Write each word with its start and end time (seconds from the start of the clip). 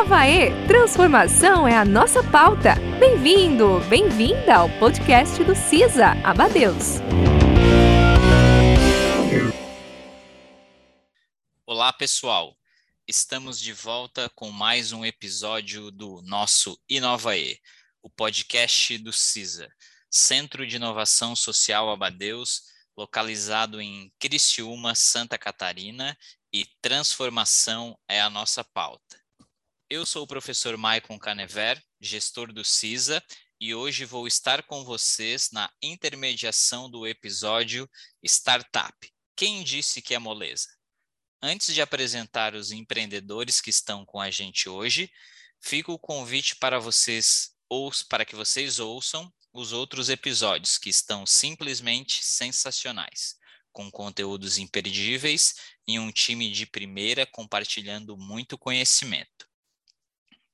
Inovaê, 0.00 0.48
transformação 0.66 1.68
é 1.68 1.76
a 1.76 1.84
nossa 1.84 2.24
pauta. 2.24 2.74
Bem-vindo, 2.98 3.80
bem-vinda 3.80 4.56
ao 4.56 4.68
podcast 4.78 5.44
do 5.44 5.54
CISA 5.54 6.12
Abadeus. 6.24 7.00
Olá, 11.66 11.92
pessoal. 11.92 12.56
Estamos 13.06 13.60
de 13.60 13.74
volta 13.74 14.30
com 14.30 14.50
mais 14.50 14.90
um 14.90 15.04
episódio 15.04 15.90
do 15.90 16.22
nosso 16.22 16.80
Inovaê, 16.88 17.58
o 18.02 18.08
podcast 18.08 18.96
do 18.96 19.12
CISA, 19.12 19.68
Centro 20.10 20.66
de 20.66 20.76
Inovação 20.76 21.36
Social 21.36 21.90
Abadeus, 21.90 22.62
localizado 22.96 23.82
em 23.82 24.10
Criciúma, 24.18 24.94
Santa 24.94 25.36
Catarina, 25.36 26.16
e 26.50 26.64
transformação 26.80 27.98
é 28.08 28.18
a 28.18 28.30
nossa 28.30 28.64
pauta. 28.64 29.19
Eu 29.92 30.06
sou 30.06 30.22
o 30.22 30.26
professor 30.26 30.76
Maicon 30.76 31.18
Canever, 31.18 31.82
gestor 32.00 32.52
do 32.52 32.64
CISA, 32.64 33.20
e 33.60 33.74
hoje 33.74 34.04
vou 34.04 34.28
estar 34.28 34.62
com 34.62 34.84
vocês 34.84 35.50
na 35.50 35.68
intermediação 35.82 36.88
do 36.88 37.04
episódio 37.08 37.90
Startup. 38.22 38.96
Quem 39.34 39.64
disse 39.64 40.00
que 40.00 40.14
é 40.14 40.18
moleza? 40.20 40.68
Antes 41.42 41.74
de 41.74 41.82
apresentar 41.82 42.54
os 42.54 42.70
empreendedores 42.70 43.60
que 43.60 43.70
estão 43.70 44.06
com 44.06 44.20
a 44.20 44.30
gente 44.30 44.68
hoje, 44.68 45.10
fica 45.60 45.90
o 45.90 45.98
convite 45.98 46.54
para 46.54 46.78
vocês 46.78 47.50
ou 47.68 47.90
para 48.08 48.24
que 48.24 48.36
vocês 48.36 48.78
ouçam 48.78 49.28
os 49.52 49.72
outros 49.72 50.08
episódios 50.08 50.78
que 50.78 50.88
estão 50.88 51.26
simplesmente 51.26 52.24
sensacionais, 52.24 53.34
com 53.72 53.90
conteúdos 53.90 54.56
imperdíveis 54.56 55.56
e 55.84 55.98
um 55.98 56.12
time 56.12 56.48
de 56.52 56.64
primeira 56.64 57.26
compartilhando 57.26 58.16
muito 58.16 58.56
conhecimento. 58.56 59.49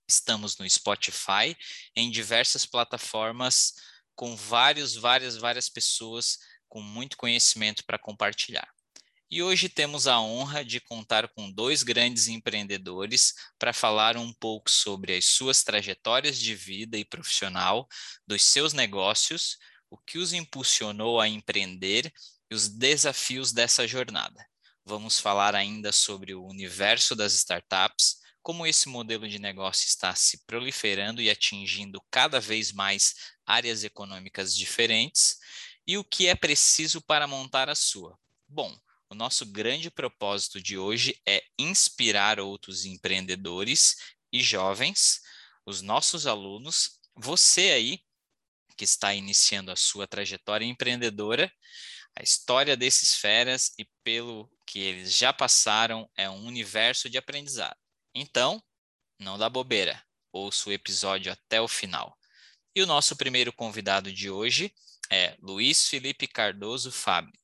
Estamos 0.08 0.56
no 0.56 0.68
Spotify, 0.68 1.56
em 1.94 2.10
diversas 2.10 2.64
plataformas 2.64 3.74
com 4.14 4.34
vários, 4.34 4.94
várias, 4.94 5.36
várias 5.36 5.68
pessoas 5.68 6.38
com 6.68 6.80
muito 6.80 7.16
conhecimento 7.16 7.84
para 7.84 7.98
compartilhar. 7.98 8.68
E 9.28 9.42
hoje 9.42 9.68
temos 9.68 10.06
a 10.06 10.20
honra 10.20 10.64
de 10.64 10.80
contar 10.80 11.28
com 11.28 11.50
dois 11.50 11.82
grandes 11.82 12.28
empreendedores 12.28 13.34
para 13.58 13.72
falar 13.72 14.16
um 14.16 14.32
pouco 14.32 14.70
sobre 14.70 15.16
as 15.16 15.24
suas 15.24 15.64
trajetórias 15.64 16.38
de 16.38 16.54
vida 16.54 16.96
e 16.96 17.04
profissional, 17.04 17.88
dos 18.24 18.44
seus 18.44 18.72
negócios, 18.72 19.58
o 19.90 19.98
que 19.98 20.18
os 20.18 20.32
impulsionou 20.32 21.20
a 21.20 21.28
empreender 21.28 22.12
e 22.48 22.54
os 22.54 22.68
desafios 22.68 23.52
dessa 23.52 23.86
jornada. 23.86 24.46
Vamos 24.84 25.18
falar 25.18 25.56
ainda 25.56 25.90
sobre 25.90 26.32
o 26.32 26.44
universo 26.44 27.16
das 27.16 27.32
startups, 27.34 28.18
como 28.46 28.64
esse 28.64 28.88
modelo 28.88 29.28
de 29.28 29.40
negócio 29.40 29.88
está 29.88 30.14
se 30.14 30.46
proliferando 30.46 31.20
e 31.20 31.28
atingindo 31.28 32.00
cada 32.08 32.38
vez 32.38 32.70
mais 32.70 33.34
áreas 33.44 33.82
econômicas 33.82 34.54
diferentes 34.54 35.40
e 35.84 35.98
o 35.98 36.04
que 36.04 36.28
é 36.28 36.34
preciso 36.36 37.02
para 37.02 37.26
montar 37.26 37.68
a 37.68 37.74
sua. 37.74 38.16
Bom, 38.46 38.72
o 39.10 39.16
nosso 39.16 39.44
grande 39.46 39.90
propósito 39.90 40.62
de 40.62 40.78
hoje 40.78 41.20
é 41.26 41.42
inspirar 41.58 42.38
outros 42.38 42.84
empreendedores 42.84 43.96
e 44.32 44.40
jovens, 44.40 45.22
os 45.66 45.82
nossos 45.82 46.24
alunos, 46.24 47.00
você 47.16 47.72
aí 47.72 48.00
que 48.76 48.84
está 48.84 49.12
iniciando 49.12 49.72
a 49.72 49.76
sua 49.76 50.06
trajetória 50.06 50.64
empreendedora, 50.64 51.52
a 52.14 52.22
história 52.22 52.76
desses 52.76 53.16
feras 53.16 53.72
e 53.76 53.84
pelo 54.04 54.48
que 54.64 54.78
eles 54.78 55.12
já 55.12 55.32
passaram 55.32 56.08
é 56.16 56.30
um 56.30 56.46
universo 56.46 57.10
de 57.10 57.18
aprendizado. 57.18 57.85
Então, 58.18 58.64
não 59.20 59.36
dá 59.36 59.46
bobeira, 59.46 60.02
ouça 60.32 60.70
o 60.70 60.72
episódio 60.72 61.30
até 61.30 61.60
o 61.60 61.68
final. 61.68 62.18
E 62.74 62.82
o 62.82 62.86
nosso 62.86 63.14
primeiro 63.14 63.52
convidado 63.52 64.10
de 64.10 64.30
hoje 64.30 64.74
é 65.10 65.36
Luiz 65.38 65.86
Felipe 65.86 66.26
Cardoso 66.26 66.90
Fábio. 66.90 67.38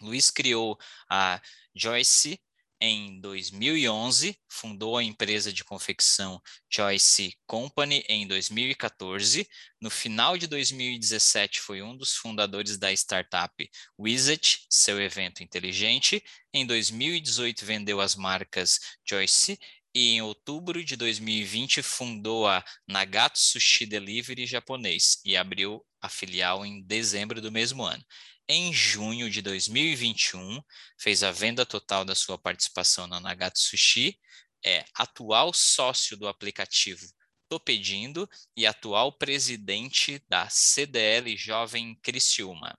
Luiz 0.00 0.32
criou 0.32 0.76
a 1.08 1.40
Joyce 1.72 2.42
em 2.84 3.20
2011, 3.20 4.36
fundou 4.48 4.96
a 4.98 5.04
empresa 5.04 5.52
de 5.52 5.62
confecção 5.62 6.42
Joyce 6.68 7.32
Company 7.46 8.04
em 8.08 8.26
2014. 8.26 9.48
No 9.80 9.88
final 9.88 10.36
de 10.36 10.48
2017, 10.48 11.60
foi 11.60 11.80
um 11.80 11.96
dos 11.96 12.16
fundadores 12.16 12.76
da 12.76 12.92
startup 12.92 13.54
Wizard, 13.96 14.66
seu 14.68 15.00
evento 15.00 15.44
inteligente. 15.44 16.24
Em 16.52 16.66
2018, 16.66 17.64
vendeu 17.64 18.00
as 18.00 18.16
marcas 18.16 18.80
Joyce 19.08 19.56
e 19.94 20.14
em 20.14 20.22
outubro 20.22 20.84
de 20.84 20.96
2020 20.96 21.82
fundou 21.82 22.48
a 22.48 22.64
Nagato 22.88 23.38
Sushi 23.38 23.86
Delivery 23.86 24.44
japonês 24.44 25.20
e 25.24 25.36
abriu 25.36 25.86
a 26.00 26.08
filial 26.08 26.66
em 26.66 26.82
dezembro 26.82 27.40
do 27.40 27.52
mesmo 27.52 27.84
ano 27.84 28.04
em 28.52 28.70
junho 28.70 29.30
de 29.30 29.40
2021, 29.40 30.62
fez 30.98 31.22
a 31.22 31.32
venda 31.32 31.64
total 31.64 32.04
da 32.04 32.14
sua 32.14 32.36
participação 32.36 33.06
na 33.06 33.18
Nagato 33.18 33.58
Sushi, 33.58 34.20
é 34.62 34.84
atual 34.94 35.54
sócio 35.54 36.18
do 36.18 36.28
aplicativo 36.28 37.06
Tô 37.48 37.58
Pedindo 37.58 38.28
e 38.54 38.66
atual 38.66 39.10
presidente 39.10 40.22
da 40.28 40.50
CDL 40.50 41.34
Jovem 41.34 41.94
Criciúma. 42.02 42.78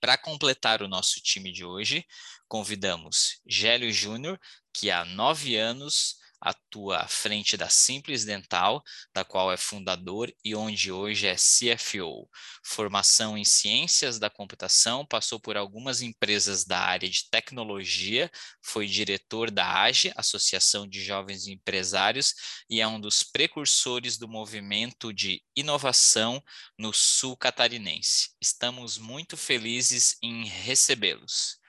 Para 0.00 0.18
completar 0.18 0.82
o 0.82 0.88
nosso 0.88 1.20
time 1.20 1.52
de 1.52 1.64
hoje, 1.64 2.04
convidamos 2.48 3.40
Gélio 3.46 3.92
Júnior, 3.92 4.36
que 4.72 4.90
há 4.90 5.04
nove 5.04 5.56
anos 5.56 6.16
atua 6.42 6.98
à 6.98 7.06
frente 7.06 7.56
da 7.56 7.68
Simples 7.68 8.24
Dental, 8.24 8.82
da 9.14 9.24
qual 9.24 9.52
é 9.52 9.56
fundador 9.56 10.32
e 10.44 10.54
onde 10.56 10.90
hoje 10.90 11.28
é 11.28 11.36
CFO. 11.36 12.28
Formação 12.64 13.38
em 13.38 13.44
Ciências 13.44 14.18
da 14.18 14.28
Computação, 14.28 15.06
passou 15.06 15.38
por 15.38 15.56
algumas 15.56 16.02
empresas 16.02 16.64
da 16.64 16.80
área 16.80 17.08
de 17.08 17.30
tecnologia, 17.30 18.30
foi 18.60 18.86
diretor 18.88 19.50
da 19.50 19.82
AGE, 19.82 20.12
Associação 20.16 20.86
de 20.86 21.02
Jovens 21.02 21.46
Empresários, 21.46 22.34
e 22.68 22.80
é 22.80 22.88
um 22.88 23.00
dos 23.00 23.22
precursores 23.22 24.18
do 24.18 24.26
movimento 24.26 25.12
de 25.12 25.40
inovação 25.54 26.42
no 26.76 26.92
sul 26.92 27.36
catarinense. 27.36 28.30
Estamos 28.40 28.98
muito 28.98 29.36
felizes 29.36 30.16
em 30.20 30.44
recebê-los. 30.44 31.61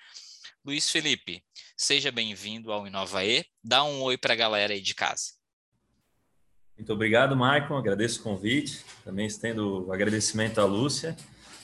Luiz 0.66 0.90
Felipe, 0.90 1.44
seja 1.75 2.09
bem-vindo 2.09 2.72
ao 2.72 2.88
Inovaê. 2.88 3.44
Dá 3.62 3.84
um 3.84 4.01
oi 4.01 4.18
para 4.18 4.31
a 4.31 4.38
galera 4.38 4.72
aí 4.72 4.79
de 4.79 4.96
casa. 4.96 5.34
Muito 6.78 6.94
obrigado, 6.94 7.35
Maicon. 7.35 7.75
Agradeço 7.75 8.22
o 8.22 8.24
convite. 8.24 8.81
Também 9.03 9.28
estendo 9.28 9.85
o 9.85 9.91
agradecimento 9.91 10.62
à 10.62 10.66
Lúcia. 10.66 11.18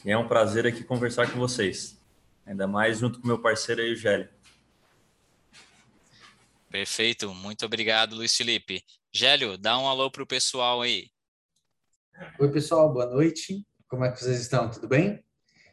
E 0.04 0.12
é 0.12 0.18
um 0.18 0.28
prazer 0.28 0.68
aqui 0.68 0.84
conversar 0.84 1.32
com 1.32 1.40
vocês. 1.40 1.98
Ainda 2.46 2.68
mais 2.68 3.00
junto 3.00 3.22
com 3.22 3.28
meu 3.28 3.42
parceiro 3.42 3.82
aí, 3.82 3.94
o 3.94 3.96
Gélio. 3.96 4.28
Perfeito. 6.70 7.34
Muito 7.34 7.66
obrigado, 7.66 8.18
Luiz 8.18 8.36
Felipe. 8.36 8.84
Gélio, 9.14 9.58
dá 9.58 9.80
um 9.80 9.88
alô 9.88 10.12
para 10.12 10.24
o 10.24 10.28
pessoal 10.28 10.82
aí. 10.82 11.10
Oi, 12.38 12.52
pessoal. 12.52 12.92
Boa 12.92 13.06
noite. 13.06 13.66
Como 13.88 14.04
é 14.04 14.12
que 14.12 14.20
vocês 14.20 14.42
estão? 14.42 14.70
Tudo 14.70 14.90
bem? 14.90 15.24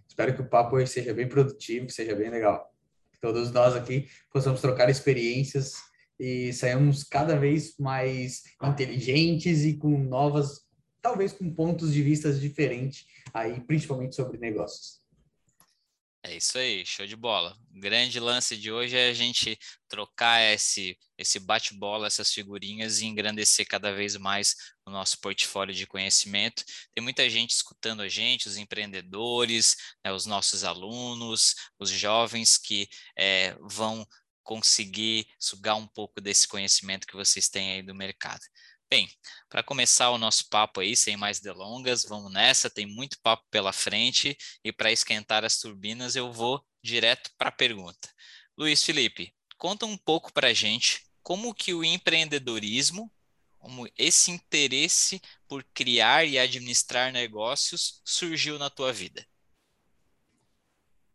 Espero 0.07 0.33
que 0.33 0.43
o 0.43 0.49
papo 0.49 0.77
hoje 0.77 0.93
seja 0.93 1.13
bem 1.13 1.29
produtivo, 1.29 1.87
que 1.87 1.93
seja 1.93 2.15
bem 2.15 2.31
legal 2.31 2.76
todos 3.21 3.53
nós 3.53 3.75
aqui 3.75 4.09
possamos 4.33 4.61
trocar 4.61 4.89
experiências 4.89 5.75
e 6.19 6.53
saímos 6.53 7.05
cada 7.05 7.37
vez 7.39 7.75
mais 7.79 8.43
inteligentes 8.63 9.65
e 9.65 9.75
com 9.77 9.99
novas, 9.99 10.61
talvez 11.03 11.33
com 11.33 11.53
pontos 11.53 11.93
de 11.93 12.03
vista 12.03 12.33
diferentes 12.33 13.05
aí, 13.33 13.61
principalmente 13.61 14.17
sobre 14.17 14.39
negócios. 14.39 15.06
É 16.29 16.35
isso 16.35 16.59
aí, 16.59 16.85
show 16.85 17.07
de 17.07 17.15
bola. 17.15 17.57
O 17.73 17.79
grande 17.79 18.19
lance 18.19 18.57
de 18.57 18.73
hoje 18.73 18.97
é 18.97 19.11
a 19.11 19.15
gente 19.15 19.57
trocar 19.89 20.43
esse, 20.43 20.99
esse 21.17 21.39
bate-bola, 21.39 22.09
essas 22.09 22.33
figurinhas 22.33 22.99
e 22.99 23.07
engrandecer 23.07 23.65
cada 23.65 23.93
vez 23.93 24.17
mais 24.17 24.57
o 24.85 24.91
nosso 24.91 25.21
portfólio 25.21 25.73
de 25.73 25.87
conhecimento. 25.87 26.65
Tem 26.93 27.03
muita 27.03 27.31
gente 27.31 27.51
escutando 27.51 28.03
a 28.03 28.09
gente, 28.09 28.49
os 28.49 28.57
empreendedores, 28.57 29.77
né, 30.05 30.13
os 30.13 30.27
nossos 30.27 30.65
alunos, 30.65 31.55
os 31.79 31.91
jovens 31.91 32.59
que 32.59 32.89
é, 33.17 33.57
vão 33.61 34.05
conseguir 34.43 35.29
sugar 35.39 35.77
um 35.77 35.87
pouco 35.87 36.21
desse 36.21 36.49
conhecimento 36.49 37.07
que 37.07 37.15
vocês 37.15 37.49
têm 37.49 37.71
aí 37.71 37.83
do 37.83 37.95
mercado. 37.95 38.43
Bem, 38.89 39.09
para 39.49 39.65
começar 39.65 40.11
o 40.11 40.19
nosso 40.19 40.49
papo 40.49 40.81
aí, 40.81 40.97
sem 40.97 41.17
mais 41.17 41.41
delongas, 41.41 42.05
vamos 42.05 42.33
nessa, 42.33 42.71
tem 42.71 42.87
muito 42.87 43.19
papo 43.21 43.45
pela 43.51 43.73
frente 43.73 44.37
e 44.63 44.73
para 44.73 44.93
esquentar 44.93 45.45
as 45.45 45.59
turbinas 45.59 46.15
eu 46.15 46.33
vou 46.33 46.65
direto 46.83 47.31
para 47.37 47.49
a 47.49 47.53
pergunta. 47.53 48.09
Luiz 48.57 48.85
Felipe, 48.85 49.35
conta 49.59 49.87
um 49.87 49.97
pouco 49.97 50.33
para 50.33 50.49
a 50.49 50.53
gente 50.53 51.05
como 51.21 51.53
que 51.53 51.75
o 51.75 51.83
empreendedorismo, 51.83 53.11
como 53.59 53.89
esse 53.99 54.31
interesse 54.31 55.21
por 55.49 55.65
criar 55.75 56.25
e 56.25 56.39
administrar 56.39 57.13
negócios 57.13 58.01
surgiu 58.05 58.57
na 58.57 58.71
tua 58.71 58.93
vida. 58.93 59.27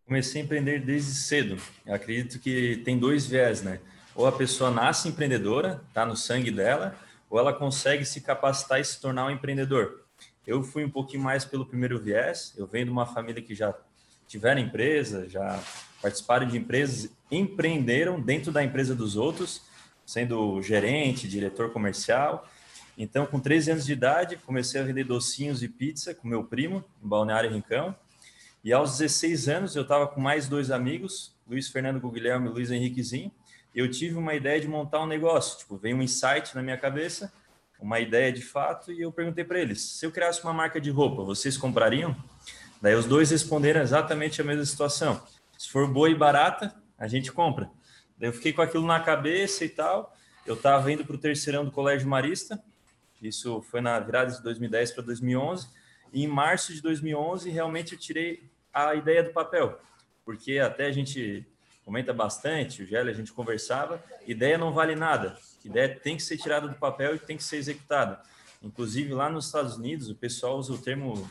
Comecei 0.05 0.41
a 0.41 0.43
empreender 0.43 0.85
desde 0.85 1.15
cedo. 1.15 1.61
Eu 1.85 1.93
acredito 1.93 2.37
que 2.37 2.81
tem 2.83 2.99
dois 2.99 3.25
viés, 3.25 3.61
né? 3.61 3.79
ou 4.15 4.27
a 4.27 4.31
pessoa 4.31 4.69
nasce 4.69 5.07
empreendedora, 5.07 5.81
está 5.87 6.05
no 6.05 6.15
sangue 6.15 6.51
dela, 6.51 6.95
ou 7.31 7.39
ela 7.39 7.53
consegue 7.53 8.03
se 8.03 8.19
capacitar 8.19 8.81
e 8.81 8.83
se 8.83 8.99
tornar 8.99 9.25
um 9.25 9.31
empreendedor. 9.31 10.03
Eu 10.45 10.61
fui 10.61 10.83
um 10.83 10.89
pouquinho 10.89 11.23
mais 11.23 11.45
pelo 11.45 11.65
primeiro 11.65 11.97
viés, 11.97 12.53
eu 12.57 12.67
venho 12.67 12.85
de 12.85 12.91
uma 12.91 13.05
família 13.05 13.41
que 13.41 13.55
já 13.55 13.73
tiveram 14.27 14.59
empresa, 14.59 15.29
já 15.29 15.63
participaram 16.01 16.45
de 16.45 16.57
empresas, 16.57 17.09
empreenderam 17.31 18.19
dentro 18.19 18.51
da 18.51 18.61
empresa 18.61 18.93
dos 18.93 19.15
outros, 19.15 19.61
sendo 20.05 20.61
gerente, 20.61 21.27
diretor 21.27 21.71
comercial. 21.71 22.45
Então, 22.97 23.25
com 23.25 23.39
13 23.39 23.71
anos 23.71 23.85
de 23.85 23.93
idade, 23.93 24.35
comecei 24.35 24.81
a 24.81 24.83
vender 24.83 25.05
docinhos 25.05 25.63
e 25.63 25.69
pizza 25.69 26.13
com 26.13 26.27
meu 26.27 26.43
primo, 26.43 26.83
em 27.01 27.07
Balneário 27.07 27.49
Rincão. 27.49 27.95
E 28.61 28.73
aos 28.73 28.97
16 28.97 29.47
anos, 29.47 29.75
eu 29.75 29.83
estava 29.83 30.05
com 30.05 30.19
mais 30.19 30.49
dois 30.49 30.69
amigos, 30.69 31.33
Luiz 31.47 31.69
Fernando 31.69 32.01
Guilherme 32.09 32.49
e 32.49 32.51
Luiz 32.51 32.69
Henriquezinho, 32.71 33.31
eu 33.73 33.89
tive 33.89 34.15
uma 34.15 34.33
ideia 34.33 34.59
de 34.59 34.67
montar 34.67 35.01
um 35.01 35.05
negócio. 35.05 35.59
Tipo, 35.59 35.77
veio 35.77 35.95
um 35.95 36.01
insight 36.01 36.53
na 36.55 36.61
minha 36.61 36.77
cabeça, 36.77 37.31
uma 37.79 37.99
ideia 37.99 38.31
de 38.31 38.41
fato, 38.41 38.91
e 38.91 39.01
eu 39.01 39.11
perguntei 39.11 39.43
para 39.43 39.59
eles: 39.59 39.81
se 39.81 40.05
eu 40.05 40.11
criasse 40.11 40.43
uma 40.43 40.53
marca 40.53 40.79
de 40.79 40.89
roupa, 40.89 41.23
vocês 41.23 41.57
comprariam? 41.57 42.15
Daí 42.81 42.95
os 42.95 43.05
dois 43.05 43.29
responderam 43.29 43.81
exatamente 43.81 44.41
a 44.41 44.43
mesma 44.43 44.65
situação. 44.65 45.21
Se 45.57 45.69
for 45.69 45.87
boa 45.87 46.09
e 46.09 46.15
barata, 46.15 46.75
a 46.97 47.07
gente 47.07 47.31
compra. 47.31 47.69
Daí 48.17 48.29
eu 48.29 48.33
fiquei 48.33 48.53
com 48.53 48.61
aquilo 48.61 48.85
na 48.85 48.99
cabeça 48.99 49.63
e 49.63 49.69
tal. 49.69 50.15
Eu 50.45 50.55
estava 50.55 50.91
indo 50.91 51.05
para 51.05 51.15
o 51.15 51.19
terceirão 51.19 51.63
do 51.63 51.71
Colégio 51.71 52.07
Marista, 52.07 52.61
isso 53.21 53.61
foi 53.61 53.81
na 53.81 53.99
virada 53.99 54.31
de 54.31 54.41
2010 54.41 54.91
para 54.93 55.03
2011. 55.03 55.67
E 56.11 56.23
em 56.23 56.27
março 56.27 56.73
de 56.73 56.81
2011, 56.81 57.49
realmente 57.49 57.93
eu 57.93 57.99
tirei 57.99 58.49
a 58.73 58.95
ideia 58.95 59.23
do 59.23 59.31
papel, 59.31 59.79
porque 60.25 60.57
até 60.57 60.85
a 60.85 60.91
gente 60.91 61.45
comenta 61.85 62.13
bastante, 62.13 62.83
o 62.83 62.85
Gélio, 62.85 63.11
a 63.11 63.15
gente 63.15 63.33
conversava, 63.33 64.03
ideia 64.27 64.57
não 64.57 64.71
vale 64.71 64.95
nada, 64.95 65.37
ideia 65.63 65.93
tem 65.93 66.15
que 66.15 66.23
ser 66.23 66.37
tirada 66.37 66.67
do 66.67 66.75
papel 66.75 67.15
e 67.15 67.19
tem 67.19 67.37
que 67.37 67.43
ser 67.43 67.57
executada. 67.57 68.21
Inclusive, 68.61 69.13
lá 69.13 69.29
nos 69.29 69.47
Estados 69.47 69.75
Unidos, 69.75 70.09
o 70.09 70.15
pessoal 70.15 70.57
usa 70.57 70.73
o 70.73 70.77
termo 70.77 71.27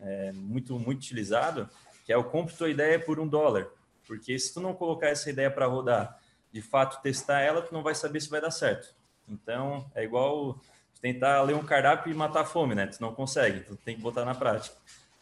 é, 0.00 0.32
muito, 0.32 0.78
muito 0.78 0.98
utilizado, 0.98 1.68
que 2.04 2.12
é 2.12 2.16
o 2.16 2.24
compre 2.24 2.54
tua 2.54 2.68
ideia 2.68 2.98
por 2.98 3.20
um 3.20 3.28
dólar. 3.28 3.68
Porque 4.06 4.36
se 4.38 4.52
tu 4.52 4.60
não 4.60 4.74
colocar 4.74 5.08
essa 5.08 5.30
ideia 5.30 5.50
para 5.50 5.66
rodar, 5.66 6.18
de 6.52 6.60
fato 6.60 7.00
testar 7.02 7.40
ela, 7.40 7.62
tu 7.62 7.72
não 7.72 7.82
vai 7.82 7.94
saber 7.94 8.20
se 8.20 8.28
vai 8.28 8.40
dar 8.40 8.50
certo. 8.50 8.92
Então, 9.28 9.88
é 9.94 10.02
igual 10.02 10.58
tentar 11.00 11.40
ler 11.42 11.54
um 11.54 11.64
cardápio 11.64 12.10
e 12.10 12.14
matar 12.14 12.40
a 12.40 12.44
fome, 12.44 12.74
né? 12.74 12.86
Tu 12.88 13.00
não 13.00 13.14
consegue, 13.14 13.60
tu 13.60 13.76
tem 13.76 13.94
que 13.94 14.02
botar 14.02 14.24
na 14.24 14.34
prática. 14.34 14.76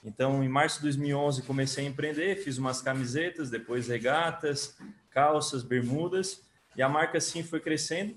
Então, 0.04 0.42
em 0.44 0.48
março 0.48 0.76
de 0.76 0.82
2011, 0.84 1.42
comecei 1.42 1.84
a 1.84 1.88
empreender, 1.88 2.36
fiz 2.36 2.58
umas 2.58 2.80
camisetas, 2.80 3.50
depois 3.50 3.88
regatas, 3.88 4.76
calças, 5.10 5.62
bermudas, 5.62 6.42
e 6.76 6.82
a 6.82 6.88
marca 6.88 7.18
assim 7.18 7.42
foi 7.42 7.60
crescendo. 7.60 8.16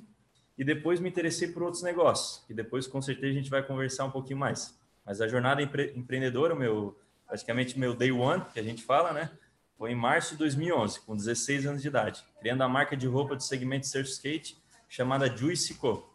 E 0.58 0.64
depois 0.64 1.00
me 1.00 1.10
interessei 1.10 1.48
por 1.48 1.64
outros 1.64 1.82
negócios, 1.82 2.46
e 2.50 2.54
depois 2.54 2.86
com 2.86 3.02
certeza 3.02 3.32
a 3.32 3.36
gente 3.36 3.50
vai 3.50 3.64
conversar 3.64 4.06
um 4.06 4.12
pouquinho 4.12 4.38
mais. 4.38 4.78
Mas 5.06 5.20
a 5.20 5.28
jornada 5.28 5.62
empre 5.62 5.94
empreendedora, 5.96 6.54
meu, 6.54 6.96
praticamente 7.26 7.80
meu 7.80 7.96
day 7.96 8.12
one, 8.12 8.46
que 8.54 8.60
a 8.60 8.64
gente 8.64 8.84
fala, 8.84 9.12
né? 9.12 9.32
Foi 9.78 9.92
em 9.92 9.96
março 9.96 10.34
de 10.34 10.38
2011, 10.38 11.02
com 11.02 11.16
16 11.16 11.66
anos 11.66 11.82
de 11.82 11.88
idade, 11.88 12.24
criando 12.40 12.62
a 12.62 12.70
marca 12.70 12.96
de 12.96 13.08
roupa 13.08 13.36
do 13.36 13.42
segmento 13.42 13.88
surf 13.88 14.08
skate 14.08 14.62
chamada 14.88 15.36
Juicy 15.36 15.74
Co. 15.74 16.11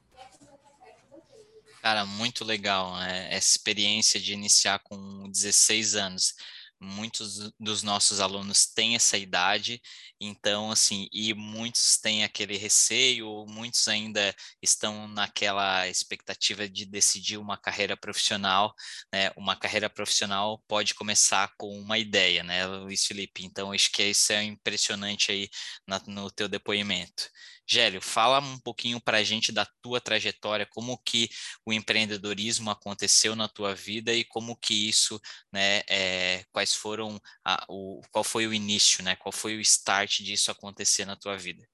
Cara, 1.86 2.04
muito 2.04 2.44
legal 2.44 2.96
né? 2.96 3.28
essa 3.32 3.50
experiência 3.50 4.18
de 4.18 4.32
iniciar 4.32 4.80
com 4.80 5.30
16 5.30 5.94
anos. 5.94 6.34
Muitos 6.80 7.52
dos 7.60 7.84
nossos 7.84 8.18
alunos 8.18 8.66
têm 8.66 8.96
essa 8.96 9.16
idade, 9.16 9.80
então, 10.20 10.72
assim, 10.72 11.08
e 11.12 11.32
muitos 11.32 11.96
têm 11.98 12.24
aquele 12.24 12.56
receio, 12.56 13.46
muitos 13.48 13.86
ainda 13.86 14.34
estão 14.60 15.06
naquela 15.06 15.86
expectativa 15.88 16.68
de 16.68 16.86
decidir 16.86 17.38
uma 17.38 17.56
carreira 17.56 17.96
profissional, 17.96 18.74
né? 19.12 19.30
Uma 19.36 19.54
carreira 19.54 19.88
profissional 19.88 20.60
pode 20.66 20.92
começar 20.92 21.52
com 21.56 21.68
uma 21.78 21.98
ideia, 21.98 22.42
né, 22.42 22.66
Luiz 22.66 23.06
Felipe? 23.06 23.44
Então, 23.44 23.70
acho 23.72 23.92
que 23.92 24.02
isso 24.02 24.32
é 24.32 24.42
impressionante 24.42 25.30
aí 25.30 25.48
na, 25.86 26.00
no 26.08 26.32
teu 26.32 26.48
depoimento. 26.48 27.30
Gélio, 27.68 28.00
fala 28.00 28.38
um 28.38 28.58
pouquinho 28.58 29.00
para 29.00 29.18
a 29.18 29.22
gente 29.24 29.50
da 29.50 29.66
tua 29.82 30.00
trajetória, 30.00 30.66
como 30.66 30.96
que 30.98 31.28
o 31.64 31.72
empreendedorismo 31.72 32.70
aconteceu 32.70 33.34
na 33.34 33.48
tua 33.48 33.74
vida 33.74 34.12
e 34.12 34.24
como 34.24 34.56
que 34.56 34.88
isso, 34.88 35.20
né, 35.52 35.82
é, 35.88 36.44
quais 36.52 36.74
foram, 36.74 37.20
a, 37.44 37.64
o, 37.68 38.00
qual 38.12 38.22
foi 38.22 38.46
o 38.46 38.54
início, 38.54 39.02
né, 39.02 39.16
qual 39.16 39.32
foi 39.32 39.56
o 39.56 39.60
start 39.60 40.20
disso 40.20 40.50
acontecer 40.50 41.04
na 41.04 41.16
tua 41.16 41.36
vida? 41.36 41.66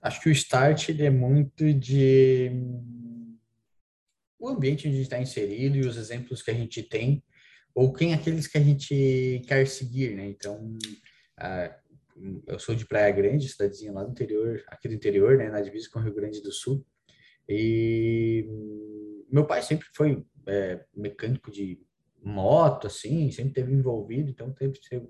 Acho 0.00 0.20
que 0.20 0.28
o 0.30 0.32
start 0.32 0.88
ele 0.88 1.04
é 1.04 1.10
muito 1.10 1.72
de 1.72 2.50
o 4.38 4.48
ambiente 4.48 4.88
onde 4.88 5.00
está 5.00 5.20
inserido 5.20 5.76
e 5.76 5.86
os 5.86 5.96
exemplos 5.96 6.42
que 6.42 6.50
a 6.50 6.54
gente 6.54 6.82
tem 6.82 7.22
ou 7.74 7.92
quem 7.92 8.12
aqueles 8.12 8.46
que 8.46 8.58
a 8.58 8.60
gente 8.60 9.42
quer 9.46 9.66
seguir, 9.66 10.16
né? 10.16 10.26
Então, 10.26 10.76
uh, 11.38 11.81
eu 12.46 12.58
sou 12.58 12.74
de 12.74 12.86
Praia 12.86 13.10
Grande, 13.12 13.48
cidadezinha 13.48 13.92
lá 13.92 14.04
do 14.04 14.10
interior, 14.10 14.62
aqui 14.68 14.88
do 14.88 14.94
interior, 14.94 15.36
né, 15.36 15.50
na 15.50 15.60
divisa 15.60 15.88
com 15.90 15.98
o 15.98 16.02
Rio 16.02 16.14
Grande 16.14 16.42
do 16.42 16.52
Sul. 16.52 16.84
E 17.48 18.46
meu 19.30 19.46
pai 19.46 19.62
sempre 19.62 19.86
foi 19.94 20.24
é, 20.46 20.84
mecânico 20.94 21.50
de 21.50 21.80
moto, 22.22 22.86
assim, 22.86 23.30
sempre 23.30 23.52
teve 23.52 23.72
envolvido, 23.72 24.30
então 24.30 24.52
teve, 24.52 24.78
teve 24.88 25.08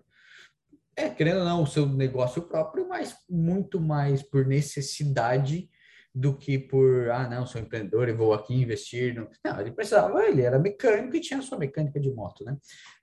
é, 0.97 1.09
querendo 1.09 1.39
ou 1.39 1.45
não, 1.45 1.63
o 1.63 1.67
seu 1.67 1.87
negócio 1.87 2.43
próprio, 2.43 2.89
mas 2.89 3.17
muito 3.29 3.81
mais 3.81 4.23
por 4.23 4.47
necessidade 4.47 5.69
do 6.15 6.37
que 6.37 6.59
por, 6.59 7.11
ah, 7.11 7.27
não, 7.27 7.47
sou 7.47 7.61
empreendedor 7.61 8.09
e 8.09 8.13
vou 8.13 8.35
aqui 8.35 8.55
investir. 8.55 9.15
No... 9.15 9.29
Não, 9.43 9.61
ele 9.61 9.73
precisava, 9.73 10.23
ele 10.25 10.43
era 10.43 10.59
mecânico 10.59 11.17
e 11.17 11.21
tinha 11.21 11.41
a 11.41 11.43
sua 11.43 11.59
mecânica 11.59 11.99
de 11.99 12.11
moto, 12.11 12.45
né? 12.45 12.57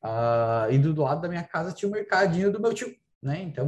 Ah, 0.03 0.67
e 0.69 0.77
do 0.77 1.01
lado 1.01 1.21
da 1.21 1.27
minha 1.27 1.43
casa 1.43 1.73
tinha 1.73 1.89
o 1.89 1.91
mercadinho 1.91 2.51
do 2.51 2.61
meu 2.61 2.73
tio, 2.73 2.95
né? 3.21 3.42
Então 3.42 3.68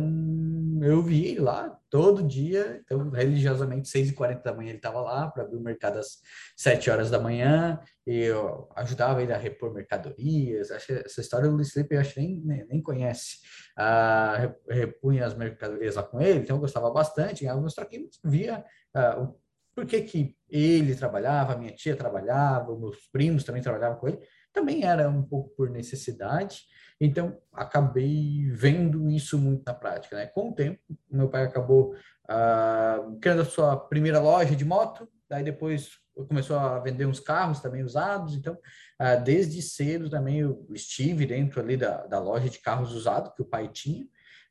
eu 0.82 1.02
vi 1.02 1.38
lá 1.38 1.78
todo 1.90 2.26
dia, 2.26 2.82
então 2.84 3.10
religiosamente 3.10 3.90
6h40 3.90 4.42
da 4.42 4.54
manhã 4.54 4.70
ele 4.70 4.78
estava 4.78 5.02
lá 5.02 5.30
para 5.30 5.44
abrir 5.44 5.58
o 5.58 5.62
mercado 5.62 6.00
às 6.00 6.20
7 6.56 6.90
horas 6.90 7.12
da 7.12 7.20
manhã, 7.20 7.80
eu 8.06 8.70
ajudava 8.76 9.22
ele 9.22 9.34
a 9.34 9.38
repor 9.38 9.74
mercadorias. 9.74 10.72
Essa 10.72 11.22
história 11.22 11.50
Luiz 11.50 11.72
Felipe 11.72 11.96
eu 11.96 12.00
acho 12.00 12.20
nem, 12.20 12.42
nem, 12.44 12.66
nem 12.66 12.82
conhece. 12.82 13.40
Ah, 13.78 14.54
repunha 14.70 15.26
as 15.26 15.34
mercadorias 15.36 15.96
lá 15.96 16.04
com 16.04 16.22
ele, 16.22 16.40
então 16.40 16.56
eu 16.56 16.62
gostava 16.62 16.90
bastante, 16.90 17.44
ganhava 17.44 17.60
meus 17.60 17.76
troquinhos, 17.76 18.20
via 18.24 18.64
ah, 18.94 19.28
por 19.76 19.86
que, 19.86 20.02
que 20.02 20.36
ele 20.50 20.96
trabalhava, 20.96 21.58
minha 21.58 21.74
tia 21.74 21.96
trabalhava, 21.96 22.78
meus 22.78 23.08
primos 23.12 23.44
também 23.44 23.62
trabalhavam 23.62 24.00
com 24.00 24.08
ele, 24.08 24.20
também 24.54 24.84
era 24.84 25.10
um 25.10 25.24
pouco 25.24 25.50
por 25.56 25.70
necessidade. 25.70 26.62
Então, 27.04 27.36
acabei 27.52 28.48
vendo 28.52 29.10
isso 29.10 29.36
muito 29.36 29.64
na 29.66 29.74
prática. 29.74 30.16
Né? 30.16 30.28
Com 30.28 30.52
o 30.52 30.54
tempo, 30.54 30.80
meu 31.10 31.28
pai 31.28 31.44
acabou 31.44 31.96
uh, 31.96 33.18
criando 33.20 33.42
a 33.42 33.46
sua 33.46 33.76
primeira 33.76 34.20
loja 34.20 34.56
de 34.56 34.64
moto, 34.64 35.10
daí 35.28 35.44
depois 35.44 36.00
começou 36.28 36.60
a 36.60 36.78
vender 36.78 37.08
uns 37.08 37.20
carros 37.20 37.60
também 37.60 37.82
usados. 37.82 38.36
Então, 38.36 38.54
uh, 38.54 39.24
desde 39.24 39.64
cedo 39.64 40.12
também 40.12 40.42
eu 40.42 40.64
estive 40.76 41.26
dentro 41.26 41.60
ali 41.60 41.76
da, 41.76 42.06
da 42.06 42.20
loja 42.20 42.48
de 42.48 42.60
carros 42.60 42.94
usados 42.94 43.34
que 43.36 43.42
o 43.42 43.46
pai 43.46 43.68
tinha. 43.68 44.06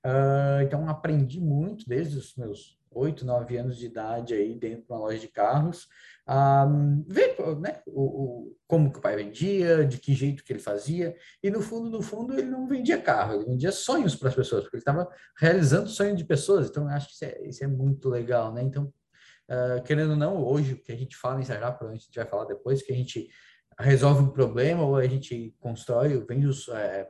Uh, 0.04 0.62
então, 0.62 0.88
aprendi 0.88 1.40
muito 1.40 1.88
desde 1.88 2.18
os 2.18 2.34
meus 2.34 2.79
oito, 2.92 3.24
nove 3.24 3.56
anos 3.56 3.76
de 3.76 3.86
idade 3.86 4.34
aí 4.34 4.54
dentro 4.54 4.84
de 4.84 4.92
uma 4.92 4.98
loja 4.98 5.18
de 5.18 5.28
carros, 5.28 5.86
um, 6.28 7.04
ver 7.08 7.36
né, 7.58 7.80
o, 7.86 8.02
o, 8.02 8.56
como 8.66 8.92
que 8.92 8.98
o 8.98 9.02
pai 9.02 9.16
vendia, 9.16 9.84
de 9.84 9.98
que 9.98 10.14
jeito 10.14 10.44
que 10.44 10.52
ele 10.52 10.60
fazia, 10.60 11.16
e 11.42 11.50
no 11.50 11.60
fundo, 11.60 11.90
no 11.90 12.02
fundo, 12.02 12.34
ele 12.34 12.48
não 12.48 12.66
vendia 12.66 13.00
carro, 13.00 13.34
ele 13.34 13.44
vendia 13.44 13.72
sonhos 13.72 14.14
para 14.14 14.28
as 14.28 14.34
pessoas, 14.34 14.62
porque 14.62 14.76
ele 14.76 14.82
estava 14.82 15.08
realizando 15.38 15.88
sonhos 15.88 16.16
de 16.16 16.24
pessoas, 16.24 16.68
então 16.68 16.84
eu 16.84 16.90
acho 16.90 17.08
que 17.08 17.14
isso 17.14 17.24
é, 17.24 17.48
isso 17.48 17.64
é 17.64 17.66
muito 17.66 18.08
legal, 18.08 18.52
né? 18.52 18.62
Então, 18.62 18.92
uh, 19.50 19.82
querendo 19.84 20.10
ou 20.10 20.16
não, 20.16 20.44
hoje 20.44 20.74
o 20.74 20.82
que 20.82 20.92
a 20.92 20.96
gente 20.96 21.16
fala 21.16 21.40
em 21.40 21.44
Sarjá, 21.44 21.70
provavelmente 21.70 22.02
a 22.02 22.06
gente 22.06 22.16
vai 22.16 22.26
falar 22.26 22.44
depois, 22.44 22.82
que 22.82 22.92
a 22.92 22.96
gente 22.96 23.28
resolve 23.80 24.22
um 24.22 24.30
problema 24.30 24.84
ou 24.84 24.96
a 24.96 25.06
gente 25.06 25.54
constrói, 25.58 26.22
vende 26.28 26.46
os, 26.46 26.68
é, 26.68 27.08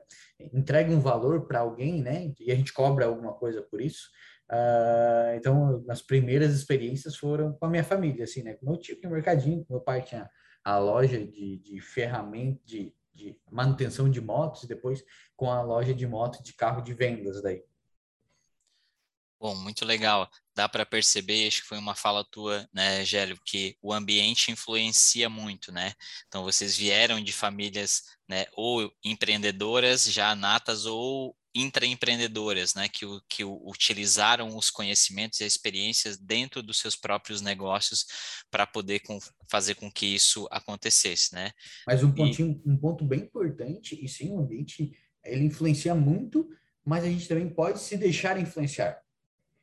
entrega 0.52 0.92
um 0.92 1.00
valor 1.00 1.46
para 1.46 1.60
alguém, 1.60 2.00
né? 2.00 2.32
E 2.38 2.50
a 2.50 2.54
gente 2.54 2.72
cobra 2.72 3.06
alguma 3.06 3.32
coisa 3.34 3.60
por 3.62 3.80
isso. 3.80 4.08
Uh, 4.50 5.36
então, 5.36 5.84
as 5.88 6.02
primeiras 6.02 6.52
experiências 6.52 7.16
foram 7.16 7.52
com 7.52 7.66
a 7.66 7.70
minha 7.70 7.84
família, 7.84 8.24
assim, 8.24 8.42
né? 8.42 8.54
Com 8.54 8.66
meu 8.66 8.76
tio 8.76 8.96
tinha 8.96 9.08
um 9.08 9.12
mercadinho, 9.12 9.64
meu 9.70 9.80
pai 9.80 10.02
tinha 10.02 10.28
a 10.64 10.76
loja 10.76 11.24
de, 11.24 11.58
de 11.58 11.80
ferramenta, 11.80 12.60
de, 12.64 12.92
de 13.14 13.38
manutenção 13.48 14.10
de 14.10 14.20
motos, 14.20 14.64
e 14.64 14.68
depois 14.68 15.04
com 15.36 15.52
a 15.52 15.62
loja 15.62 15.94
de 15.94 16.04
moto 16.04 16.42
de 16.42 16.52
carro 16.52 16.82
de 16.82 16.92
vendas 16.92 17.40
daí. 17.40 17.62
Bom, 19.40 19.54
muito 19.54 19.86
legal. 19.86 20.28
Dá 20.54 20.68
para 20.68 20.84
perceber, 20.84 21.46
acho 21.46 21.62
que 21.62 21.68
foi 21.68 21.78
uma 21.78 21.94
fala 21.94 22.22
tua, 22.22 22.68
né, 22.74 23.02
Gélio, 23.06 23.40
que 23.42 23.74
o 23.80 23.90
ambiente 23.90 24.50
influencia 24.50 25.30
muito, 25.30 25.72
né? 25.72 25.94
Então, 26.26 26.42
vocês 26.42 26.76
vieram 26.76 27.22
de 27.22 27.32
famílias, 27.32 28.02
né, 28.28 28.44
ou 28.52 28.92
empreendedoras 29.02 30.04
já 30.04 30.34
natas, 30.34 30.84
ou 30.84 31.34
intraempreendedoras, 31.54 32.74
né, 32.74 32.88
que, 32.88 33.04
que 33.28 33.44
utilizaram 33.44 34.56
os 34.56 34.70
conhecimentos 34.70 35.40
e 35.40 35.44
experiências 35.44 36.16
dentro 36.16 36.62
dos 36.62 36.78
seus 36.78 36.94
próprios 36.94 37.40
negócios 37.40 38.06
para 38.50 38.66
poder 38.66 39.00
com, 39.00 39.18
fazer 39.48 39.74
com 39.74 39.90
que 39.90 40.06
isso 40.06 40.46
acontecesse, 40.50 41.34
né? 41.34 41.50
Mas 41.86 42.04
um 42.04 42.12
pontinho, 42.12 42.60
e... 42.64 42.70
um 42.70 42.76
ponto 42.76 43.04
bem 43.04 43.20
importante, 43.20 43.98
e 44.00 44.08
sim, 44.08 44.30
o 44.30 44.38
ambiente, 44.38 44.92
ele 45.24 45.44
influencia 45.44 45.94
muito, 45.94 46.48
mas 46.84 47.04
a 47.04 47.08
gente 47.08 47.26
também 47.26 47.48
pode 47.48 47.80
se 47.80 47.96
deixar 47.96 48.38
influenciar. 48.38 49.00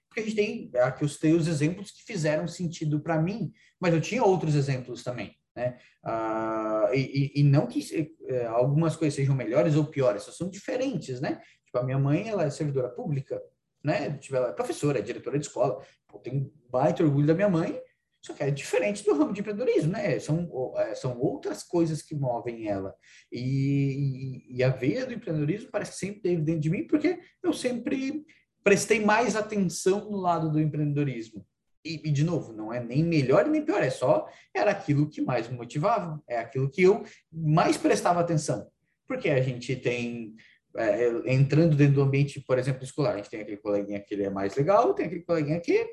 Porque 0.08 0.22
a 0.22 0.24
gente 0.24 0.36
tem, 0.36 0.72
aqui 0.82 1.04
eu 1.04 1.10
citei 1.10 1.34
os 1.34 1.48
exemplos 1.48 1.92
que 1.92 2.04
fizeram 2.04 2.48
sentido 2.48 3.00
para 3.00 3.22
mim, 3.22 3.52
mas 3.80 3.94
eu 3.94 4.02
tinha 4.02 4.24
outros 4.24 4.56
exemplos 4.56 5.04
também, 5.04 5.38
né? 5.56 5.80
Ah, 6.04 6.90
e, 6.94 7.34
e, 7.36 7.44
não 7.44 7.68
que 7.68 8.14
é, 8.28 8.46
algumas 8.46 8.96
coisas 8.96 9.16
sejam 9.16 9.36
melhores 9.36 9.76
ou 9.76 9.86
piores, 9.86 10.24
só 10.24 10.32
são 10.32 10.50
diferentes, 10.50 11.20
né? 11.20 11.42
A 11.78 11.84
minha 11.84 12.00
mãe, 12.00 12.30
ela 12.30 12.44
é 12.44 12.50
servidora 12.50 12.90
pública, 12.90 13.42
né? 13.84 14.18
Tipo, 14.18 14.36
ela 14.36 14.50
é 14.50 14.54
professora, 14.54 15.00
é 15.00 15.02
diretora 15.02 15.40
de 15.40 15.46
escola. 15.46 15.82
Tenho 16.24 16.52
baita 16.70 17.04
orgulho 17.04 17.28
da 17.28 17.36
minha 17.36 17.50
mãe, 17.50 17.80
só 18.22 18.34
que 18.34 18.44
é 18.44 18.52
diferente 18.52 19.04
do 19.06 19.16
ramo 19.18 19.32
de 19.32 19.40
empreendedorismo, 19.40 19.92
né? 19.92 20.20
São, 20.20 20.74
é, 20.78 20.96
são 20.96 21.18
outras 21.20 21.64
coisas 21.64 22.02
que 22.02 22.16
movem 22.16 22.68
ela. 22.68 22.94
E, 23.32 24.44
e, 24.50 24.64
a 24.64 24.70
veia 24.70 25.06
do 25.06 25.14
empreendedorismo 25.14 25.70
parece 25.72 25.92
que 25.92 25.98
sempre 25.98 26.22
teve 26.22 26.42
dentro 26.42 26.62
de 26.62 26.70
mim, 26.70 26.86
porque 26.88 27.20
eu 27.42 27.54
sempre 27.54 28.26
prestei 28.64 29.00
mais 29.00 29.36
atenção 29.36 30.10
no 30.10 30.18
lado 30.18 30.52
do 30.52 30.60
empreendedorismo. 30.60 31.46
E, 31.86 32.02
e, 32.04 32.12
de 32.12 32.24
novo, 32.26 32.52
não 32.52 32.74
é 32.74 32.84
nem 32.84 33.02
melhor 33.04 33.46
nem 33.46 33.64
pior, 33.64 33.82
é 33.82 33.90
só 33.90 34.28
era 34.54 34.72
aquilo 34.72 35.10
que 35.10 35.22
mais 35.22 35.48
me 35.48 35.56
motivava, 35.56 36.22
é 36.28 36.38
aquilo 36.38 36.70
que 36.70 36.82
eu 36.82 37.06
mais 37.32 37.78
prestava 37.78 38.20
atenção. 38.20 38.68
Porque 39.08 39.30
a 39.30 39.42
gente 39.42 39.74
tem 39.78 40.36
é, 40.78 41.34
entrando 41.34 41.76
dentro 41.76 41.96
do 41.96 42.02
ambiente, 42.02 42.40
por 42.42 42.58
exemplo, 42.58 42.84
escolar. 42.84 43.14
A 43.14 43.18
gente 43.18 43.30
tem 43.30 43.42
aquele 43.42 43.58
coleguinha 43.58 44.00
que 44.00 44.14
ele 44.14 44.24
é 44.24 44.30
mais 44.30 44.56
legal, 44.56 44.94
tem 44.94 45.08
aquele 45.08 45.24
coleguinha 45.24 45.60
que, 45.60 45.90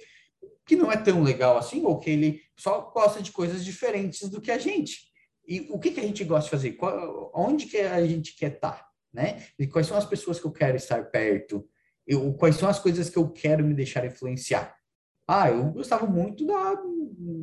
que 0.67 0.77
não 0.77 0.93
é 0.93 0.97
tão 0.97 1.23
legal 1.23 1.57
assim, 1.57 1.85
ou 1.85 1.99
que 1.99 2.11
ele 2.11 2.41
só 2.57 2.81
gosta 2.93 3.23
de 3.23 3.33
coisas 3.33 3.65
diferentes 3.65 4.29
do 4.29 4.41
que 4.41 4.51
a 4.51 4.59
gente. 4.59 5.13
E 5.47 5.67
o 5.71 5.79
que, 5.79 5.91
que 5.91 6.01
a 6.01 6.05
gente 6.05 6.25
gosta 6.25 6.45
de 6.45 6.51
fazer? 6.51 6.73
Qual, 6.73 7.33
onde 7.35 7.67
que 7.67 7.79
a 7.79 8.07
gente 8.07 8.37
quer 8.37 8.53
estar? 8.53 8.87
Né? 9.13 9.45
E 9.59 9.67
quais 9.67 9.87
são 9.87 9.97
as 9.97 10.07
pessoas 10.07 10.41
que 10.41 10.47
eu 10.47 10.53
quero 10.53 10.77
estar 10.77 11.05
perto? 11.11 11.69
Eu, 12.07 12.35
quais 12.35 12.57
são 12.57 12.69
as 12.69 12.79
coisas 12.79 13.09
que 13.09 13.17
eu 13.17 13.31
quero 13.31 13.65
me 13.65 13.75
deixar 13.75 14.05
influenciar? 14.05 14.75
Ah, 15.27 15.51
eu 15.51 15.71
gostava 15.71 16.07
muito 16.07 16.47
da, 16.47 16.75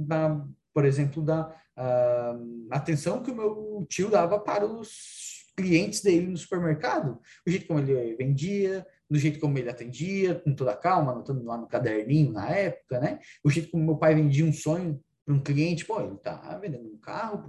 da 0.06 0.46
por 0.74 0.86
exemplo, 0.86 1.22
da 1.22 1.48
uh, 1.78 2.68
atenção 2.70 3.22
que 3.22 3.32
o 3.32 3.36
meu 3.36 3.86
tio 3.90 4.10
dava 4.10 4.40
para 4.40 4.66
os 4.66 5.21
clientes 5.56 6.02
dele 6.02 6.28
no 6.28 6.38
supermercado, 6.38 7.20
o 7.46 7.50
jeito 7.50 7.68
como 7.68 7.80
ele 7.80 8.16
vendia, 8.16 8.86
do 9.10 9.20
jeito 9.20 9.40
como 9.40 9.58
ele 9.58 9.70
atendia, 9.70 10.36
com 10.36 10.56
toda 10.56 10.76
calma, 10.76 11.12
anotando 11.12 11.44
lá 11.44 11.58
no 11.58 11.68
caderninho 11.68 12.32
na 12.32 12.50
época, 12.50 13.00
né? 13.00 13.20
O 13.44 13.50
jeito 13.50 13.70
como 13.70 13.84
meu 13.84 13.98
pai 13.98 14.16
vendia 14.16 14.46
um 14.46 14.54
sonho 14.54 15.00
para 15.26 15.36
um 15.36 15.44
cliente, 15.44 15.86
pô, 15.86 16.00
ele 16.02 16.18
tá 16.18 16.58
vendendo 16.62 16.88
um 16.88 16.98
carro 16.98 17.44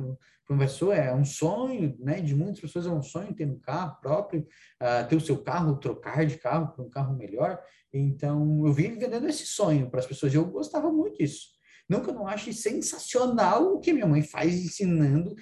para 0.45 0.55
uma 0.55 0.65
pessoa, 0.65 0.95
é 0.95 1.15
um 1.15 1.25
sonho, 1.25 1.97
né? 2.01 2.21
De 2.21 2.35
muitas 2.35 2.61
pessoas 2.61 2.87
é 2.87 2.91
um 2.91 3.03
sonho 3.03 3.35
ter 3.35 3.47
um 3.47 3.59
carro 3.59 3.97
próprio, 4.01 4.41
uh, 4.83 5.09
ter 5.09 5.17
o 5.17 5.21
seu 5.21 5.39
carro, 5.39 5.79
trocar 5.79 6.27
de 6.27 6.37
carro 6.37 6.73
para 6.73 6.85
um 6.85 6.91
carro 6.91 7.17
melhor. 7.17 7.61
Então, 7.93 8.67
eu 8.67 8.73
vim 8.73 8.99
vendendo 8.99 9.29
esse 9.29 9.47
sonho 9.47 9.91
para 9.91 10.01
as 10.01 10.07
pessoas 10.07 10.33
e 10.33 10.37
eu 10.37 10.45
gostava 10.45 10.91
muito 10.91 11.19
disso. 11.19 11.53
Não 11.89 12.01
que 12.01 12.11
eu 12.11 12.15
não 12.15 12.27
ache 12.27 12.53
sensacional 12.53 13.75
o 13.75 13.81
que 13.81 13.93
minha 13.93 14.07
mãe 14.07 14.23
faz 14.23 14.55
ensinando 14.55 15.35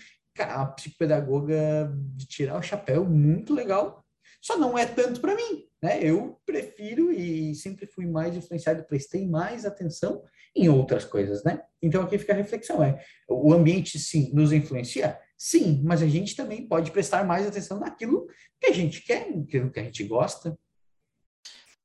a 0.44 0.66
psicopedagoga 0.66 1.92
de 2.16 2.26
tirar 2.26 2.59
o 2.59 2.62
chapéu, 2.62 3.04
muito 3.04 3.54
legal. 3.54 4.04
Só 4.40 4.56
não 4.56 4.78
é 4.78 4.87
tanto 4.87 5.20
para 5.20 5.35
mim, 5.35 5.66
né? 5.82 6.02
Eu 6.02 6.40
prefiro 6.47 7.12
e 7.12 7.54
sempre 7.54 7.87
fui 7.87 8.06
mais 8.06 8.35
influenciado, 8.35 8.85
prestei 8.85 9.28
mais 9.28 9.66
atenção 9.66 10.25
em 10.56 10.68
outras 10.68 11.04
coisas, 11.04 11.44
né? 11.44 11.62
Então 11.82 12.02
aqui 12.02 12.18
fica 12.18 12.32
a 12.32 12.37
reflexão, 12.37 12.82
é, 12.82 13.04
o 13.28 13.52
ambiente 13.52 13.99
sim 13.99 14.30
nos 14.32 14.52
influencia? 14.52 15.18
Sim, 15.37 15.82
mas 15.85 16.02
a 16.02 16.06
gente 16.06 16.37
também 16.37 16.66
pode 16.66 16.90
prestar 16.90 17.25
mais 17.25 17.47
atenção 17.47 17.78
naquilo 17.78 18.26
que 18.61 18.66
a 18.66 18.73
gente 18.73 19.02
quer, 19.02 19.30
naquilo 19.35 19.70
que 19.70 19.80
a 19.80 19.85
gente 19.85 20.04
gosta. 20.04 20.59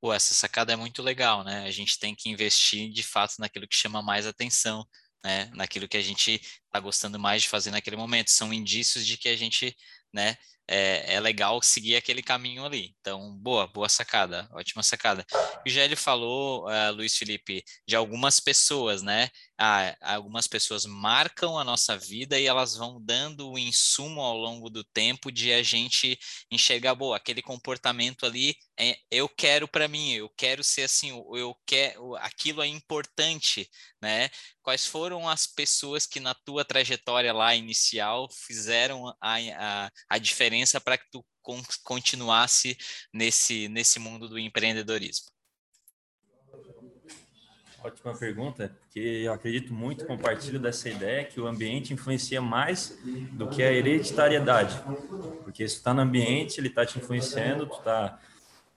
Pô, 0.02 0.14
essa 0.14 0.34
sacada 0.34 0.74
é 0.74 0.76
muito 0.76 1.02
legal, 1.02 1.44
né? 1.44 1.64
A 1.66 1.72
gente 1.72 1.98
tem 1.98 2.14
que 2.14 2.30
investir 2.30 2.92
de 2.92 3.02
fato 3.02 3.36
naquilo 3.40 3.68
que 3.68 3.76
chama 3.76 4.02
mais 4.02 4.28
atenção 4.28 4.86
né, 5.26 5.50
naquilo 5.56 5.88
que 5.88 5.98
a 5.98 6.02
gente 6.02 6.40
está 6.66 6.80
gostando 6.80 7.20
mais 7.20 7.42
de 7.42 7.50
fazer 7.50 7.72
naquele 7.72 7.98
momento. 7.98 8.30
São 8.30 8.54
indícios 8.54 9.06
de 9.06 9.18
que 9.18 9.28
a 9.28 9.36
gente 9.36 9.76
né, 10.16 10.38
é, 10.68 11.16
é, 11.16 11.20
legal 11.20 11.62
seguir 11.62 11.96
aquele 11.96 12.24
caminho 12.24 12.66
ali. 12.66 12.96
Então, 13.00 13.38
boa, 13.38 13.68
boa 13.68 13.88
sacada, 13.88 14.48
ótima 14.52 14.82
sacada. 14.82 15.26
E 15.66 15.70
já 15.70 15.84
ele 15.84 15.96
falou, 15.96 16.66
uh, 16.68 16.92
Luiz 16.94 17.16
Felipe, 17.18 17.64
de 17.88 17.96
algumas 17.96 18.40
pessoas, 18.40 19.02
né? 19.02 19.30
Ah, 19.58 19.96
algumas 20.02 20.48
pessoas 20.48 20.86
marcam 20.86 21.58
a 21.58 21.64
nossa 21.64 21.98
vida 21.98 22.38
e 22.38 22.46
elas 22.46 22.76
vão 22.76 23.00
dando 23.02 23.50
o 23.52 23.58
insumo 23.58 24.20
ao 24.22 24.36
longo 24.36 24.70
do 24.70 24.84
tempo 24.84 25.32
de 25.32 25.54
a 25.54 25.64
gente 25.64 26.18
enxergar, 26.52 26.94
boa, 26.96 27.16
aquele 27.16 27.42
comportamento 27.42 28.26
ali, 28.26 28.56
é, 28.78 28.98
eu 29.10 29.30
quero 29.30 29.68
para 29.68 29.88
mim, 29.88 30.12
eu 30.12 30.30
quero 30.36 30.62
ser 30.64 30.84
assim, 30.84 31.10
eu 31.10 31.56
quero, 31.66 32.16
aquilo 32.18 32.62
é 32.62 32.68
importante, 32.68 33.70
né? 34.02 34.30
Quais 34.62 34.86
foram 34.86 35.30
as 35.30 35.48
pessoas 35.48 36.06
que 36.06 36.20
na 36.20 36.34
tua 36.34 36.66
trajetória 36.66 37.32
lá 37.32 37.56
inicial 37.56 38.28
fizeram 38.30 39.08
a, 39.22 39.38
a, 39.38 39.92
a 40.10 40.18
diferença 40.18 40.80
para 40.80 40.98
que 40.98 41.06
tu 41.12 41.26
continuasse 41.84 42.78
nesse, 43.14 43.68
nesse 43.68 44.00
mundo 44.00 44.28
do 44.28 44.40
empreendedorismo? 44.40 45.36
Ótima 47.84 48.18
pergunta, 48.18 48.76
porque 48.80 49.00
eu 49.00 49.32
acredito 49.32 49.72
muito, 49.72 50.08
compartilho 50.08 50.60
dessa 50.60 50.90
ideia 50.90 51.24
que 51.24 51.40
o 51.40 51.46
ambiente 51.46 51.94
influencia 51.94 52.42
mais 52.42 52.98
do 53.34 53.48
que 53.48 53.62
a 53.62 53.72
hereditariedade. 53.72 54.82
Porque 55.44 55.68
se 55.68 55.76
está 55.76 55.94
no 55.94 56.02
ambiente, 56.02 56.60
ele 56.60 56.70
está 56.70 56.84
te 56.84 56.98
influenciando, 56.98 57.68
tu 57.68 57.78
está 57.78 58.20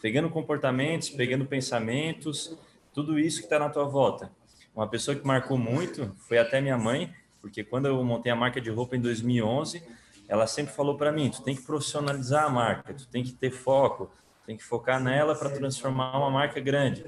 pegando 0.02 0.28
comportamentos, 0.28 1.08
pegando 1.08 1.46
pensamentos, 1.46 2.54
tudo 2.92 3.18
isso 3.18 3.38
que 3.38 3.46
está 3.46 3.58
na 3.58 3.70
tua 3.70 3.84
volta. 3.84 4.30
Uma 4.74 4.86
pessoa 4.86 5.16
que 5.16 5.26
marcou 5.26 5.56
muito 5.56 6.14
foi 6.28 6.36
até 6.36 6.60
minha 6.60 6.76
mãe, 6.76 7.10
porque 7.40 7.64
quando 7.64 7.86
eu 7.86 8.04
montei 8.04 8.30
a 8.30 8.36
marca 8.36 8.60
de 8.60 8.68
roupa 8.68 8.94
em 8.94 9.00
2011, 9.00 9.82
ela 10.28 10.46
sempre 10.46 10.74
falou 10.74 10.96
para 10.96 11.10
mim, 11.10 11.30
tu 11.30 11.42
tem 11.42 11.56
que 11.56 11.62
profissionalizar 11.62 12.44
a 12.44 12.50
marca, 12.50 12.92
tu 12.92 13.08
tem 13.08 13.24
que 13.24 13.32
ter 13.32 13.50
foco, 13.50 14.10
tem 14.46 14.56
que 14.56 14.64
focar 14.64 15.02
nela 15.02 15.34
para 15.34 15.50
transformar 15.50 16.16
uma 16.18 16.30
marca 16.30 16.60
grande. 16.60 17.04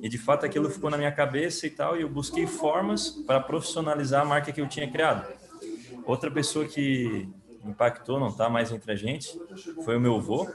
E 0.00 0.08
de 0.08 0.16
fato 0.16 0.46
aquilo 0.46 0.70
ficou 0.70 0.88
na 0.88 0.96
minha 0.96 1.12
cabeça 1.12 1.66
e 1.66 1.70
tal, 1.70 1.96
e 1.96 2.02
eu 2.02 2.08
busquei 2.08 2.46
formas 2.46 3.10
para 3.26 3.40
profissionalizar 3.40 4.22
a 4.22 4.24
marca 4.24 4.52
que 4.52 4.60
eu 4.60 4.68
tinha 4.68 4.90
criado. 4.90 5.30
Outra 6.06 6.30
pessoa 6.30 6.64
que 6.64 7.28
impactou, 7.64 8.18
não 8.18 8.28
está 8.28 8.48
mais 8.48 8.72
entre 8.72 8.92
a 8.92 8.96
gente, 8.96 9.38
foi 9.84 9.96
o 9.96 10.00
meu 10.00 10.16
avô. 10.16 10.48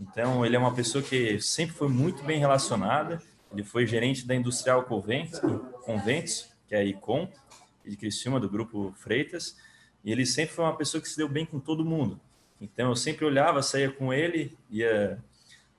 Então, 0.00 0.44
ele 0.44 0.56
é 0.56 0.58
uma 0.58 0.74
pessoa 0.74 1.02
que 1.02 1.40
sempre 1.40 1.74
foi 1.74 1.88
muito 1.88 2.22
bem 2.22 2.38
relacionada. 2.38 3.20
Ele 3.52 3.64
foi 3.64 3.86
gerente 3.86 4.26
da 4.26 4.34
Industrial 4.34 4.84
Conventos, 4.84 5.40
que 6.68 6.74
é 6.74 6.78
a 6.78 6.84
ICOM, 6.84 7.28
de 7.84 7.96
Criciúma, 7.96 8.38
do 8.38 8.48
Grupo 8.48 8.92
Freitas. 8.96 9.56
E 10.06 10.12
ele 10.12 10.24
sempre 10.24 10.54
foi 10.54 10.64
uma 10.64 10.76
pessoa 10.76 11.02
que 11.02 11.08
se 11.08 11.16
deu 11.18 11.28
bem 11.28 11.44
com 11.44 11.58
todo 11.58 11.84
mundo. 11.84 12.18
Então, 12.58 12.88
eu 12.88 12.96
sempre 12.96 13.26
olhava, 13.26 13.60
saía 13.60 13.90
com 13.90 14.14
ele, 14.14 14.56
ia, 14.70 15.18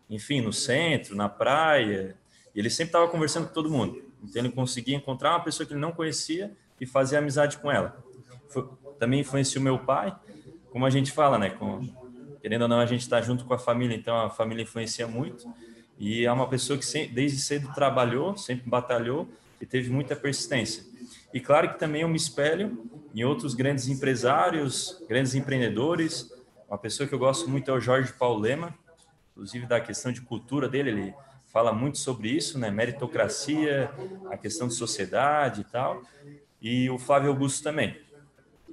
enfim, 0.08 0.42
no 0.42 0.54
centro, 0.54 1.16
na 1.16 1.28
praia, 1.28 2.16
e 2.54 2.60
ele 2.60 2.70
sempre 2.70 2.90
estava 2.90 3.08
conversando 3.08 3.48
com 3.48 3.54
todo 3.54 3.70
mundo. 3.70 4.04
Então 4.24 4.42
ele 4.42 4.52
conseguia 4.52 4.96
encontrar 4.96 5.32
uma 5.32 5.44
pessoa 5.44 5.66
que 5.66 5.74
ele 5.74 5.80
não 5.80 5.92
conhecia 5.92 6.52
e 6.80 6.86
fazer 6.86 7.18
amizade 7.18 7.58
com 7.58 7.72
ela. 7.72 7.96
Foi, 8.50 8.68
também 9.00 9.20
influenciou 9.20 9.64
meu 9.64 9.78
pai, 9.80 10.16
como 10.72 10.86
a 10.86 10.90
gente 10.90 11.12
fala, 11.12 11.38
né? 11.38 11.52
Com, 11.52 11.88
querendo 12.42 12.64
ou 12.64 12.68
não, 12.68 12.80
a 12.80 12.86
gente 12.86 13.02
está 13.02 13.22
junto 13.22 13.46
com 13.46 13.54
a 13.54 13.60
família, 13.60 13.96
então 13.96 14.16
a 14.20 14.30
família 14.30 14.64
influencia 14.64 15.08
muito. 15.08 15.48
E 16.00 16.26
é 16.26 16.32
uma 16.32 16.48
pessoa 16.48 16.78
que 16.78 17.08
desde 17.08 17.40
cedo 17.40 17.72
trabalhou, 17.74 18.36
sempre 18.38 18.68
batalhou 18.70 19.28
e 19.62 19.66
teve 19.66 19.90
muita 19.90 20.16
persistência. 20.16 20.84
E 21.34 21.40
claro 21.40 21.70
que 21.70 21.80
também 21.80 22.02
eu 22.02 22.08
me 22.08 22.18
espelho 22.18 22.86
em 23.14 23.24
outros 23.24 23.54
grandes 23.54 23.88
empresários, 23.88 25.04
grandes 25.08 25.36
empreendedores. 25.36 26.32
Uma 26.68 26.78
pessoa 26.78 27.08
que 27.08 27.14
eu 27.14 27.20
gosto 27.20 27.50
muito 27.50 27.70
é 27.70 27.74
o 27.74 27.80
Jorge 27.80 28.14
Paulo 28.14 28.40
Lema, 28.40 28.74
inclusive 29.32 29.66
da 29.66 29.80
questão 29.80 30.12
de 30.12 30.22
cultura 30.22 30.68
dele, 30.68 30.90
ele 30.90 31.14
fala 31.46 31.72
muito 31.72 31.98
sobre 31.98 32.30
isso, 32.30 32.60
né? 32.60 32.70
Meritocracia, 32.70 33.90
a 34.30 34.38
questão 34.38 34.68
de 34.68 34.74
sociedade 34.74 35.62
e 35.62 35.64
tal. 35.64 36.02
E 36.62 36.90
o 36.90 36.98
Flávio 36.98 37.30
Augusto 37.30 37.64
também. 37.64 38.00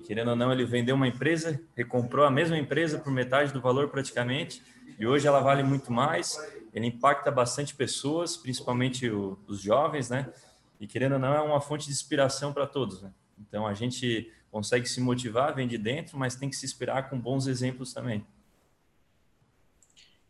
Querendo 0.07 0.31
ou 0.31 0.37
não, 0.37 0.53
ele 0.53 0.65
vendeu 0.65 0.95
uma 0.97 1.09
empresa, 1.09 1.61
recomprou 1.77 2.27
a 2.27 2.31
mesma 2.31 2.59
empresa 2.59 2.99
por 2.99 3.13
metade 3.13 3.53
do 3.53 3.61
valor 3.61 3.89
praticamente, 3.89 4.63
e 4.99 5.07
hoje 5.07 5.27
ela 5.27 5.41
vale 5.41 5.63
muito 5.63 5.93
mais. 5.93 6.39
Ele 6.73 6.87
impacta 6.87 7.31
bastante 7.31 7.75
pessoas, 7.75 8.37
principalmente 8.37 9.09
o, 9.09 9.39
os 9.47 9.61
jovens, 9.61 10.11
né? 10.11 10.29
E 10.85 10.87
querendo 10.87 11.13
ou 11.13 11.19
não, 11.19 11.33
é 11.35 11.41
uma 11.41 11.63
fonte 11.63 11.87
de 11.87 11.93
inspiração 11.93 12.53
para 12.53 12.67
todos, 12.67 13.01
né? 13.01 13.11
Então 13.39 13.67
a 13.67 13.73
gente 13.73 14.31
consegue 14.51 14.87
se 14.87 15.01
motivar, 15.01 15.55
vem 15.55 15.67
de 15.67 15.79
dentro, 15.79 16.19
mas 16.19 16.37
tem 16.37 16.51
que 16.51 16.57
se 16.57 16.67
inspirar 16.67 17.09
com 17.09 17.19
bons 17.19 17.47
exemplos 17.47 17.95
também. 17.95 18.23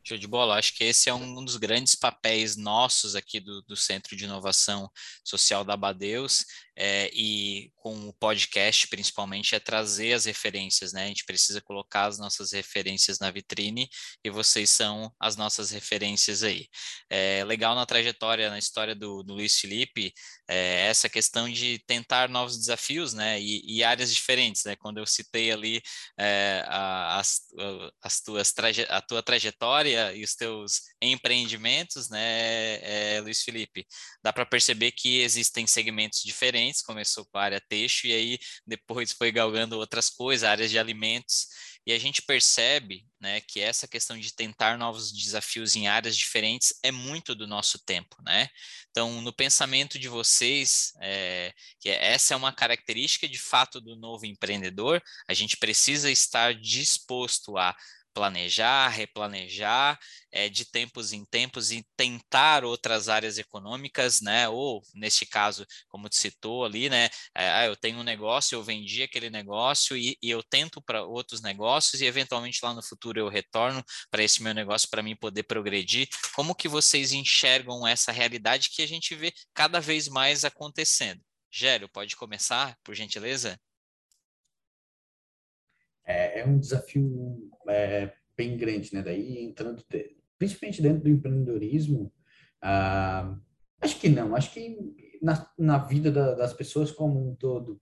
Show 0.04 0.16
de 0.16 0.28
bola. 0.28 0.56
Acho 0.56 0.72
que 0.74 0.84
esse 0.84 1.08
é 1.08 1.14
um 1.14 1.44
dos 1.44 1.56
grandes 1.56 1.96
papéis 1.96 2.54
nossos 2.54 3.16
aqui 3.16 3.40
do, 3.40 3.62
do 3.62 3.74
Centro 3.74 4.14
de 4.14 4.26
Inovação 4.26 4.88
Social 5.24 5.64
da 5.64 5.74
Abadeus, 5.74 6.46
é, 6.76 7.10
e 7.12 7.70
com 7.76 8.08
o 8.08 8.12
podcast, 8.14 8.88
principalmente, 8.88 9.54
é 9.54 9.60
trazer 9.60 10.14
as 10.14 10.24
referências, 10.24 10.92
né? 10.92 11.04
A 11.04 11.08
gente 11.08 11.24
precisa 11.24 11.60
colocar 11.60 12.06
as 12.06 12.18
nossas 12.18 12.52
referências 12.52 13.18
na 13.18 13.30
vitrine 13.30 13.88
e 14.24 14.30
vocês 14.30 14.70
são 14.70 15.12
as 15.20 15.36
nossas 15.36 15.70
referências 15.70 16.42
aí. 16.42 16.66
É, 17.10 17.44
legal 17.44 17.74
na 17.74 17.86
trajetória, 17.86 18.50
na 18.50 18.58
história 18.58 18.94
do, 18.94 19.22
do 19.22 19.34
Luiz 19.34 19.58
Felipe, 19.58 20.12
é, 20.48 20.86
essa 20.86 21.08
questão 21.08 21.48
de 21.48 21.78
tentar 21.86 22.28
novos 22.28 22.58
desafios, 22.58 23.12
né? 23.12 23.40
E, 23.40 23.62
e 23.66 23.84
áreas 23.84 24.12
diferentes, 24.12 24.64
né? 24.64 24.74
Quando 24.76 24.98
eu 24.98 25.06
citei 25.06 25.52
ali 25.52 25.82
é, 26.18 26.64
as, 26.66 27.42
as 28.02 28.20
tuas 28.20 28.52
traje, 28.52 28.86
a 28.88 29.00
tua 29.00 29.22
trajetória 29.22 30.12
e 30.14 30.24
os 30.24 30.34
teus 30.34 30.82
empreendimentos, 31.00 32.08
né, 32.08 33.20
Luiz 33.20 33.42
Felipe, 33.42 33.86
dá 34.22 34.32
para 34.32 34.46
perceber 34.46 34.92
que 34.92 35.20
existem 35.20 35.66
segmentos 35.66 36.22
diferentes 36.22 36.63
diferentes, 36.64 36.82
começou 36.82 37.24
com 37.26 37.38
a 37.38 37.42
área 37.42 37.60
texto 37.60 38.04
e 38.04 38.12
aí 38.12 38.38
depois 38.66 39.12
foi 39.12 39.30
galgando 39.30 39.78
outras 39.78 40.08
coisas, 40.08 40.48
áreas 40.48 40.70
de 40.70 40.78
alimentos, 40.78 41.48
e 41.86 41.92
a 41.92 41.98
gente 41.98 42.22
percebe 42.22 43.04
né, 43.20 43.40
que 43.40 43.60
essa 43.60 43.86
questão 43.86 44.18
de 44.18 44.34
tentar 44.34 44.78
novos 44.78 45.12
desafios 45.12 45.76
em 45.76 45.86
áreas 45.86 46.16
diferentes 46.16 46.78
é 46.82 46.90
muito 46.90 47.34
do 47.34 47.46
nosso 47.46 47.78
tempo, 47.84 48.16
né? 48.24 48.48
Então, 48.90 49.20
no 49.20 49.32
pensamento 49.32 49.98
de 49.98 50.08
vocês, 50.08 50.92
é, 51.00 51.52
que 51.78 51.90
essa 51.90 52.32
é 52.32 52.36
uma 52.36 52.52
característica 52.52 53.28
de 53.28 53.38
fato 53.38 53.80
do 53.80 53.96
novo 53.96 54.24
empreendedor, 54.24 55.02
a 55.28 55.34
gente 55.34 55.58
precisa 55.58 56.10
estar 56.10 56.54
disposto 56.54 57.58
a 57.58 57.76
planejar, 58.14 58.88
replanejar 58.88 59.98
é, 60.32 60.48
de 60.48 60.64
tempos 60.64 61.12
em 61.12 61.24
tempos 61.24 61.70
e 61.72 61.84
tentar 61.96 62.64
outras 62.64 63.08
áreas 63.08 63.36
econômicas, 63.38 64.20
né? 64.20 64.48
Ou 64.48 64.82
neste 64.94 65.26
caso, 65.26 65.66
como 65.88 66.08
tu 66.08 66.16
citou 66.16 66.64
ali, 66.64 66.88
né? 66.88 67.10
É, 67.34 67.68
eu 67.68 67.76
tenho 67.76 67.98
um 67.98 68.02
negócio, 68.02 68.56
eu 68.56 68.62
vendi 68.62 69.02
aquele 69.02 69.28
negócio 69.30 69.96
e, 69.96 70.16
e 70.22 70.30
eu 70.30 70.42
tento 70.42 70.80
para 70.80 71.04
outros 71.04 71.42
negócios 71.42 72.00
e 72.00 72.06
eventualmente 72.06 72.60
lá 72.62 72.72
no 72.72 72.82
futuro 72.82 73.18
eu 73.20 73.28
retorno 73.28 73.84
para 74.10 74.22
esse 74.22 74.42
meu 74.42 74.54
negócio 74.54 74.88
para 74.88 75.02
mim 75.02 75.16
poder 75.16 75.42
progredir. 75.42 76.08
Como 76.34 76.54
que 76.54 76.68
vocês 76.68 77.12
enxergam 77.12 77.86
essa 77.86 78.12
realidade 78.12 78.70
que 78.70 78.82
a 78.82 78.88
gente 78.88 79.14
vê 79.14 79.32
cada 79.52 79.80
vez 79.80 80.08
mais 80.08 80.44
acontecendo? 80.44 81.20
Gério, 81.50 81.88
pode 81.88 82.16
começar, 82.16 82.76
por 82.82 82.94
gentileza? 82.94 83.58
É, 86.06 86.40
é 86.40 86.46
um 86.46 86.58
desafio 86.58 87.50
é, 87.68 88.12
bem 88.36 88.56
grande, 88.56 88.92
né? 88.94 89.02
Daí 89.02 89.44
entrando, 89.44 89.82
principalmente 90.38 90.82
dentro 90.82 91.02
do 91.02 91.08
empreendedorismo, 91.08 92.12
ah, 92.60 93.36
acho 93.80 93.98
que 94.00 94.08
não, 94.08 94.34
acho 94.34 94.52
que 94.52 94.76
na, 95.22 95.50
na 95.58 95.78
vida 95.78 96.10
da, 96.10 96.34
das 96.34 96.52
pessoas 96.52 96.90
como 96.90 97.30
um 97.30 97.34
todo, 97.34 97.80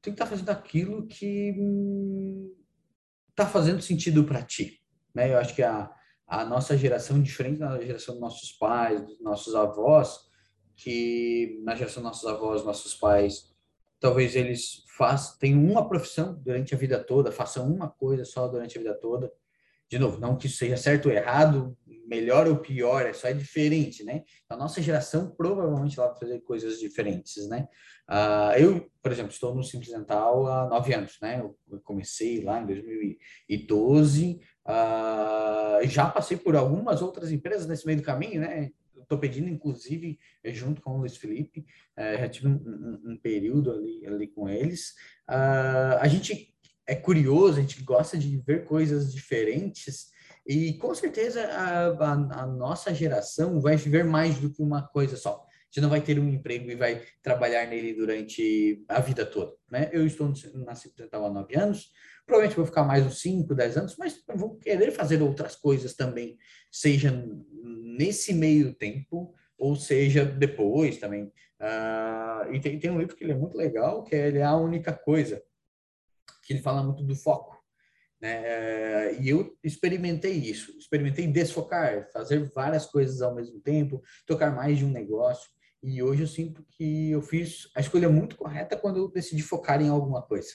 tem 0.00 0.12
que 0.12 0.22
estar 0.22 0.24
tá 0.24 0.30
fazendo 0.30 0.50
aquilo 0.50 1.06
que 1.06 1.50
está 3.30 3.44
hum, 3.44 3.50
fazendo 3.50 3.82
sentido 3.82 4.24
para 4.24 4.42
ti, 4.42 4.80
né? 5.14 5.32
Eu 5.32 5.38
acho 5.38 5.54
que 5.54 5.62
a, 5.62 5.90
a 6.26 6.44
nossa 6.44 6.76
geração, 6.76 7.20
diferente 7.22 7.58
da 7.58 7.80
geração 7.80 8.14
dos 8.14 8.20
nossos 8.20 8.52
pais, 8.52 9.00
dos 9.04 9.20
nossos 9.20 9.54
avós, 9.54 10.28
que 10.76 11.60
na 11.64 11.74
geração 11.74 12.02
dos 12.02 12.12
nossos 12.12 12.28
avós, 12.28 12.64
nossos 12.64 12.94
pais, 12.94 13.54
talvez 14.00 14.36
eles 14.36 14.84
faz, 14.96 15.36
tenham 15.38 15.64
uma 15.64 15.88
profissão 15.88 16.34
durante 16.42 16.74
a 16.74 16.78
vida 16.78 17.02
toda, 17.02 17.32
façam 17.32 17.66
uma 17.66 17.88
coisa 17.88 18.24
só 18.24 18.48
durante 18.48 18.76
a 18.76 18.80
vida 18.80 18.94
toda. 18.94 19.32
De 19.88 19.98
novo, 19.98 20.20
não 20.20 20.36
que 20.36 20.46
isso 20.46 20.58
seja 20.58 20.76
certo 20.76 21.06
ou 21.06 21.12
errado, 21.12 21.76
melhor 22.06 22.46
ou 22.48 22.56
pior, 22.56 23.06
é 23.06 23.12
só 23.12 23.28
é 23.28 23.32
diferente, 23.32 24.02
né? 24.02 24.24
A 24.48 24.56
nossa 24.56 24.82
geração 24.82 25.30
provavelmente 25.30 25.96
vai 25.96 26.14
fazer 26.14 26.40
coisas 26.40 26.78
diferentes, 26.78 27.48
né? 27.48 27.68
Uh, 28.08 28.58
eu, 28.58 28.90
por 29.02 29.12
exemplo, 29.12 29.30
estou 29.30 29.54
no 29.54 29.62
Simples 29.62 29.90
Dental 29.90 30.46
há 30.46 30.66
nove 30.66 30.94
anos, 30.94 31.18
né? 31.20 31.40
Eu 31.40 31.80
comecei 31.84 32.42
lá 32.42 32.60
em 32.60 32.66
2012, 32.66 34.40
uh, 34.66 35.86
já 35.86 36.08
passei 36.08 36.36
por 36.36 36.56
algumas 36.56 37.02
outras 37.02 37.30
empresas 37.30 37.66
nesse 37.66 37.86
meio 37.86 37.98
do 37.98 38.04
caminho, 38.04 38.40
né? 38.40 38.70
Estou 39.08 39.18
pedindo, 39.18 39.48
inclusive, 39.48 40.18
eh, 40.44 40.52
junto 40.52 40.82
com 40.82 40.92
o 40.92 40.98
Luiz 40.98 41.16
Felipe, 41.16 41.64
é, 41.96 42.18
já 42.18 42.28
tive 42.28 42.48
um, 42.48 42.52
um, 42.52 43.12
um, 43.12 43.16
período 43.16 43.72
ali, 43.72 44.06
ali 44.06 44.28
com 44.28 44.48
eles. 44.48 44.90
Uh, 45.28 45.96
a 45.98 46.06
gente 46.06 46.54
é 46.86 46.94
curioso, 46.94 47.58
a 47.58 47.62
gente 47.62 47.82
gosta 47.82 48.18
de 48.18 48.36
ver 48.38 48.64
coisas 48.66 49.12
diferentes 49.12 50.10
e 50.46 50.74
com 50.74 50.94
certeza 50.94 51.46
a, 51.46 51.88
a, 51.88 52.42
a 52.42 52.46
nossa 52.46 52.94
geração 52.94 53.60
vai 53.60 53.76
viver 53.76 54.04
mais 54.04 54.38
do 54.38 54.52
que 54.52 54.62
uma 54.62 54.86
coisa 54.86 55.16
só. 55.16 55.44
Você 55.70 55.80
não 55.80 55.90
vai 55.90 56.00
ter 56.00 56.18
um 56.18 56.28
emprego 56.28 56.70
e 56.70 56.76
vai 56.76 57.02
trabalhar 57.22 57.66
nele 57.66 57.92
durante 57.92 58.82
a 58.88 59.00
vida 59.00 59.26
toda, 59.26 59.52
né? 59.70 59.90
Eu 59.92 60.06
estou 60.06 60.32
na 60.54 60.74
Cidental 60.74 61.26
há 61.26 61.30
nove 61.30 61.56
anos, 61.56 61.90
provavelmente 62.28 62.56
vou 62.56 62.66
ficar 62.66 62.84
mais 62.84 63.04
uns 63.06 63.20
cinco, 63.20 63.54
dez 63.54 63.76
anos, 63.76 63.96
mas 63.98 64.22
vou 64.36 64.56
querer 64.58 64.90
fazer 64.90 65.22
outras 65.22 65.56
coisas 65.56 65.94
também, 65.94 66.36
seja 66.70 67.10
nesse 67.62 68.34
meio 68.34 68.74
tempo, 68.74 69.34
ou 69.56 69.74
seja 69.74 70.26
depois 70.26 70.98
também. 70.98 71.32
Uh, 71.58 72.52
e 72.52 72.60
tem, 72.60 72.78
tem, 72.78 72.90
um 72.90 73.00
livro 73.00 73.16
que 73.16 73.24
ele 73.24 73.32
é 73.32 73.36
muito 73.36 73.56
legal, 73.56 74.04
que 74.04 74.14
é 74.14 74.28
Ele 74.28 74.38
é 74.38 74.44
a 74.44 74.54
Única 74.54 74.92
Coisa, 74.92 75.42
que 76.44 76.52
ele 76.52 76.62
fala 76.62 76.82
muito 76.82 77.02
do 77.02 77.16
foco. 77.16 77.58
Né? 78.20 79.14
E 79.20 79.28
eu 79.30 79.56
experimentei 79.64 80.32
isso, 80.32 80.76
experimentei 80.78 81.26
desfocar, 81.26 82.10
fazer 82.12 82.44
várias 82.54 82.84
coisas 82.84 83.22
ao 83.22 83.34
mesmo 83.34 83.58
tempo, 83.60 84.02
tocar 84.26 84.54
mais 84.54 84.78
de 84.78 84.84
um 84.84 84.90
negócio. 84.90 85.48
E 85.82 86.02
hoje 86.02 86.22
eu 86.22 86.28
sinto 86.28 86.62
que 86.70 87.10
eu 87.10 87.22
fiz 87.22 87.70
a 87.74 87.80
escolha 87.80 88.08
muito 88.08 88.36
correta 88.36 88.76
quando 88.76 88.98
eu 88.98 89.08
decidi 89.08 89.42
focar 89.42 89.80
em 89.80 89.88
alguma 89.88 90.20
coisa. 90.22 90.50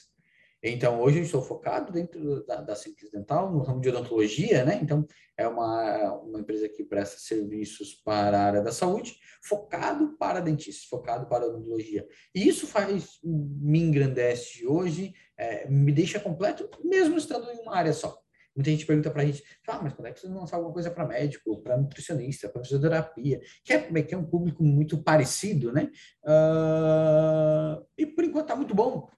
Então, 0.66 0.98
hoje 0.98 1.18
eu 1.18 1.24
estou 1.24 1.42
focado 1.42 1.92
dentro 1.92 2.42
da, 2.46 2.62
da 2.62 2.74
Simples 2.74 3.10
Dental, 3.10 3.52
no 3.52 3.62
ramo 3.62 3.82
de 3.82 3.90
odontologia, 3.90 4.64
né? 4.64 4.78
Então, 4.82 5.06
é 5.36 5.46
uma, 5.46 6.14
uma 6.22 6.40
empresa 6.40 6.66
que 6.70 6.82
presta 6.82 7.18
serviços 7.18 7.92
para 8.02 8.38
a 8.38 8.44
área 8.44 8.62
da 8.62 8.72
saúde, 8.72 9.14
focado 9.42 10.16
para 10.16 10.40
dentistas, 10.40 10.86
focado 10.86 11.26
para 11.26 11.46
odontologia. 11.46 12.06
E 12.34 12.48
isso 12.48 12.66
faz, 12.66 13.18
me 13.22 13.78
engrandece 13.78 14.66
hoje, 14.66 15.12
é, 15.36 15.68
me 15.68 15.92
deixa 15.92 16.18
completo, 16.18 16.66
mesmo 16.82 17.18
estando 17.18 17.50
em 17.50 17.60
uma 17.60 17.76
área 17.76 17.92
só. 17.92 18.18
Muita 18.56 18.70
gente 18.70 18.86
pergunta 18.86 19.10
para 19.10 19.20
a 19.22 19.26
gente, 19.26 19.42
ah, 19.68 19.80
mas 19.82 19.92
quando 19.92 20.06
é 20.06 20.12
que 20.12 20.20
vocês 20.20 20.32
vão 20.32 20.42
lançar 20.42 20.56
alguma 20.56 20.72
coisa 20.72 20.90
para 20.90 21.06
médico, 21.06 21.60
para 21.60 21.76
nutricionista, 21.76 22.48
para 22.48 22.62
fisioterapia, 22.62 23.38
que 23.62 23.72
é, 23.74 24.02
que 24.02 24.14
é 24.14 24.16
um 24.16 24.24
público 24.24 24.62
muito 24.62 25.02
parecido, 25.02 25.72
né? 25.72 25.90
Uh, 26.24 27.84
e 27.98 28.06
por 28.06 28.24
enquanto 28.24 28.44
está 28.44 28.56
muito 28.56 28.74
bom. 28.74 29.10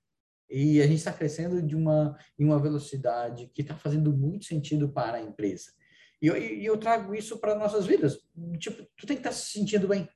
E 0.49 0.81
a 0.81 0.87
gente 0.87 0.99
está 0.99 1.13
crescendo 1.13 1.61
de 1.61 1.75
uma, 1.75 2.17
em 2.39 2.45
uma 2.45 2.59
velocidade 2.59 3.51
que 3.53 3.63
está 3.63 3.77
fazendo 3.77 4.17
muito 4.17 4.45
sentido 4.45 4.89
para 4.89 5.19
a 5.19 5.23
empresa. 5.23 5.73
E 6.21 6.29
eu, 6.29 6.37
e 6.37 6.65
eu 6.65 6.79
trago 6.79 7.15
isso 7.15 7.39
para 7.39 7.55
nossas 7.55 7.87
vidas. 7.87 8.19
Tipo, 8.59 8.87
tu 8.97 9.07
tem 9.07 9.17
que 9.17 9.21
estar 9.21 9.31
tá 9.31 9.37
se 9.37 9.51
sentindo 9.51 9.89
bem. 9.89 10.09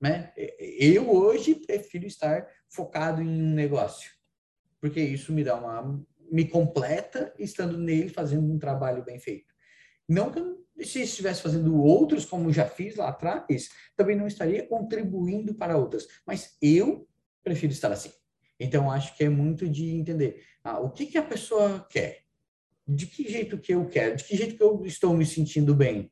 Né? 0.00 0.32
Eu 0.78 1.10
hoje 1.10 1.54
prefiro 1.54 2.06
estar 2.06 2.46
focado 2.68 3.22
em 3.22 3.28
um 3.28 3.54
negócio, 3.54 4.10
porque 4.80 5.00
isso 5.00 5.32
me 5.32 5.42
dá 5.42 5.56
uma 5.56 6.04
me 6.30 6.46
completa 6.48 7.32
estando 7.38 7.78
nele 7.78 8.08
fazendo 8.08 8.52
um 8.52 8.58
trabalho 8.58 9.04
bem 9.04 9.18
feito. 9.18 9.54
Não 10.08 10.30
que 10.30 10.38
eu, 10.38 10.64
se 10.84 11.02
estivesse 11.02 11.42
fazendo 11.42 11.80
outros 11.80 12.24
como 12.24 12.52
já 12.52 12.66
fiz 12.66 12.96
lá 12.96 13.08
atrás, 13.08 13.70
também 13.96 14.16
não 14.16 14.26
estaria 14.26 14.66
contribuindo 14.66 15.54
para 15.54 15.76
outras, 15.76 16.06
mas 16.26 16.56
eu 16.60 17.08
prefiro 17.42 17.72
estar 17.72 17.92
assim. 17.92 18.12
Então, 18.58 18.90
acho 18.90 19.16
que 19.16 19.24
é 19.24 19.28
muito 19.28 19.68
de 19.68 19.90
entender 19.94 20.42
ah, 20.64 20.80
o 20.80 20.90
que, 20.90 21.06
que 21.06 21.18
a 21.18 21.22
pessoa 21.22 21.86
quer, 21.90 22.22
de 22.86 23.06
que 23.06 23.28
jeito 23.28 23.58
que 23.58 23.74
eu 23.74 23.86
quero, 23.86 24.16
de 24.16 24.24
que 24.24 24.36
jeito 24.36 24.56
que 24.56 24.62
eu 24.62 24.84
estou 24.84 25.14
me 25.14 25.26
sentindo 25.26 25.74
bem, 25.74 26.10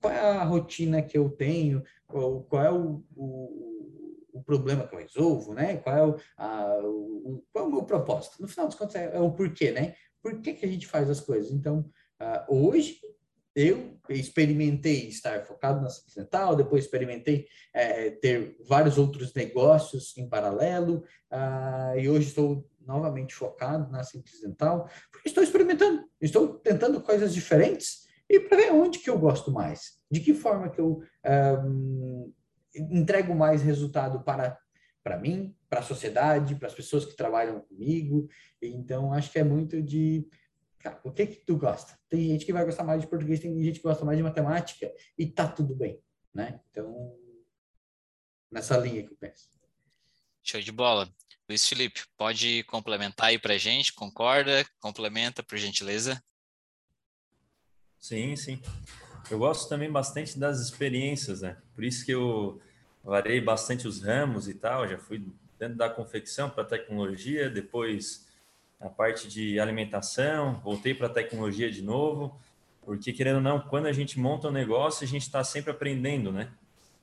qual 0.00 0.12
é 0.12 0.20
a 0.20 0.44
rotina 0.44 1.02
que 1.02 1.16
eu 1.16 1.30
tenho, 1.30 1.82
qual, 2.06 2.42
qual 2.42 2.64
é 2.64 2.70
o, 2.70 3.02
o, 3.16 4.28
o, 4.34 4.42
problema 4.42 4.86
que 4.86 4.94
eu 4.94 4.98
resolvo, 4.98 5.54
né? 5.54 5.76
Qual 5.76 5.96
é 5.96 6.06
o, 6.06 6.16
a, 6.36 6.78
o, 6.82 7.44
qual 7.52 7.64
é 7.64 7.68
o 7.68 7.70
meu 7.70 7.84
propósito? 7.84 8.42
No 8.42 8.48
final 8.48 8.66
dos 8.66 8.76
contos, 8.76 8.96
é, 8.96 9.16
é, 9.16 9.20
o 9.20 9.32
porquê, 9.32 9.70
né? 9.70 9.94
Por 10.22 10.40
que, 10.40 10.52
que 10.54 10.66
a 10.66 10.68
gente 10.68 10.86
faz 10.86 11.08
as 11.08 11.20
coisas? 11.20 11.52
Então, 11.52 11.90
ah, 12.20 12.44
hoje, 12.48 13.00
eu 13.54 13.96
experimentei 14.08 15.08
estar 15.08 15.44
focado 15.46 15.80
na 15.80 15.88
Cidental, 15.88 16.56
depois 16.56 16.84
experimentei 16.84 17.46
é, 17.72 18.10
ter 18.10 18.56
vários 18.66 18.98
outros 18.98 19.32
negócios 19.32 20.16
em 20.16 20.28
paralelo, 20.28 21.04
uh, 21.30 21.98
e 21.98 22.08
hoje 22.08 22.28
estou 22.28 22.68
novamente 22.84 23.34
focado 23.34 23.90
na 23.90 24.02
Dental, 24.42 24.88
porque 25.10 25.28
estou 25.28 25.42
experimentando, 25.42 26.04
estou 26.20 26.58
tentando 26.58 27.00
coisas 27.00 27.32
diferentes 27.32 28.04
e 28.28 28.40
para 28.40 28.56
ver 28.56 28.72
onde 28.72 28.98
que 28.98 29.08
eu 29.08 29.18
gosto 29.18 29.50
mais, 29.50 29.98
de 30.10 30.20
que 30.20 30.34
forma 30.34 30.68
que 30.68 30.80
eu 30.80 31.02
um, 31.64 32.32
entrego 32.74 33.34
mais 33.34 33.62
resultado 33.62 34.22
para 34.22 34.58
para 35.02 35.18
mim, 35.18 35.54
para 35.68 35.80
a 35.80 35.82
sociedade, 35.82 36.54
para 36.54 36.66
as 36.66 36.72
pessoas 36.72 37.04
que 37.04 37.14
trabalham 37.14 37.60
comigo. 37.60 38.26
Então, 38.62 39.12
acho 39.12 39.30
que 39.30 39.38
é 39.38 39.44
muito 39.44 39.82
de 39.82 40.26
cara, 40.84 41.00
o 41.02 41.10
que 41.10 41.26
que 41.26 41.36
tu 41.46 41.56
gosta? 41.56 41.98
Tem 42.10 42.28
gente 42.28 42.44
que 42.44 42.52
vai 42.52 42.62
gostar 42.62 42.84
mais 42.84 43.00
de 43.00 43.06
português, 43.06 43.40
tem 43.40 43.58
gente 43.62 43.80
que 43.80 43.88
gosta 43.88 44.04
mais 44.04 44.18
de 44.18 44.22
matemática 44.22 44.92
e 45.16 45.26
tá 45.26 45.48
tudo 45.48 45.74
bem, 45.74 45.98
né? 46.32 46.60
Então, 46.70 47.18
nessa 48.50 48.76
linha 48.76 49.02
que 49.02 49.10
eu 49.10 49.16
penso. 49.16 49.48
Show 50.42 50.60
de 50.60 50.70
bola. 50.70 51.10
Luiz 51.48 51.66
Felipe, 51.66 52.02
pode 52.18 52.64
complementar 52.64 53.28
aí 53.28 53.38
para 53.38 53.56
gente? 53.56 53.94
Concorda? 53.94 54.64
Complementa, 54.78 55.42
por 55.42 55.56
gentileza. 55.56 56.22
Sim, 57.98 58.36
sim. 58.36 58.60
Eu 59.30 59.38
gosto 59.38 59.70
também 59.70 59.90
bastante 59.90 60.38
das 60.38 60.60
experiências, 60.60 61.40
né? 61.40 61.56
Por 61.74 61.82
isso 61.82 62.04
que 62.04 62.12
eu 62.12 62.60
varei 63.02 63.40
bastante 63.40 63.88
os 63.88 64.02
ramos 64.02 64.48
e 64.48 64.54
tal. 64.54 64.86
Já 64.86 64.98
fui 64.98 65.26
dentro 65.58 65.78
da 65.78 65.88
confecção 65.88 66.50
para 66.50 66.64
tecnologia, 66.64 67.48
depois 67.48 68.23
a 68.84 68.88
parte 68.90 69.26
de 69.28 69.58
alimentação, 69.58 70.60
voltei 70.62 70.92
para 70.94 71.08
tecnologia 71.08 71.70
de 71.70 71.80
novo, 71.80 72.38
porque 72.82 73.14
querendo 73.14 73.36
ou 73.36 73.40
não, 73.40 73.58
quando 73.58 73.86
a 73.86 73.92
gente 73.92 74.20
monta 74.20 74.48
um 74.48 74.52
negócio, 74.52 75.04
a 75.04 75.08
gente 75.08 75.22
está 75.22 75.42
sempre 75.42 75.70
aprendendo, 75.70 76.30
né? 76.30 76.50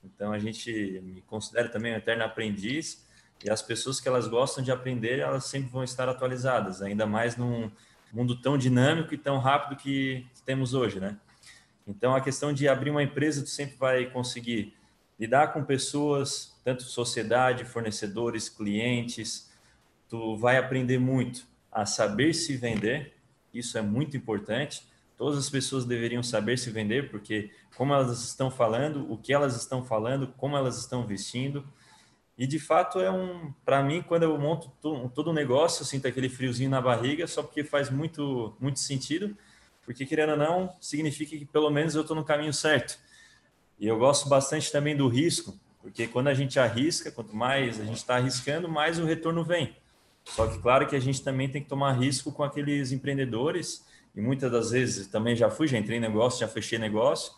Então 0.04 0.32
a 0.32 0.38
gente 0.38 0.70
me 1.02 1.22
considera 1.22 1.68
também 1.68 1.92
um 1.92 1.96
eterno 1.96 2.22
aprendiz 2.22 3.04
e 3.44 3.50
as 3.50 3.60
pessoas 3.60 3.98
que 3.98 4.06
elas 4.06 4.28
gostam 4.28 4.62
de 4.62 4.70
aprender, 4.70 5.18
elas 5.18 5.46
sempre 5.46 5.70
vão 5.70 5.82
estar 5.82 6.08
atualizadas, 6.08 6.80
ainda 6.82 7.04
mais 7.04 7.36
num 7.36 7.68
mundo 8.12 8.40
tão 8.40 8.56
dinâmico 8.56 9.12
e 9.12 9.18
tão 9.18 9.38
rápido 9.38 9.76
que 9.76 10.24
temos 10.46 10.74
hoje, 10.74 11.00
né? 11.00 11.18
Então, 11.84 12.14
a 12.14 12.20
questão 12.20 12.52
de 12.52 12.68
abrir 12.68 12.90
uma 12.90 13.02
empresa, 13.02 13.42
tu 13.42 13.48
sempre 13.48 13.76
vai 13.76 14.06
conseguir 14.06 14.72
lidar 15.18 15.52
com 15.52 15.64
pessoas, 15.64 16.56
tanto 16.62 16.84
sociedade, 16.84 17.64
fornecedores, 17.64 18.48
clientes. 18.48 19.50
Tu 20.08 20.36
vai 20.36 20.58
aprender 20.58 20.98
muito 20.98 21.50
a 21.72 21.86
saber 21.86 22.34
se 22.34 22.56
vender. 22.56 23.14
Isso 23.52 23.78
é 23.78 23.82
muito 23.82 24.16
importante. 24.16 24.86
Todas 25.16 25.38
as 25.38 25.48
pessoas 25.48 25.84
deveriam 25.84 26.22
saber 26.22 26.58
se 26.58 26.70
vender, 26.70 27.10
porque 27.10 27.50
como 27.76 27.94
elas 27.94 28.22
estão 28.22 28.50
falando, 28.50 29.10
o 29.10 29.16
que 29.16 29.32
elas 29.32 29.56
estão 29.56 29.82
falando, 29.82 30.28
como 30.36 30.56
elas 30.56 30.78
estão 30.78 31.06
vestindo, 31.06 31.66
e 32.36 32.46
de 32.46 32.58
fato 32.58 32.98
é 33.00 33.10
um, 33.10 33.52
para 33.64 33.82
mim, 33.82 34.02
quando 34.02 34.24
eu 34.24 34.36
monto 34.38 34.72
todo 34.80 35.28
o 35.28 35.32
negócio, 35.32 35.82
eu 35.82 35.86
sinto 35.86 36.08
aquele 36.08 36.28
friozinho 36.28 36.70
na 36.70 36.80
barriga, 36.80 37.26
só 37.26 37.42
porque 37.42 37.62
faz 37.62 37.90
muito, 37.90 38.56
muito 38.58 38.80
sentido, 38.80 39.36
porque 39.84 40.06
querendo 40.06 40.30
ou 40.30 40.36
não, 40.36 40.74
significa 40.80 41.36
que 41.36 41.44
pelo 41.44 41.70
menos 41.70 41.94
eu 41.94 42.02
estou 42.02 42.16
no 42.16 42.24
caminho 42.24 42.52
certo. 42.52 42.98
E 43.78 43.86
eu 43.86 43.98
gosto 43.98 44.28
bastante 44.28 44.72
também 44.72 44.96
do 44.96 45.08
risco, 45.08 45.58
porque 45.80 46.06
quando 46.06 46.28
a 46.28 46.34
gente 46.34 46.58
arrisca, 46.58 47.10
quanto 47.10 47.34
mais 47.34 47.80
a 47.80 47.84
gente 47.84 47.98
está 47.98 48.16
arriscando, 48.16 48.68
mais 48.68 48.98
o 48.98 49.04
retorno 49.04 49.44
vem. 49.44 49.76
Só 50.24 50.46
que 50.46 50.58
claro 50.58 50.86
que 50.86 50.96
a 50.96 51.00
gente 51.00 51.22
também 51.22 51.48
tem 51.48 51.62
que 51.62 51.68
tomar 51.68 51.92
risco 51.92 52.32
com 52.32 52.42
aqueles 52.42 52.92
empreendedores, 52.92 53.84
e 54.14 54.20
muitas 54.20 54.50
das 54.50 54.70
vezes 54.70 55.06
também 55.06 55.34
já 55.34 55.50
fui, 55.50 55.66
já 55.66 55.78
entrei 55.78 55.98
em 55.98 56.00
negócio, 56.00 56.40
já 56.40 56.48
fechei 56.48 56.78
negócio, 56.78 57.32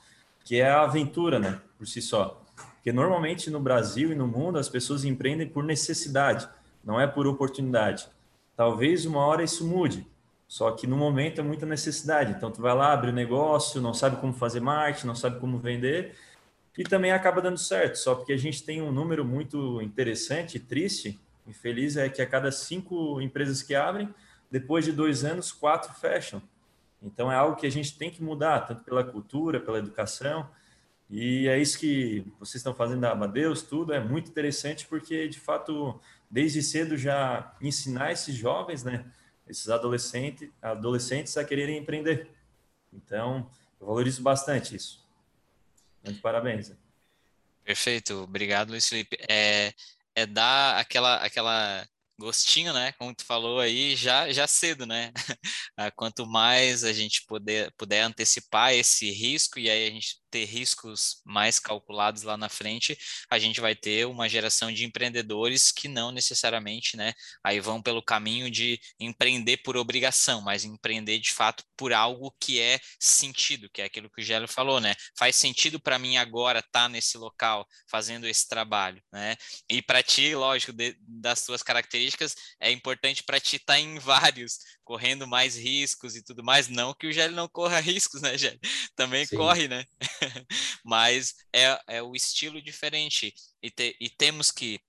que 0.45 0.61
é 0.61 0.69
a 0.69 0.83
aventura, 0.83 1.39
né, 1.39 1.61
por 1.79 1.87
si 1.87 2.03
só. 2.03 2.43
Porque 2.75 2.93
normalmente 2.93 3.51
no 3.51 3.61
Brasil 3.61 4.13
e 4.13 4.15
no 4.15 4.27
mundo 4.27 4.59
as 4.59 4.69
pessoas 4.69 5.05
empreendem 5.05 5.49
por 5.49 5.65
necessidade, 5.65 6.49
não 6.85 7.01
é 7.01 7.07
por 7.07 7.27
oportunidade. 7.27 8.09
Talvez 8.57 9.07
uma 9.07 9.25
hora 9.25 9.43
isso 9.43 9.67
mude, 9.67 10.07
só 10.47 10.71
que 10.71 10.87
no 10.87 10.97
momento 10.97 11.41
é 11.41 11.45
muita 11.45 11.65
necessidade. 11.65 12.33
Então 12.33 12.51
tu 12.51 12.61
vai 12.61 12.75
lá, 12.75 12.93
abre 12.93 13.11
o 13.11 13.15
negócio, 13.15 13.81
não 13.81 13.95
sabe 13.95 14.17
como 14.17 14.33
fazer 14.33 14.61
marketing, 14.61 15.07
não 15.07 15.15
sabe 15.15 15.41
como 15.41 15.59
vender, 15.59 16.15
e 16.77 16.85
também 16.85 17.11
acaba 17.13 17.41
dando 17.41 17.59
certo. 17.59 17.97
Só 17.97 18.15
porque 18.15 18.33
a 18.33 18.37
gente 18.37 18.63
tem 18.63 18.83
um 18.83 18.93
número 18.93 19.25
muito 19.25 19.81
interessante 19.81 20.57
e 20.57 20.61
triste, 20.61 21.19
infeliz, 21.47 21.97
é 21.97 22.09
que 22.09 22.23
a 22.23 22.27
cada 22.27 22.51
cinco 22.51 23.21
empresas 23.21 23.63
que 23.63 23.75
abrem, 23.75 24.13
depois 24.51 24.85
de 24.85 24.93
dois 24.93 25.25
anos, 25.25 25.53
quatro 25.53 25.93
fecham. 25.95 26.43
Então 27.03 27.31
é 27.31 27.35
algo 27.35 27.57
que 27.57 27.67
a 27.67 27.71
gente 27.71 27.97
tem 27.99 28.11
que 28.11 28.23
mudar, 28.23 28.61
tanto 28.61 28.83
pela 28.83 29.05
cultura, 29.05 29.61
pela 29.61 29.79
educação. 29.79 30.49
E 31.11 31.47
é 31.49 31.59
isso 31.59 31.79
que 31.79 32.25
vocês 32.39 32.57
estão 32.57 32.75
fazendo 32.75 33.03
da 33.03 33.13
Amadeus, 33.13 33.63
tudo 33.63 33.93
é 33.93 34.01
muito 34.01 34.31
interessante 34.31 34.87
porque, 34.87 35.29
de 35.29 35.39
fato, 35.39 36.01
desde 36.31 36.63
cedo 36.63 36.97
já 36.97 37.55
ensinar 37.61 38.13
esses 38.13 38.35
jovens, 38.35 38.83
né, 38.83 39.05
esses 39.47 39.69
adolescentes, 39.69 40.49
adolescentes 40.63 41.37
a 41.37 41.45
quererem 41.45 41.77
empreender. 41.77 42.31
Então, 42.93 43.51
eu 43.81 43.87
valorizo 43.87 44.23
bastante 44.23 44.75
isso. 44.75 45.05
Muito 46.03 46.21
parabéns. 46.21 46.73
Perfeito, 47.65 48.23
obrigado, 48.23 48.71
Luiz 48.71 48.89
Felipe. 48.89 49.17
É, 49.29 49.73
é 50.15 50.27
dar 50.27 50.79
aquela, 50.79 51.17
aquela 51.17 51.87
gostinho, 52.19 52.73
né? 52.73 52.93
Como 52.93 53.15
tu 53.15 53.25
falou 53.25 53.59
aí, 53.61 53.97
já, 53.97 54.31
já 54.33 54.47
cedo, 54.47 54.87
né? 54.87 55.13
Ah, 55.77 55.91
quanto 55.91 56.27
mais 56.27 56.85
a 56.85 56.93
gente 56.93 57.25
puder, 57.27 57.73
puder 57.77 58.03
antecipar 58.03 58.73
esse 58.75 59.11
risco 59.11 59.59
e 59.59 59.69
aí 59.71 59.89
a 59.89 59.91
gente 59.91 60.17
ter 60.35 60.47
riscos 60.47 61.23
mais 61.25 61.61
calculados 61.61 62.25
lá 62.25 62.37
na 62.37 62.49
frente, 62.49 62.99
a 63.31 63.39
gente 63.39 63.61
vai 63.61 63.77
ter 63.77 64.05
uma 64.05 64.29
geração 64.29 64.73
de 64.73 64.85
empreendedores 64.85 65.71
que 65.71 65.87
não 65.87 66.11
necessariamente, 66.11 66.97
né, 66.97 67.15
aí 67.45 67.61
vão 67.61 67.81
pelo 67.81 68.03
caminho 68.03 68.51
de 68.51 68.81
empreender 68.99 69.59
por 69.59 69.77
obrigação, 69.77 70.41
mas 70.41 70.65
empreender 70.65 71.21
de 71.21 71.33
fato 71.33 71.63
por 71.77 71.93
algo 71.93 72.35
que 72.41 72.61
é 72.61 72.81
sentido, 72.99 73.71
que 73.71 73.81
é 73.81 73.85
aquilo 73.85 74.11
que 74.11 74.23
o 74.23 74.25
Gélio 74.25 74.49
falou, 74.49 74.81
né? 74.81 74.95
Faz 75.17 75.37
sentido 75.37 75.79
para 75.79 76.01
mim 76.01 76.17
agora 76.17 76.59
estar 76.59 76.71
tá 76.73 76.89
nesse 76.89 77.17
local 77.17 77.65
fazendo 77.89 78.27
esse 78.27 78.49
trabalho, 78.49 79.01
né? 79.13 79.37
E 79.69 79.81
para 79.83 80.03
ti, 80.03 80.35
lógico, 80.35 80.73
de, 80.73 80.97
das 81.01 81.45
tuas 81.45 81.63
características, 81.63 82.35
é 82.59 82.73
importante 82.73 83.23
para 83.23 83.39
ti 83.39 83.57
estar 83.57 83.75
tá 83.75 83.79
em 83.79 83.99
vários, 84.01 84.59
correndo 84.83 85.27
mais 85.27 85.57
riscos 85.57 86.17
e 86.17 86.25
tudo 86.25 86.43
mais. 86.43 86.69
Não 86.69 86.95
que 86.95 87.07
o 87.07 87.13
Gélio 87.13 87.37
não 87.37 87.49
corra 87.49 87.79
riscos, 87.81 88.21
né, 88.21 88.37
Gélio? 88.37 88.61
Também 88.97 89.25
Sim. 89.27 89.37
corre, 89.37 89.69
né? 89.69 89.85
Mas 90.85 91.35
é, 91.55 91.79
é 91.89 92.03
o 92.03 92.15
estilo 92.15 92.61
diferente. 92.61 93.35
E, 93.63 93.71
te, 93.71 93.97
e 94.01 94.09
temos 94.11 94.51
que 94.51 94.81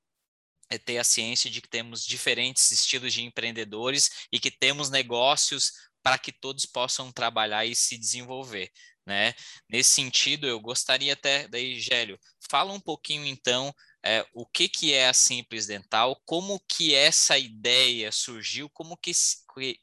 é 0.69 0.77
ter 0.77 0.97
a 0.97 1.03
ciência 1.03 1.49
de 1.49 1.61
que 1.61 1.69
temos 1.69 2.05
diferentes 2.05 2.71
estilos 2.71 3.13
de 3.13 3.23
empreendedores 3.23 4.27
e 4.31 4.39
que 4.39 4.49
temos 4.49 4.89
negócios 4.89 5.71
para 6.01 6.17
que 6.17 6.31
todos 6.31 6.65
possam 6.65 7.11
trabalhar 7.11 7.65
e 7.65 7.75
se 7.75 7.97
desenvolver. 7.97 8.71
Né? 9.05 9.33
Nesse 9.69 9.91
sentido, 9.91 10.47
eu 10.47 10.59
gostaria 10.59 11.13
até, 11.13 11.47
daí, 11.47 11.79
Gélio, 11.79 12.19
fala 12.49 12.73
um 12.73 12.79
pouquinho 12.79 13.25
então 13.25 13.73
é, 14.05 14.25
o 14.33 14.45
que, 14.45 14.69
que 14.69 14.93
é 14.93 15.07
a 15.07 15.13
Simples 15.13 15.65
Dental, 15.65 16.21
como 16.25 16.59
que 16.59 16.93
essa 16.93 17.37
ideia 17.37 18.11
surgiu, 18.11 18.69
como 18.69 18.95
que, 18.95 19.11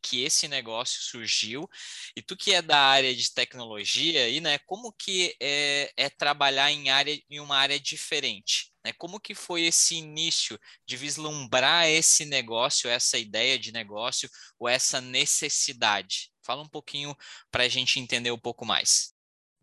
que 0.01 0.23
esse 0.23 0.47
negócio 0.47 1.03
surgiu, 1.03 1.69
e 2.17 2.23
tu 2.23 2.37
que 2.37 2.55
é 2.55 2.63
da 2.63 2.79
área 2.79 3.13
de 3.15 3.35
tecnologia, 3.35 4.29
e, 4.29 4.41
né, 4.41 4.59
como 4.61 4.93
que 4.93 5.35
é, 5.41 5.93
é 5.97 6.09
trabalhar 6.09 6.71
em, 6.71 6.89
área, 6.89 7.21
em 7.29 7.41
uma 7.41 7.57
área 7.57 7.81
diferente? 7.81 8.73
Né? 8.85 8.93
Como 8.93 9.19
que 9.19 9.35
foi 9.35 9.63
esse 9.63 9.97
início 9.97 10.59
de 10.87 10.97
vislumbrar 10.97 11.89
esse 11.89 12.25
negócio, 12.25 12.89
essa 12.89 13.19
ideia 13.19 13.59
de 13.59 13.73
negócio, 13.73 14.31
ou 14.57 14.69
essa 14.69 15.01
necessidade? 15.01 16.31
Fala 16.45 16.63
um 16.63 16.69
pouquinho 16.69 17.17
para 17.51 17.65
a 17.65 17.69
gente 17.69 17.99
entender 17.99 18.31
um 18.31 18.39
pouco 18.39 18.65
mais. 18.65 19.13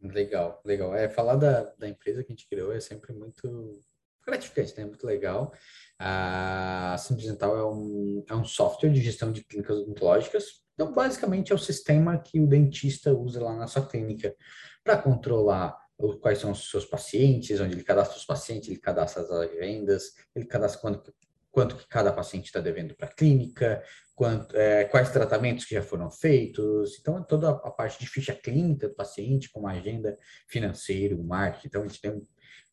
Legal, 0.01 0.61
legal. 0.63 0.95
É, 0.95 1.09
falar 1.09 1.35
da, 1.35 1.63
da 1.75 1.87
empresa 1.87 2.23
que 2.23 2.31
a 2.31 2.35
gente 2.35 2.47
criou 2.47 2.71
é 2.71 2.79
sempre 2.79 3.11
muito 3.11 3.81
gratificante, 4.29 4.73
né? 4.77 4.85
Muito 4.85 5.05
legal. 5.05 5.53
A 5.99 6.95
Simples 6.97 7.27
Dental 7.27 7.57
é 7.57 7.65
um, 7.65 8.23
é 8.29 8.35
um 8.35 8.45
software 8.45 8.89
de 8.89 9.01
gestão 9.01 9.31
de 9.31 9.43
clínicas 9.43 9.77
odontológicas. 9.77 10.45
Então, 10.73 10.93
basicamente, 10.93 11.51
é 11.51 11.55
o 11.55 11.59
sistema 11.59 12.17
que 12.17 12.39
o 12.39 12.47
dentista 12.47 13.11
usa 13.13 13.43
lá 13.43 13.53
na 13.55 13.67
sua 13.67 13.85
clínica 13.85 14.33
para 14.81 14.97
controlar 14.97 15.77
quais 16.21 16.39
são 16.39 16.51
os 16.51 16.69
seus 16.69 16.85
pacientes, 16.85 17.59
onde 17.59 17.73
ele 17.73 17.83
cadastra 17.83 18.17
os 18.17 18.25
pacientes, 18.25 18.69
ele 18.69 18.79
cadastra 18.79 19.23
as 19.23 19.51
vendas, 19.51 20.13
ele 20.33 20.45
cadastra 20.45 20.79
quanto, 20.79 21.13
quanto 21.51 21.75
que 21.75 21.87
cada 21.87 22.13
paciente 22.13 22.45
está 22.45 22.61
devendo 22.61 22.95
para 22.95 23.07
a 23.07 23.13
clínica, 23.13 23.83
quanto, 24.15 24.55
é, 24.55 24.85
quais 24.85 25.11
tratamentos 25.11 25.65
que 25.65 25.75
já 25.75 25.81
foram 25.81 26.09
feitos. 26.09 26.97
Então, 26.99 27.21
toda 27.23 27.49
a 27.49 27.71
parte 27.71 27.99
de 27.99 28.09
ficha 28.09 28.33
clínica 28.33 28.87
do 28.87 28.95
paciente, 28.95 29.51
como 29.51 29.67
agenda 29.67 30.17
financeira, 30.47 31.13
marketing. 31.17 31.67
Então, 31.67 31.83
a 31.83 31.87
gente 31.87 32.01
tem 32.01 32.11
um, 32.11 32.25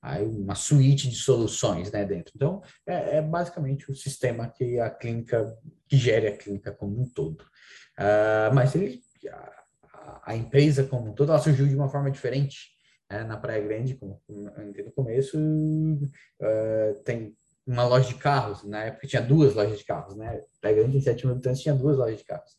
aí 0.07 0.25
uma 0.25 0.55
suíte 0.55 1.09
de 1.09 1.17
soluções 1.17 1.91
né, 1.91 2.05
dentro. 2.05 2.33
Então, 2.35 2.63
é, 2.87 3.17
é, 3.17 3.23
basicamente 3.23 3.91
o 3.91 3.97
sistema 3.97 4.49
que 4.49 4.79
a 4.79 4.89
clínica, 4.89 5.57
que 5.89 5.97
gere 5.97 6.29
a 6.29 6.37
clínica 6.37 6.73
como 6.73 7.01
um 7.01 7.09
todo. 7.09 7.43
Uh, 7.99 8.55
mas 8.55 8.75
ele, 8.75 9.01
a, 9.93 10.23
a, 10.33 10.37
empresa 10.37 10.85
como 10.85 11.11
um 11.11 11.15
todo, 11.15 11.33
ela 11.33 11.41
surgiu 11.41 11.67
de 11.67 11.75
uma 11.75 11.89
forma 11.89 12.11
diferente. 12.11 12.71
Né? 13.11 13.25
Na 13.25 13.37
Praia 13.37 13.63
Grande, 13.63 13.95
como, 13.95 14.23
no 14.29 14.93
começo, 14.93 15.37
uh, 15.39 17.03
tem 17.05 17.37
uma 17.67 17.85
loja 17.85 18.09
de 18.09 18.15
carros. 18.15 18.63
Na 18.63 18.85
época 18.85 19.09
tinha 19.09 19.23
duas 19.23 19.55
lojas 19.55 19.79
de 19.79 19.85
carros, 19.85 20.15
né? 20.15 20.41
Praia 20.61 20.77
Grande, 20.77 20.99
em 20.99 21.01
7 21.01 21.27
mil 21.27 21.35
habitantes, 21.35 21.63
tinha 21.63 21.75
duas 21.75 21.97
lojas 21.97 22.19
de 22.19 22.25
carros. 22.25 22.57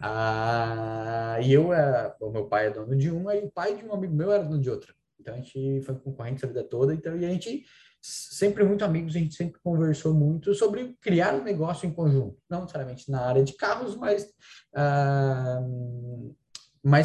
Ah, 0.00 1.38
e 1.42 1.52
eu, 1.52 1.72
era, 1.72 2.16
o 2.20 2.30
meu 2.30 2.46
pai 2.46 2.66
é 2.66 2.70
dono 2.70 2.96
de 2.96 3.10
uma 3.10 3.34
e 3.34 3.44
o 3.44 3.50
pai 3.50 3.76
de 3.76 3.84
um 3.84 3.92
amigo 3.92 4.14
meu 4.14 4.32
era 4.32 4.42
dono 4.42 4.60
de 4.60 4.70
outra. 4.70 4.92
Então 5.20 5.34
a 5.34 5.36
gente 5.36 5.82
foi 5.82 5.94
concorrente 5.96 6.44
a 6.44 6.48
vida 6.48 6.64
toda, 6.64 6.94
então 6.94 7.16
e 7.16 7.24
a 7.24 7.28
gente 7.28 7.64
sempre 8.00 8.64
muito 8.64 8.84
amigos, 8.84 9.16
a 9.16 9.18
gente 9.18 9.34
sempre 9.34 9.60
conversou 9.60 10.14
muito 10.14 10.54
sobre 10.54 10.96
criar 11.00 11.34
um 11.34 11.42
negócio 11.42 11.86
em 11.86 11.92
conjunto, 11.92 12.40
não 12.48 12.60
necessariamente 12.60 13.10
na 13.10 13.26
área 13.26 13.42
de 13.42 13.54
carros, 13.54 13.96
mas, 13.96 14.24
uh, 14.74 16.36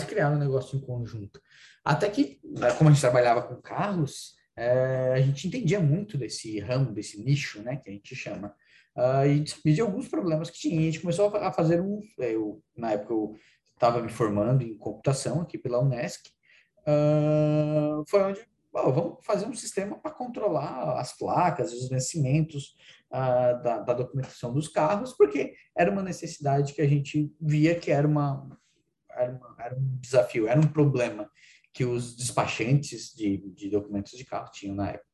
criar 0.07 0.31
um 0.31 0.37
negócio 0.37 0.77
em 0.77 0.81
conjunto. 0.81 1.41
Até 1.83 2.09
que, 2.09 2.39
né, 2.43 2.71
como 2.73 2.89
a 2.89 2.93
gente 2.93 3.01
trabalhava 3.01 3.41
com 3.41 3.55
carros, 3.61 4.35
é, 4.55 5.13
a 5.15 5.21
gente 5.21 5.47
entendia 5.47 5.79
muito 5.79 6.17
desse 6.17 6.59
ramo, 6.59 6.93
desse 6.93 7.21
nicho, 7.21 7.61
né, 7.61 7.77
que 7.77 7.89
a 7.89 7.93
gente 7.93 8.15
chama. 8.15 8.55
Uh, 8.95 9.25
e 9.25 9.47
sabia 9.47 9.73
de 9.73 9.81
alguns 9.81 10.07
problemas 10.07 10.51
que 10.51 10.59
tinha. 10.59 10.79
A 10.79 10.83
gente 10.83 11.01
começou 11.01 11.35
a 11.35 11.51
fazer 11.51 11.81
um. 11.81 11.99
É, 12.19 12.35
eu, 12.35 12.61
na 12.77 12.91
época, 12.91 13.13
eu 13.13 13.35
estava 13.73 13.99
me 14.01 14.09
formando 14.09 14.61
em 14.61 14.77
computação 14.77 15.41
aqui 15.41 15.57
pela 15.57 15.79
Unesc. 15.79 16.29
Uh, 16.85 18.03
foi 18.07 18.23
onde 18.23 18.41
vamos 18.73 19.23
fazer 19.23 19.45
um 19.45 19.53
sistema 19.53 19.97
para 19.97 20.11
controlar 20.11 20.99
as 20.99 21.15
placas, 21.15 21.71
os 21.73 21.87
vencimentos 21.89 22.75
uh, 23.11 23.61
da, 23.61 23.79
da, 23.79 23.93
documentação 23.93 24.51
dos 24.51 24.67
carros, 24.67 25.13
porque 25.13 25.53
era 25.77 25.91
uma 25.91 26.01
necessidade 26.01 26.73
que 26.73 26.81
a 26.81 26.87
gente 26.87 27.31
via 27.39 27.79
que 27.79 27.91
era, 27.91 28.07
uma, 28.07 28.49
era, 29.11 29.31
uma, 29.31 29.55
era 29.59 29.75
um 29.75 29.97
desafio, 30.01 30.47
era 30.47 30.59
um 30.59 30.67
problema 30.67 31.29
que 31.71 31.85
os 31.85 32.15
despachantes 32.15 33.13
de, 33.13 33.37
de 33.53 33.69
documentos 33.69 34.13
de 34.17 34.25
carro 34.25 34.51
tinham 34.51 34.75
na 34.75 34.89
época. 34.89 35.12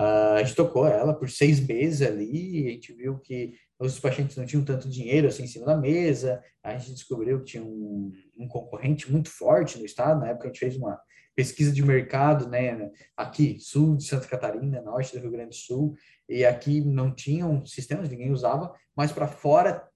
Uh, 0.00 0.38
a 0.38 0.42
gente 0.42 0.56
tocou 0.56 0.86
ela 0.86 1.12
por 1.12 1.28
seis 1.28 1.60
meses 1.60 2.00
ali, 2.00 2.68
a 2.68 2.70
gente 2.70 2.90
viu 2.94 3.18
que 3.18 3.52
os 3.78 3.92
despachantes 3.92 4.34
não 4.34 4.46
tinham 4.46 4.64
tanto 4.64 4.88
dinheiro 4.88 5.28
assim 5.28 5.42
em 5.42 5.46
cima 5.46 5.66
da 5.66 5.76
mesa, 5.76 6.42
a 6.62 6.72
gente 6.72 6.94
descobriu 6.94 7.40
que 7.40 7.52
tinha 7.52 7.62
um, 7.62 8.10
um 8.34 8.48
concorrente 8.48 9.12
muito 9.12 9.28
forte 9.28 9.78
no 9.78 9.84
estado, 9.84 10.20
na 10.20 10.28
época 10.28 10.44
a 10.44 10.46
gente 10.48 10.58
fez 10.58 10.74
uma 10.74 10.98
pesquisa 11.36 11.70
de 11.70 11.82
mercado, 11.82 12.48
né, 12.48 12.90
aqui, 13.14 13.58
sul 13.60 13.94
de 13.94 14.04
Santa 14.04 14.26
Catarina, 14.26 14.80
norte 14.80 15.12
do 15.12 15.20
Rio 15.20 15.32
Grande 15.32 15.50
do 15.50 15.54
Sul, 15.54 15.94
e 16.26 16.46
aqui 16.46 16.80
não 16.80 17.14
tinham 17.14 17.66
sistemas, 17.66 18.08
ninguém 18.08 18.32
usava, 18.32 18.74
mas 18.96 19.12
para 19.12 19.28
fora 19.28 19.86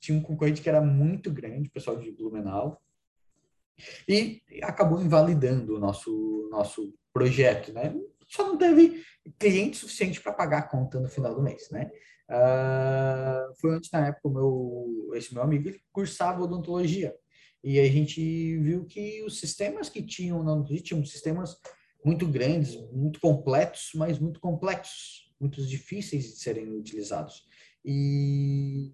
tinha 0.00 0.16
um 0.16 0.22
concorrente 0.22 0.62
que 0.62 0.68
era 0.70 0.80
muito 0.80 1.30
grande, 1.30 1.68
o 1.68 1.72
pessoal 1.72 1.98
de 1.98 2.10
Blumenau, 2.10 2.80
e 4.08 4.40
acabou 4.62 5.02
invalidando 5.02 5.76
o 5.76 5.78
nosso, 5.78 6.48
nosso 6.50 6.94
projeto, 7.12 7.70
né? 7.74 7.94
Só 8.26 8.46
não 8.46 8.56
teve 8.56 9.02
cliente 9.38 9.76
suficiente 9.76 10.20
para 10.20 10.32
pagar 10.32 10.58
a 10.58 10.68
conta 10.68 11.00
no 11.00 11.08
final 11.08 11.34
do 11.34 11.42
mês, 11.42 11.70
né? 11.70 11.90
Uh, 12.28 13.54
foi 13.60 13.74
antes, 13.76 13.90
na 13.90 14.08
época, 14.08 14.28
o 14.28 14.32
meu, 14.32 15.10
esse 15.14 15.32
meu 15.32 15.42
amigo 15.42 15.68
ele 15.68 15.80
cursava 15.92 16.42
odontologia. 16.42 17.14
E 17.62 17.80
a 17.80 17.88
gente 17.88 18.20
viu 18.58 18.84
que 18.84 19.22
os 19.24 19.38
sistemas 19.38 19.88
que 19.88 20.02
tinham 20.02 20.42
na 20.42 20.54
Nutri 20.54 20.80
tinham 20.80 21.04
sistemas 21.04 21.56
muito 22.04 22.26
grandes, 22.26 22.76
muito 22.92 23.20
completos, 23.20 23.90
mas 23.94 24.18
muito 24.18 24.38
complexos, 24.40 25.32
muito 25.40 25.64
difíceis 25.66 26.24
de 26.24 26.38
serem 26.38 26.68
utilizados. 26.76 27.44
E 27.84 28.92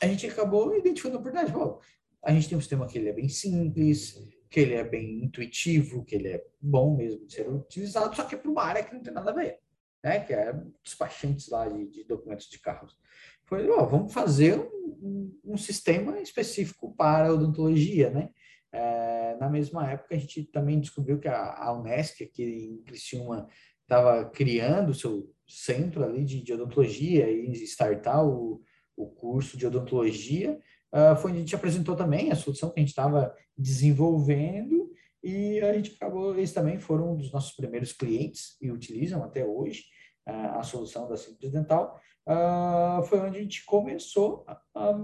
a 0.00 0.06
gente 0.06 0.26
acabou 0.26 0.76
identificando 0.76 1.16
a 1.16 1.20
oportunidade. 1.20 1.52
Bom, 1.52 1.80
a 2.24 2.32
gente 2.32 2.48
tem 2.48 2.58
um 2.58 2.60
sistema 2.60 2.86
que 2.86 2.98
ele 2.98 3.08
é 3.08 3.12
bem 3.12 3.28
simples, 3.28 4.16
que 4.50 4.58
ele 4.58 4.74
é 4.74 4.82
bem 4.82 5.22
intuitivo, 5.22 6.04
que 6.04 6.16
ele 6.16 6.28
é 6.28 6.44
bom 6.60 6.96
mesmo 6.96 7.24
de 7.24 7.34
ser 7.34 7.48
utilizado, 7.48 8.14
só 8.16 8.24
que 8.24 8.34
é 8.34 8.38
para 8.38 8.50
uma 8.50 8.62
área 8.62 8.82
que 8.82 8.92
não 8.92 9.02
tem 9.02 9.12
nada 9.12 9.30
a 9.30 9.34
ver, 9.34 9.60
né? 10.02 10.20
Que 10.20 10.34
é 10.34 10.52
despachantes 10.82 11.48
lá 11.48 11.68
de, 11.68 11.86
de 11.86 12.04
documentos 12.04 12.50
de 12.50 12.58
carros. 12.58 12.98
Foi, 13.44 13.68
ó, 13.70 13.86
vamos 13.86 14.12
fazer 14.12 14.58
um, 14.58 15.38
um, 15.44 15.56
sistema 15.56 16.20
específico 16.20 16.94
para 16.96 17.32
odontologia, 17.32 18.10
né? 18.10 18.30
É, 18.72 19.36
na 19.38 19.48
mesma 19.48 19.88
época, 19.88 20.14
a 20.14 20.18
gente 20.18 20.44
também 20.44 20.80
descobriu 20.80 21.18
que 21.18 21.28
a, 21.28 21.54
a 21.54 21.72
Unesc, 21.72 22.22
aqui 22.22 22.42
em 22.44 22.82
Criciúma, 22.82 23.48
estava 23.82 24.24
criando 24.30 24.90
o 24.90 24.94
seu 24.94 25.32
centro 25.46 26.04
ali 26.04 26.24
de, 26.24 26.42
de 26.42 26.52
odontologia 26.52 27.28
e 27.28 27.52
startar 27.64 28.24
o, 28.24 28.62
o 28.96 29.06
curso 29.06 29.56
de 29.56 29.66
odontologia. 29.66 30.58
Uh, 30.92 31.16
foi 31.16 31.32
a 31.32 31.34
gente 31.34 31.54
apresentou 31.54 31.94
também 31.94 32.32
a 32.32 32.36
solução 32.36 32.70
que 32.70 32.80
a 32.80 32.82
gente 32.82 32.90
estava 32.90 33.34
desenvolvendo 33.56 34.90
e 35.22 35.60
a 35.60 35.72
gente 35.74 35.92
acabou, 35.94 36.34
eles 36.34 36.52
também 36.52 36.78
foram 36.78 37.12
um 37.12 37.16
dos 37.16 37.30
nossos 37.32 37.52
primeiros 37.52 37.92
clientes 37.92 38.56
e 38.60 38.70
utilizam 38.70 39.22
até 39.22 39.44
hoje 39.44 39.84
uh, 40.26 40.58
a 40.58 40.62
solução 40.62 41.08
da 41.08 41.16
Simples 41.16 41.52
Dental 41.52 42.00
uh, 42.26 43.02
foi 43.04 43.20
onde 43.20 43.38
a 43.38 43.42
gente 43.42 43.64
começou 43.64 44.44
a, 44.74 44.96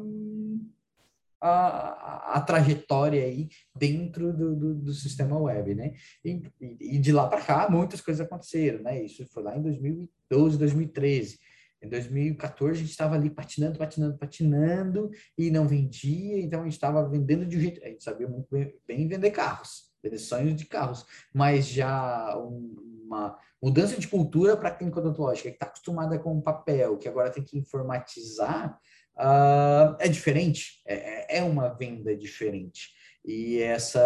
a, 1.41 2.33
a 2.35 2.41
trajetória 2.41 3.23
aí 3.23 3.49
dentro 3.75 4.33
do, 4.33 4.57
do, 4.57 4.75
do, 4.75 4.93
sistema 4.93 5.39
web, 5.39 5.75
né? 5.75 5.95
E, 6.25 6.43
e 6.81 6.99
de 6.99 7.13
lá 7.13 7.29
para 7.29 7.43
cá, 7.43 7.69
muitas 7.71 8.01
coisas 8.01 8.25
aconteceram, 8.27 8.83
né? 8.83 9.05
Isso 9.05 9.27
foi 9.27 9.43
lá 9.43 9.57
em 9.57 9.63
2012, 9.63 10.59
2013. 10.59 11.39
Em 11.87 11.89
2014 11.89 12.73
a 12.73 12.81
gente 12.81 12.91
estava 12.91 13.15
ali 13.15 13.31
patinando, 13.31 13.79
patinando, 13.79 14.19
patinando 14.19 15.11
e 15.39 15.51
não 15.51 15.69
vendia, 15.69 16.41
então 16.41 16.61
a 16.61 16.65
gente 16.65 16.73
estava 16.73 17.09
vendendo 17.09 17.47
de 17.47 17.57
um 17.57 17.61
jeito. 17.61 17.83
A 17.85 17.89
gente 17.89 18.03
sabia 18.03 18.27
muito 18.27 18.49
bem, 18.87 19.09
vender 19.09 19.31
carros, 19.31 19.91
vender 20.03 20.19
sonhos 20.19 20.57
de 20.57 20.65
carros, 20.65 21.07
mas 21.33 21.67
já 21.69 22.37
uma 22.37 23.39
mudança 23.63 23.99
de 23.99 24.09
cultura 24.09 24.57
para 24.57 24.69
a 24.69 24.75
clínica 24.75 24.99
odontológica, 24.99 25.49
que 25.49 25.55
está 25.55 25.67
acostumada 25.67 26.19
com 26.19 26.41
papel, 26.41 26.99
que 26.99 27.09
agora 27.09 27.31
tem 27.31 27.45
que 27.45 27.57
informatizar, 27.57 28.79
uh, 29.17 29.97
é 29.99 30.09
diferente, 30.09 30.83
é, 30.85 31.37
é, 31.37 31.39
é 31.39 31.43
uma 31.43 31.69
venda 31.69 32.17
diferente. 32.17 32.91
E 33.25 33.61
essa, 33.61 34.01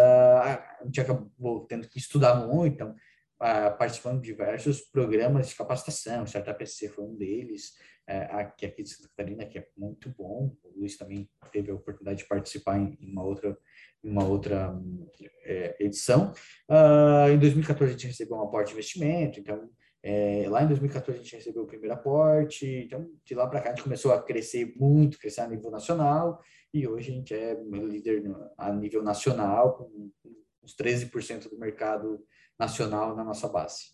a 0.79 0.85
gente 0.85 0.99
acabou 0.99 1.65
tendo 1.67 1.87
que 1.87 1.99
estudar 1.99 2.35
muito, 2.47 2.73
então, 2.73 2.95
participando 3.77 4.21
de 4.21 4.27
diversos 4.27 4.81
programas 4.81 5.49
de 5.49 5.55
capacitação, 5.55 6.23
o 6.23 6.27
Startup 6.27 6.57
PC 6.57 6.89
foi 6.89 7.05
um 7.05 7.15
deles, 7.15 7.71
uh, 8.07 8.35
aqui, 8.37 8.67
aqui 8.67 8.83
de 8.83 8.89
Santa 8.89 9.09
Catarina, 9.09 9.45
que 9.45 9.57
é 9.57 9.67
muito 9.75 10.13
bom, 10.15 10.55
o 10.63 10.79
Luiz 10.79 10.95
também 10.95 11.27
teve 11.51 11.71
a 11.71 11.75
oportunidade 11.75 12.19
de 12.19 12.27
participar 12.27 12.77
em, 12.77 12.97
uma 13.01 13.23
outra 13.23 13.57
em 14.03 14.09
uma 14.09 14.25
outra 14.25 14.75
é, 15.43 15.75
edição. 15.79 16.33
Uh, 16.69 17.31
em 17.31 17.37
2014 17.37 17.89
a 17.89 17.97
gente 17.97 18.07
recebeu 18.07 18.37
um 18.37 18.41
aporte 18.41 18.67
de 18.69 18.73
investimento, 18.73 19.39
então 19.39 19.69
é, 20.03 20.45
lá 20.47 20.63
em 20.63 20.67
2014 20.67 21.19
a 21.19 21.23
gente 21.23 21.35
recebeu 21.35 21.63
o 21.63 21.67
primeiro 21.67 21.93
aporte, 21.93 22.65
então 22.65 23.07
de 23.23 23.35
lá 23.35 23.47
para 23.47 23.61
cá 23.61 23.69
a 23.69 23.75
gente 23.75 23.83
começou 23.83 24.11
a 24.11 24.21
crescer 24.21 24.73
muito, 24.75 25.19
crescer 25.19 25.41
a 25.41 25.47
nível 25.47 25.69
nacional, 25.69 26.39
e 26.73 26.87
hoje 26.87 27.11
a 27.11 27.13
gente 27.13 27.33
é 27.33 27.55
líder 27.63 28.23
a 28.57 28.71
nível 28.71 29.03
nacional, 29.03 29.75
com 29.75 30.11
uns 30.63 30.75
13% 30.75 31.49
do 31.49 31.59
mercado 31.59 32.23
nacional 32.61 33.15
na 33.15 33.23
nossa 33.23 33.47
base. 33.47 33.89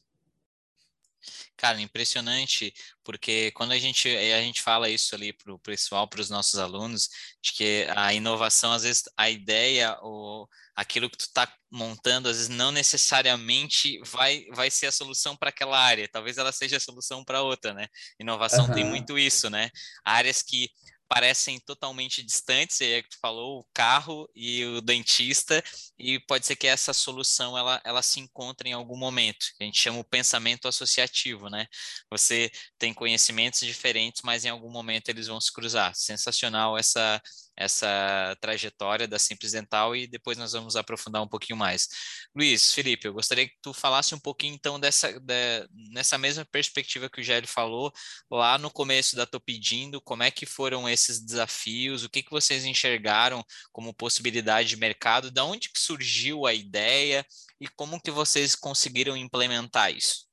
Cara, 1.56 1.82
impressionante, 1.82 2.72
porque 3.04 3.52
quando 3.52 3.72
a 3.72 3.80
gente, 3.80 4.08
a 4.08 4.42
gente 4.42 4.62
fala 4.62 4.90
isso 4.90 5.16
ali 5.16 5.34
para 5.34 5.52
o 5.52 5.58
pessoal, 5.58 6.08
para 6.08 6.22
os 6.22 6.30
nossos 6.30 6.60
alunos, 6.60 7.10
de 7.42 7.54
que 7.54 7.88
a 7.96 8.14
inovação, 8.14 8.72
às 8.72 8.84
vezes, 8.84 9.06
a 9.18 9.30
ideia 9.30 9.98
ou 10.02 10.48
aquilo 10.76 11.10
que 11.10 11.18
tu 11.18 11.22
está 11.22 11.52
montando, 11.72 12.30
às 12.30 12.36
vezes, 12.36 12.50
não 12.50 12.72
necessariamente 12.72 14.00
vai, 14.06 14.46
vai 14.54 14.70
ser 14.70 14.88
a 14.88 14.92
solução 14.92 15.36
para 15.36 15.50
aquela 15.50 15.80
área, 15.80 16.08
talvez 16.08 16.38
ela 16.38 16.52
seja 16.52 16.78
a 16.78 16.80
solução 16.80 17.24
para 17.24 17.42
outra, 17.42 17.74
né? 17.74 17.88
Inovação 18.20 18.68
uhum. 18.68 18.74
tem 18.74 18.84
muito 18.84 19.18
isso, 19.18 19.50
né? 19.50 19.72
Áreas 20.06 20.44
que 20.44 20.70
parecem 21.08 21.60
totalmente 21.60 22.22
distantes, 22.24 22.82
é 22.82 23.02
que 23.02 23.10
tu 23.10 23.18
falou, 23.20 23.60
o 23.60 23.68
carro 23.74 24.30
e 24.36 24.64
o 24.66 24.82
dentista, 24.82 25.64
e 25.98 26.20
pode 26.20 26.46
ser 26.46 26.56
que 26.56 26.68
essa 26.68 26.94
solução 26.94 27.58
ela, 27.58 27.82
ela 27.84 28.02
se 28.02 28.20
encontre 28.20 28.70
em 28.70 28.74
algum 28.74 28.98
momento. 28.98 29.46
A 29.60 29.64
gente 29.64 29.80
chama 29.80 30.00
o 30.00 30.04
pensamento 30.04 30.68
associativo, 30.68 31.50
né? 31.50 31.68
Você 32.12 32.52
tem 32.78 32.94
conhecimentos 32.94 33.62
diferentes, 33.62 34.22
mas 34.24 34.46
em 34.46 34.50
algum 34.50 34.70
momento 34.70 35.10
eles 35.10 35.28
vão 35.28 35.40
se 35.40 35.52
cruzar. 35.52 35.96
Sensacional 35.96 36.78
essa 36.78 37.22
essa 37.58 38.38
trajetória 38.40 39.08
da 39.08 39.18
Simples 39.18 39.52
Dental 39.52 39.96
e 39.96 40.06
depois 40.06 40.38
nós 40.38 40.54
vamos 40.54 40.76
aprofundar 40.76 41.24
um 41.24 41.28
pouquinho 41.28 41.58
mais. 41.58 41.88
Luiz, 42.36 42.72
Felipe, 42.72 43.08
eu 43.08 43.14
gostaria 43.14 43.48
que 43.48 43.56
tu 43.62 43.74
falasse 43.74 44.14
um 44.14 44.20
pouquinho 44.20 44.54
então 44.54 44.80
dessa 44.80 45.20
de, 45.20 45.68
nessa 45.92 46.18
mesma 46.20 46.46
perspectiva 46.46 47.10
que 47.10 47.20
o 47.20 47.24
Gélio 47.24 47.48
falou 47.48 47.92
lá 48.30 48.60
no 48.60 48.70
começo 48.70 49.16
da 49.16 49.26
Tô 49.26 49.40
Pedindo, 49.40 50.00
como 50.00 50.22
é 50.22 50.30
que 50.30 50.46
foram 50.46 50.88
esses 50.88 51.20
desafios, 51.20 52.04
o 52.04 52.10
que, 52.10 52.22
que 52.22 52.30
vocês 52.30 52.64
enxergaram 52.64 53.44
como 53.72 53.94
possibilidade 53.94 54.70
de 54.70 54.78
mercado, 54.78 55.32
da 55.32 55.44
onde 55.44 55.70
que 55.70 55.80
surgiu 55.80 56.46
a 56.46 56.54
ideia 56.54 57.26
e 57.60 57.68
como 57.68 58.00
que 58.00 58.12
vocês 58.12 58.56
conseguiram 58.56 59.18
implementar 59.18 59.92
isso? 59.92 60.28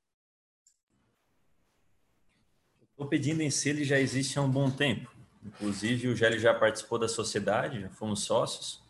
Tô 2.97 3.09
Pedindo 3.09 3.43
em 3.43 3.51
si 3.51 3.71
ele 3.71 3.85
já 3.85 3.99
existe 3.99 4.39
há 4.39 4.43
um 4.43 4.51
bom 4.51 4.71
tempo 4.71 5.14
Inclusive, 5.45 6.09
o 6.09 6.17
Gélio 6.17 6.39
já 6.41 6.55
participou 6.55 6.99
da 6.99 7.09
sociedade, 7.09 7.81
já 7.81 7.89
fomos 7.91 8.23
sócios. 8.23 8.83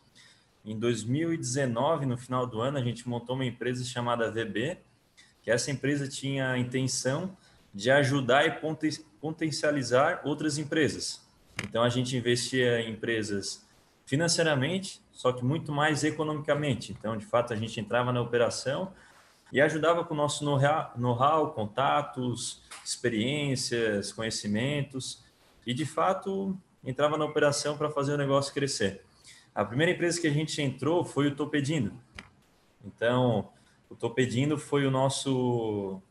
Em 0.65 0.79
2019, 0.79 2.07
no 2.07 2.17
final 2.17 2.47
do 2.47 2.61
ano, 2.61 2.79
a 2.79 2.83
gente 2.83 3.09
montou 3.09 3.35
uma 3.35 3.45
empresa 3.45 3.85
chamada 3.85 4.31
VB, 4.31 4.79
que 5.43 5.51
essa 5.51 5.71
empresa 5.71 6.09
tinha 6.09 6.51
a 6.51 6.59
intenção 6.59 7.37
de 7.75 7.91
ajudar 7.91 8.47
e 8.47 8.53
potencializar 9.21 10.23
outras 10.25 10.57
empresas. 10.59 11.21
Então, 11.63 11.83
a 11.83 11.89
gente 11.89 12.17
investia 12.17 12.81
em 12.81 12.93
empresas 12.93 13.67
financeiramente, 14.07 15.03
só 15.13 15.33
que 15.33 15.45
muito 15.45 15.73
mais 15.73 16.05
economicamente. 16.05 16.93
Então, 16.93 17.17
de 17.17 17.27
fato, 17.27 17.53
a 17.53 17.57
gente 17.57 17.81
entrava 17.81 18.13
na 18.13 18.21
operação 18.21 18.93
e 19.53 19.61
ajudava 19.61 20.05
com 20.05 20.15
o 20.15 20.17
nosso 20.17 20.45
know-how, 20.45 21.53
contatos, 21.53 22.63
experiências, 22.85 24.13
conhecimentos, 24.13 25.24
e 25.67 25.73
de 25.73 25.87
fato 25.87 26.59
entrava 26.85 27.17
na 27.17 27.25
operação 27.25 27.77
para 27.77 27.91
fazer 27.91 28.15
o 28.15 28.19
negócio 28.19 28.53
crescer. 28.53 29.03
A 29.55 29.65
primeira 29.65 29.93
empresa 29.93 30.21
que 30.21 30.27
a 30.27 30.33
gente 30.33 30.61
entrou 30.61 31.05
foi 31.05 31.29
o 31.29 31.35
Topedindo. 31.35 31.93
Então, 32.85 33.51
o 33.89 33.95
Topedindo 33.95 34.59
foi 34.59 34.87
o 34.87 34.91
nosso 34.91 36.03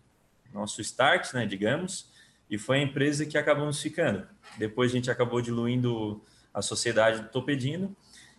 nosso 0.54 0.82
start, 0.82 1.34
né, 1.34 1.46
digamos, 1.48 2.12
e 2.50 2.58
foi 2.58 2.80
a 2.80 2.84
empresa 2.84 3.26
que 3.26 3.38
acabamos 3.38 3.82
ficando. 3.82 4.28
Depois 4.58 4.92
a 4.92 4.94
gente 4.94 5.10
acabou 5.10 5.42
diluindo 5.42 6.22
a 6.54 6.62
sociedade 6.62 7.24
do 7.24 7.30
Topedindo 7.30 7.96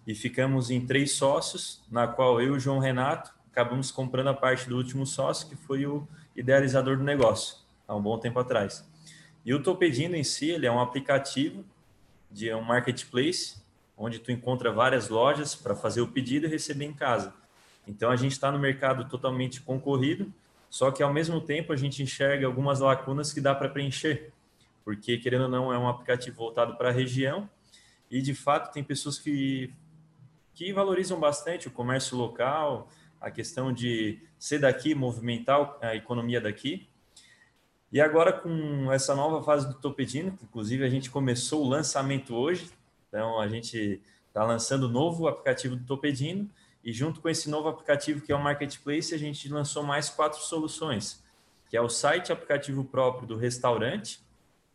e 0.07 0.14
ficamos 0.14 0.70
em 0.70 0.87
três 0.87 1.12
sócios, 1.12 1.83
na 1.90 2.07
qual 2.07 2.40
eu 2.40 2.55
e 2.55 2.57
o 2.57 2.61
João 2.61 2.79
Renato 2.79 3.33
acabamos 3.50 3.90
comprando 3.90 4.29
a 4.29 4.35
parte 4.35 4.68
do 4.68 4.77
último 4.77 5.07
sócio, 5.07 5.48
que 5.48 5.57
foi 5.57 5.87
o 5.87 6.07
idealizador 6.37 6.96
do 6.96 7.05
negócio, 7.05 7.59
há 7.87 7.94
um 7.94 8.03
bom 8.03 8.18
tempo 8.18 8.38
atrás. 8.38 8.88
E 9.44 9.52
o 9.52 9.62
Topedindo 9.62 10.16
em 10.16 10.24
si, 10.24 10.50
ele 10.50 10.66
é 10.66 10.72
um 10.72 10.80
aplicativo 10.80 11.64
de 12.30 12.52
um 12.54 12.62
marketplace, 12.62 13.62
onde 13.96 14.18
tu 14.18 14.33
encontra 14.33 14.72
várias 14.72 15.09
lojas 15.09 15.54
para 15.54 15.74
fazer 15.74 16.00
o 16.00 16.09
pedido 16.09 16.46
e 16.46 16.48
receber 16.48 16.85
em 16.85 16.92
casa. 16.92 17.35
Então 17.87 18.11
a 18.11 18.16
gente 18.16 18.33
está 18.33 18.50
no 18.50 18.59
mercado 18.59 19.09
totalmente 19.09 19.61
concorrido, 19.61 20.33
só 20.70 20.90
que 20.90 21.02
ao 21.02 21.12
mesmo 21.12 21.40
tempo 21.40 21.72
a 21.72 21.76
gente 21.76 22.02
enxerga 22.02 22.46
algumas 22.46 22.80
lacunas 22.80 23.33
que 23.33 23.40
dá 23.40 23.54
para 23.54 23.68
preencher, 23.68 24.33
porque 24.85 25.18
querendo 25.18 25.42
ou 25.42 25.48
não 25.48 25.72
é 25.72 25.78
um 25.78 25.88
aplicativo 25.88 26.37
voltado 26.37 26.76
para 26.76 26.88
a 26.88 26.92
região 26.92 27.48
e 28.11 28.20
de 28.20 28.35
fato 28.35 28.72
tem 28.72 28.83
pessoas 28.83 29.18
que 29.18 29.72
que 30.54 30.72
valorizam 30.72 31.18
bastante 31.18 31.66
o 31.66 31.70
comércio 31.70 32.16
local, 32.16 32.88
a 33.20 33.28
questão 33.28 33.72
de 33.72 34.20
ser 34.38 34.61
daqui, 34.61 34.94
movimentar 34.94 35.76
a 35.83 35.96
economia 35.96 36.40
daqui. 36.40 36.88
E 37.94 38.00
agora 38.00 38.33
com 38.33 38.92
essa 38.92 39.14
nova 39.14 39.40
fase 39.40 39.68
do 39.68 39.74
Topedino, 39.74 40.37
inclusive 40.42 40.85
a 40.85 40.88
gente 40.88 41.09
começou 41.09 41.64
o 41.64 41.68
lançamento 41.68 42.35
hoje, 42.35 42.68
então 43.07 43.40
a 43.40 43.46
gente 43.46 44.02
está 44.26 44.42
lançando 44.42 44.87
o 44.87 44.88
novo 44.88 45.28
aplicativo 45.28 45.76
do 45.76 45.85
Topedino 45.85 46.50
e 46.83 46.92
junto 46.92 47.20
com 47.20 47.28
esse 47.28 47.48
novo 47.48 47.68
aplicativo 47.68 48.20
que 48.20 48.33
é 48.33 48.35
o 48.35 48.42
Marketplace, 48.42 49.14
a 49.14 49.16
gente 49.16 49.48
lançou 49.48 49.85
mais 49.85 50.11
quatro 50.11 50.40
soluções, 50.40 51.22
que 51.70 51.76
é 51.76 51.80
o 51.80 51.88
site 51.88 52.33
aplicativo 52.33 52.83
próprio 52.83 53.28
do 53.28 53.37
restaurante, 53.37 54.18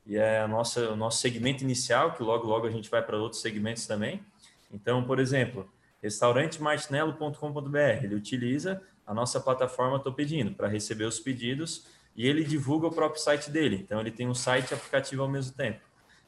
e 0.05 0.15
é 0.15 0.39
a 0.39 0.47
nossa, 0.47 0.89
o 0.89 0.95
nosso 0.95 1.19
segmento 1.19 1.61
inicial, 1.61 2.13
que 2.13 2.23
logo 2.23 2.47
logo 2.47 2.67
a 2.67 2.71
gente 2.71 2.89
vai 2.89 3.01
para 3.01 3.17
outros 3.17 3.41
segmentos 3.41 3.85
também. 3.85 4.23
Então, 4.71 5.03
por 5.03 5.19
exemplo, 5.19 5.69
restaurantemartinello.com.br. 6.01 8.01
Ele 8.01 8.15
utiliza 8.15 8.81
a 9.05 9.13
nossa 9.13 9.41
plataforma 9.41 9.97
Estou 9.97 10.13
Pedindo 10.13 10.53
para 10.53 10.69
receber 10.69 11.03
os 11.03 11.19
pedidos 11.19 11.98
e 12.19 12.27
ele 12.27 12.43
divulga 12.43 12.85
o 12.85 12.91
próprio 12.91 13.21
site 13.21 13.49
dele. 13.49 13.77
Então, 13.77 14.01
ele 14.01 14.11
tem 14.11 14.27
um 14.27 14.33
site 14.33 14.71
e 14.71 14.73
aplicativo 14.73 15.21
ao 15.21 15.29
mesmo 15.29 15.55
tempo. 15.55 15.79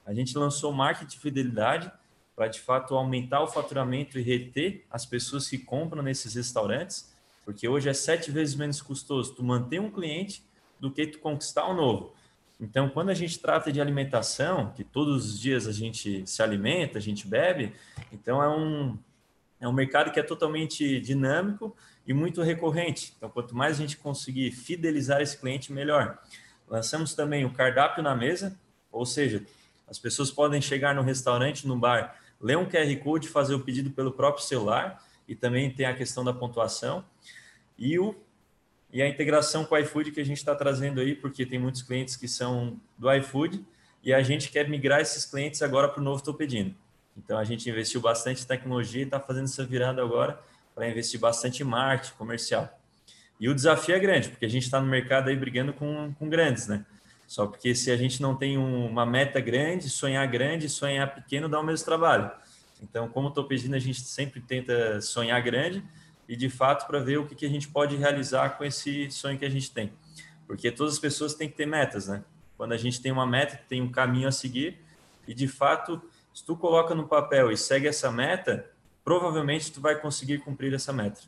A 0.06 0.14
gente 0.14 0.38
lançou 0.38 0.72
marketing 0.72 1.18
fidelidade 1.18 1.92
para, 2.34 2.48
de 2.48 2.62
fato, 2.62 2.96
aumentar 2.96 3.44
o 3.44 3.48
faturamento 3.48 4.18
e 4.18 4.22
reter 4.22 4.86
as 4.90 5.06
pessoas 5.06 5.50
que 5.50 5.58
compram 5.58 6.02
nesses 6.02 6.34
restaurantes, 6.34 7.14
porque 7.44 7.68
hoje 7.68 7.90
é 7.90 7.94
sete 7.94 8.32
vezes 8.32 8.56
menos 8.56 8.82
custoso 8.82 9.36
tu 9.36 9.44
manter 9.44 9.82
um 9.82 9.92
cliente 9.92 10.46
do 10.80 10.90
que 10.90 11.06
tu 11.06 11.20
conquistar 11.20 11.70
um 11.70 11.76
novo. 11.76 12.14
Então, 12.58 12.88
quando 12.88 13.10
a 13.10 13.14
gente 13.14 13.38
trata 13.38 13.70
de 13.70 13.82
alimentação, 13.82 14.72
que 14.72 14.86
todos 14.86 15.26
os 15.26 15.38
dias 15.38 15.68
a 15.68 15.74
gente 15.74 16.26
se 16.26 16.42
alimenta, 16.42 17.00
a 17.00 17.02
gente 17.02 17.28
bebe, 17.28 17.74
então 18.14 18.42
é 18.42 18.48
um, 18.48 18.98
é 19.62 19.68
um 19.68 19.72
mercado 19.72 20.12
que 20.12 20.20
é 20.20 20.24
totalmente 20.24 21.00
dinâmico 21.00 21.76
e 22.06 22.14
muito 22.14 22.42
recorrente. 22.42 23.14
Então, 23.16 23.30
quanto 23.30 23.56
mais 23.56 23.78
a 23.78 23.82
gente 23.82 23.96
conseguir 23.96 24.52
fidelizar 24.52 25.22
esse 25.22 25.38
cliente, 25.38 25.72
melhor. 25.72 26.18
Lançamos 26.68 27.14
também 27.14 27.46
o 27.46 27.54
cardápio 27.54 28.02
na 28.02 28.16
mesa, 28.16 28.60
ou 28.92 29.06
seja, 29.06 29.46
as 29.88 30.00
pessoas 30.00 30.32
podem 30.32 30.60
chegar 30.60 30.96
no 30.96 31.04
restaurante, 31.04 31.68
no 31.68 31.78
bar, 31.78 32.20
ler 32.42 32.58
um 32.58 32.66
QR 32.66 32.94
Code, 33.04 33.28
fazer 33.28 33.54
o 33.54 33.60
pedido 33.60 33.92
pelo 33.92 34.12
próprio 34.12 34.44
celular, 34.44 35.06
e 35.28 35.36
também 35.36 35.70
tem 35.70 35.86
a 35.86 35.94
questão 35.94 36.24
da 36.24 36.34
pontuação. 36.34 37.06
E, 37.78 38.00
o, 38.00 38.16
e 38.92 39.00
a 39.00 39.08
integração 39.08 39.64
com 39.64 39.76
o 39.76 39.78
iFood 39.78 40.12
que 40.12 40.20
a 40.20 40.26
gente 40.26 40.38
está 40.38 40.56
trazendo 40.56 41.00
aí, 41.00 41.14
porque 41.14 41.46
tem 41.46 41.60
muitos 41.60 41.84
clientes 41.84 42.16
que 42.16 42.28
são 42.28 42.80
do 42.98 43.14
iFood, 43.14 43.64
e 44.04 44.12
a 44.12 44.24
gente 44.24 44.50
quer 44.50 44.68
migrar 44.68 45.02
esses 45.02 45.24
clientes 45.24 45.62
agora 45.62 45.88
para 45.88 46.02
o 46.02 46.04
novo 46.04 46.24
Tô 46.24 46.34
Pedindo. 46.34 46.74
Então 47.18 47.38
a 47.38 47.44
gente 47.44 47.70
investiu 47.70 48.02
bastante 48.02 48.44
em 48.44 48.46
tecnologia 48.46 49.02
e 49.02 49.06
está 49.06 49.20
fazendo 49.20 49.46
essa 49.46 49.66
virada 49.66 50.02
agora 50.02 50.40
para 50.74 50.90
investir 50.90 51.20
bastante 51.20 51.62
em 51.62 51.66
marketing 51.66 52.16
comercial. 52.16 52.80
E 53.40 53.50
o 53.50 53.56
desafio 53.56 53.96
é 53.96 54.00
grande, 54.00 54.30
porque 54.30 54.46
a 54.46 54.50
gente 54.50 54.64
está 54.64 54.80
no 54.80 54.88
mercado 54.88 55.30
aí 55.30 55.36
brigando 55.36 55.74
com, 55.74 56.14
com 56.14 56.30
grandes, 56.30 56.68
né? 56.68 56.86
Só 57.28 57.48
porque 57.48 57.74
se 57.74 57.90
a 57.90 57.98
gente 57.98 58.22
não 58.22 58.36
tem 58.36 58.58
um, 58.58 58.88
uma 58.88 59.06
meta 59.06 59.40
grande, 59.40 59.90
sonhar 59.90 60.28
grande, 60.28 60.70
sonhar 60.70 61.16
pequeno 61.16 61.48
dá 61.48 61.60
o 61.60 61.64
mesmo 61.64 61.86
trabalho. 61.86 62.30
Então, 62.82 63.08
como 63.08 63.30
estou 63.30 63.46
pedindo, 63.46 63.76
a 63.76 63.80
gente 63.80 64.02
sempre 64.02 64.42
tenta 64.42 65.00
sonhar 65.02 65.42
grande 65.42 65.84
e, 66.28 66.36
de 66.36 66.50
fato, 66.50 66.86
para 66.88 67.00
ver 67.00 67.18
o 67.18 67.26
que, 67.26 67.36
que 67.36 67.46
a 67.46 67.50
gente 67.50 67.68
pode 67.68 67.96
realizar 67.96 68.58
com 68.58 68.66
esse 68.66 69.10
sonho 69.12 69.40
que 69.40 69.46
a 69.46 69.50
gente 69.50 69.72
tem. 69.72 69.94
Porque 70.46 70.72
todas 70.72 70.94
as 70.94 71.00
pessoas 71.00 71.34
têm 71.34 71.48
que 71.48 71.56
ter 71.56 71.66
metas, 71.66 72.08
né? 72.08 72.24
Quando 72.58 72.74
a 72.74 72.78
gente 72.78 73.02
tem 73.02 73.12
uma 73.12 73.26
meta, 73.26 73.60
tem 73.70 73.82
um 73.82 73.90
caminho 73.90 74.28
a 74.28 74.32
seguir 74.32 74.80
e, 75.28 75.34
de 75.34 75.48
fato, 75.48 76.02
se 76.34 76.46
tu 76.46 76.56
coloca 76.56 76.96
no 76.96 77.08
papel 77.08 77.52
e 77.52 77.58
segue 77.58 77.88
essa 77.88 78.12
meta, 78.12 78.70
provavelmente 79.04 79.72
tu 79.72 79.82
vai 79.82 80.00
conseguir 80.00 80.40
cumprir 80.40 80.74
essa 80.74 80.94
meta. 80.94 81.22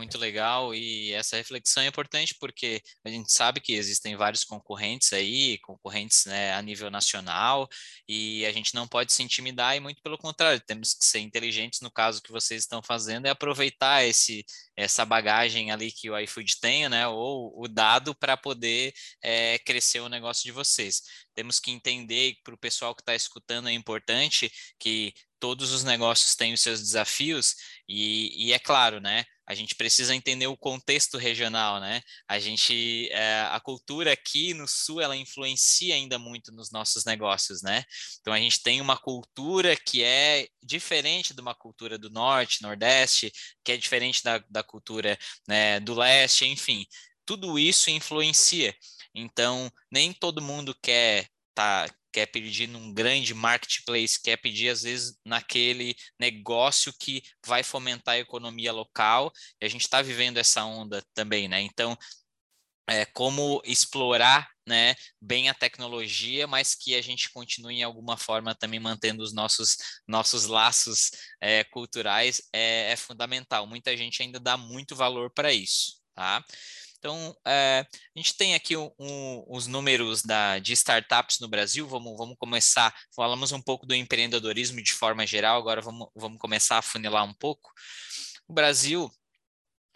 Muito 0.00 0.16
legal, 0.16 0.74
e 0.74 1.12
essa 1.12 1.36
reflexão 1.36 1.82
é 1.82 1.86
importante 1.86 2.34
porque 2.40 2.80
a 3.04 3.10
gente 3.10 3.30
sabe 3.30 3.60
que 3.60 3.74
existem 3.74 4.16
vários 4.16 4.44
concorrentes 4.44 5.12
aí, 5.12 5.58
concorrentes 5.58 6.24
né, 6.24 6.54
a 6.54 6.62
nível 6.62 6.90
nacional, 6.90 7.68
e 8.08 8.46
a 8.46 8.52
gente 8.52 8.74
não 8.74 8.88
pode 8.88 9.12
se 9.12 9.22
intimidar, 9.22 9.76
e 9.76 9.80
muito 9.80 10.00
pelo 10.00 10.16
contrário, 10.16 10.58
temos 10.58 10.94
que 10.94 11.04
ser 11.04 11.18
inteligentes 11.18 11.82
no 11.82 11.90
caso 11.90 12.22
que 12.22 12.32
vocês 12.32 12.62
estão 12.62 12.82
fazendo, 12.82 13.26
é 13.26 13.28
aproveitar 13.28 14.02
esse, 14.02 14.42
essa 14.74 15.04
bagagem 15.04 15.70
ali 15.70 15.92
que 15.92 16.08
o 16.08 16.18
iFood 16.18 16.58
tem, 16.60 16.88
né, 16.88 17.06
ou 17.06 17.52
o 17.62 17.68
dado 17.68 18.14
para 18.14 18.38
poder 18.38 18.94
é, 19.22 19.58
crescer 19.58 20.00
o 20.00 20.08
negócio 20.08 20.44
de 20.44 20.52
vocês. 20.52 21.02
Temos 21.40 21.58
que 21.58 21.70
entender, 21.70 22.36
para 22.44 22.52
o 22.52 22.58
pessoal 22.58 22.94
que 22.94 23.00
está 23.00 23.14
escutando, 23.14 23.70
é 23.70 23.72
importante 23.72 24.52
que 24.78 25.14
todos 25.38 25.72
os 25.72 25.82
negócios 25.82 26.34
têm 26.34 26.52
os 26.52 26.60
seus 26.60 26.82
desafios, 26.82 27.54
e, 27.88 28.48
e 28.48 28.52
é 28.52 28.58
claro, 28.58 29.00
né, 29.00 29.24
a 29.46 29.54
gente 29.54 29.74
precisa 29.74 30.14
entender 30.14 30.46
o 30.48 30.56
contexto 30.56 31.16
regional, 31.16 31.80
né? 31.80 32.02
A 32.28 32.38
gente, 32.38 33.08
é, 33.10 33.40
a 33.50 33.58
cultura 33.58 34.12
aqui 34.12 34.52
no 34.52 34.68
Sul, 34.68 35.00
ela 35.00 35.16
influencia 35.16 35.94
ainda 35.94 36.18
muito 36.18 36.52
nos 36.52 36.70
nossos 36.70 37.06
negócios, 37.06 37.62
né? 37.62 37.84
Então 38.20 38.34
a 38.34 38.38
gente 38.38 38.62
tem 38.62 38.82
uma 38.82 38.98
cultura 38.98 39.74
que 39.74 40.02
é 40.02 40.46
diferente 40.62 41.32
de 41.32 41.40
uma 41.40 41.54
cultura 41.54 41.96
do 41.96 42.10
Norte, 42.10 42.62
Nordeste, 42.62 43.32
que 43.64 43.72
é 43.72 43.78
diferente 43.78 44.22
da, 44.22 44.44
da 44.50 44.62
cultura 44.62 45.18
né, 45.48 45.80
do 45.80 45.94
Leste, 45.94 46.44
enfim. 46.44 46.84
Tudo 47.24 47.58
isso 47.58 47.90
influencia. 47.90 48.74
Então, 49.14 49.70
nem 49.90 50.12
todo 50.12 50.42
mundo 50.42 50.74
quer 50.82 51.26
tá, 51.54 51.86
quer 52.12 52.26
pedir 52.26 52.66
num 52.68 52.92
grande 52.92 53.34
marketplace, 53.34 54.20
quer 54.20 54.36
pedir 54.36 54.68
às 54.70 54.82
vezes 54.82 55.16
naquele 55.24 55.94
negócio 56.18 56.92
que 56.98 57.22
vai 57.46 57.62
fomentar 57.62 58.14
a 58.14 58.18
economia 58.18 58.72
local, 58.72 59.32
e 59.60 59.66
a 59.66 59.68
gente 59.68 59.82
está 59.82 60.02
vivendo 60.02 60.38
essa 60.38 60.64
onda 60.64 61.02
também, 61.14 61.48
né? 61.48 61.60
Então, 61.60 61.96
é, 62.88 63.04
como 63.06 63.62
explorar 63.64 64.48
né, 64.66 64.94
bem 65.20 65.48
a 65.48 65.54
tecnologia, 65.54 66.46
mas 66.46 66.74
que 66.74 66.94
a 66.94 67.02
gente 67.02 67.30
continue 67.30 67.76
em 67.76 67.82
alguma 67.82 68.16
forma 68.16 68.54
também 68.54 68.80
mantendo 68.80 69.22
os 69.22 69.32
nossos, 69.32 69.76
nossos 70.06 70.46
laços 70.46 71.10
é, 71.40 71.64
culturais 71.64 72.42
é, 72.52 72.92
é 72.92 72.96
fundamental. 72.96 73.66
Muita 73.66 73.96
gente 73.96 74.22
ainda 74.22 74.40
dá 74.40 74.56
muito 74.56 74.96
valor 74.96 75.30
para 75.32 75.52
isso, 75.52 75.99
tá? 76.14 76.44
Então, 76.98 77.34
é, 77.46 77.86
a 78.14 78.18
gente 78.18 78.36
tem 78.36 78.54
aqui 78.54 78.76
um, 78.76 78.90
um, 78.98 79.44
os 79.48 79.66
números 79.66 80.22
da, 80.22 80.58
de 80.58 80.74
startups 80.74 81.40
no 81.40 81.48
Brasil. 81.48 81.88
Vamos, 81.88 82.14
vamos 82.16 82.36
começar, 82.38 82.94
falamos 83.16 83.52
um 83.52 83.62
pouco 83.62 83.86
do 83.86 83.94
empreendedorismo 83.94 84.82
de 84.82 84.92
forma 84.92 85.26
geral, 85.26 85.58
agora 85.58 85.80
vamos, 85.80 86.08
vamos 86.14 86.38
começar 86.38 86.76
a 86.76 86.82
funilar 86.82 87.24
um 87.24 87.32
pouco. 87.32 87.72
O 88.46 88.52
Brasil 88.52 89.10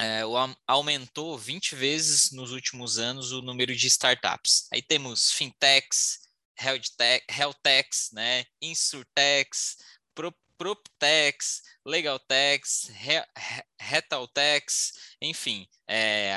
é, 0.01 0.23
aumentou 0.67 1.37
20 1.37 1.75
vezes 1.75 2.33
nos 2.33 2.53
últimos 2.53 2.99
anos 2.99 3.33
o 3.33 3.43
número 3.43 3.77
de 3.77 3.87
startups. 3.87 4.67
Aí 4.73 4.81
temos 4.81 5.31
fintechs, 5.31 6.21
health, 6.59 6.89
tech, 6.97 7.25
health 7.31 7.57
techs, 7.63 8.11
né, 8.13 8.45
insurtechs, 8.63 9.77
PropTex, 10.57 11.63
LegalTex, 11.87 12.91
RetalTex, 13.81 14.93
enfim, 15.21 15.67
é, 15.87 16.37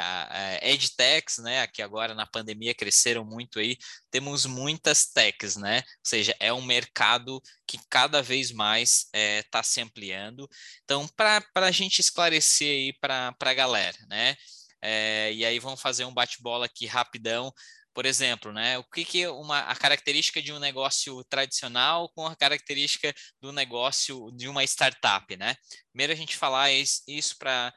EdTechs, 0.62 1.38
né, 1.40 1.66
que 1.68 1.82
agora 1.82 2.14
na 2.14 2.26
pandemia 2.26 2.74
cresceram 2.74 3.24
muito 3.24 3.60
aí, 3.60 3.78
temos 4.12 4.46
muitas 4.46 5.06
techs, 5.06 5.56
né, 5.56 5.78
ou 5.78 5.84
seja, 6.04 6.36
é 6.40 6.52
um 6.52 6.62
mercado 6.62 7.42
que 7.66 7.80
cada 7.90 8.22
vez 8.22 8.52
mais 8.52 9.06
está 9.06 9.18
é, 9.18 9.44
tá 9.44 9.64
se 9.64 9.82
ampliando. 9.82 10.50
Então, 10.84 11.08
para 11.16 11.44
a 11.56 11.72
gente 11.72 12.00
esclarecer 12.00 12.70
aí 12.70 12.94
para 12.94 13.36
a 13.40 13.54
galera, 13.54 13.98
né, 14.10 14.36
é, 14.82 15.34
e 15.34 15.46
aí 15.46 15.60
vamos 15.60 15.82
fazer 15.82 16.06
um 16.06 16.14
bate-bola 16.14 16.66
aqui 16.66 16.86
rapidão 16.86 17.52
por 17.98 18.06
exemplo, 18.06 18.54
né? 18.54 18.78
O 18.78 18.84
que, 18.84 19.04
que 19.04 19.26
uma, 19.26 19.62
a 19.62 19.76
característica 19.76 20.40
de 20.40 20.54
um 20.54 20.60
negócio 20.60 21.24
tradicional 21.24 22.08
com 22.14 22.28
a 22.28 22.36
característica 22.36 23.12
do 23.42 23.52
negócio 23.52 24.30
de 24.34 24.48
uma 24.48 24.64
startup, 24.64 25.36
né? 25.36 25.56
Primeiro 25.92 26.14
a 26.14 26.16
gente 26.16 26.38
falar 26.38 26.72
isso 26.72 27.36
para 27.40 27.74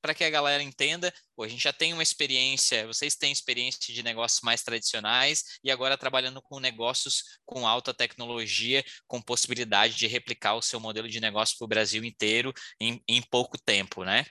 para 0.00 0.14
que 0.14 0.22
a 0.22 0.30
galera 0.30 0.62
entenda, 0.62 1.12
pô, 1.34 1.42
a 1.42 1.48
gente 1.48 1.64
já 1.64 1.72
tem 1.72 1.92
uma 1.92 2.02
experiência, 2.02 2.86
vocês 2.86 3.16
têm 3.16 3.32
experiência 3.32 3.92
de 3.92 4.02
negócios 4.04 4.42
mais 4.42 4.62
tradicionais 4.62 5.42
e 5.64 5.70
agora 5.70 5.98
trabalhando 5.98 6.40
com 6.40 6.60
negócios 6.60 7.40
com 7.44 7.66
alta 7.66 7.92
tecnologia, 7.92 8.84
com 9.08 9.20
possibilidade 9.20 9.96
de 9.96 10.06
replicar 10.06 10.54
o 10.54 10.62
seu 10.62 10.78
modelo 10.78 11.08
de 11.08 11.18
negócio 11.18 11.56
para 11.58 11.64
o 11.64 11.68
Brasil 11.68 12.04
inteiro 12.04 12.52
em, 12.80 13.02
em 13.08 13.20
pouco 13.20 13.58
tempo, 13.58 14.04
né? 14.04 14.24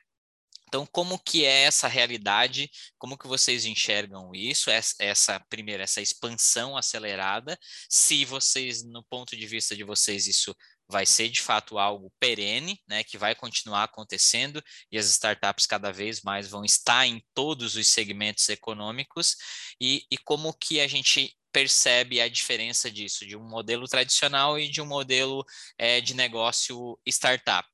Então, 0.74 0.88
como 0.88 1.20
que 1.20 1.46
é 1.46 1.66
essa 1.66 1.88
realidade? 1.88 2.68
Como 2.98 3.16
que 3.16 3.28
vocês 3.28 3.64
enxergam 3.64 4.34
isso? 4.34 4.72
Essa, 4.72 5.40
primeiro, 5.48 5.84
essa 5.84 6.02
expansão 6.02 6.76
acelerada? 6.76 7.60
Se 7.88 8.26
vocês, 8.26 8.84
no 8.84 9.04
ponto 9.04 9.38
de 9.38 9.46
vista 9.46 9.76
de 9.76 9.84
vocês, 9.84 10.26
isso 10.26 10.56
vai 10.90 11.06
ser 11.06 11.30
de 11.30 11.44
fato 11.44 11.78
algo 11.78 12.12
perene, 12.20 12.82
né, 12.88 13.04
que 13.04 13.20
vai 13.20 13.36
continuar 13.36 13.84
acontecendo 13.84 14.64
e 14.92 14.98
as 14.98 15.06
startups 15.06 15.68
cada 15.68 15.92
vez 15.92 16.24
mais 16.24 16.50
vão 16.50 16.66
estar 16.66 17.06
em 17.06 17.24
todos 17.36 17.76
os 17.76 17.88
segmentos 17.90 18.50
econômicos 18.50 19.36
e, 19.80 20.08
e 20.10 20.18
como 20.18 20.52
que 20.54 20.82
a 20.82 20.88
gente 20.88 21.38
percebe 21.52 22.20
a 22.20 22.28
diferença 22.28 22.90
disso 22.90 23.28
de 23.28 23.38
um 23.38 23.48
modelo 23.48 23.88
tradicional 23.88 24.58
e 24.58 24.68
de 24.68 24.82
um 24.82 24.88
modelo 24.88 25.46
é, 25.78 26.02
de 26.02 26.16
negócio 26.16 27.00
startup. 27.06 27.70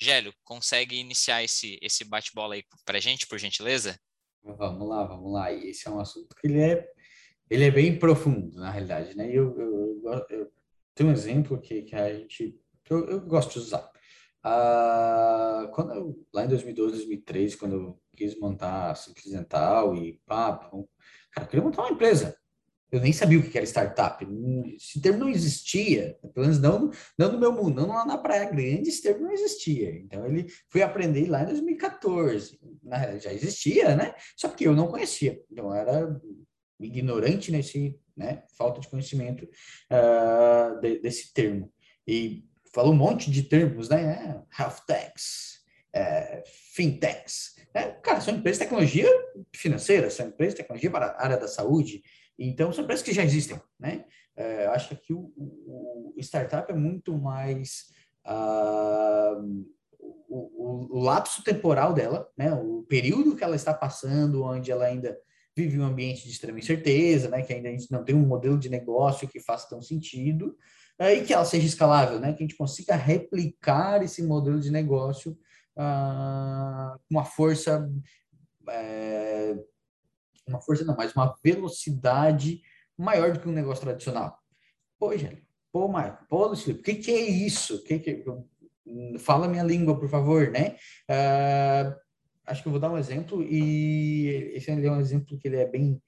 Gélio, 0.00 0.32
consegue 0.44 0.96
iniciar 0.96 1.42
esse, 1.42 1.78
esse 1.80 2.04
bate-bola 2.04 2.54
aí 2.54 2.64
para 2.84 3.00
gente, 3.00 3.26
por 3.26 3.38
gentileza? 3.38 3.98
Vamos 4.42 4.88
lá, 4.88 5.04
vamos 5.04 5.32
lá. 5.32 5.52
Esse 5.52 5.86
é 5.86 5.90
um 5.90 6.00
assunto 6.00 6.34
que 6.34 6.46
ele 6.46 6.60
é, 6.60 6.86
ele 7.48 7.64
é 7.64 7.70
bem 7.70 7.98
profundo, 7.98 8.56
na 8.56 8.70
realidade, 8.70 9.16
né? 9.16 9.28
Eu, 9.28 9.56
eu, 9.58 10.02
eu, 10.04 10.26
eu 10.30 10.52
tenho 10.94 11.10
um 11.10 11.12
exemplo 11.12 11.60
que, 11.60 11.82
que 11.82 11.94
a 11.94 12.12
gente, 12.12 12.58
eu, 12.90 13.08
eu 13.08 13.20
gosto 13.20 13.52
de 13.52 13.58
usar. 13.58 13.90
Ah, 14.42 15.70
quando 15.72 15.94
eu, 15.94 16.26
lá 16.34 16.44
em 16.44 16.48
2012, 16.48 16.96
2013, 16.96 17.56
quando 17.56 17.74
eu 17.76 18.02
quis 18.16 18.38
montar 18.38 18.90
a 18.90 18.94
Simples 18.94 19.32
Dental 19.32 19.94
e 19.94 20.20
pá, 20.26 20.58
cara, 21.30 21.46
eu 21.46 21.46
queria 21.46 21.64
montar 21.64 21.82
uma 21.82 21.92
empresa 21.92 22.36
eu 22.92 23.00
nem 23.00 23.12
sabia 23.12 23.38
o 23.38 23.42
que 23.42 23.56
era 23.56 23.66
startup. 23.66 24.22
Esse 24.76 25.00
termo 25.00 25.20
não 25.20 25.28
existia, 25.30 26.18
pelo 26.34 26.46
menos 26.46 26.60
não, 26.60 26.90
não 27.18 27.32
no 27.32 27.40
meu 27.40 27.50
mundo, 27.50 27.80
não 27.80 27.88
lá 27.88 28.04
na 28.04 28.18
Praia 28.18 28.44
Grande, 28.44 28.90
esse 28.90 29.00
termo 29.00 29.24
não 29.24 29.32
existia. 29.32 29.90
Então, 29.96 30.26
ele 30.26 30.46
fui 30.68 30.82
aprender 30.82 31.26
lá 31.26 31.42
em 31.42 31.46
2014. 31.46 32.60
Já 33.18 33.32
existia, 33.32 33.96
né? 33.96 34.14
Só 34.36 34.48
que 34.48 34.64
eu 34.64 34.74
não 34.74 34.88
conhecia. 34.88 35.40
Então, 35.50 35.74
era 35.74 36.20
ignorante 36.78 37.50
nesse, 37.50 37.98
né? 38.14 38.42
Falta 38.58 38.78
de 38.78 38.88
conhecimento 38.88 39.48
uh, 39.90 40.78
de, 40.82 41.00
desse 41.00 41.32
termo. 41.32 41.72
E 42.06 42.44
falou 42.74 42.92
um 42.92 42.96
monte 42.96 43.30
de 43.30 43.42
termos, 43.44 43.88
né? 43.88 44.42
Health 44.58 44.84
é, 45.94 46.42
fintechs. 46.74 47.54
Né? 47.74 47.92
Cara, 48.02 48.20
são 48.20 48.34
empresas 48.34 48.58
de 48.58 48.64
tecnologia 48.64 49.08
financeira, 49.54 50.10
são 50.10 50.26
empresas 50.26 50.54
de 50.54 50.62
tecnologia 50.62 50.90
para 50.90 51.06
a 51.06 51.22
área 51.22 51.36
da 51.36 51.48
saúde, 51.48 52.02
então, 52.38 52.72
são 52.72 52.84
empresas 52.84 53.04
que 53.04 53.12
já 53.12 53.22
existem, 53.22 53.60
né? 53.78 54.04
É, 54.34 54.66
acho 54.66 54.96
que 54.96 55.12
o, 55.12 55.32
o, 55.36 56.14
startup 56.18 56.70
é 56.70 56.74
muito 56.74 57.16
mais 57.16 57.88
uh, 58.26 59.66
o, 60.28 60.96
o, 60.96 61.02
lapso 61.02 61.44
temporal 61.44 61.92
dela, 61.92 62.28
né? 62.36 62.52
O 62.54 62.82
período 62.88 63.36
que 63.36 63.44
ela 63.44 63.56
está 63.56 63.74
passando, 63.74 64.42
onde 64.42 64.70
ela 64.70 64.86
ainda 64.86 65.18
vive 65.54 65.78
um 65.78 65.84
ambiente 65.84 66.24
de 66.24 66.30
extrema 66.30 66.58
incerteza, 66.58 67.28
né? 67.28 67.42
Que 67.42 67.52
ainda 67.52 67.68
a 67.68 67.72
gente 67.72 67.92
não 67.92 68.04
tem 68.04 68.14
um 68.14 68.26
modelo 68.26 68.58
de 68.58 68.70
negócio 68.70 69.28
que 69.28 69.38
faça 69.38 69.68
tão 69.68 69.82
sentido 69.82 70.56
uh, 70.98 71.04
e 71.04 71.24
que 71.24 71.34
ela 71.34 71.44
seja 71.44 71.66
escalável, 71.66 72.18
né? 72.18 72.32
Que 72.32 72.42
a 72.42 72.46
gente 72.46 72.56
consiga 72.56 72.96
replicar 72.96 74.02
esse 74.02 74.22
modelo 74.22 74.58
de 74.58 74.70
negócio 74.70 75.32
uh, 75.76 76.98
com 77.06 77.10
uma 77.10 77.24
força 77.24 77.86
é, 78.70 79.56
uma 80.46 80.60
força 80.60 80.84
não, 80.84 80.96
mas 80.96 81.14
uma 81.14 81.34
velocidade 81.42 82.60
maior 82.96 83.32
do 83.32 83.40
que 83.40 83.48
um 83.48 83.52
negócio 83.52 83.84
tradicional. 83.84 84.38
Pô, 84.98 85.16
gente, 85.16 85.42
pô, 85.72 85.88
Marco, 85.88 86.26
pô, 86.28 86.46
Lucílio, 86.46 86.80
o 86.80 86.82
que, 86.82 86.94
que 86.94 87.10
é 87.10 87.20
isso? 87.20 87.82
Que 87.84 87.98
que, 87.98 88.24
fala 89.18 89.48
minha 89.48 89.62
língua, 89.62 89.98
por 89.98 90.08
favor, 90.08 90.50
né? 90.50 90.76
Uh, 91.08 91.94
acho 92.46 92.62
que 92.62 92.68
eu 92.68 92.72
vou 92.72 92.80
dar 92.80 92.90
um 92.90 92.98
exemplo 92.98 93.42
e 93.42 94.52
esse 94.54 94.70
é 94.70 94.74
um 94.74 95.00
exemplo 95.00 95.38
que 95.38 95.48
ele 95.48 95.56
é 95.56 95.66
bem 95.66 96.00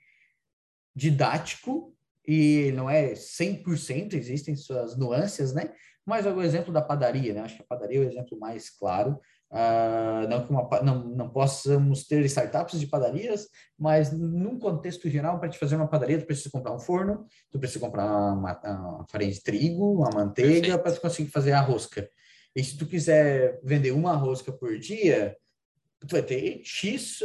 didático 0.94 1.94
e 2.26 2.72
não 2.74 2.88
é 2.88 3.12
100%, 3.12 4.14
existem 4.14 4.56
suas 4.56 4.96
nuances, 4.96 5.52
né? 5.52 5.72
Mas 6.04 6.26
é 6.26 6.32
o 6.32 6.42
exemplo 6.42 6.72
da 6.72 6.82
padaria, 6.82 7.32
né? 7.32 7.40
Acho 7.40 7.56
que 7.56 7.62
a 7.62 7.66
padaria 7.66 7.98
é 7.98 8.00
o 8.00 8.08
exemplo 8.08 8.38
mais 8.38 8.70
claro. 8.70 9.18
Uh, 9.50 10.26
não, 10.28 10.44
que 10.44 10.50
uma, 10.50 10.68
não, 10.82 11.04
não 11.10 11.28
possamos 11.28 12.04
ter 12.08 12.24
startups 12.24 12.80
de 12.80 12.88
padarias, 12.88 13.48
mas 13.78 14.10
num 14.12 14.58
contexto 14.58 15.08
geral, 15.08 15.38
para 15.38 15.48
te 15.48 15.58
fazer 15.58 15.76
uma 15.76 15.86
padaria, 15.86 16.18
tu 16.18 16.26
precisa 16.26 16.50
comprar 16.50 16.74
um 16.74 16.80
forno, 16.80 17.24
tu 17.52 17.58
precisa 17.58 17.78
comprar 17.78 18.04
uma, 18.04 18.60
uma 18.64 19.06
farinha 19.08 19.30
de 19.30 19.40
trigo, 19.40 19.92
uma 19.92 20.10
manteiga, 20.10 20.76
para 20.76 20.92
tu 20.92 21.00
conseguir 21.00 21.30
fazer 21.30 21.52
a 21.52 21.60
rosca. 21.60 22.08
E 22.56 22.64
se 22.64 22.76
tu 22.76 22.84
quiser 22.84 23.60
vender 23.62 23.92
uma 23.92 24.16
rosca 24.16 24.50
por 24.50 24.76
dia, 24.76 25.36
tu 26.00 26.12
vai 26.12 26.22
ter 26.22 26.60
X, 26.64 27.20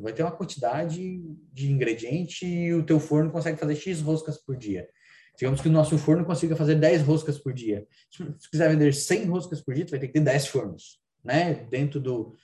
vai 0.00 0.12
ter 0.12 0.22
uma 0.22 0.32
quantidade 0.32 1.20
de 1.52 1.70
ingrediente 1.70 2.46
e 2.46 2.72
o 2.74 2.84
teu 2.86 3.00
forno 3.00 3.32
consegue 3.32 3.58
fazer 3.58 3.74
X 3.74 4.00
roscas 4.00 4.38
por 4.38 4.56
dia. 4.56 4.88
Digamos 5.36 5.60
que 5.60 5.68
o 5.68 5.72
nosso 5.72 5.98
forno 5.98 6.24
consiga 6.24 6.54
fazer 6.54 6.74
10 6.76 7.02
roscas 7.02 7.38
por 7.38 7.54
dia. 7.54 7.86
Se 8.10 8.22
tu 8.22 8.50
quiser 8.50 8.70
vender 8.70 8.92
100 8.92 9.24
roscas 9.24 9.62
por 9.62 9.74
dia, 9.74 9.84
tu 9.86 9.90
vai 9.90 9.98
ter 9.98 10.08
que 10.08 10.12
ter 10.12 10.20
10 10.20 10.46
fornos 10.46 11.01
né? 11.24 11.54
Dentro 11.70 12.00
do, 12.00 12.34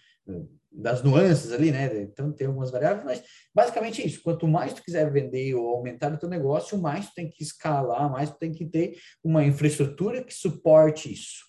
das 0.71 1.03
nuances 1.03 1.53
ali, 1.53 1.71
né? 1.71 2.03
Então 2.03 2.33
tem 2.33 2.47
algumas 2.47 2.71
variáveis, 2.71 3.05
mas 3.05 3.23
basicamente 3.55 4.07
isso. 4.07 4.23
Quanto 4.23 4.47
mais 4.47 4.73
tu 4.73 4.83
quiser 4.83 5.11
vender 5.11 5.55
ou 5.55 5.69
aumentar 5.69 6.13
o 6.13 6.19
teu 6.19 6.29
negócio, 6.29 6.79
mais 6.79 7.09
tu 7.09 7.15
tem 7.15 7.31
que 7.31 7.43
escalar, 7.43 8.11
mais 8.11 8.31
tu 8.31 8.39
tem 8.39 8.53
que 8.53 8.67
ter 8.67 8.97
uma 9.23 9.45
infraestrutura 9.45 10.23
que 10.23 10.33
suporte 10.33 11.13
isso. 11.13 11.49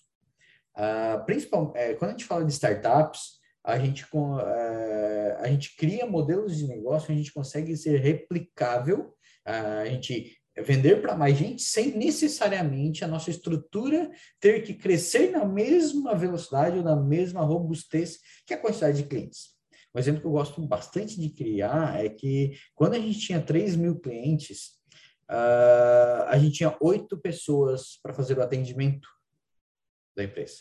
Uh, 0.76 1.74
é, 1.74 1.94
quando 1.94 2.10
a 2.10 2.12
gente 2.12 2.24
fala 2.24 2.44
de 2.44 2.52
startups, 2.52 3.40
a 3.62 3.78
gente, 3.78 4.04
uh, 4.14 5.36
a 5.38 5.46
gente 5.48 5.76
cria 5.76 6.06
modelos 6.06 6.56
de 6.56 6.66
negócio, 6.66 7.12
a 7.12 7.16
gente 7.16 7.32
consegue 7.32 7.76
ser 7.76 8.00
replicável, 8.00 9.14
uh, 9.46 9.80
a 9.82 9.86
gente 9.86 10.39
vender 10.62 11.00
para 11.00 11.16
mais 11.16 11.36
gente 11.36 11.62
sem 11.62 11.96
necessariamente 11.96 13.04
a 13.04 13.08
nossa 13.08 13.30
estrutura 13.30 14.10
ter 14.38 14.62
que 14.62 14.74
crescer 14.74 15.30
na 15.30 15.44
mesma 15.44 16.14
velocidade 16.14 16.78
ou 16.78 16.84
na 16.84 16.96
mesma 16.96 17.42
robustez 17.42 18.18
que 18.46 18.54
a 18.54 18.58
quantidade 18.58 19.02
de 19.02 19.08
clientes. 19.08 19.50
Um 19.94 19.98
exemplo 19.98 20.20
que 20.20 20.26
eu 20.26 20.32
gosto 20.32 20.60
bastante 20.62 21.20
de 21.20 21.30
criar 21.30 22.04
é 22.04 22.08
que 22.08 22.52
quando 22.74 22.94
a 22.94 22.98
gente 22.98 23.18
tinha 23.18 23.40
3 23.40 23.74
mil 23.76 23.98
clientes, 23.98 24.80
uh, 25.28 26.24
a 26.28 26.38
gente 26.38 26.58
tinha 26.58 26.76
oito 26.80 27.18
pessoas 27.18 27.98
para 28.02 28.14
fazer 28.14 28.38
o 28.38 28.42
atendimento 28.42 29.08
da 30.16 30.24
empresa. 30.24 30.58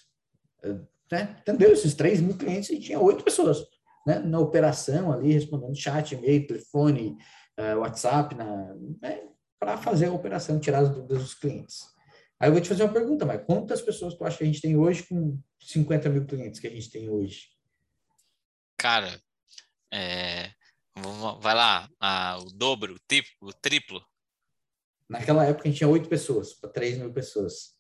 Uh, 0.64 0.86
né? 1.12 1.38
Entendeu? 1.42 1.72
Esses 1.72 1.94
3 1.94 2.22
mil 2.22 2.38
clientes, 2.38 2.70
a 2.70 2.74
gente 2.74 2.86
tinha 2.88 3.00
oito 3.00 3.24
pessoas 3.24 3.64
né? 4.06 4.20
na 4.20 4.40
operação 4.40 5.12
ali, 5.12 5.32
respondendo 5.32 5.76
chat, 5.76 6.14
e-mail, 6.14 6.48
telefone, 6.48 7.18
uh, 7.60 7.80
WhatsApp, 7.80 8.36
na, 8.36 8.74
né? 9.02 9.30
Para 9.70 9.78
fazer 9.78 10.08
a 10.08 10.12
operação, 10.12 10.60
tirar 10.60 10.80
as 10.80 10.90
dúvidas 10.90 11.22
dos 11.22 11.34
clientes. 11.36 11.94
Aí 12.40 12.50
eu 12.50 12.54
vou 12.54 12.62
te 12.62 12.70
fazer 12.70 12.84
uma 12.84 12.94
pergunta, 12.94 13.26
mas 13.26 13.46
quantas 13.46 13.82
pessoas 13.82 14.16
tu 14.16 14.26
acha 14.26 14.38
que 14.38 14.44
a 14.44 14.48
gente 14.48 14.62
tem 14.62 14.76
hoje 14.76 15.04
com 15.04 15.40
50 15.60 16.10
mil 16.10 16.26
clientes 16.26 16.60
que 16.60 16.66
a 16.66 16.72
gente 16.72 16.90
tem 16.90 17.10
hoje? 17.10 17.50
Cara, 18.78 19.22
é, 19.94 20.52
vai 21.40 21.54
lá, 21.54 21.88
o 22.40 22.46
dobro, 22.46 22.96
o 22.96 23.00
triplo, 23.00 23.32
o 23.42 23.54
triplo. 23.54 24.04
Naquela 25.08 25.46
época 25.46 25.68
a 25.68 25.68
gente 25.68 25.78
tinha 25.78 25.90
oito 25.90 26.10
pessoas 26.10 26.54
para 26.54 26.70
3 26.70 26.98
mil 26.98 27.14
pessoas. 27.14 27.78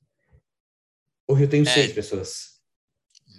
Hoje 1.28 1.44
eu 1.44 1.50
tenho 1.50 1.68
é, 1.68 1.74
seis 1.74 1.94
pessoas. 1.94 2.49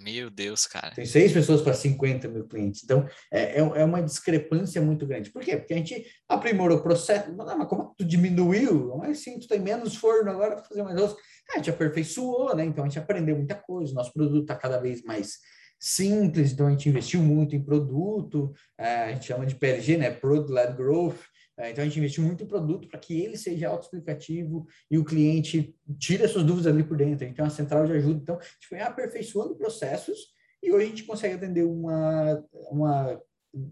Meu 0.01 0.29
Deus, 0.29 0.65
cara. 0.65 0.95
Tem 0.95 1.05
seis 1.05 1.31
pessoas 1.31 1.61
para 1.61 1.73
50 1.73 2.27
mil 2.27 2.47
clientes. 2.47 2.83
Então, 2.83 3.07
é, 3.31 3.57
é, 3.57 3.59
é 3.59 3.85
uma 3.85 4.01
discrepância 4.01 4.81
muito 4.81 5.05
grande. 5.05 5.31
Por 5.31 5.41
quê? 5.43 5.57
Porque 5.57 5.73
a 5.73 5.77
gente 5.77 6.05
aprimorou 6.27 6.77
o 6.77 6.83
processo. 6.83 7.31
Não, 7.31 7.45
mas 7.57 7.67
como 7.67 7.93
tu 7.97 8.03
diminuiu? 8.03 8.87
Não 8.87 9.05
é 9.05 9.11
assim, 9.11 9.39
tu 9.39 9.47
tem 9.47 9.59
menos 9.59 9.95
forno 9.95 10.31
agora 10.31 10.55
para 10.55 10.65
fazer 10.65 10.83
mais 10.83 10.95
doce. 10.95 11.15
a 11.53 11.57
gente 11.57 11.69
aperfeiçoou, 11.69 12.55
né? 12.55 12.65
Então, 12.65 12.83
a 12.83 12.87
gente 12.87 12.99
aprendeu 12.99 13.35
muita 13.35 13.55
coisa. 13.55 13.93
Nosso 13.93 14.13
produto 14.13 14.41
está 14.41 14.55
cada 14.55 14.79
vez 14.79 15.03
mais 15.03 15.37
simples, 15.81 16.51
então 16.51 16.67
a 16.67 16.69
gente 16.69 16.87
investiu 16.87 17.23
muito 17.23 17.55
em 17.55 17.63
produto, 17.63 18.53
é, 18.77 19.05
a 19.05 19.13
gente 19.13 19.25
chama 19.25 19.47
de 19.47 19.55
PLG, 19.55 19.97
né? 19.97 20.11
Product-Led 20.11 20.77
Growth. 20.77 21.17
É, 21.61 21.69
então, 21.69 21.83
a 21.83 21.87
gente 21.87 21.99
investiu 21.99 22.23
muito 22.23 22.43
em 22.43 22.47
produto 22.47 22.87
para 22.87 22.99
que 22.99 23.21
ele 23.21 23.37
seja 23.37 23.67
autoexplicativo 23.67 24.65
e 24.89 24.97
o 24.97 25.05
cliente 25.05 25.75
tire 25.99 26.23
as 26.23 26.31
suas 26.31 26.43
dúvidas 26.43 26.65
ali 26.65 26.83
por 26.83 26.97
dentro. 26.97 27.23
A 27.23 27.27
gente 27.27 27.35
tem 27.35 27.45
uma 27.45 27.51
central 27.51 27.85
de 27.85 27.93
ajuda. 27.93 28.19
Então, 28.19 28.39
a 28.39 28.41
gente 28.41 28.67
foi 28.67 28.79
aperfeiçoando 28.79 29.55
processos 29.55 30.17
e 30.63 30.71
hoje 30.71 30.85
a 30.85 30.89
gente 30.89 31.03
consegue 31.03 31.35
atender 31.35 31.63
uma, 31.63 32.43
uma 32.71 33.21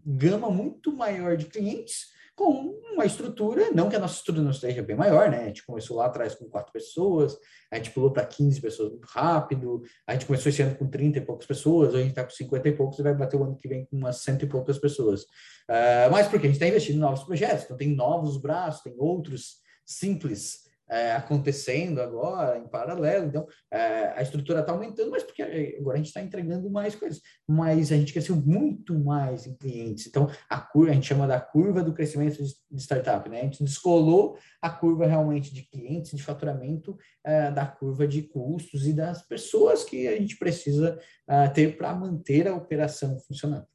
gama 0.05 0.51
muito 0.51 0.95
maior 0.95 1.35
de 1.35 1.45
clientes 1.45 2.11
com 2.39 2.79
uma 2.93 3.05
estrutura, 3.05 3.69
não 3.71 3.89
que 3.89 3.97
a 3.97 3.99
nossa 3.99 4.15
estrutura 4.15 4.45
não 4.45 4.51
esteja 4.51 4.81
bem 4.81 4.95
maior, 4.95 5.29
né? 5.29 5.43
A 5.43 5.47
gente 5.47 5.65
começou 5.65 5.97
lá 5.97 6.05
atrás 6.05 6.35
com 6.35 6.45
quatro 6.45 6.71
pessoas, 6.71 7.37
a 7.69 7.75
gente 7.75 7.91
pulou 7.91 8.11
para 8.11 8.25
15 8.25 8.61
pessoas 8.61 8.91
muito 8.91 9.05
rápido, 9.09 9.83
a 10.07 10.13
gente 10.13 10.25
começou 10.25 10.49
esse 10.49 10.61
ano 10.61 10.73
com 10.75 10.87
30 10.87 11.17
e 11.17 11.21
poucas 11.21 11.45
pessoas, 11.45 11.89
hoje 11.89 11.97
a 11.97 12.01
gente 12.01 12.11
está 12.11 12.23
com 12.23 12.29
50 12.29 12.69
e 12.69 12.71
poucos 12.71 12.97
e 12.97 13.03
vai 13.03 13.13
bater 13.13 13.35
o 13.35 13.43
ano 13.43 13.57
que 13.57 13.67
vem 13.67 13.83
com 13.83 13.97
umas 13.97 14.21
cento 14.21 14.45
e 14.45 14.47
poucas 14.47 14.79
pessoas. 14.79 15.23
Uh, 15.23 16.09
mas 16.09 16.29
porque 16.29 16.47
a 16.47 16.49
gente 16.49 16.55
está 16.55 16.67
investindo 16.67 16.95
em 16.95 16.99
novos 16.99 17.23
projetos, 17.23 17.65
então 17.65 17.75
tem 17.75 17.93
novos 17.93 18.37
braços, 18.37 18.83
tem 18.83 18.95
outros 18.97 19.57
simples 19.85 20.68
é, 20.89 21.11
acontecendo 21.11 22.01
agora 22.01 22.57
em 22.57 22.67
paralelo. 22.67 23.27
Então, 23.27 23.47
é, 23.71 24.13
a 24.15 24.21
estrutura 24.21 24.61
está 24.61 24.71
aumentando, 24.71 25.11
mas 25.11 25.23
porque 25.23 25.41
agora 25.79 25.95
a 25.95 25.97
gente 25.97 26.07
está 26.07 26.21
entregando 26.21 26.69
mais 26.69 26.95
coisas. 26.95 27.21
Mas 27.47 27.91
a 27.91 27.97
gente 27.97 28.11
cresceu 28.11 28.35
muito 28.35 28.97
mais 28.97 29.45
em 29.45 29.55
clientes. 29.55 30.07
Então, 30.07 30.29
a 30.49 30.59
curva, 30.59 30.91
a 30.91 30.93
gente 30.95 31.07
chama 31.07 31.27
da 31.27 31.39
curva 31.39 31.83
do 31.83 31.93
crescimento 31.93 32.41
de, 32.43 32.81
startup, 32.81 33.29
né? 33.29 33.41
A 33.41 33.43
gente 33.43 33.63
descolou 33.63 34.37
a 34.61 34.69
curva 34.69 35.05
realmente 35.05 35.53
de 35.53 35.63
clientes, 35.63 36.15
de 36.15 36.23
faturamento, 36.23 36.97
é, 37.23 37.51
da 37.51 37.65
curva 37.65 38.07
de 38.07 38.23
custos 38.23 38.87
e 38.87 38.93
das 38.93 39.21
pessoas 39.21 39.83
que 39.83 40.07
a 40.07 40.17
gente 40.17 40.37
precisa 40.37 40.99
é, 41.27 41.47
ter 41.49 41.77
para 41.77 41.93
manter 41.93 42.47
a 42.47 42.55
operação 42.55 43.19
funcionando. 43.19 43.67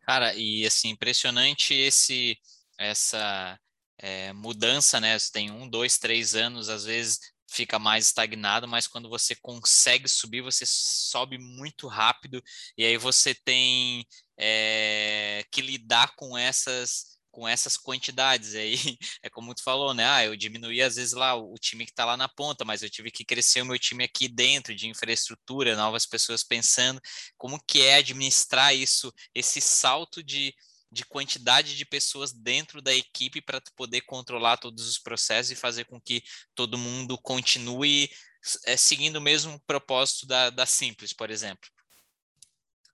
Cara, 0.00 0.34
e 0.34 0.66
assim, 0.66 0.88
impressionante 0.90 1.74
esse 1.74 2.36
essa 2.78 3.60
é, 4.02 4.32
mudança, 4.32 5.00
né? 5.00 5.18
Você 5.18 5.30
tem 5.30 5.50
um, 5.50 5.68
dois, 5.68 5.98
três 5.98 6.34
anos, 6.34 6.68
às 6.68 6.84
vezes 6.84 7.18
fica 7.50 7.78
mais 7.78 8.06
estagnado, 8.06 8.68
mas 8.68 8.86
quando 8.86 9.08
você 9.08 9.34
consegue 9.36 10.08
subir, 10.08 10.40
você 10.40 10.64
sobe 10.66 11.36
muito 11.38 11.88
rápido 11.88 12.42
e 12.78 12.84
aí 12.84 12.96
você 12.96 13.34
tem 13.34 14.06
é, 14.38 15.44
que 15.50 15.60
lidar 15.60 16.14
com 16.16 16.36
essas 16.38 17.18
com 17.32 17.46
essas 17.46 17.76
quantidades. 17.76 18.54
Aí 18.56 18.74
é 19.22 19.30
como 19.30 19.54
tu 19.54 19.62
falou 19.62 19.94
né? 19.94 20.04
Ah 20.06 20.24
eu 20.24 20.36
diminuí 20.36 20.82
às 20.82 20.96
vezes 20.96 21.12
lá 21.12 21.34
o, 21.34 21.54
time 21.54 21.84
que 21.84 21.92
está 21.92 22.04
lá 22.04 22.16
na 22.16 22.28
ponta 22.28 22.64
mas 22.64 22.82
eu 22.82 22.90
tive 22.90 23.10
que 23.10 23.24
crescer 23.24 23.62
o 23.62 23.66
meu 23.66 23.78
time 23.78 24.04
aqui 24.04 24.28
dentro 24.28 24.74
de 24.74 24.88
infraestrutura 24.88 25.76
novas 25.76 26.06
pessoas 26.06 26.42
pensando. 26.44 27.00
Como 27.36 27.60
que 27.66 27.82
é 27.82 27.96
administrar 27.96 28.74
isso 28.74 29.12
esse 29.34 29.60
salto 29.60 30.22
de 30.22 30.54
de 30.90 31.04
quantidade 31.04 31.76
de 31.76 31.84
pessoas 31.84 32.32
dentro 32.32 32.82
da 32.82 32.94
equipe 32.94 33.40
para 33.40 33.60
poder 33.76 34.00
controlar 34.02 34.56
todos 34.56 34.88
os 34.88 34.98
processos 34.98 35.52
e 35.52 35.56
fazer 35.56 35.84
com 35.84 36.00
que 36.00 36.22
todo 36.54 36.78
mundo 36.78 37.16
continue 37.18 38.08
é, 38.66 38.76
seguindo 38.76 39.16
o 39.16 39.20
mesmo 39.20 39.60
propósito 39.66 40.26
da, 40.26 40.50
da 40.50 40.66
Simples, 40.66 41.12
por 41.12 41.30
exemplo. 41.30 41.68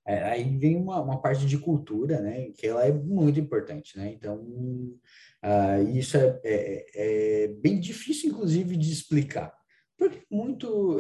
É, 0.07 0.23
aí 0.23 0.57
vem 0.57 0.77
uma, 0.77 1.01
uma 1.01 1.21
parte 1.21 1.47
de 1.47 1.59
cultura, 1.59 2.21
né, 2.21 2.51
que 2.53 2.67
ela 2.67 2.85
é 2.87 2.93
muito 2.93 3.41
importante, 3.41 3.99
né, 3.99 4.13
então 4.13 4.39
uh, 4.39 5.97
isso 5.97 6.17
é, 6.17 6.41
é, 6.45 6.87
é, 6.95 7.49
bem 7.49 7.81
difícil, 7.81 8.31
inclusive, 8.31 8.77
de 8.77 8.93
explicar, 8.93 9.53
porque 9.99 10.25
muito, 10.31 10.99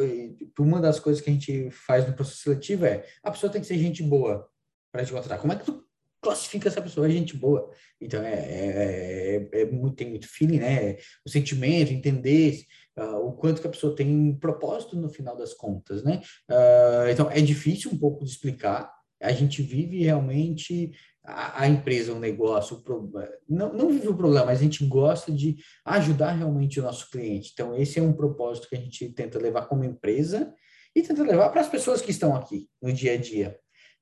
uma 0.58 0.80
das 0.80 0.98
coisas 0.98 1.22
que 1.22 1.30
a 1.30 1.32
gente 1.32 1.70
faz 1.70 2.04
no 2.04 2.14
processo 2.14 2.42
seletivo 2.42 2.84
é, 2.84 3.06
a 3.22 3.30
pessoa 3.30 3.52
tem 3.52 3.60
que 3.60 3.66
ser 3.68 3.78
gente 3.78 4.02
boa 4.02 4.48
para 4.90 5.04
te 5.04 5.12
contratar, 5.12 5.38
como 5.38 5.52
é 5.52 5.56
que 5.56 5.66
tu 5.66 5.85
classifica 6.26 6.68
essa 6.68 6.82
pessoa, 6.82 7.06
é 7.06 7.10
gente 7.10 7.36
boa. 7.36 7.70
Então, 8.00 8.20
é, 8.20 8.34
é, 8.34 9.48
é, 9.52 9.60
é 9.62 9.64
muito, 9.66 9.94
tem 9.94 10.10
muito 10.10 10.26
feeling, 10.28 10.58
né? 10.58 10.96
O 11.24 11.30
sentimento, 11.30 11.92
entender 11.92 12.62
uh, 12.98 13.28
o 13.28 13.32
quanto 13.32 13.60
que 13.60 13.66
a 13.66 13.70
pessoa 13.70 13.94
tem 13.94 14.34
propósito 14.34 14.96
no 14.96 15.08
final 15.08 15.36
das 15.36 15.54
contas, 15.54 16.02
né? 16.02 16.20
Uh, 16.50 17.08
então, 17.08 17.30
é 17.30 17.40
difícil 17.40 17.92
um 17.92 17.96
pouco 17.96 18.24
de 18.24 18.30
explicar. 18.32 18.92
A 19.22 19.30
gente 19.30 19.62
vive 19.62 20.02
realmente 20.02 20.90
a, 21.24 21.62
a 21.62 21.68
empresa, 21.68 22.12
o 22.12 22.18
negócio, 22.18 22.82
o. 22.84 23.12
Não, 23.48 23.72
não 23.72 23.88
vive 23.88 24.08
o 24.08 24.16
problema, 24.16 24.46
mas 24.46 24.58
a 24.58 24.64
gente 24.64 24.84
gosta 24.84 25.30
de 25.30 25.56
ajudar 25.84 26.32
realmente 26.32 26.80
o 26.80 26.82
nosso 26.82 27.08
cliente. 27.08 27.52
Então, 27.52 27.76
esse 27.76 28.00
é 28.00 28.02
um 28.02 28.12
propósito 28.12 28.68
que 28.68 28.74
a 28.74 28.80
gente 28.80 29.10
tenta 29.10 29.38
levar 29.38 29.66
como 29.66 29.84
empresa 29.84 30.52
e 30.92 31.02
tenta 31.02 31.22
levar 31.22 31.50
para 31.50 31.60
as 31.60 31.68
pessoas 31.68 32.02
que 32.02 32.10
estão 32.10 32.34
aqui 32.34 32.68
no 32.82 32.92
dia 32.92 33.12
a 33.12 33.16
dia. 33.16 33.56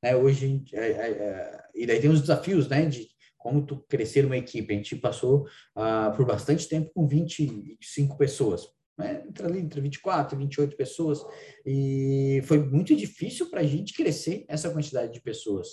Né? 0.05 0.15
Hoje, 0.15 0.63
é, 0.75 0.91
é, 0.91 1.11
é, 1.11 1.61
e 1.75 1.87
daí 1.87 1.99
tem 1.99 2.11
os 2.11 2.21
desafios, 2.21 2.69
né, 2.69 2.85
de 2.85 3.09
como 3.39 3.65
tu 3.65 3.83
crescer 3.89 4.27
uma 4.27 4.37
equipe. 4.37 4.71
A 4.71 4.77
gente 4.77 4.97
passou 4.97 5.47
uh, 5.75 6.15
por 6.15 6.27
bastante 6.27 6.69
tempo 6.69 6.91
com 6.95 7.09
25 7.09 8.19
pessoas, 8.19 8.69
né? 8.99 9.25
entre 9.27 9.47
ali, 9.47 9.61
entre 9.61 9.81
24 9.81 10.37
e 10.37 10.39
28 10.43 10.77
pessoas, 10.77 11.21
e 11.65 12.43
foi 12.45 12.59
muito 12.59 12.95
difícil 12.95 13.49
para 13.49 13.61
a 13.61 13.67
gente 13.67 13.95
crescer 13.95 14.45
essa 14.47 14.71
quantidade 14.71 15.11
de 15.11 15.23
pessoas. 15.23 15.69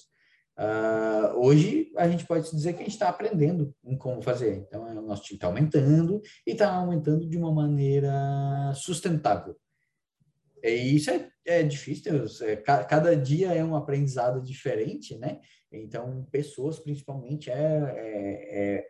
Uh, 0.58 1.36
hoje 1.38 1.92
a 1.98 2.08
gente 2.08 2.26
pode 2.26 2.50
dizer 2.52 2.74
que 2.74 2.80
a 2.80 2.84
gente 2.84 2.94
está 2.94 3.10
aprendendo 3.10 3.74
em 3.84 3.98
como 3.98 4.22
fazer. 4.22 4.66
Então, 4.68 4.84
o 4.84 5.02
nosso 5.02 5.24
time 5.24 5.38
está 5.38 5.48
aumentando 5.48 6.22
e 6.48 6.52
está 6.52 6.74
aumentando 6.74 7.28
de 7.28 7.38
uma 7.38 7.54
maneira 7.54 8.72
sustentável. 8.76 9.58
E 10.64 10.96
isso 10.96 11.10
é, 11.10 11.30
é 11.46 11.64
difícil, 11.64 12.26
é, 12.42 12.56
cada 12.56 13.16
dia 13.16 13.54
é 13.54 13.64
um 13.64 13.76
aprendizado 13.76 14.42
diferente, 14.42 15.18
né? 15.18 15.40
Então, 15.72 16.28
pessoas, 16.32 16.80
principalmente, 16.80 17.50
é, 17.50 17.54
é, 17.56 18.76
é, 18.76 18.88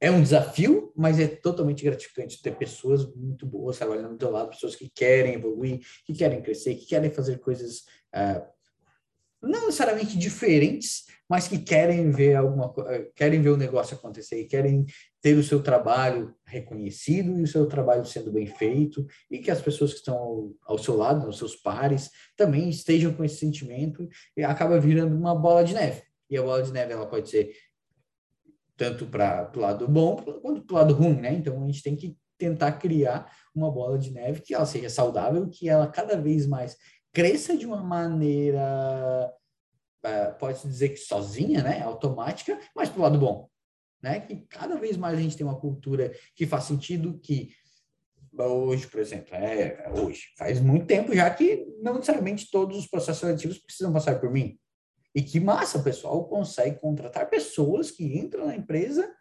é, 0.00 0.10
um 0.10 0.22
desafio, 0.22 0.92
mas 0.96 1.20
é 1.20 1.26
totalmente 1.26 1.84
gratificante 1.84 2.40
ter 2.42 2.56
pessoas 2.56 3.06
muito 3.14 3.46
boas 3.46 3.76
trabalhando 3.76 4.10
do 4.10 4.18
teu 4.18 4.30
lado, 4.30 4.50
pessoas 4.50 4.74
que 4.74 4.88
querem 4.88 5.34
evoluir, 5.34 5.80
que 6.04 6.14
querem 6.14 6.40
crescer, 6.40 6.76
que 6.76 6.86
querem 6.86 7.10
fazer 7.10 7.38
coisas 7.38 7.80
uh, 8.14 8.57
não 9.42 9.66
necessariamente 9.66 10.18
diferentes, 10.18 11.04
mas 11.28 11.46
que 11.46 11.58
querem 11.58 12.10
ver 12.10 12.36
alguma 12.36 12.72
querem 13.14 13.42
ver 13.42 13.50
o 13.50 13.56
negócio 13.56 13.96
acontecer, 13.96 14.44
querem 14.44 14.86
ter 15.20 15.36
o 15.36 15.44
seu 15.44 15.62
trabalho 15.62 16.34
reconhecido 16.46 17.38
e 17.38 17.42
o 17.42 17.46
seu 17.46 17.66
trabalho 17.66 18.04
sendo 18.04 18.32
bem 18.32 18.46
feito 18.46 19.06
e 19.30 19.38
que 19.38 19.50
as 19.50 19.60
pessoas 19.60 19.92
que 19.92 19.98
estão 19.98 20.54
ao, 20.62 20.78
seu 20.78 20.96
lado, 20.96 21.28
os 21.28 21.38
seus 21.38 21.54
pares, 21.54 22.10
também 22.36 22.70
estejam 22.70 23.12
com 23.12 23.24
esse 23.24 23.36
sentimento 23.36 24.08
e 24.36 24.42
acaba 24.42 24.80
virando 24.80 25.14
uma 25.14 25.34
bola 25.34 25.62
de 25.62 25.74
neve. 25.74 26.02
E 26.30 26.36
a 26.36 26.42
bola 26.42 26.62
de 26.62 26.72
neve 26.72 26.92
ela 26.92 27.06
pode 27.06 27.28
ser 27.28 27.52
tanto 28.76 29.06
para 29.06 29.50
o 29.54 29.60
lado 29.60 29.88
bom 29.88 30.16
quanto 30.16 30.62
para 30.62 30.74
o 30.74 30.78
lado 30.78 30.94
ruim, 30.94 31.20
né? 31.20 31.34
Então 31.34 31.62
a 31.62 31.66
gente 31.66 31.82
tem 31.82 31.96
que 31.96 32.16
tentar 32.38 32.72
criar 32.72 33.30
uma 33.54 33.70
bola 33.70 33.98
de 33.98 34.12
neve 34.12 34.40
que 34.40 34.54
ela 34.54 34.64
seja 34.64 34.88
saudável, 34.88 35.48
que 35.50 35.68
ela 35.68 35.88
cada 35.88 36.16
vez 36.16 36.46
mais 36.46 36.76
cresça 37.12 37.56
de 37.56 37.66
uma 37.66 37.82
maneira 37.82 39.32
é, 40.02 40.26
pode-se 40.32 40.68
dizer 40.68 40.90
que 40.90 40.96
sozinha, 40.98 41.62
né, 41.62 41.82
automática, 41.82 42.58
mas 42.74 42.88
para 42.88 42.98
o 42.98 43.02
lado 43.02 43.18
bom, 43.18 43.48
né, 44.02 44.20
que 44.20 44.36
cada 44.48 44.76
vez 44.76 44.96
mais 44.96 45.18
a 45.18 45.20
gente 45.20 45.36
tem 45.36 45.46
uma 45.46 45.58
cultura 45.58 46.12
que 46.36 46.46
faz 46.46 46.64
sentido, 46.64 47.18
que 47.18 47.50
hoje, 48.38 48.86
por 48.86 49.00
exemplo, 49.00 49.34
é, 49.34 49.90
hoje, 49.96 50.28
faz 50.38 50.60
muito 50.60 50.86
tempo 50.86 51.14
já 51.14 51.28
que 51.30 51.66
não 51.82 51.94
necessariamente 51.94 52.48
todos 52.50 52.78
os 52.78 52.86
processos 52.86 53.20
seletivos 53.20 53.58
precisam 53.58 53.92
passar 53.92 54.20
por 54.20 54.30
mim. 54.30 54.56
E 55.14 55.22
que 55.22 55.40
massa, 55.40 55.78
o 55.78 55.82
pessoal 55.82 56.28
consegue 56.28 56.78
contratar 56.78 57.28
pessoas 57.28 57.90
que 57.90 58.16
entram 58.16 58.46
na 58.46 58.54
empresa 58.54 59.12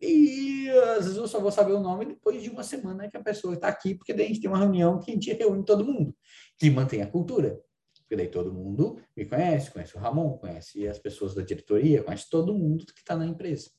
e 0.00 0.68
às 0.96 1.04
vezes 1.04 1.16
eu 1.16 1.28
só 1.28 1.40
vou 1.40 1.52
saber 1.52 1.72
o 1.72 1.80
nome 1.80 2.04
depois 2.04 2.42
de 2.42 2.50
uma 2.50 2.62
semana 2.62 3.08
que 3.08 3.16
a 3.16 3.22
pessoa 3.22 3.54
está 3.54 3.68
aqui, 3.68 3.94
porque 3.94 4.12
daí 4.12 4.26
a 4.26 4.28
gente 4.28 4.40
tem 4.40 4.50
uma 4.50 4.58
reunião 4.58 4.98
que 4.98 5.10
a 5.10 5.14
gente 5.14 5.32
reúne 5.32 5.64
todo 5.64 5.84
mundo, 5.84 6.14
que 6.58 6.70
mantém 6.70 7.02
a 7.02 7.10
cultura. 7.10 7.60
Porque 8.00 8.16
daí 8.16 8.28
todo 8.28 8.52
mundo 8.52 9.02
me 9.16 9.24
conhece, 9.24 9.70
conhece 9.70 9.96
o 9.96 10.00
Ramon, 10.00 10.36
conhece 10.38 10.86
as 10.86 10.98
pessoas 10.98 11.34
da 11.34 11.42
diretoria, 11.42 12.02
conhece 12.02 12.28
todo 12.28 12.54
mundo 12.54 12.86
que 12.86 13.00
está 13.00 13.16
na 13.16 13.26
empresa. 13.26 13.70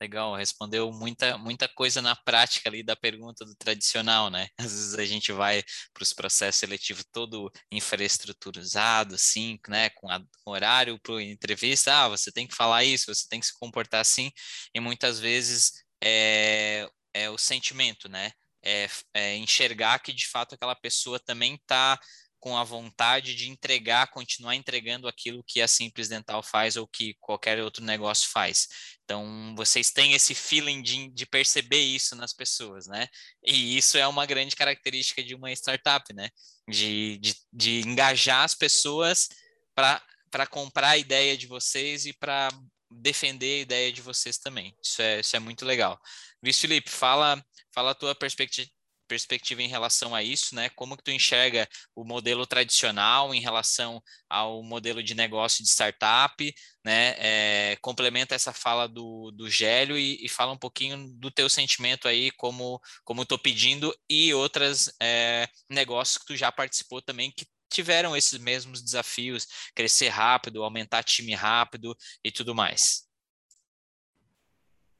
Legal, 0.00 0.34
respondeu 0.34 0.90
muita, 0.90 1.36
muita 1.36 1.68
coisa 1.68 2.00
na 2.00 2.16
prática 2.16 2.70
ali 2.70 2.82
da 2.82 2.96
pergunta 2.96 3.44
do 3.44 3.54
tradicional, 3.54 4.30
né? 4.30 4.48
Às 4.58 4.72
vezes 4.72 4.94
a 4.94 5.04
gente 5.04 5.30
vai 5.30 5.62
para 5.92 6.02
os 6.02 6.14
processos 6.14 6.58
seletivos 6.58 7.04
todo 7.12 7.52
infraestruturizado, 7.70 9.16
assim, 9.16 9.58
né? 9.68 9.90
Com, 9.90 10.08
a, 10.08 10.24
horário 10.46 10.98
para 11.00 11.22
entrevista, 11.22 11.92
ah, 12.04 12.08
você 12.08 12.32
tem 12.32 12.46
que 12.46 12.54
falar 12.54 12.82
isso, 12.82 13.14
você 13.14 13.28
tem 13.28 13.40
que 13.40 13.46
se 13.46 13.58
comportar 13.58 14.00
assim, 14.00 14.32
e 14.74 14.80
muitas 14.80 15.20
vezes 15.20 15.84
é, 16.02 16.88
é 17.12 17.28
o 17.28 17.36
sentimento, 17.36 18.08
né? 18.08 18.32
É, 18.62 18.88
é, 19.14 19.36
enxergar 19.36 19.98
que 20.00 20.12
de 20.12 20.26
fato 20.26 20.54
aquela 20.54 20.74
pessoa 20.74 21.18
também 21.18 21.54
está 21.54 21.98
com 22.40 22.56
a 22.56 22.64
vontade 22.64 23.34
de 23.34 23.50
entregar, 23.50 24.10
continuar 24.10 24.56
entregando 24.56 25.06
aquilo 25.06 25.44
que 25.46 25.60
a 25.60 25.68
Simples 25.68 26.08
Dental 26.08 26.42
faz 26.42 26.74
ou 26.74 26.88
que 26.88 27.14
qualquer 27.20 27.60
outro 27.60 27.84
negócio 27.84 28.30
faz. 28.30 28.66
Então, 29.04 29.54
vocês 29.54 29.90
têm 29.90 30.14
esse 30.14 30.34
feeling 30.34 30.80
de, 30.80 31.10
de 31.10 31.26
perceber 31.26 31.80
isso 31.80 32.16
nas 32.16 32.32
pessoas, 32.32 32.86
né? 32.86 33.06
E 33.44 33.76
isso 33.76 33.98
é 33.98 34.06
uma 34.06 34.24
grande 34.24 34.56
característica 34.56 35.22
de 35.22 35.34
uma 35.34 35.52
startup, 35.52 36.12
né? 36.14 36.30
De, 36.66 37.18
de, 37.18 37.36
de 37.52 37.80
engajar 37.80 38.44
as 38.44 38.54
pessoas 38.54 39.28
para 39.74 40.46
comprar 40.48 40.90
a 40.90 40.98
ideia 40.98 41.36
de 41.36 41.46
vocês 41.46 42.06
e 42.06 42.14
para 42.14 42.48
defender 42.90 43.58
a 43.58 43.62
ideia 43.62 43.92
de 43.92 44.00
vocês 44.00 44.38
também. 44.38 44.74
Isso 44.82 45.02
é, 45.02 45.20
isso 45.20 45.36
é 45.36 45.38
muito 45.38 45.66
legal. 45.66 46.00
Luiz 46.42 46.58
Felipe, 46.58 46.88
fala, 46.88 47.42
fala 47.72 47.92
a 47.92 47.94
tua 47.94 48.14
perspectiva 48.14 48.70
perspectiva 49.10 49.60
em 49.60 49.66
relação 49.66 50.14
a 50.14 50.22
isso, 50.22 50.54
né? 50.54 50.68
Como 50.70 50.96
que 50.96 51.02
tu 51.02 51.10
enxerga 51.10 51.68
o 51.96 52.04
modelo 52.04 52.46
tradicional 52.46 53.34
em 53.34 53.40
relação 53.40 54.00
ao 54.28 54.62
modelo 54.62 55.02
de 55.02 55.16
negócio 55.16 55.64
de 55.64 55.68
startup, 55.68 56.54
né? 56.84 57.16
É, 57.18 57.76
complementa 57.82 58.36
essa 58.36 58.52
fala 58.52 58.86
do, 58.86 59.32
do 59.32 59.50
Gélio 59.50 59.98
e, 59.98 60.24
e, 60.24 60.28
fala 60.28 60.52
um 60.52 60.56
pouquinho 60.56 61.08
do 61.18 61.28
teu 61.28 61.48
sentimento 61.48 62.06
aí, 62.06 62.30
como 62.32 62.80
como 63.04 63.26
tô 63.26 63.36
pedindo 63.36 63.92
e 64.08 64.32
outras 64.32 64.94
é, 65.02 65.48
negócios 65.68 66.18
que 66.18 66.26
tu 66.26 66.36
já 66.36 66.52
participou 66.52 67.02
também 67.02 67.32
que 67.32 67.44
tiveram 67.68 68.16
esses 68.16 68.38
mesmos 68.38 68.80
desafios, 68.80 69.46
crescer 69.74 70.08
rápido, 70.08 70.62
aumentar 70.62 71.02
time 71.02 71.34
rápido 71.34 71.96
e 72.22 72.30
tudo 72.30 72.54
mais. 72.54 73.08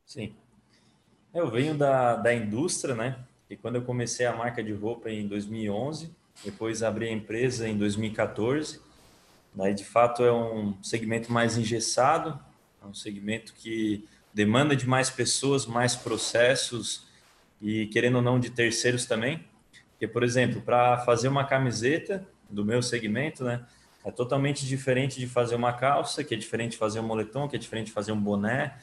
Sim. 0.04 0.49
Eu 1.32 1.48
venho 1.48 1.76
da, 1.76 2.16
da 2.16 2.34
indústria, 2.34 2.92
né? 2.92 3.16
E 3.48 3.54
quando 3.56 3.76
eu 3.76 3.82
comecei 3.82 4.26
a 4.26 4.34
marca 4.34 4.64
de 4.64 4.72
roupa 4.72 5.08
em 5.08 5.28
2011, 5.28 6.12
depois 6.44 6.82
abri 6.82 7.06
a 7.06 7.12
empresa 7.12 7.68
em 7.68 7.78
2014. 7.78 8.80
Daí, 9.54 9.72
de 9.72 9.84
fato, 9.84 10.24
é 10.24 10.32
um 10.32 10.74
segmento 10.82 11.32
mais 11.32 11.56
engessado, 11.56 12.36
é 12.82 12.86
um 12.86 12.94
segmento 12.94 13.54
que 13.54 14.08
demanda 14.34 14.74
de 14.74 14.88
mais 14.88 15.08
pessoas, 15.08 15.66
mais 15.66 15.94
processos 15.94 17.06
e, 17.62 17.86
querendo 17.86 18.16
ou 18.16 18.22
não, 18.22 18.40
de 18.40 18.50
terceiros 18.50 19.06
também. 19.06 19.44
Porque, 19.92 20.08
por 20.08 20.24
exemplo, 20.24 20.60
para 20.60 20.98
fazer 20.98 21.28
uma 21.28 21.44
camiseta 21.44 22.26
do 22.48 22.64
meu 22.64 22.82
segmento, 22.82 23.44
né, 23.44 23.64
é 24.04 24.10
totalmente 24.10 24.66
diferente 24.66 25.20
de 25.20 25.28
fazer 25.28 25.54
uma 25.54 25.72
calça, 25.72 26.24
que 26.24 26.34
é 26.34 26.36
diferente 26.36 26.72
de 26.72 26.78
fazer 26.78 26.98
um 26.98 27.06
moletom, 27.06 27.46
que 27.46 27.54
é 27.54 27.58
diferente 27.58 27.86
de 27.86 27.92
fazer 27.92 28.10
um 28.10 28.20
boné. 28.20 28.76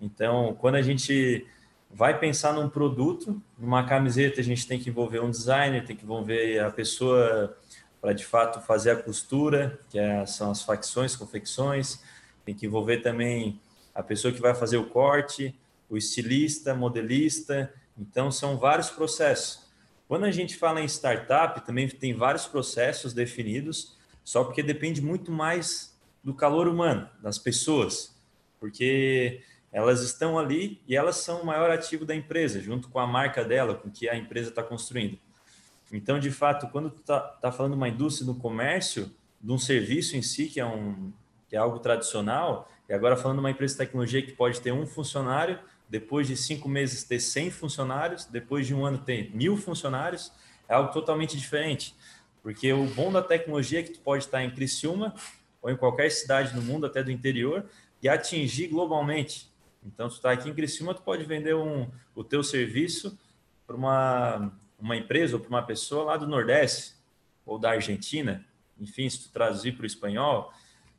Então, 0.00 0.56
quando 0.60 0.76
a 0.76 0.82
gente 0.82 1.44
vai 1.90 2.18
pensar 2.18 2.52
num 2.52 2.68
produto, 2.68 3.40
numa 3.58 3.84
camiseta, 3.84 4.40
a 4.40 4.44
gente 4.44 4.66
tem 4.66 4.78
que 4.78 4.90
envolver 4.90 5.20
um 5.20 5.30
designer, 5.30 5.84
tem 5.84 5.96
que 5.96 6.04
envolver 6.04 6.60
a 6.60 6.70
pessoa 6.70 7.56
para 8.00 8.12
de 8.12 8.24
fato 8.24 8.60
fazer 8.60 8.90
a 8.92 8.96
costura, 8.96 9.78
que 9.90 9.98
é, 9.98 10.24
são 10.26 10.50
as 10.50 10.62
facções, 10.62 11.16
confecções, 11.16 12.00
tem 12.44 12.54
que 12.54 12.66
envolver 12.66 12.98
também 12.98 13.60
a 13.94 14.02
pessoa 14.02 14.32
que 14.32 14.40
vai 14.40 14.54
fazer 14.54 14.76
o 14.76 14.86
corte, 14.86 15.58
o 15.88 15.96
estilista, 15.96 16.74
modelista. 16.74 17.72
Então, 17.96 18.30
são 18.30 18.56
vários 18.56 18.90
processos. 18.90 19.66
Quando 20.06 20.24
a 20.24 20.30
gente 20.30 20.56
fala 20.56 20.80
em 20.80 20.86
startup, 20.86 21.60
também 21.66 21.88
tem 21.88 22.14
vários 22.14 22.46
processos 22.46 23.12
definidos, 23.12 23.96
só 24.22 24.44
porque 24.44 24.62
depende 24.62 25.02
muito 25.02 25.32
mais 25.32 25.98
do 26.22 26.32
calor 26.32 26.68
humano, 26.68 27.08
das 27.20 27.38
pessoas. 27.38 28.16
Porque 28.60 29.42
elas 29.72 30.02
estão 30.02 30.38
ali 30.38 30.80
e 30.86 30.96
elas 30.96 31.16
são 31.16 31.42
o 31.42 31.46
maior 31.46 31.70
ativo 31.70 32.04
da 32.04 32.14
empresa, 32.14 32.60
junto 32.60 32.88
com 32.88 32.98
a 32.98 33.06
marca 33.06 33.44
dela, 33.44 33.74
com 33.74 33.90
que 33.90 34.08
a 34.08 34.16
empresa 34.16 34.48
está 34.48 34.62
construindo. 34.62 35.18
Então, 35.92 36.18
de 36.18 36.30
fato, 36.30 36.68
quando 36.68 36.90
tu 36.90 37.00
está 37.00 37.20
tá 37.20 37.52
falando 37.52 37.74
uma 37.74 37.88
indústria 37.88 38.26
do 38.26 38.34
comércio, 38.34 39.10
de 39.40 39.52
um 39.52 39.58
serviço 39.58 40.16
em 40.16 40.22
si, 40.22 40.46
que 40.46 40.60
é, 40.60 40.66
um, 40.66 41.12
que 41.48 41.56
é 41.56 41.58
algo 41.58 41.78
tradicional, 41.78 42.70
e 42.88 42.92
agora 42.92 43.16
falando 43.16 43.38
uma 43.38 43.50
empresa 43.50 43.74
de 43.74 43.78
tecnologia 43.78 44.22
que 44.22 44.32
pode 44.32 44.60
ter 44.60 44.72
um 44.72 44.86
funcionário, 44.86 45.58
depois 45.88 46.26
de 46.26 46.36
cinco 46.36 46.68
meses 46.68 47.04
ter 47.04 47.20
100 47.20 47.50
funcionários, 47.50 48.26
depois 48.26 48.66
de 48.66 48.74
um 48.74 48.84
ano 48.84 48.98
ter 48.98 49.34
mil 49.34 49.56
funcionários, 49.56 50.32
é 50.68 50.74
algo 50.74 50.92
totalmente 50.92 51.36
diferente. 51.36 51.94
Porque 52.42 52.72
o 52.72 52.84
bom 52.86 53.10
da 53.10 53.22
tecnologia 53.22 53.80
é 53.80 53.82
que 53.82 53.92
tu 53.92 54.00
pode 54.00 54.24
estar 54.24 54.42
em 54.42 54.50
Criciúma 54.50 55.14
ou 55.62 55.70
em 55.70 55.76
qualquer 55.76 56.10
cidade 56.10 56.52
do 56.52 56.62
mundo, 56.62 56.86
até 56.86 57.02
do 57.02 57.10
interior, 57.10 57.64
e 58.02 58.08
atingir 58.08 58.68
globalmente. 58.68 59.47
Então, 59.84 60.08
tu 60.08 60.14
está 60.14 60.32
aqui 60.32 60.48
em 60.48 60.54
Criciúma, 60.54 60.94
tu 60.94 61.02
pode 61.02 61.24
vender 61.24 61.54
um, 61.54 61.90
o 62.14 62.24
teu 62.24 62.42
serviço 62.42 63.18
para 63.66 63.76
uma, 63.76 64.52
uma 64.78 64.96
empresa 64.96 65.36
ou 65.36 65.40
para 65.40 65.48
uma 65.48 65.62
pessoa 65.62 66.04
lá 66.04 66.16
do 66.16 66.26
Nordeste 66.26 66.94
ou 67.44 67.58
da 67.58 67.70
Argentina, 67.70 68.44
enfim, 68.78 69.08
se 69.08 69.22
tu 69.22 69.32
traduzir 69.32 69.72
para 69.72 69.84
o 69.84 69.86
espanhol. 69.86 70.52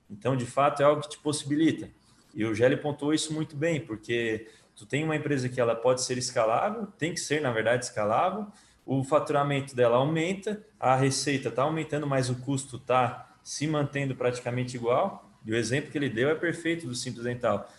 Então, 0.10 0.36
de 0.36 0.46
fato, 0.46 0.82
é 0.82 0.86
algo 0.86 1.02
que 1.02 1.10
te 1.10 1.20
possibilita. 1.20 1.90
E 2.34 2.46
o 2.46 2.54
Gelli 2.54 2.78
pontuou 2.78 3.14
isso 3.14 3.34
muito 3.34 3.56
bem, 3.56 3.80
porque 3.80 4.48
tu 4.76 4.86
tem 4.86 5.04
uma 5.04 5.16
empresa 5.16 5.50
que 5.50 5.60
ela 5.60 5.76
pode 5.76 6.02
ser 6.02 6.18
escalável, 6.18 6.88
tem 6.98 7.14
que 7.14 7.20
ser, 7.20 7.42
na 7.42 7.52
verdade, 7.52 7.86
escalável, 7.86 8.48
o 8.86 9.04
faturamento 9.04 9.76
dela 9.76 9.98
aumenta, 9.98 10.64
a 10.80 10.96
receita 10.96 11.50
está 11.50 11.62
aumentando, 11.64 12.08
mas 12.08 12.30
o 12.30 12.36
custo 12.36 12.78
está 12.78 13.30
se 13.44 13.68
mantendo 13.68 14.16
praticamente 14.16 14.76
igual. 14.76 15.30
E 15.46 15.52
o 15.52 15.56
exemplo 15.56 15.92
que 15.92 15.98
ele 15.98 16.10
deu 16.10 16.30
é 16.30 16.36
perfeito 16.36 16.88
do 16.88 16.96
Simples 16.96 17.24
Dental 17.24 17.70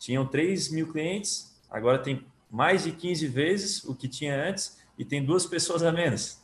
tinham 0.00 0.26
3 0.26 0.70
mil 0.70 0.90
clientes, 0.90 1.54
agora 1.70 1.98
tem 1.98 2.26
mais 2.50 2.84
de 2.84 2.90
15 2.90 3.28
vezes 3.28 3.84
o 3.84 3.94
que 3.94 4.08
tinha 4.08 4.48
antes 4.48 4.80
e 4.98 5.04
tem 5.04 5.22
duas 5.22 5.46
pessoas 5.46 5.82
a 5.82 5.92
menos. 5.92 6.40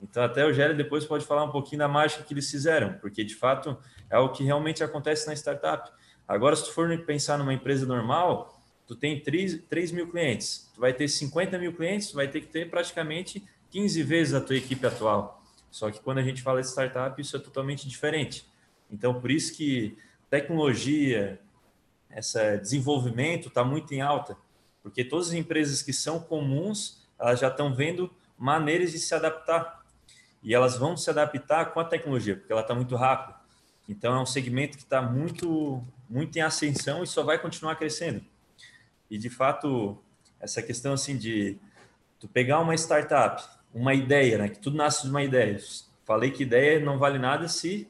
Então, 0.00 0.22
até 0.22 0.46
o 0.46 0.52
Gélio 0.52 0.76
depois 0.76 1.04
pode 1.04 1.26
falar 1.26 1.44
um 1.44 1.50
pouquinho 1.50 1.80
da 1.80 1.88
mágica 1.88 2.22
que 2.22 2.32
eles 2.32 2.48
fizeram, 2.48 2.94
porque 2.94 3.22
de 3.24 3.34
fato 3.34 3.76
é 4.08 4.16
o 4.16 4.30
que 4.30 4.44
realmente 4.44 4.82
acontece 4.82 5.26
na 5.26 5.34
startup. 5.34 5.90
Agora, 6.26 6.54
se 6.54 6.64
tu 6.64 6.72
for 6.72 6.96
pensar 7.04 7.36
numa 7.36 7.52
empresa 7.52 7.84
normal, 7.84 8.56
tu 8.86 8.94
tem 8.94 9.20
3, 9.20 9.64
3 9.68 9.92
mil 9.92 10.08
clientes, 10.08 10.70
tu 10.72 10.80
vai 10.80 10.92
ter 10.94 11.08
50 11.08 11.58
mil 11.58 11.74
clientes, 11.74 12.10
tu 12.10 12.14
vai 12.14 12.28
ter 12.28 12.40
que 12.40 12.46
ter 12.46 12.70
praticamente 12.70 13.44
15 13.70 14.02
vezes 14.04 14.34
a 14.34 14.40
tua 14.40 14.56
equipe 14.56 14.86
atual. 14.86 15.42
Só 15.70 15.90
que 15.90 16.00
quando 16.00 16.18
a 16.18 16.22
gente 16.22 16.42
fala 16.42 16.60
de 16.60 16.68
startup, 16.68 17.20
isso 17.20 17.36
é 17.36 17.40
totalmente 17.40 17.88
diferente. 17.88 18.48
Então, 18.90 19.20
por 19.20 19.30
isso 19.30 19.56
que 19.56 19.98
tecnologia, 20.30 21.40
esse 22.14 22.58
desenvolvimento 22.58 23.48
está 23.48 23.64
muito 23.64 23.92
em 23.94 24.00
alta, 24.00 24.36
porque 24.82 25.04
todas 25.04 25.28
as 25.28 25.34
empresas 25.34 25.82
que 25.82 25.92
são 25.92 26.18
comuns, 26.20 27.06
elas 27.18 27.38
já 27.38 27.48
estão 27.48 27.74
vendo 27.74 28.12
maneiras 28.36 28.92
de 28.92 28.98
se 28.98 29.14
adaptar. 29.14 29.84
E 30.42 30.54
elas 30.54 30.76
vão 30.76 30.96
se 30.96 31.10
adaptar 31.10 31.66
com 31.66 31.80
a 31.80 31.84
tecnologia, 31.84 32.36
porque 32.36 32.50
ela 32.50 32.62
está 32.62 32.74
muito 32.74 32.96
rápida. 32.96 33.38
Então, 33.86 34.14
é 34.14 34.20
um 34.20 34.26
segmento 34.26 34.78
que 34.78 34.84
está 34.84 35.02
muito, 35.02 35.84
muito 36.08 36.36
em 36.36 36.40
ascensão 36.40 37.02
e 37.02 37.06
só 37.06 37.22
vai 37.22 37.38
continuar 37.38 37.76
crescendo. 37.76 38.24
E, 39.10 39.18
de 39.18 39.28
fato, 39.28 39.98
essa 40.40 40.62
questão 40.62 40.94
assim 40.94 41.16
de 41.16 41.58
tu 42.18 42.28
pegar 42.28 42.60
uma 42.60 42.74
startup, 42.74 43.42
uma 43.74 43.92
ideia, 43.92 44.38
né? 44.38 44.48
Que 44.48 44.58
tudo 44.58 44.76
nasce 44.76 45.02
de 45.02 45.10
uma 45.10 45.22
ideia. 45.22 45.58
Falei 46.04 46.30
que 46.30 46.44
ideia 46.44 46.80
não 46.80 46.98
vale 46.98 47.18
nada 47.18 47.48
se 47.48 47.88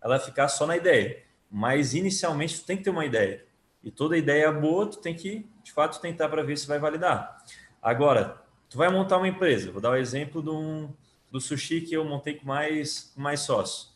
ela 0.00 0.18
ficar 0.18 0.48
só 0.48 0.66
na 0.66 0.76
ideia. 0.76 1.22
Mas, 1.50 1.92
inicialmente, 1.92 2.60
tu 2.60 2.64
tem 2.64 2.76
que 2.76 2.84
ter 2.84 2.90
uma 2.90 3.04
ideia. 3.04 3.44
E 3.82 3.90
toda 3.90 4.16
ideia 4.16 4.50
boa, 4.52 4.86
tu 4.86 4.98
tem 4.98 5.14
que, 5.14 5.48
de 5.62 5.72
fato, 5.72 6.00
tentar 6.00 6.28
para 6.28 6.42
ver 6.42 6.56
se 6.56 6.66
vai 6.66 6.78
validar. 6.78 7.42
Agora, 7.80 8.42
tu 8.68 8.76
vai 8.76 8.90
montar 8.90 9.16
uma 9.16 9.28
empresa. 9.28 9.72
Vou 9.72 9.80
dar 9.80 9.90
o 9.90 9.92
um 9.92 9.96
exemplo 9.96 10.42
do, 10.42 10.88
do 11.30 11.40
sushi 11.40 11.80
que 11.80 11.94
eu 11.94 12.04
montei 12.04 12.34
com 12.34 12.46
mais, 12.46 13.12
com 13.14 13.20
mais 13.20 13.40
sócios. 13.40 13.90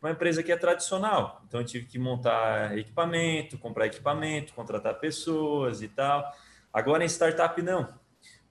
Uma 0.00 0.12
empresa 0.12 0.42
que 0.42 0.52
é 0.52 0.56
tradicional. 0.56 1.42
Então, 1.48 1.60
eu 1.60 1.66
tive 1.66 1.86
que 1.86 1.98
montar 1.98 2.78
equipamento, 2.78 3.58
comprar 3.58 3.86
equipamento, 3.86 4.54
contratar 4.54 4.94
pessoas 5.00 5.82
e 5.82 5.88
tal. 5.88 6.32
Agora, 6.72 7.02
em 7.02 7.08
startup, 7.08 7.60
não. 7.62 7.88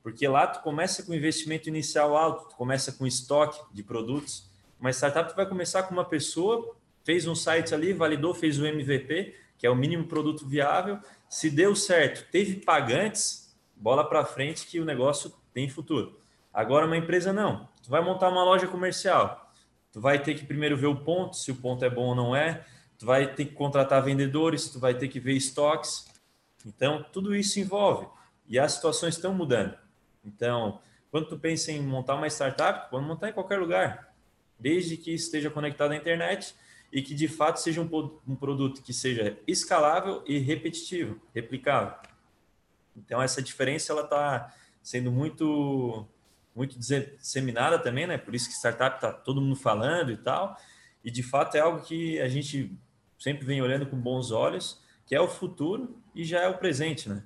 Porque 0.04 0.28
lá 0.28 0.46
tu 0.46 0.62
começa 0.62 1.02
com 1.04 1.14
investimento 1.14 1.70
inicial 1.70 2.16
alto, 2.16 2.50
tu 2.50 2.56
começa 2.56 2.92
com 2.92 3.08
estoque 3.08 3.60
de 3.74 3.82
produtos. 3.82 4.48
Uma 4.80 4.92
startup 4.92 5.30
tu 5.30 5.36
vai 5.36 5.48
começar 5.48 5.84
com 5.84 5.94
uma 5.94 6.06
pessoa, 6.06 6.76
fez 7.04 7.26
um 7.26 7.34
site 7.34 7.74
ali, 7.74 7.94
validou, 7.94 8.34
fez 8.34 8.60
o 8.60 8.66
MVP, 8.66 9.34
que 9.66 9.68
é 9.68 9.72
o 9.72 9.76
mínimo 9.76 10.06
produto 10.06 10.48
viável. 10.48 11.00
Se 11.28 11.50
deu 11.50 11.76
certo, 11.76 12.30
teve 12.30 12.58
pagantes, 12.58 13.58
bola 13.76 14.08
para 14.08 14.24
frente 14.24 14.68
que 14.68 14.80
o 14.80 14.86
negócio 14.86 15.34
tem 15.52 15.68
futuro. 15.68 16.20
Agora 16.54 16.86
uma 16.86 16.96
empresa 16.96 17.34
não. 17.34 17.68
Tu 17.82 17.90
vai 17.90 18.00
montar 18.00 18.30
uma 18.30 18.44
loja 18.44 18.68
comercial. 18.68 19.52
Tu 19.92 20.00
vai 20.00 20.22
ter 20.22 20.36
que 20.36 20.46
primeiro 20.46 20.78
ver 20.78 20.86
o 20.86 20.98
ponto, 20.98 21.36
se 21.36 21.50
o 21.50 21.56
ponto 21.56 21.84
é 21.84 21.90
bom 21.90 22.10
ou 22.10 22.16
não 22.16 22.36
é. 22.36 22.64
Tu 23.00 23.08
vai 23.08 23.34
ter 23.34 23.46
que 23.46 23.56
contratar 23.56 24.04
vendedores, 24.04 24.70
tu 24.70 24.80
vai 24.80 24.94
ter 24.94 25.08
que 25.08 25.20
ver 25.20 25.34
estoques. 25.34 26.06
Então, 26.64 27.04
tudo 27.12 27.36
isso 27.36 27.60
envolve. 27.60 28.08
E 28.48 28.60
as 28.60 28.74
situações 28.74 29.16
estão 29.16 29.34
mudando. 29.34 29.76
Então, 30.24 30.80
quando 31.10 31.28
tu 31.28 31.40
pensa 31.40 31.72
em 31.72 31.82
montar 31.82 32.14
uma 32.14 32.28
startup, 32.28 32.92
pode 32.92 33.04
montar 33.04 33.30
em 33.30 33.34
qualquer 33.34 33.60
lugar. 33.60 34.14
Desde 34.60 34.96
que 34.96 35.12
esteja 35.12 35.50
conectado 35.50 35.94
à 35.94 35.96
internet 35.96 36.54
e 36.92 37.02
que 37.02 37.14
de 37.14 37.28
fato 37.28 37.58
seja 37.58 37.82
um, 37.82 38.20
um 38.28 38.36
produto 38.36 38.82
que 38.82 38.94
seja 38.94 39.38
escalável 39.48 40.24
e 40.26 40.38
repetitivo, 40.38 41.20
replicável. 41.34 41.94
Então 42.96 43.22
essa 43.22 43.42
diferença 43.42 43.92
ela 43.92 44.04
está 44.04 44.54
sendo 44.82 45.12
muito 45.12 46.08
muito 46.56 46.80
disseminada 46.80 47.78
também, 47.78 48.08
né? 48.08 48.18
Por 48.18 48.34
isso 48.34 48.48
que 48.48 48.56
startup 48.56 48.96
está 48.96 49.12
todo 49.12 49.42
mundo 49.42 49.58
falando 49.58 50.12
e 50.12 50.18
tal. 50.18 50.58
E 51.04 51.12
de 51.12 51.22
fato 51.22 51.56
é 51.56 51.60
algo 51.60 51.82
que 51.82 52.20
a 52.22 52.30
gente 52.30 52.72
sempre 53.20 53.46
vem 53.46 53.62
olhando 53.62 53.86
com 53.86 53.98
bons 53.98 54.32
olhos, 54.32 54.82
que 55.06 55.14
é 55.14 55.20
o 55.20 55.28
futuro 55.28 56.02
e 56.16 56.24
já 56.24 56.40
é 56.40 56.48
o 56.48 56.58
presente, 56.58 57.10
né? 57.10 57.24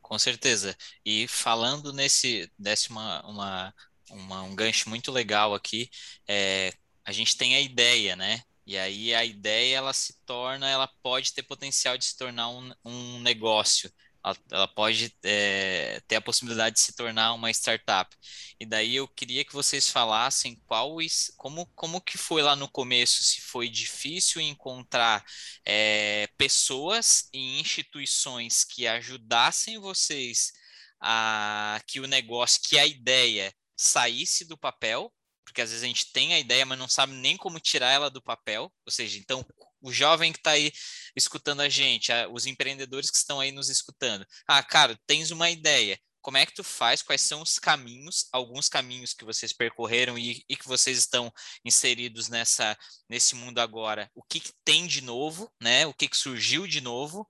Com 0.00 0.18
certeza. 0.18 0.76
E 1.04 1.28
falando 1.28 1.92
nesse, 1.92 2.50
desse 2.58 2.90
uma, 2.90 3.22
uma, 3.26 3.74
uma 4.10 4.42
um 4.42 4.54
gancho 4.54 4.88
muito 4.88 5.12
legal 5.12 5.54
aqui, 5.54 5.90
é, 6.26 6.72
a 7.04 7.12
gente 7.12 7.36
tem 7.36 7.54
a 7.56 7.60
ideia, 7.60 8.16
né? 8.16 8.42
E 8.66 8.78
aí 8.78 9.14
a 9.14 9.24
ideia 9.24 9.76
ela 9.76 9.92
se 9.92 10.14
torna, 10.24 10.68
ela 10.68 10.88
pode 11.02 11.32
ter 11.32 11.42
potencial 11.42 11.98
de 11.98 12.04
se 12.04 12.16
tornar 12.16 12.48
um, 12.48 12.72
um 12.84 13.20
negócio 13.20 13.92
ela, 14.24 14.36
ela 14.50 14.68
pode 14.68 15.14
é, 15.24 16.00
ter 16.06 16.16
a 16.16 16.20
possibilidade 16.20 16.76
de 16.76 16.80
se 16.80 16.94
tornar 16.94 17.32
uma 17.34 17.50
startup. 17.50 18.16
E 18.58 18.64
daí 18.64 18.96
eu 18.96 19.08
queria 19.08 19.44
que 19.44 19.52
vocês 19.52 19.88
falassem 19.88 20.56
qual, 20.66 20.96
como, 21.36 21.66
como 21.74 22.00
que 22.00 22.16
foi 22.16 22.42
lá 22.42 22.54
no 22.54 22.68
começo, 22.68 23.22
se 23.24 23.40
foi 23.40 23.68
difícil 23.68 24.40
encontrar 24.40 25.24
é, 25.64 26.28
pessoas 26.38 27.28
e 27.32 27.60
instituições 27.60 28.64
que 28.64 28.86
ajudassem 28.86 29.78
vocês 29.78 30.52
a 31.00 31.80
que 31.86 31.98
o 31.98 32.06
negócio, 32.06 32.60
que 32.62 32.78
a 32.78 32.86
ideia 32.86 33.52
saísse 33.76 34.44
do 34.44 34.56
papel, 34.56 35.12
porque 35.52 35.60
às 35.60 35.68
vezes 35.68 35.84
a 35.84 35.86
gente 35.86 36.10
tem 36.12 36.32
a 36.32 36.38
ideia, 36.38 36.64
mas 36.64 36.78
não 36.78 36.88
sabe 36.88 37.12
nem 37.12 37.36
como 37.36 37.60
tirar 37.60 37.92
ela 37.92 38.10
do 38.10 38.22
papel. 38.22 38.72
Ou 38.86 38.90
seja, 38.90 39.18
então 39.18 39.46
o 39.82 39.92
jovem 39.92 40.32
que 40.32 40.38
está 40.38 40.52
aí 40.52 40.72
escutando 41.14 41.60
a 41.60 41.68
gente, 41.68 42.10
os 42.32 42.46
empreendedores 42.46 43.10
que 43.10 43.18
estão 43.18 43.38
aí 43.38 43.52
nos 43.52 43.68
escutando. 43.68 44.26
Ah, 44.48 44.62
cara, 44.62 44.98
tens 45.06 45.30
uma 45.30 45.50
ideia. 45.50 45.98
Como 46.22 46.36
é 46.36 46.46
que 46.46 46.54
tu 46.54 46.62
faz? 46.62 47.02
Quais 47.02 47.20
são 47.20 47.42
os 47.42 47.58
caminhos, 47.58 48.28
alguns 48.32 48.68
caminhos 48.68 49.12
que 49.12 49.24
vocês 49.24 49.52
percorreram 49.52 50.16
e, 50.16 50.44
e 50.48 50.56
que 50.56 50.68
vocês 50.68 50.96
estão 50.96 51.32
inseridos 51.64 52.28
nessa 52.28 52.78
nesse 53.08 53.34
mundo 53.34 53.58
agora? 53.58 54.08
O 54.14 54.22
que, 54.22 54.38
que 54.38 54.52
tem 54.64 54.86
de 54.86 55.02
novo, 55.02 55.52
né? 55.60 55.84
O 55.84 55.92
que, 55.92 56.08
que 56.08 56.16
surgiu 56.16 56.66
de 56.66 56.80
novo? 56.80 57.26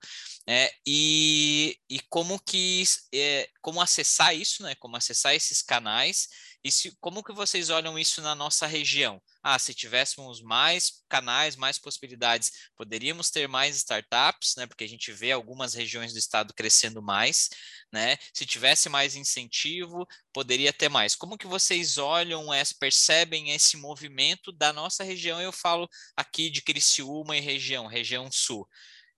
É, 0.47 0.71
e, 0.87 1.75
e 1.89 1.99
como 2.01 2.39
que 2.39 2.83
é, 3.13 3.49
como 3.61 3.81
acessar 3.81 4.35
isso, 4.35 4.61
né? 4.61 4.75
Como 4.75 4.95
acessar 4.95 5.33
esses 5.33 5.63
canais 5.63 6.27
e 6.63 6.71
como 7.01 7.21
que 7.21 7.33
vocês 7.33 7.69
olham 7.69 7.99
isso 7.99 8.21
na 8.21 8.33
nossa 8.33 8.65
região? 8.65 9.21
Ah, 9.43 9.59
se 9.59 9.73
tivéssemos 9.73 10.41
mais 10.41 11.03
canais, 11.09 11.57
mais 11.57 11.77
possibilidades, 11.77 12.69
poderíamos 12.77 13.29
ter 13.29 13.49
mais 13.49 13.75
startups, 13.75 14.55
né? 14.55 14.65
Porque 14.65 14.85
a 14.85 14.87
gente 14.87 15.11
vê 15.11 15.33
algumas 15.33 15.73
regiões 15.73 16.13
do 16.13 16.19
estado 16.19 16.53
crescendo 16.53 17.01
mais, 17.01 17.49
né? 17.91 18.17
Se 18.33 18.45
tivesse 18.45 18.87
mais 18.87 19.13
incentivo, 19.13 20.07
poderia 20.31 20.71
ter 20.71 20.87
mais. 20.87 21.15
Como 21.15 21.37
que 21.37 21.47
vocês 21.47 21.97
olham, 21.97 22.47
percebem 22.79 23.51
esse 23.51 23.75
movimento 23.75 24.49
da 24.53 24.71
nossa 24.71 25.03
região? 25.03 25.41
Eu 25.41 25.51
falo 25.51 25.89
aqui 26.15 26.49
de 26.49 26.61
Criciúma 26.61 27.35
e 27.35 27.41
região, 27.41 27.87
região 27.87 28.31
sul. 28.31 28.65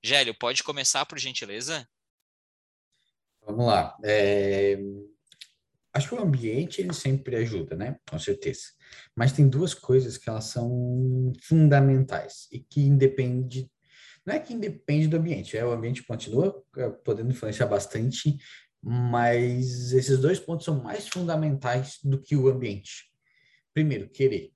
Gélio, 0.03 0.33
pode 0.33 0.63
começar, 0.63 1.05
por 1.05 1.19
gentileza? 1.19 1.87
Vamos 3.43 3.67
lá. 3.67 3.95
É 4.03 4.77
Acho 5.95 6.09
que 6.09 6.15
o 6.15 6.21
ambiente 6.21 6.81
ele 6.81 6.93
sempre 6.93 7.37
ajuda, 7.37 7.75
né? 7.75 7.95
Com 8.09 8.19
certeza. 8.19 8.63
Mas 9.15 9.31
tem 9.31 9.47
duas 9.47 9.73
coisas 9.73 10.17
que 10.17 10.29
elas 10.29 10.43
são 10.45 11.31
fundamentais 11.41 12.47
e 12.51 12.59
que 12.59 12.81
independe 12.81 13.69
não 14.25 14.33
é 14.33 14.39
que 14.39 14.53
independe 14.53 15.07
do 15.07 15.17
ambiente, 15.17 15.55
é 15.55 15.63
o 15.63 15.71
ambiente 15.71 16.03
continua 16.03 16.63
é, 16.77 16.89
podendo 16.89 17.31
influenciar 17.31 17.67
bastante, 17.67 18.37
mas 18.81 19.93
esses 19.93 20.17
dois 20.19 20.39
pontos 20.39 20.65
são 20.65 20.81
mais 20.81 21.07
fundamentais 21.07 21.99
do 22.03 22.19
que 22.19 22.35
o 22.35 22.47
ambiente. 22.47 23.11
Primeiro, 23.73 24.09
querer. 24.09 24.51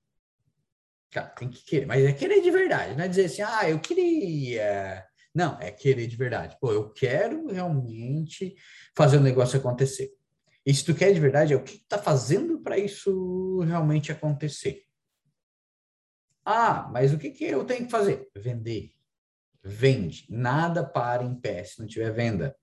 Cara, 1.10 1.28
tem 1.28 1.48
que 1.48 1.64
querer, 1.64 1.86
mas 1.86 2.04
é 2.04 2.12
querer 2.12 2.40
de 2.40 2.50
verdade, 2.50 2.96
não 2.96 3.04
é 3.04 3.08
dizer 3.08 3.26
assim, 3.26 3.42
ah, 3.42 3.68
eu 3.68 3.78
queria. 3.80 5.06
Não, 5.32 5.56
é 5.60 5.70
querer 5.70 6.08
de 6.08 6.16
verdade. 6.16 6.56
Pô, 6.60 6.72
eu 6.72 6.90
quero 6.90 7.46
realmente 7.46 8.56
fazer 8.96 9.18
o 9.18 9.22
negócio 9.22 9.58
acontecer. 9.58 10.10
E 10.70 10.74
se 10.74 10.84
tu 10.84 10.94
quer 10.94 11.12
de 11.12 11.18
verdade, 11.18 11.52
é 11.52 11.56
o 11.56 11.64
que 11.64 11.78
tu 11.78 11.84
tá 11.88 11.98
fazendo 11.98 12.60
para 12.60 12.78
isso 12.78 13.58
realmente 13.66 14.12
acontecer. 14.12 14.84
Ah, 16.44 16.88
mas 16.92 17.12
o 17.12 17.18
que, 17.18 17.30
que 17.30 17.42
eu 17.44 17.64
tenho 17.64 17.86
que 17.86 17.90
fazer? 17.90 18.28
Vender. 18.36 18.92
Vende. 19.64 20.26
Nada 20.30 20.84
para 20.84 21.24
em 21.24 21.34
pé 21.34 21.64
se 21.64 21.80
não 21.80 21.88
tiver 21.88 22.12
venda. 22.12 22.54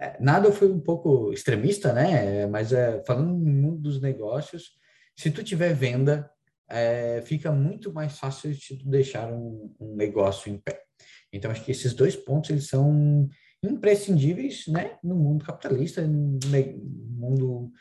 É, 0.00 0.20
nada 0.20 0.50
foi 0.50 0.68
um 0.68 0.80
pouco 0.80 1.32
extremista, 1.32 1.92
né? 1.92 2.44
Mas 2.48 2.72
é, 2.72 3.04
falando 3.06 3.28
no 3.28 3.52
mundo 3.52 3.82
dos 3.82 4.00
negócios, 4.00 4.72
se 5.14 5.30
tu 5.30 5.44
tiver 5.44 5.72
venda, 5.72 6.28
é, 6.68 7.22
fica 7.24 7.52
muito 7.52 7.92
mais 7.92 8.18
fácil 8.18 8.52
de 8.52 8.78
tu 8.78 8.90
deixar 8.90 9.32
um, 9.32 9.72
um 9.78 9.94
negócio 9.94 10.52
em 10.52 10.58
pé. 10.58 10.82
Então, 11.32 11.52
acho 11.52 11.64
que 11.64 11.70
esses 11.70 11.94
dois 11.94 12.16
pontos, 12.16 12.50
eles 12.50 12.66
são 12.66 13.28
imprescindíveis 13.62 14.66
né, 14.68 14.96
no 15.02 15.14
mundo 15.14 15.44
capitalista, 15.44 16.02
no 16.02 16.38
mundo 17.10 17.72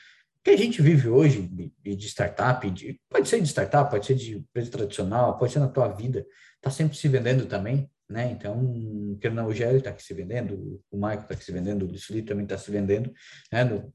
que 0.44 0.52
a 0.52 0.58
gente 0.58 0.82
vive 0.82 1.10
hoje 1.10 1.42
de, 1.42 2.08
startup, 2.08 2.70
de, 2.72 3.00
pode 3.10 3.28
ser 3.28 3.42
de 3.42 3.48
startup, 3.48 3.92
pode 3.92 4.06
ser 4.06 4.16
de 4.16 4.38
empresa 4.38 4.72
tradicional, 4.72 5.38
pode 5.38 5.52
ser 5.52 5.60
na 5.60 5.68
tua 5.68 5.90
vida, 5.90 6.26
está 6.56 6.72
sempre 6.72 6.98
se 6.98 7.08
vendendo 7.10 7.46
também, 7.46 7.90
né? 8.10 8.32
Então, 8.32 9.18
que 9.20 9.30
não, 9.30 9.48
o 9.48 9.54
Gélio 9.54 9.80
está 9.80 9.90
aqui 9.90 10.02
se 10.02 10.14
vendendo, 10.14 10.82
o 10.90 10.96
Michael 10.96 11.22
está 11.22 11.34
aqui 11.34 11.44
se 11.44 11.52
vendendo, 11.52 11.84
o 11.84 11.88
Luiz 11.88 12.08
também 12.26 12.44
está 12.44 12.58
se 12.58 12.72
vendendo, 12.72 13.12
né? 13.52 13.64
No, 13.64 13.94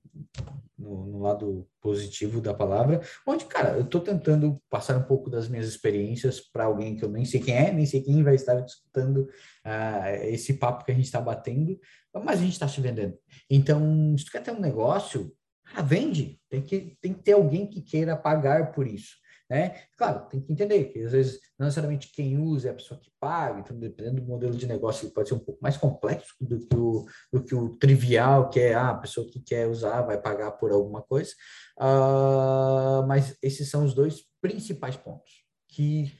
no, 0.78 1.06
no, 1.06 1.18
lado 1.20 1.66
positivo 1.80 2.40
da 2.40 2.52
palavra, 2.52 3.00
onde, 3.26 3.44
cara, 3.46 3.76
eu 3.76 3.82
estou 3.82 4.00
tentando 4.00 4.60
passar 4.68 4.96
um 4.98 5.04
pouco 5.04 5.30
das 5.30 5.48
minhas 5.48 5.66
experiências 5.66 6.40
para 6.40 6.64
alguém 6.64 6.96
que 6.96 7.04
eu 7.04 7.08
nem 7.08 7.24
sei 7.24 7.40
quem 7.40 7.54
é, 7.54 7.72
nem 7.72 7.86
sei 7.86 8.02
quem 8.02 8.22
vai 8.22 8.34
estar 8.34 8.58
escutando 8.64 9.28
uh, 9.64 10.24
esse 10.24 10.54
papo 10.54 10.84
que 10.84 10.92
a 10.92 10.94
gente 10.94 11.04
está 11.04 11.20
batendo, 11.20 11.78
mas 12.12 12.40
a 12.40 12.42
gente 12.42 12.52
está 12.52 12.68
se 12.68 12.80
vendendo. 12.80 13.16
Então, 13.48 14.16
se 14.18 14.24
tu 14.26 14.32
quer 14.32 14.42
ter 14.42 14.50
um 14.50 14.60
negócio, 14.60 15.32
ah, 15.74 15.82
vende, 15.82 16.38
tem 16.50 16.60
que, 16.60 16.96
tem 17.00 17.14
que 17.14 17.22
ter 17.22 17.32
alguém 17.32 17.66
que 17.66 17.80
queira 17.80 18.16
pagar 18.16 18.72
por 18.72 18.86
isso. 18.86 19.21
Né? 19.52 19.82
Claro, 19.98 20.26
tem 20.30 20.40
que 20.40 20.50
entender 20.50 20.84
que 20.86 21.00
às 21.00 21.12
vezes 21.12 21.38
não 21.58 21.66
necessariamente 21.66 22.10
quem 22.10 22.38
usa 22.38 22.68
é 22.68 22.70
a 22.70 22.74
pessoa 22.74 22.98
que 22.98 23.10
paga, 23.20 23.60
então 23.60 23.78
dependendo 23.78 24.22
do 24.22 24.26
modelo 24.26 24.54
de 24.54 24.66
negócio 24.66 25.04
ele 25.04 25.12
pode 25.12 25.28
ser 25.28 25.34
um 25.34 25.40
pouco 25.40 25.62
mais 25.62 25.76
complexo 25.76 26.34
do 26.40 26.58
que 26.58 26.74
o, 26.74 27.04
do 27.30 27.44
que 27.44 27.54
o 27.54 27.76
trivial, 27.76 28.48
que 28.48 28.58
é 28.58 28.72
ah, 28.72 28.92
a 28.92 28.94
pessoa 28.94 29.28
que 29.28 29.38
quer 29.40 29.68
usar 29.68 30.00
vai 30.00 30.18
pagar 30.18 30.52
por 30.52 30.72
alguma 30.72 31.02
coisa. 31.02 31.32
Uh, 31.78 33.06
mas 33.06 33.36
esses 33.42 33.68
são 33.68 33.84
os 33.84 33.92
dois 33.92 34.22
principais 34.40 34.96
pontos 34.96 35.30
que 35.68 36.10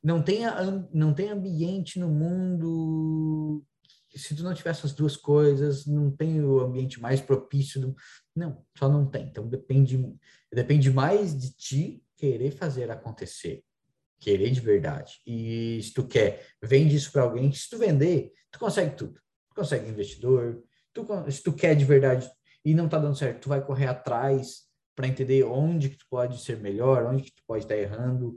não 0.00 0.22
tem, 0.22 0.42
não 0.94 1.12
tem 1.12 1.30
ambiente 1.30 1.98
no 1.98 2.08
mundo 2.08 3.64
se 4.14 4.32
tu 4.34 4.44
não 4.44 4.54
tiver 4.54 4.70
essas 4.70 4.92
duas 4.92 5.16
coisas, 5.16 5.86
não 5.86 6.08
tem 6.10 6.40
o 6.40 6.60
ambiente 6.60 7.00
mais 7.00 7.20
propício. 7.20 7.80
Do... 7.80 7.96
Não, 8.34 8.64
só 8.78 8.88
não 8.88 9.04
tem. 9.04 9.26
Então 9.26 9.48
depende, 9.48 9.98
depende 10.52 10.88
mais 10.90 11.36
de 11.36 11.50
ti 11.50 12.05
querer 12.16 12.50
fazer 12.50 12.90
acontecer, 12.90 13.62
querer 14.18 14.50
de 14.50 14.60
verdade. 14.60 15.20
E 15.26 15.80
se 15.82 15.92
tu 15.92 16.06
quer, 16.06 16.46
vende 16.62 16.96
isso 16.96 17.12
para 17.12 17.22
alguém. 17.22 17.52
Se 17.52 17.68
tu 17.68 17.78
vender, 17.78 18.32
tu 18.50 18.58
consegue 18.58 18.96
tudo. 18.96 19.20
Tu 19.48 19.54
consegue 19.54 19.88
investidor. 19.88 20.62
Tu, 20.92 21.06
se 21.30 21.42
tu 21.42 21.52
quer 21.52 21.74
de 21.74 21.84
verdade 21.84 22.30
e 22.64 22.74
não 22.74 22.86
está 22.86 22.98
dando 22.98 23.16
certo, 23.16 23.42
tu 23.42 23.48
vai 23.48 23.64
correr 23.64 23.86
atrás 23.86 24.66
para 24.94 25.06
entender 25.06 25.44
onde 25.44 25.90
que 25.90 25.98
tu 25.98 26.06
pode 26.08 26.42
ser 26.42 26.58
melhor, 26.58 27.04
onde 27.04 27.22
que 27.22 27.34
tu 27.34 27.42
pode 27.46 27.64
estar 27.64 27.74
tá 27.74 27.80
errando. 27.80 28.36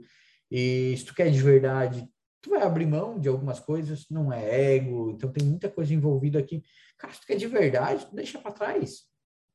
E 0.50 0.94
se 0.96 1.04
tu 1.06 1.14
quer 1.14 1.30
de 1.30 1.40
verdade, 1.40 2.06
tu 2.40 2.50
vai 2.50 2.62
abrir 2.62 2.86
mão 2.86 3.18
de 3.18 3.28
algumas 3.28 3.60
coisas, 3.60 4.06
não 4.10 4.32
é 4.32 4.74
ego, 4.74 5.10
então 5.10 5.32
tem 5.32 5.44
muita 5.44 5.70
coisa 5.70 5.94
envolvida 5.94 6.38
aqui. 6.38 6.62
Cara, 6.98 7.12
se 7.12 7.20
tu 7.20 7.26
quer 7.26 7.36
de 7.36 7.46
verdade, 7.46 8.06
tu 8.06 8.14
deixa 8.14 8.38
para 8.38 8.52
trás. 8.52 9.04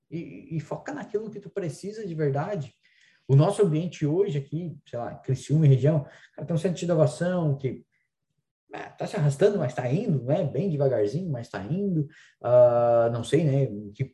E, 0.10 0.56
e, 0.56 0.60
foca 0.60 0.94
naquilo 0.94 1.32
que 1.32 1.40
tu 1.40 1.50
precisa 1.50 2.06
de 2.06 2.14
verdade. 2.14 2.74
O 3.28 3.36
nosso 3.36 3.62
ambiente 3.64 4.06
hoje 4.06 4.38
aqui, 4.38 4.78
sei 4.88 5.00
lá, 5.00 5.16
Criciúma 5.16 5.66
e 5.66 5.70
região, 5.70 6.06
cara, 6.36 6.48
tem 6.48 6.56
um 6.56 6.60
centro 6.60 6.78
de 6.78 6.86
inovação 6.86 7.58
que 7.58 7.84
está 8.74 9.06
é, 9.06 9.08
se 9.08 9.16
arrastando, 9.16 9.58
mas 9.58 9.72
está 9.72 9.90
indo, 9.90 10.24
né? 10.24 10.44
Bem 10.44 10.70
devagarzinho, 10.70 11.32
mas 11.32 11.48
está 11.48 11.62
indo. 11.62 12.08
Uh, 12.42 13.10
não 13.12 13.24
sei, 13.24 13.44
né? 13.44 13.64
Em 13.64 13.92
que, 13.92 14.14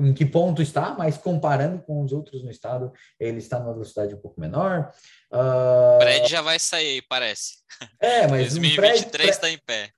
em 0.00 0.14
que, 0.14 0.26
ponto 0.26 0.60
está, 0.60 0.94
mas 0.94 1.16
comparando 1.16 1.82
com 1.82 2.02
os 2.02 2.12
outros 2.12 2.42
no 2.42 2.50
estado, 2.50 2.92
ele 3.18 3.38
está 3.38 3.58
numa 3.58 3.72
velocidade 3.72 4.14
um 4.14 4.20
pouco 4.20 4.40
menor. 4.40 4.92
Uh, 5.32 5.96
o 5.96 5.98
prédio 5.98 6.28
já 6.28 6.42
vai 6.42 6.58
sair, 6.58 7.02
parece. 7.08 7.58
É, 8.00 8.26
mas 8.26 8.52
2023 8.54 9.30
está 9.30 9.50
em 9.50 9.58
pé. 9.58 9.90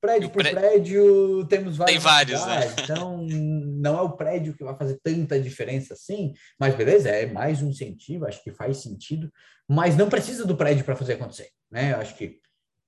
Prédio 0.00 0.30
por 0.30 0.42
prédio, 0.42 1.46
temos 1.46 1.76
vários. 1.76 1.94
Tem 1.94 2.02
vários, 2.02 2.46
né? 2.46 2.74
Então, 2.82 3.24
não 3.24 3.96
é 3.96 4.02
o 4.02 4.16
prédio 4.16 4.54
que 4.54 4.64
vai 4.64 4.76
fazer 4.76 4.98
tanta 5.02 5.38
diferença 5.38 5.94
assim, 5.94 6.32
mas 6.58 6.74
beleza, 6.74 7.08
é 7.08 7.26
mais 7.26 7.62
um 7.62 7.68
incentivo, 7.68 8.26
acho 8.26 8.42
que 8.42 8.50
faz 8.50 8.78
sentido, 8.78 9.32
mas 9.68 9.96
não 9.96 10.08
precisa 10.08 10.44
do 10.44 10.56
prédio 10.56 10.84
para 10.84 10.96
fazer 10.96 11.12
acontecer, 11.12 11.48
né? 11.70 11.94
Acho 11.94 12.16
que 12.16 12.40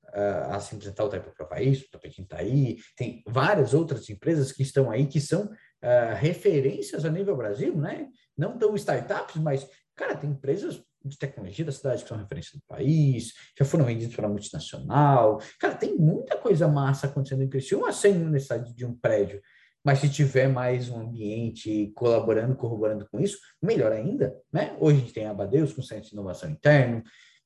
uh, 0.08 0.50
a 0.50 0.58
Simples 0.58 0.88
Dental 0.88 1.06
está 1.06 1.18
aí 1.18 1.22
para 1.22 1.32
provar 1.32 1.62
isso, 1.62 1.84
o 1.86 1.90
Tapetinho 1.90 2.24
está 2.24 2.38
aí, 2.38 2.78
tem 2.96 3.22
várias 3.26 3.72
outras 3.72 4.10
empresas 4.10 4.50
que 4.50 4.62
estão 4.62 4.90
aí 4.90 5.06
que 5.06 5.20
são 5.20 5.44
uh, 5.44 6.14
referências 6.16 7.04
a 7.04 7.10
nível 7.10 7.36
Brasil, 7.36 7.76
né? 7.76 8.08
Não 8.36 8.58
tão 8.58 8.74
startups, 8.74 9.36
mas, 9.36 9.64
cara, 9.94 10.16
tem 10.16 10.30
empresas 10.30 10.82
de 11.04 11.18
tecnologia 11.18 11.64
da 11.64 11.72
cidade 11.72 12.02
que 12.02 12.08
são 12.08 12.16
referência 12.16 12.58
do 12.58 12.62
país, 12.66 13.32
já 13.58 13.64
foram 13.64 13.84
vendidos 13.84 14.14
para 14.16 14.28
multinacional. 14.28 15.40
Cara, 15.60 15.74
tem 15.74 15.96
muita 15.96 16.36
coisa 16.36 16.66
massa 16.66 17.06
acontecendo 17.06 17.42
em 17.42 17.48
Criciúma 17.48 17.92
sem 17.92 18.14
necessidade 18.14 18.74
de 18.74 18.84
um 18.86 18.94
prédio. 18.94 19.40
Mas 19.84 19.98
se 19.98 20.08
tiver 20.08 20.48
mais 20.48 20.88
um 20.88 20.98
ambiente 20.98 21.92
colaborando, 21.94 22.56
corroborando 22.56 23.06
com 23.10 23.20
isso, 23.20 23.38
melhor 23.62 23.92
ainda, 23.92 24.34
né? 24.50 24.74
Hoje 24.80 24.96
a 24.96 25.00
gente 25.00 25.12
tem 25.12 25.26
Abadeus 25.26 25.74
com 25.74 25.82
centro 25.82 26.08
de 26.08 26.14
inovação 26.14 26.48
interno, 26.48 27.02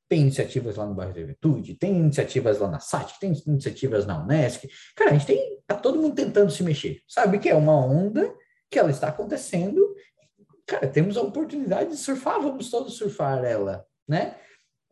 tem 0.08 0.22
iniciativas 0.22 0.76
lá 0.76 0.86
no 0.86 0.94
bairro 0.94 1.12
da 1.12 1.20
Juventude, 1.20 1.74
tem 1.74 1.98
iniciativas 1.98 2.58
lá 2.60 2.68
na 2.70 2.80
SAT, 2.80 3.18
tem 3.18 3.32
iniciativas 3.46 4.06
na 4.06 4.22
Unesc. 4.22 4.68
Cara, 4.96 5.10
a 5.10 5.12
gente 5.14 5.26
tem, 5.26 5.58
tá 5.66 5.74
todo 5.74 6.00
mundo 6.00 6.14
tentando 6.14 6.50
se 6.50 6.62
mexer. 6.62 7.00
Sabe 7.06 7.38
que 7.38 7.48
é 7.48 7.54
uma 7.54 7.74
onda 7.74 8.32
que 8.70 8.78
ela 8.78 8.90
está 8.90 9.08
acontecendo. 9.08 9.94
Cara, 10.68 10.86
temos 10.86 11.16
a 11.16 11.22
oportunidade 11.22 11.90
de 11.90 11.96
surfar, 11.96 12.42
vamos 12.42 12.70
todos 12.70 12.92
surfar 12.98 13.42
ela, 13.42 13.86
né? 14.06 14.36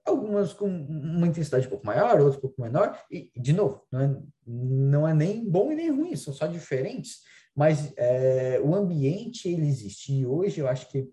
Algumas 0.07 0.55
com 0.55 0.67
uma 0.67 1.27
intensidade 1.27 1.67
um 1.67 1.71
pouco 1.71 1.85
maior, 1.85 2.19
outras 2.19 2.39
um 2.39 2.41
pouco 2.41 2.63
menor. 2.63 2.99
E, 3.11 3.31
de 3.37 3.53
novo, 3.53 3.87
não 3.93 4.01
é, 4.01 4.17
não 4.47 5.09
é 5.09 5.13
nem 5.13 5.45
bom 5.47 5.71
e 5.71 5.75
nem 5.75 5.91
ruim, 5.91 6.17
são 6.17 6.33
só 6.33 6.47
diferentes. 6.47 7.21
Mas 7.55 7.93
é, 7.99 8.59
o 8.65 8.75
ambiente, 8.75 9.51
ele 9.51 9.67
existe. 9.67 10.15
E 10.15 10.27
hoje, 10.27 10.61
eu 10.61 10.67
acho 10.67 10.89
que, 10.89 11.11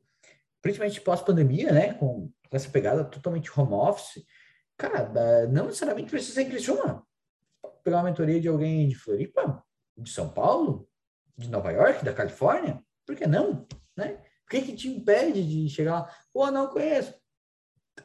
principalmente 0.62 1.02
pós-pandemia, 1.02 1.74
né? 1.74 1.96
Com 1.96 2.32
essa 2.50 2.70
pegada 2.70 3.04
totalmente 3.04 3.52
home 3.60 3.74
office, 3.74 4.24
cara, 4.78 5.46
não 5.48 5.66
necessariamente 5.66 6.10
precisa 6.10 6.36
ser 6.36 6.46
em. 6.46 7.06
Pegar 7.84 7.98
uma 7.98 8.04
mentoria 8.04 8.40
de 8.40 8.48
alguém 8.48 8.88
de 8.88 8.96
Floripa, 8.96 9.62
de 9.98 10.10
São 10.10 10.30
Paulo, 10.30 10.88
de 11.38 11.50
Nova 11.50 11.70
York, 11.70 12.06
da 12.06 12.14
Califórnia, 12.14 12.82
por 13.06 13.14
que 13.14 13.28
não? 13.28 13.68
Né? 13.98 14.20
Por 14.46 14.52
que, 14.52 14.62
que 14.62 14.76
te 14.76 14.88
impede 14.88 15.44
de 15.44 15.70
chegar 15.70 15.94
lá? 15.94 16.16
Pô, 16.32 16.50
não 16.52 16.68
conheço. 16.68 17.14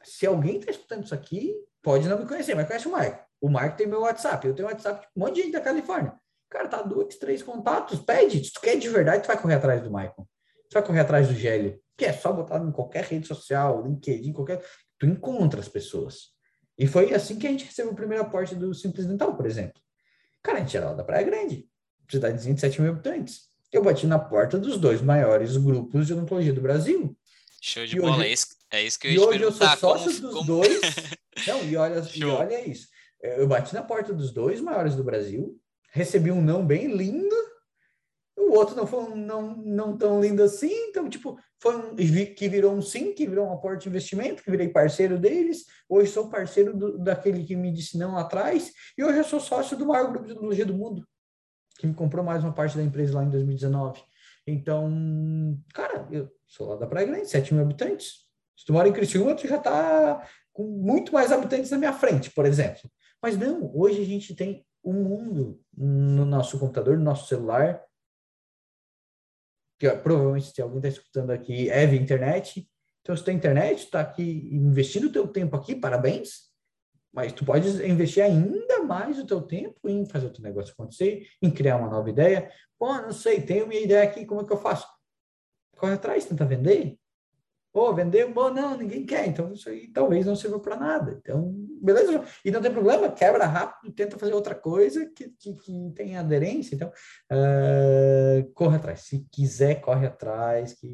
Se 0.04 0.26
alguém 0.26 0.58
está 0.58 0.70
escutando 0.70 1.04
isso 1.04 1.14
aqui, 1.14 1.54
pode 1.82 2.08
não 2.08 2.18
me 2.18 2.26
conhecer, 2.26 2.54
mas 2.54 2.66
conhece 2.66 2.88
o 2.88 2.92
Marco. 2.92 3.26
O 3.40 3.48
Marco 3.48 3.76
tem 3.76 3.86
meu 3.86 4.00
WhatsApp, 4.00 4.46
eu 4.46 4.54
tenho 4.54 4.68
WhatsApp 4.68 5.00
de 5.00 5.08
um 5.16 5.24
monte 5.24 5.36
de 5.36 5.42
gente 5.42 5.52
da 5.52 5.60
Califórnia. 5.60 6.14
Cara, 6.50 6.68
tá 6.68 6.82
dois, 6.82 7.16
três 7.16 7.42
contatos, 7.42 8.00
pede. 8.00 8.44
Se 8.44 8.52
tu 8.52 8.60
quer 8.60 8.76
de 8.76 8.88
verdade, 8.88 9.22
tu 9.22 9.26
vai 9.26 9.40
correr 9.40 9.54
atrás 9.54 9.82
do 9.82 9.90
Michael. 9.90 10.28
Tu 10.70 10.74
vai 10.74 10.82
correr 10.82 11.00
atrás 11.00 11.28
do 11.28 11.34
Gélio 11.34 11.80
que 11.98 12.04
é 12.04 12.12
só 12.12 12.32
botar 12.32 12.60
em 12.60 12.70
qualquer 12.70 13.02
rede 13.02 13.26
social, 13.26 13.84
LinkedIn, 13.84 14.32
qualquer. 14.32 14.64
Tu 14.98 15.04
encontra 15.04 15.60
as 15.60 15.68
pessoas. 15.68 16.28
E 16.78 16.86
foi 16.86 17.12
assim 17.12 17.36
que 17.36 17.46
a 17.46 17.50
gente 17.50 17.64
recebeu 17.64 17.90
o 17.90 17.96
primeiro 17.96 18.22
aporte 18.22 18.54
do 18.54 18.72
Simples 18.72 19.04
Dental, 19.04 19.36
por 19.36 19.46
exemplo. 19.46 19.82
Cara, 20.40 20.58
a 20.58 20.60
gente 20.60 20.76
era 20.76 20.86
lá 20.86 20.94
da 20.94 21.02
Praia 21.02 21.26
Grande, 21.26 21.68
cidadezinha 22.08 22.54
de 22.54 22.60
7 22.60 22.80
mil 22.80 22.92
habitantes. 22.92 23.47
Eu 23.72 23.82
bati 23.82 24.06
na 24.06 24.18
porta 24.18 24.58
dos 24.58 24.78
dois 24.78 25.02
maiores 25.02 25.56
grupos 25.56 26.06
de 26.06 26.14
odontologia 26.14 26.52
do 26.52 26.60
Brasil. 26.60 27.16
Show 27.60 27.84
de 27.84 27.96
e 27.96 28.00
bola, 28.00 28.16
hoje, 28.16 28.24
é, 28.24 28.32
isso, 28.32 28.46
é 28.70 28.82
isso 28.82 28.98
que 28.98 29.06
eu 29.08 29.10
ia 29.10 29.16
E 29.16 29.20
hoje 29.20 29.42
eu 29.42 29.52
sou 29.52 29.68
sócio 29.76 30.20
dos 30.20 30.32
como... 30.32 30.44
dois. 30.44 30.80
Não, 31.46 31.62
e 31.64 31.76
olha, 31.76 32.02
e 32.14 32.24
olha 32.24 32.68
isso. 32.68 32.88
Eu 33.20 33.46
bati 33.46 33.74
na 33.74 33.82
porta 33.82 34.12
dos 34.12 34.32
dois 34.32 34.60
maiores 34.60 34.94
do 34.94 35.04
Brasil, 35.04 35.58
recebi 35.90 36.30
um 36.30 36.40
não 36.40 36.64
bem 36.64 36.86
lindo, 36.96 37.34
o 38.36 38.52
outro 38.52 38.76
não 38.76 38.86
foi 38.86 39.00
um 39.00 39.16
não, 39.16 39.56
não 39.56 39.96
tão 39.96 40.20
lindo 40.20 40.42
assim, 40.42 40.72
então, 40.88 41.08
tipo, 41.08 41.38
foi 41.60 41.76
um 41.76 41.96
que 41.96 42.48
virou 42.48 42.72
um 42.72 42.80
sim, 42.80 43.12
que 43.12 43.26
virou 43.26 43.46
um 43.46 43.52
aporte 43.52 43.82
de 43.82 43.88
investimento, 43.88 44.42
que 44.42 44.50
virei 44.50 44.68
parceiro 44.68 45.18
deles, 45.18 45.64
hoje 45.88 46.12
sou 46.12 46.30
parceiro 46.30 46.76
do, 46.76 46.98
daquele 46.98 47.44
que 47.44 47.56
me 47.56 47.72
disse 47.72 47.98
não 47.98 48.14
lá 48.14 48.20
atrás, 48.20 48.72
e 48.96 49.02
hoje 49.02 49.18
eu 49.18 49.24
sou 49.24 49.40
sócio 49.40 49.76
do 49.76 49.86
maior 49.86 50.10
grupo 50.10 50.26
de 50.26 50.34
tecnologia 50.34 50.64
do 50.64 50.74
mundo, 50.74 51.04
que 51.78 51.86
me 51.86 51.94
comprou 51.94 52.24
mais 52.24 52.42
uma 52.42 52.52
parte 52.52 52.76
da 52.76 52.82
empresa 52.82 53.14
lá 53.14 53.24
em 53.24 53.30
2019. 53.30 54.02
Então, 54.46 55.56
cara, 55.72 56.08
eu 56.10 56.28
sou 56.46 56.68
lá 56.68 56.76
da 56.76 56.86
Praia 56.86 57.06
Grande, 57.06 57.28
7 57.28 57.54
mil 57.54 57.62
habitantes. 57.62 58.26
Se 58.56 58.66
tu 58.66 58.72
mora 58.72 58.88
em 58.88 58.92
Criciúma, 58.92 59.36
tu 59.36 59.46
já 59.46 59.56
está 59.56 60.28
com 60.52 60.64
muito 60.64 61.12
mais 61.12 61.30
habitantes 61.30 61.70
na 61.70 61.78
minha 61.78 61.92
frente, 61.92 62.30
por 62.30 62.44
exemplo. 62.44 62.90
Mas 63.22 63.38
não, 63.38 63.70
hoje 63.74 64.02
a 64.02 64.04
gente 64.04 64.34
tem 64.34 64.66
o 64.82 64.90
um 64.90 65.04
mundo 65.04 65.60
no 65.76 66.24
nosso 66.24 66.58
computador, 66.58 66.96
no 66.96 67.04
nosso 67.04 67.28
celular, 67.28 67.84
que 69.78 69.88
provavelmente 69.98 70.52
se 70.52 70.60
alguém 70.60 70.78
está 70.78 70.88
escutando 70.88 71.30
aqui 71.30 71.70
é 71.70 71.86
via 71.86 72.00
internet. 72.00 72.68
Então, 73.02 73.16
se 73.16 73.22
tem 73.22 73.36
internet, 73.36 73.84
está 73.84 74.00
aqui 74.00 74.48
investindo 74.52 75.04
o 75.06 75.12
teu 75.12 75.28
tempo 75.28 75.54
aqui, 75.54 75.76
parabéns. 75.76 76.47
Mas 77.18 77.32
tu 77.32 77.44
pode 77.44 77.68
investir 77.84 78.22
ainda 78.22 78.84
mais 78.84 79.18
o 79.18 79.26
teu 79.26 79.42
tempo 79.42 79.88
em 79.88 80.06
fazer 80.06 80.28
o 80.28 80.32
teu 80.32 80.40
negócio 80.40 80.72
acontecer, 80.72 81.26
em 81.42 81.50
criar 81.50 81.74
uma 81.74 81.90
nova 81.90 82.08
ideia. 82.08 82.48
Pô, 82.78 82.94
não 82.94 83.10
sei, 83.10 83.40
tenho 83.40 83.66
minha 83.66 83.80
ideia 83.80 84.04
aqui, 84.04 84.24
como 84.24 84.40
é 84.40 84.44
que 84.44 84.52
eu 84.52 84.56
faço? 84.56 84.86
Corre 85.76 85.94
atrás, 85.94 86.24
tenta 86.26 86.44
vender. 86.44 86.96
Pô, 87.72 87.92
vendeu, 87.92 88.32
bom, 88.32 88.50
não, 88.50 88.76
ninguém 88.76 89.04
quer, 89.04 89.26
então 89.26 89.52
isso 89.52 89.68
aí 89.68 89.88
talvez 89.88 90.26
não 90.26 90.36
sirva 90.36 90.60
para 90.60 90.76
nada. 90.76 91.18
Então, 91.20 91.52
beleza, 91.82 92.22
e 92.44 92.52
não 92.52 92.62
tem 92.62 92.70
problema, 92.70 93.10
quebra 93.10 93.46
rápido, 93.46 93.92
tenta 93.92 94.16
fazer 94.16 94.32
outra 94.32 94.54
coisa 94.54 95.04
que, 95.06 95.28
que, 95.40 95.54
que 95.54 95.92
tenha 95.96 96.20
aderência. 96.20 96.76
Então, 96.76 96.88
uh, 97.32 98.52
corre 98.54 98.76
atrás. 98.76 99.00
Se 99.00 99.26
quiser, 99.32 99.80
corre 99.80 100.06
atrás, 100.06 100.72
que 100.72 100.88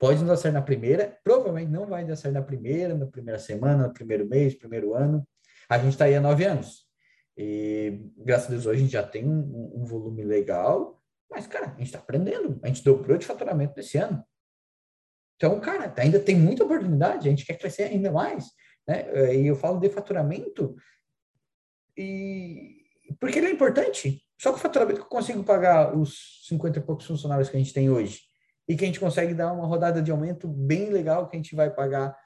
pode 0.00 0.20
não 0.20 0.28
dar 0.28 0.36
certo 0.38 0.54
na 0.54 0.62
primeira, 0.62 1.18
provavelmente 1.22 1.70
não 1.70 1.86
vai 1.86 2.06
dar 2.06 2.16
certo 2.16 2.34
na 2.34 2.42
primeira, 2.42 2.94
na 2.94 3.06
primeira 3.06 3.38
semana, 3.38 3.86
no 3.86 3.92
primeiro 3.92 4.26
mês, 4.26 4.54
primeiro 4.54 4.94
ano. 4.94 5.28
A 5.68 5.78
gente 5.78 5.92
está 5.92 6.06
aí 6.06 6.16
há 6.16 6.20
nove 6.20 6.42
anos. 6.44 6.86
E 7.36 8.00
graças 8.16 8.46
a 8.46 8.50
Deus 8.50 8.64
hoje 8.64 8.78
a 8.78 8.82
gente 8.82 8.92
já 8.92 9.02
tem 9.02 9.28
um, 9.28 9.72
um 9.76 9.84
volume 9.84 10.24
legal, 10.24 11.00
mas, 11.30 11.46
cara, 11.46 11.66
a 11.66 11.78
gente 11.78 11.84
está 11.84 11.98
aprendendo. 11.98 12.58
A 12.62 12.68
gente 12.68 12.82
dobrou 12.82 13.18
de 13.18 13.26
faturamento 13.26 13.74
nesse 13.76 13.98
ano. 13.98 14.24
Então, 15.36 15.60
cara, 15.60 15.92
ainda 15.98 16.18
tem 16.18 16.34
muita 16.34 16.64
oportunidade, 16.64 17.28
a 17.28 17.30
gente 17.30 17.44
quer 17.44 17.58
crescer 17.58 17.84
ainda 17.84 18.10
mais. 18.10 18.46
Né? 18.88 19.36
E 19.36 19.46
eu 19.46 19.54
falo 19.54 19.78
de 19.78 19.90
faturamento 19.90 20.74
e 21.94 22.80
porque 23.18 23.38
ele 23.38 23.48
é 23.48 23.50
importante. 23.50 24.24
Só 24.38 24.50
com 24.50 24.56
o 24.56 24.60
faturamento 24.60 25.00
que 25.00 25.06
eu 25.06 25.10
consigo 25.10 25.44
pagar 25.44 25.94
os 25.94 26.46
50 26.48 26.78
e 26.78 26.82
poucos 26.82 27.06
funcionários 27.06 27.50
que 27.50 27.56
a 27.56 27.60
gente 27.60 27.74
tem 27.74 27.90
hoje. 27.90 28.29
E 28.70 28.76
que 28.76 28.84
a 28.84 28.86
gente 28.86 29.00
consegue 29.00 29.34
dar 29.34 29.52
uma 29.52 29.66
rodada 29.66 30.00
de 30.00 30.12
aumento 30.12 30.46
bem 30.46 30.90
legal 30.90 31.28
que 31.28 31.34
a 31.34 31.40
gente 31.40 31.56
vai 31.56 31.68
pagar 31.68 32.16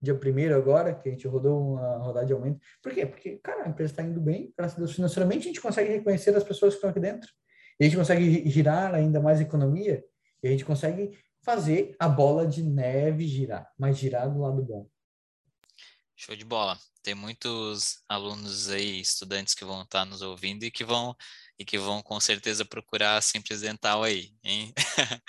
dia 0.00 0.14
primeiro 0.14 0.54
agora, 0.54 0.94
que 0.94 1.08
a 1.08 1.10
gente 1.10 1.26
rodou 1.26 1.72
uma 1.72 1.98
rodada 1.98 2.24
de 2.24 2.32
aumento. 2.32 2.60
Por 2.80 2.94
quê? 2.94 3.04
Porque, 3.04 3.38
cara, 3.38 3.64
a 3.64 3.68
empresa 3.68 3.94
está 3.94 4.04
indo 4.04 4.20
bem, 4.20 4.54
graças 4.56 4.76
a 4.76 4.78
Deus, 4.78 4.94
financeiramente, 4.94 5.40
a 5.40 5.48
gente 5.48 5.60
consegue 5.60 5.90
reconhecer 5.90 6.36
as 6.36 6.44
pessoas 6.44 6.74
que 6.74 6.76
estão 6.76 6.90
aqui 6.90 7.00
dentro. 7.00 7.28
E 7.80 7.84
a 7.84 7.88
gente 7.88 7.96
consegue 7.96 8.48
girar 8.48 8.94
ainda 8.94 9.20
mais 9.20 9.40
economia. 9.40 10.04
E 10.40 10.46
a 10.46 10.50
gente 10.52 10.64
consegue 10.64 11.18
fazer 11.42 11.96
a 11.98 12.08
bola 12.08 12.46
de 12.46 12.62
neve 12.62 13.26
girar, 13.26 13.68
mas 13.76 13.98
girar 13.98 14.32
do 14.32 14.38
lado 14.38 14.62
bom. 14.62 14.88
Show 16.14 16.36
de 16.36 16.44
bola. 16.44 16.78
Tem 17.02 17.16
muitos 17.16 18.04
alunos 18.08 18.68
aí, 18.68 19.00
estudantes 19.00 19.52
que 19.52 19.64
vão 19.64 19.82
estar 19.82 20.04
nos 20.04 20.22
ouvindo 20.22 20.62
e 20.62 20.70
que 20.70 20.84
vão 20.84 21.16
e 21.58 21.64
que 21.64 21.78
vão 21.78 22.02
com 22.02 22.20
certeza 22.20 22.64
procurar 22.64 23.20
Simples 23.22 23.60
Dental 23.60 24.02
aí, 24.04 24.32
hein? 24.42 24.72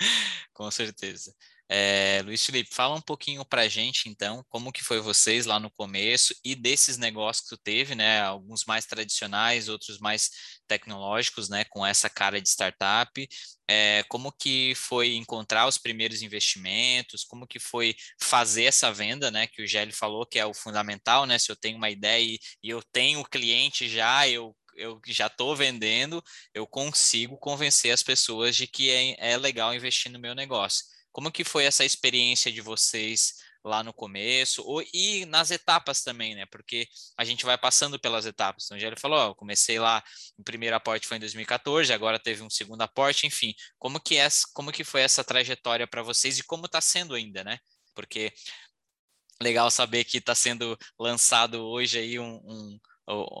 com 0.54 0.70
certeza. 0.70 1.34
É, 1.72 2.20
Luiz 2.24 2.44
Felipe, 2.44 2.74
fala 2.74 2.96
um 2.96 3.00
pouquinho 3.00 3.44
para 3.44 3.62
a 3.62 3.68
gente, 3.68 4.08
então, 4.08 4.44
como 4.48 4.72
que 4.72 4.82
foi 4.82 4.98
vocês 5.00 5.46
lá 5.46 5.60
no 5.60 5.70
começo 5.70 6.34
e 6.44 6.56
desses 6.56 6.96
negócios 6.98 7.48
que 7.48 7.56
tu 7.56 7.62
teve, 7.62 7.94
né? 7.94 8.20
Alguns 8.22 8.64
mais 8.64 8.86
tradicionais, 8.86 9.68
outros 9.68 10.00
mais 10.00 10.30
tecnológicos, 10.66 11.48
né? 11.48 11.64
Com 11.66 11.86
essa 11.86 12.10
cara 12.10 12.40
de 12.42 12.48
startup. 12.48 13.28
É, 13.68 14.02
como 14.08 14.32
que 14.32 14.74
foi 14.74 15.14
encontrar 15.14 15.68
os 15.68 15.78
primeiros 15.78 16.22
investimentos? 16.22 17.22
Como 17.22 17.46
que 17.46 17.60
foi 17.60 17.94
fazer 18.20 18.64
essa 18.64 18.92
venda, 18.92 19.30
né? 19.30 19.46
Que 19.46 19.62
o 19.62 19.66
Gélio 19.66 19.94
falou 19.94 20.26
que 20.26 20.40
é 20.40 20.46
o 20.46 20.52
fundamental, 20.52 21.24
né? 21.24 21.38
Se 21.38 21.52
eu 21.52 21.56
tenho 21.56 21.76
uma 21.76 21.88
ideia 21.88 22.20
e, 22.20 22.40
e 22.64 22.68
eu 22.68 22.82
tenho 22.92 23.20
o 23.20 23.24
cliente 23.24 23.88
já, 23.88 24.26
eu 24.28 24.56
eu 24.80 25.00
já 25.06 25.26
estou 25.26 25.54
vendendo, 25.54 26.22
eu 26.54 26.66
consigo 26.66 27.36
convencer 27.38 27.92
as 27.92 28.02
pessoas 28.02 28.56
de 28.56 28.66
que 28.66 28.90
é, 28.90 29.32
é 29.32 29.36
legal 29.36 29.74
investir 29.74 30.10
no 30.10 30.18
meu 30.18 30.34
negócio. 30.34 30.84
Como 31.12 31.30
que 31.32 31.44
foi 31.44 31.64
essa 31.64 31.84
experiência 31.84 32.52
de 32.52 32.60
vocês 32.60 33.34
lá 33.64 33.82
no 33.82 33.92
começo 33.92 34.62
ou, 34.62 34.82
e 34.94 35.24
nas 35.26 35.50
etapas 35.50 36.02
também, 36.02 36.34
né? 36.34 36.46
Porque 36.46 36.88
a 37.16 37.24
gente 37.24 37.44
vai 37.44 37.58
passando 37.58 37.98
pelas 37.98 38.26
etapas. 38.26 38.64
Então, 38.64 38.78
já 38.78 38.86
ele 38.86 38.96
falou, 38.98 39.18
ó, 39.18 39.34
comecei 39.34 39.78
lá, 39.78 40.02
o 40.38 40.42
primeiro 40.42 40.76
aporte 40.76 41.06
foi 41.06 41.16
em 41.18 41.20
2014, 41.20 41.92
agora 41.92 42.18
teve 42.18 42.42
um 42.42 42.50
segundo 42.50 42.82
aporte, 42.82 43.26
enfim. 43.26 43.54
Como 43.78 44.00
que 44.00 44.16
é, 44.16 44.28
como 44.54 44.72
que 44.72 44.84
foi 44.84 45.02
essa 45.02 45.24
trajetória 45.24 45.86
para 45.86 46.02
vocês 46.02 46.38
e 46.38 46.44
como 46.44 46.66
está 46.66 46.80
sendo 46.80 47.14
ainda, 47.14 47.44
né? 47.44 47.58
Porque 47.94 48.32
legal 49.42 49.70
saber 49.70 50.04
que 50.04 50.18
está 50.18 50.34
sendo 50.34 50.78
lançado 50.98 51.62
hoje 51.62 51.98
aí 51.98 52.18
um, 52.18 52.36
um 52.44 52.78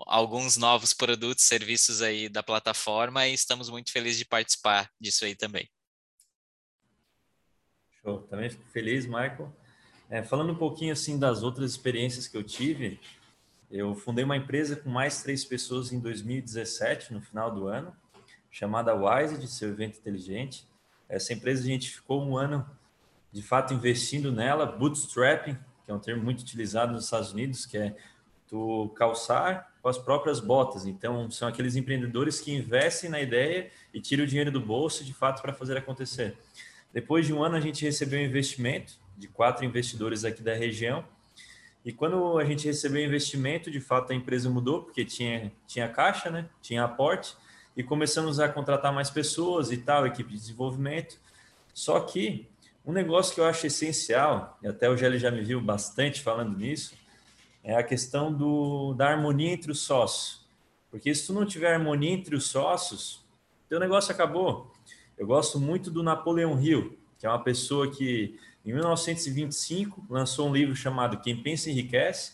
alguns 0.06 0.56
novos 0.56 0.92
produtos, 0.92 1.44
serviços 1.44 2.02
aí 2.02 2.28
da 2.28 2.42
plataforma 2.42 3.26
e 3.26 3.34
estamos 3.34 3.68
muito 3.68 3.92
felizes 3.92 4.18
de 4.18 4.24
participar 4.24 4.90
disso 5.00 5.24
aí 5.24 5.34
também. 5.34 5.68
Show, 8.02 8.22
também 8.22 8.50
fico 8.50 8.64
feliz, 8.70 9.04
Michael. 9.06 9.54
É, 10.08 10.22
falando 10.22 10.52
um 10.52 10.56
pouquinho 10.56 10.92
assim 10.92 11.18
das 11.18 11.42
outras 11.42 11.70
experiências 11.70 12.26
que 12.26 12.36
eu 12.36 12.42
tive, 12.42 12.98
eu 13.70 13.94
fundei 13.94 14.24
uma 14.24 14.36
empresa 14.36 14.74
com 14.74 14.90
mais 14.90 15.22
três 15.22 15.44
pessoas 15.44 15.92
em 15.92 16.00
2017, 16.00 17.12
no 17.12 17.20
final 17.20 17.54
do 17.54 17.68
ano, 17.68 17.94
chamada 18.50 18.94
Wise, 18.94 19.38
de 19.38 19.46
seu 19.46 19.68
evento 19.68 19.98
inteligente. 19.98 20.66
Essa 21.08 21.32
empresa 21.32 21.62
a 21.62 21.66
gente 21.66 21.90
ficou 21.90 22.20
um 22.20 22.36
ano, 22.36 22.68
de 23.30 23.42
fato, 23.42 23.72
investindo 23.72 24.32
nela, 24.32 24.66
bootstrapping, 24.66 25.56
que 25.84 25.90
é 25.90 25.94
um 25.94 26.00
termo 26.00 26.24
muito 26.24 26.40
utilizado 26.40 26.92
nos 26.92 27.04
Estados 27.04 27.32
Unidos, 27.32 27.64
que 27.64 27.78
é 27.78 27.96
tu 28.50 28.92
calçar 28.96 29.72
com 29.80 29.88
as 29.88 29.96
próprias 29.96 30.40
botas. 30.40 30.84
Então, 30.84 31.30
são 31.30 31.46
aqueles 31.46 31.76
empreendedores 31.76 32.40
que 32.40 32.52
investem 32.52 33.08
na 33.08 33.20
ideia 33.20 33.70
e 33.94 34.00
tiram 34.00 34.24
o 34.24 34.26
dinheiro 34.26 34.50
do 34.50 34.60
bolso, 34.60 35.04
de 35.04 35.14
fato, 35.14 35.40
para 35.40 35.52
fazer 35.52 35.76
acontecer. 35.76 36.36
Depois 36.92 37.24
de 37.24 37.32
um 37.32 37.42
ano, 37.42 37.54
a 37.54 37.60
gente 37.60 37.84
recebeu 37.84 38.20
um 38.20 38.24
investimento 38.24 38.94
de 39.16 39.28
quatro 39.28 39.64
investidores 39.64 40.24
aqui 40.24 40.42
da 40.42 40.52
região. 40.52 41.04
E 41.84 41.92
quando 41.92 42.38
a 42.38 42.44
gente 42.44 42.66
recebeu 42.66 43.00
o 43.00 43.04
investimento, 43.04 43.70
de 43.70 43.80
fato, 43.80 44.12
a 44.12 44.16
empresa 44.16 44.50
mudou, 44.50 44.82
porque 44.82 45.04
tinha, 45.04 45.52
tinha 45.66 45.88
caixa, 45.88 46.28
né? 46.28 46.46
tinha 46.60 46.82
aporte, 46.82 47.36
e 47.76 47.84
começamos 47.84 48.40
a 48.40 48.48
contratar 48.48 48.92
mais 48.92 49.08
pessoas 49.08 49.70
e 49.70 49.76
tal, 49.76 50.06
equipe 50.06 50.30
de 50.30 50.36
desenvolvimento. 50.36 51.16
Só 51.72 52.00
que 52.00 52.48
um 52.84 52.92
negócio 52.92 53.32
que 53.32 53.40
eu 53.40 53.44
acho 53.44 53.66
essencial, 53.66 54.58
e 54.60 54.66
até 54.66 54.90
o 54.90 54.96
Gelli 54.96 55.18
já 55.18 55.30
me 55.30 55.42
viu 55.42 55.60
bastante 55.60 56.20
falando 56.20 56.58
nisso, 56.58 56.94
é 57.62 57.76
a 57.76 57.82
questão 57.82 58.32
do, 58.32 58.94
da 58.94 59.08
harmonia 59.08 59.52
entre 59.52 59.70
os 59.70 59.80
sócios. 59.80 60.46
Porque 60.90 61.14
se 61.14 61.26
tu 61.26 61.32
não 61.32 61.46
tiver 61.46 61.72
harmonia 61.72 62.10
entre 62.10 62.34
os 62.34 62.46
sócios, 62.46 63.24
teu 63.68 63.78
negócio 63.78 64.12
acabou. 64.12 64.72
Eu 65.16 65.26
gosto 65.26 65.60
muito 65.60 65.90
do 65.90 66.02
Napoleão 66.02 66.60
Hill, 66.60 66.98
que 67.18 67.26
é 67.26 67.28
uma 67.28 67.42
pessoa 67.42 67.90
que, 67.90 68.38
em 68.64 68.72
1925, 68.72 70.06
lançou 70.10 70.48
um 70.48 70.52
livro 70.52 70.74
chamado 70.74 71.20
Quem 71.20 71.40
Pensa 71.40 71.70
Enriquece, 71.70 72.32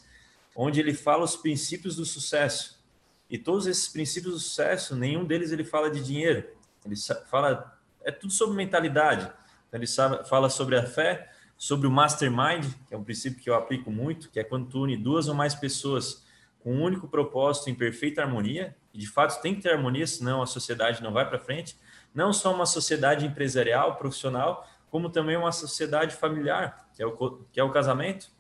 onde 0.55 0.81
ele 0.81 0.95
fala 0.95 1.25
os 1.25 1.37
princípios 1.37 1.97
do 1.97 2.07
sucesso. 2.07 2.83
E 3.29 3.37
todos 3.37 3.67
esses 3.67 3.89
princípios 3.89 4.33
do 4.33 4.41
sucesso, 4.41 4.97
nenhum 4.97 5.25
deles 5.25 5.53
ele 5.53 5.65
fala 5.65 5.91
de 5.91 6.03
dinheiro. 6.03 6.49
Ele 6.85 6.95
fala, 7.29 7.79
é 8.05 8.13
tudo 8.13 8.33
sobre 8.33 8.57
mentalidade. 8.57 9.31
Então, 9.69 9.81
ele 9.81 9.87
fala 10.25 10.49
sobre 10.49 10.77
a 10.77 10.87
fé, 10.87 11.31
sobre 11.57 11.87
o 11.87 11.91
mastermind, 11.91 12.67
que 12.87 12.95
é 12.95 12.97
um 12.97 13.05
princípio 13.05 13.43
que 13.43 13.49
eu 13.49 13.55
aplico 13.55 13.91
muito, 13.91 14.31
que 14.31 14.39
é 14.39 14.45
quando 14.45 14.69
tu 14.69 14.83
une 14.83 14.97
duas 14.97 15.29
ou 15.29 15.35
mais 15.35 15.55
pessoas 15.55 16.25
com 16.61 16.75
um 16.75 16.83
único 16.83 17.09
propósito 17.09 17.71
em 17.71 17.75
perfeita 17.75 18.23
harmonia, 18.23 18.77
e 18.93 18.99
de 18.99 19.07
fato 19.07 19.41
tem 19.41 19.55
que 19.55 19.63
ter 19.63 19.73
harmonia, 19.73 20.07
senão 20.07 20.43
a 20.43 20.47
sociedade 20.47 21.03
não 21.03 21.13
vai 21.13 21.29
para 21.29 21.39
frente. 21.39 21.77
Não 22.15 22.33
só 22.33 22.53
uma 22.53 22.67
sociedade 22.67 23.25
empresarial, 23.25 23.97
profissional, 23.97 24.67
como 24.91 25.11
também 25.11 25.37
uma 25.37 25.53
sociedade 25.53 26.15
familiar, 26.15 26.89
que 26.95 27.03
é 27.03 27.07
o, 27.07 27.45
que 27.53 27.61
é 27.61 27.63
o 27.63 27.71
casamento. 27.71 28.31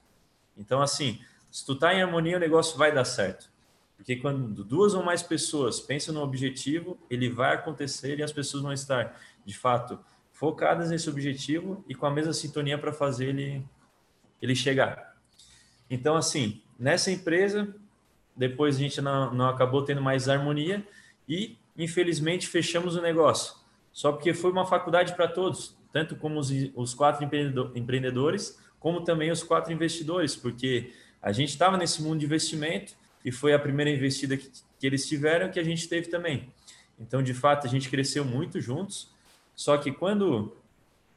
Então, 0.56 0.80
assim, 0.80 1.20
se 1.50 1.64
tu 1.64 1.74
tá 1.74 1.94
em 1.94 2.02
harmonia, 2.02 2.36
o 2.36 2.40
negócio 2.40 2.76
vai 2.76 2.92
dar 2.92 3.04
certo. 3.04 3.50
Porque 3.96 4.16
quando 4.16 4.62
duas 4.64 4.94
ou 4.94 5.02
mais 5.02 5.22
pessoas 5.22 5.80
pensam 5.80 6.14
no 6.14 6.22
objetivo, 6.22 6.98
ele 7.08 7.30
vai 7.30 7.54
acontecer 7.54 8.18
e 8.18 8.22
as 8.22 8.32
pessoas 8.32 8.62
vão 8.62 8.72
estar, 8.72 9.18
de 9.44 9.56
fato, 9.56 9.98
focadas 10.37 10.91
nesse 10.91 11.09
objetivo 11.09 11.82
e 11.89 11.95
com 11.95 12.05
a 12.05 12.11
mesma 12.11 12.32
sintonia 12.34 12.76
para 12.76 12.93
fazer 12.93 13.28
ele, 13.28 13.64
ele 14.41 14.55
chegar. 14.55 15.16
Então, 15.89 16.14
assim, 16.14 16.61
nessa 16.78 17.11
empresa, 17.11 17.74
depois 18.37 18.76
a 18.76 18.78
gente 18.78 19.01
não, 19.01 19.32
não 19.32 19.49
acabou 19.49 19.82
tendo 19.82 20.03
mais 20.03 20.28
harmonia 20.28 20.87
e, 21.26 21.57
infelizmente, 21.74 22.47
fechamos 22.47 22.97
o 22.97 23.01
negócio. 23.01 23.55
Só 23.91 24.12
porque 24.12 24.34
foi 24.34 24.53
uma 24.53 24.66
faculdade 24.66 25.14
para 25.14 25.26
todos, 25.26 25.74
tanto 25.91 26.14
como 26.16 26.39
os, 26.39 26.51
os 26.74 26.93
quatro 26.93 27.26
empreendedores, 27.74 28.61
como 28.78 29.01
também 29.05 29.30
os 29.30 29.43
quatro 29.43 29.72
investidores, 29.72 30.37
porque 30.37 30.93
a 31.22 31.32
gente 31.32 31.49
estava 31.49 31.78
nesse 31.78 32.03
mundo 32.03 32.18
de 32.18 32.26
investimento 32.26 32.93
e 33.24 33.32
foi 33.32 33.55
a 33.55 33.59
primeira 33.59 33.91
investida 33.91 34.37
que, 34.37 34.51
que 34.78 34.87
eles 34.87 35.09
tiveram 35.09 35.51
que 35.51 35.59
a 35.59 35.64
gente 35.64 35.89
teve 35.89 36.09
também. 36.09 36.53
Então, 37.01 37.22
de 37.22 37.32
fato, 37.32 37.66
a 37.66 37.70
gente 37.70 37.89
cresceu 37.89 38.22
muito 38.22 38.61
juntos 38.61 39.15
só 39.57 39.78
que 39.78 39.90
quando 39.90 40.54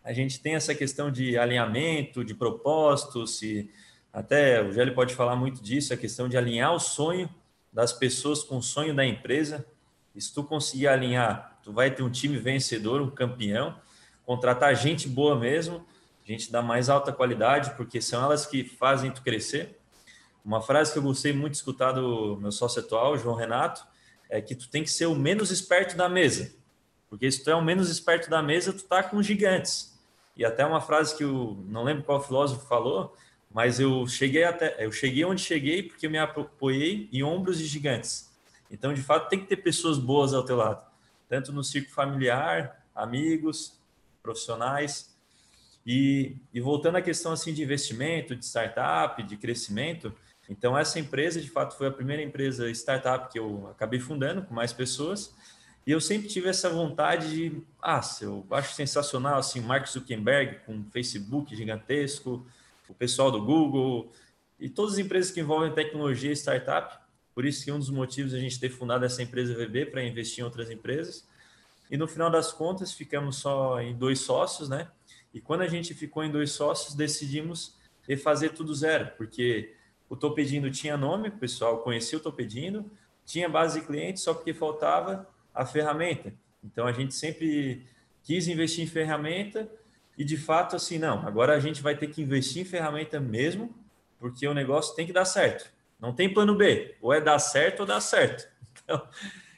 a 0.01 0.13
gente 0.13 0.39
tem 0.39 0.55
essa 0.55 0.73
questão 0.73 1.11
de 1.11 1.37
alinhamento, 1.37 2.23
de 2.23 2.33
propósito, 2.33 3.27
se 3.27 3.69
até 4.11 4.63
o 4.63 4.71
Gélio 4.71 4.95
pode 4.95 5.13
falar 5.13 5.35
muito 5.35 5.61
disso, 5.61 5.93
a 5.93 5.97
questão 5.97 6.29
de 6.29 6.37
alinhar 6.37 6.73
o 6.73 6.79
sonho 6.79 7.29
das 7.71 7.91
pessoas 7.91 8.41
com 8.41 8.57
o 8.57 8.63
sonho 8.63 8.95
da 8.95 9.05
empresa. 9.05 9.65
E 10.15 10.21
se 10.21 10.33
tu 10.33 10.43
conseguir 10.43 10.87
alinhar, 10.87 11.59
tu 11.61 11.73
vai 11.73 11.91
ter 11.91 12.01
um 12.01 12.09
time 12.09 12.37
vencedor, 12.37 13.01
um 13.01 13.09
campeão, 13.11 13.77
contratar 14.25 14.73
gente 14.75 15.07
boa 15.07 15.37
mesmo, 15.37 15.85
gente 16.25 16.51
da 16.51 16.61
mais 16.61 16.89
alta 16.89 17.11
qualidade, 17.11 17.75
porque 17.75 18.01
são 18.01 18.23
elas 18.23 18.45
que 18.45 18.63
fazem 18.63 19.11
tu 19.11 19.21
crescer. 19.21 19.77
Uma 20.43 20.61
frase 20.61 20.93
que 20.93 20.97
eu 20.97 21.03
gostei 21.03 21.33
muito 21.33 21.51
de 21.51 21.57
escutar 21.57 21.91
do 21.91 22.37
meu 22.37 22.51
sócio 22.51 22.81
atual, 22.81 23.17
João 23.17 23.35
Renato, 23.35 23.85
é 24.29 24.41
que 24.41 24.55
tu 24.55 24.69
tem 24.69 24.81
que 24.81 24.89
ser 24.89 25.07
o 25.07 25.15
menos 25.15 25.51
esperto 25.51 25.97
da 25.97 26.07
mesa. 26.07 26.57
Porque 27.09 27.29
se 27.31 27.43
tu 27.43 27.49
é 27.49 27.55
o 27.55 27.61
menos 27.61 27.89
esperto 27.89 28.29
da 28.29 28.41
mesa, 28.41 28.71
tu 28.71 28.83
tá 28.83 29.01
com 29.01 29.21
gigantes. 29.21 29.97
E 30.37 30.45
até 30.45 30.65
uma 30.65 30.79
frase 30.79 31.17
que 31.17 31.23
eu 31.23 31.61
não 31.67 31.83
lembro 31.83 32.03
qual 32.03 32.23
filósofo 32.23 32.67
falou, 32.67 33.15
mas 33.51 33.79
eu 33.79 34.07
cheguei 34.07 34.43
até 34.43 34.85
eu 34.85 34.91
cheguei 34.91 35.25
onde 35.25 35.41
cheguei 35.41 35.83
porque 35.83 36.05
eu 36.05 36.11
me 36.11 36.19
apoiei 36.19 37.09
em 37.11 37.23
ombros 37.23 37.57
de 37.57 37.65
gigantes. 37.65 38.29
Então, 38.69 38.93
de 38.93 39.01
fato, 39.01 39.27
tem 39.29 39.39
que 39.39 39.47
ter 39.47 39.57
pessoas 39.57 39.97
boas 39.97 40.33
ao 40.33 40.45
teu 40.45 40.55
lado, 40.55 40.85
tanto 41.27 41.51
no 41.51 41.63
círculo 41.63 41.95
familiar, 41.95 42.85
amigos, 42.93 43.79
profissionais. 44.21 45.17
E, 45.85 46.35
e 46.53 46.61
voltando 46.61 46.97
à 46.97 47.01
questão 47.01 47.31
assim 47.31 47.51
de 47.51 47.63
investimento, 47.63 48.35
de 48.35 48.45
startup, 48.45 49.23
de 49.23 49.35
crescimento, 49.37 50.13
então 50.49 50.75
essa 50.75 50.99
empresa, 50.99 51.39
de 51.39 51.49
fato, 51.49 51.77
foi 51.77 51.87
a 51.87 51.91
primeira 51.91 52.23
empresa 52.23 52.69
startup 52.71 53.31
que 53.31 53.37
eu 53.37 53.67
acabei 53.69 53.99
fundando 53.99 54.41
com 54.41 54.53
mais 54.53 54.73
pessoas. 54.73 55.33
E 55.85 55.91
eu 55.91 55.99
sempre 55.99 56.27
tive 56.27 56.49
essa 56.49 56.69
vontade 56.69 57.29
de, 57.29 57.61
ah, 57.81 58.01
eu 58.21 58.45
acho 58.51 58.75
sensacional 58.75 59.39
assim, 59.39 59.59
Mark 59.59 59.87
Zuckerberg 59.87 60.59
com 60.65 60.83
Facebook 60.91 61.55
gigantesco, 61.55 62.45
o 62.87 62.93
pessoal 62.93 63.31
do 63.31 63.43
Google 63.43 64.11
e 64.59 64.69
todas 64.69 64.93
as 64.93 64.99
empresas 64.99 65.31
que 65.31 65.39
envolvem 65.39 65.71
tecnologia 65.71 66.31
e 66.31 66.35
startup. 66.35 66.99
Por 67.33 67.45
isso 67.45 67.63
que 67.63 67.71
um 67.71 67.79
dos 67.79 67.89
motivos 67.89 68.33
a 68.33 68.39
gente 68.39 68.59
ter 68.59 68.69
fundado 68.69 69.05
essa 69.05 69.23
empresa 69.23 69.55
VB 69.55 69.87
para 69.87 70.03
investir 70.03 70.41
em 70.41 70.43
outras 70.43 70.69
empresas. 70.69 71.25
E 71.89 71.97
no 71.97 72.07
final 72.07 72.29
das 72.29 72.51
contas 72.51 72.91
ficamos 72.91 73.37
só 73.37 73.81
em 73.81 73.95
dois 73.95 74.19
sócios, 74.19 74.69
né? 74.69 74.89
E 75.33 75.39
quando 75.39 75.61
a 75.61 75.67
gente 75.67 75.93
ficou 75.93 76.23
em 76.23 76.31
dois 76.31 76.51
sócios, 76.51 76.93
decidimos 76.93 77.75
refazer 78.07 78.53
tudo 78.53 78.73
zero, 78.75 79.11
porque 79.17 79.73
o 80.09 80.15
Topedindo 80.15 80.69
tinha 80.71 80.97
nome, 80.97 81.29
o 81.29 81.37
pessoal 81.37 81.79
conhecia 81.79 82.17
o 82.17 82.21
Topedindo, 82.21 82.89
tinha 83.25 83.47
base 83.47 83.79
de 83.79 83.85
clientes, 83.85 84.23
só 84.23 84.33
porque 84.33 84.53
faltava 84.53 85.27
a 85.59 85.65
ferramenta. 85.65 86.33
Então 86.63 86.87
a 86.87 86.91
gente 86.93 87.13
sempre 87.13 87.85
quis 88.23 88.47
investir 88.47 88.83
em 88.83 88.87
ferramenta 88.87 89.69
e 90.17 90.23
de 90.23 90.37
fato 90.37 90.75
assim, 90.75 90.97
não, 90.97 91.27
agora 91.27 91.53
a 91.53 91.59
gente 91.59 91.81
vai 91.81 91.95
ter 91.95 92.07
que 92.07 92.21
investir 92.21 92.61
em 92.61 92.65
ferramenta 92.65 93.19
mesmo, 93.19 93.75
porque 94.17 94.47
o 94.47 94.53
negócio 94.53 94.95
tem 94.95 95.05
que 95.05 95.11
dar 95.11 95.25
certo. 95.25 95.69
Não 95.99 96.13
tem 96.13 96.33
plano 96.33 96.55
B, 96.55 96.95
ou 97.01 97.13
é 97.13 97.19
dar 97.19 97.39
certo 97.39 97.81
ou 97.81 97.85
dar 97.85 98.01
certo. 98.01 98.47
Então, 98.81 99.07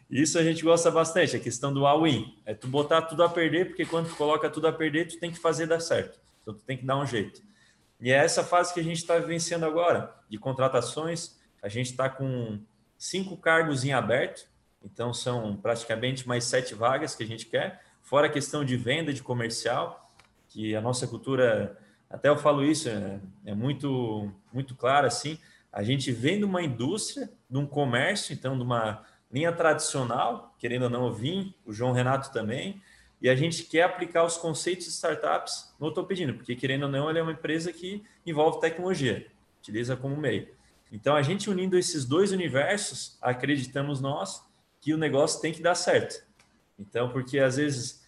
isso 0.09 0.37
a 0.37 0.43
gente 0.43 0.61
gosta 0.61 0.91
bastante, 0.91 1.37
a 1.37 1.39
questão 1.39 1.73
do 1.73 1.85
all-in. 1.85 2.37
É 2.45 2.53
tu 2.53 2.67
botar 2.67 3.03
tudo 3.03 3.23
a 3.23 3.29
perder, 3.29 3.67
porque 3.67 3.85
quando 3.85 4.09
tu 4.09 4.15
coloca 4.17 4.49
tudo 4.49 4.67
a 4.67 4.73
perder, 4.73 5.07
tu 5.07 5.17
tem 5.17 5.31
que 5.31 5.39
fazer 5.39 5.67
dar 5.67 5.79
certo. 5.79 6.19
Então 6.41 6.53
tu 6.53 6.61
tem 6.65 6.75
que 6.75 6.85
dar 6.85 6.97
um 6.97 7.05
jeito. 7.05 7.41
E 8.01 8.11
é 8.11 8.15
essa 8.15 8.43
fase 8.43 8.73
que 8.73 8.81
a 8.81 8.83
gente 8.83 8.97
está 8.97 9.17
vivenciando 9.17 9.65
agora, 9.65 10.13
de 10.27 10.37
contratações. 10.37 11.39
A 11.61 11.69
gente 11.69 11.91
está 11.91 12.09
com 12.09 12.59
cinco 12.97 13.37
cargos 13.37 13.85
em 13.85 13.93
aberto, 13.93 14.50
então, 14.83 15.13
são 15.13 15.55
praticamente 15.55 16.27
mais 16.27 16.43
sete 16.43 16.73
vagas 16.73 17.15
que 17.15 17.23
a 17.23 17.27
gente 17.27 17.45
quer, 17.45 17.81
fora 18.01 18.27
a 18.27 18.29
questão 18.29 18.65
de 18.65 18.75
venda, 18.75 19.13
de 19.13 19.21
comercial, 19.21 20.11
que 20.49 20.75
a 20.75 20.81
nossa 20.81 21.07
cultura, 21.07 21.77
até 22.09 22.29
eu 22.29 22.37
falo 22.37 22.63
isso, 22.63 22.89
é, 22.89 23.19
é 23.45 23.55
muito, 23.55 24.31
muito 24.51 24.75
claro 24.75 25.07
assim, 25.07 25.37
a 25.71 25.83
gente 25.83 26.11
vem 26.11 26.37
de 26.37 26.43
uma 26.43 26.61
indústria, 26.61 27.31
de 27.49 27.57
um 27.57 27.65
comércio, 27.65 28.33
então, 28.33 28.57
de 28.57 28.63
uma 28.63 29.05
linha 29.31 29.51
tradicional, 29.53 30.53
querendo 30.59 30.83
ou 30.83 30.89
não, 30.89 31.07
eu 31.07 31.13
vim, 31.13 31.53
o 31.65 31.71
João 31.71 31.93
Renato 31.93 32.31
também, 32.33 32.81
e 33.21 33.29
a 33.29 33.35
gente 33.35 33.63
quer 33.63 33.83
aplicar 33.83 34.25
os 34.25 34.35
conceitos 34.35 34.85
de 34.85 34.91
startups 34.91 35.73
no 35.79 35.93
Topedindo, 35.93 36.33
porque, 36.33 36.55
querendo 36.55 36.83
ou 36.83 36.89
não, 36.89 37.09
ele 37.09 37.19
é 37.19 37.21
uma 37.21 37.31
empresa 37.31 37.71
que 37.71 38.03
envolve 38.25 38.59
tecnologia, 38.59 39.27
utiliza 39.59 39.95
como 39.95 40.17
meio. 40.17 40.49
Então, 40.91 41.15
a 41.15 41.21
gente 41.21 41.49
unindo 41.49 41.77
esses 41.77 42.03
dois 42.03 42.31
universos, 42.31 43.17
acreditamos 43.21 44.01
nós, 44.01 44.43
que 44.81 44.93
o 44.93 44.97
negócio 44.97 45.39
tem 45.39 45.53
que 45.53 45.61
dar 45.61 45.75
certo. 45.75 46.25
Então, 46.77 47.09
porque 47.09 47.39
às 47.39 47.55
vezes 47.57 48.03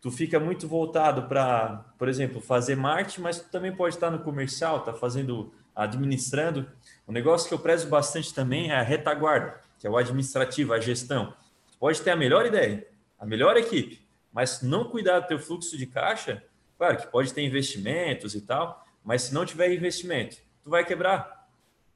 tu 0.00 0.10
fica 0.10 0.40
muito 0.40 0.66
voltado 0.66 1.24
para, 1.28 1.84
por 1.98 2.08
exemplo, 2.08 2.40
fazer 2.40 2.74
marketing, 2.76 3.20
mas 3.20 3.40
tu 3.40 3.50
também 3.50 3.74
pode 3.74 3.94
estar 3.94 4.10
no 4.10 4.20
comercial, 4.20 4.80
tá 4.80 4.94
fazendo, 4.94 5.52
administrando. 5.74 6.66
O 7.06 7.12
negócio 7.12 7.46
que 7.46 7.54
eu 7.54 7.58
prezo 7.58 7.88
bastante 7.88 8.32
também 8.32 8.70
é 8.70 8.76
a 8.76 8.82
retaguarda, 8.82 9.60
que 9.78 9.86
é 9.86 9.90
o 9.90 9.96
administrativo, 9.96 10.72
a 10.72 10.80
gestão. 10.80 11.34
Tu 11.70 11.78
pode 11.78 12.00
ter 12.00 12.10
a 12.10 12.16
melhor 12.16 12.46
ideia, 12.46 12.86
a 13.18 13.26
melhor 13.26 13.56
equipe, 13.56 14.06
mas 14.32 14.50
se 14.50 14.66
não 14.66 14.84
cuidar 14.84 15.20
do 15.20 15.26
teu 15.26 15.38
fluxo 15.38 15.76
de 15.76 15.86
caixa, 15.86 16.42
claro 16.78 16.96
que 16.96 17.06
pode 17.06 17.34
ter 17.34 17.42
investimentos 17.42 18.34
e 18.34 18.40
tal, 18.40 18.86
mas 19.04 19.22
se 19.22 19.34
não 19.34 19.44
tiver 19.44 19.72
investimento, 19.72 20.38
tu 20.62 20.70
vai 20.70 20.84
quebrar. 20.84 21.48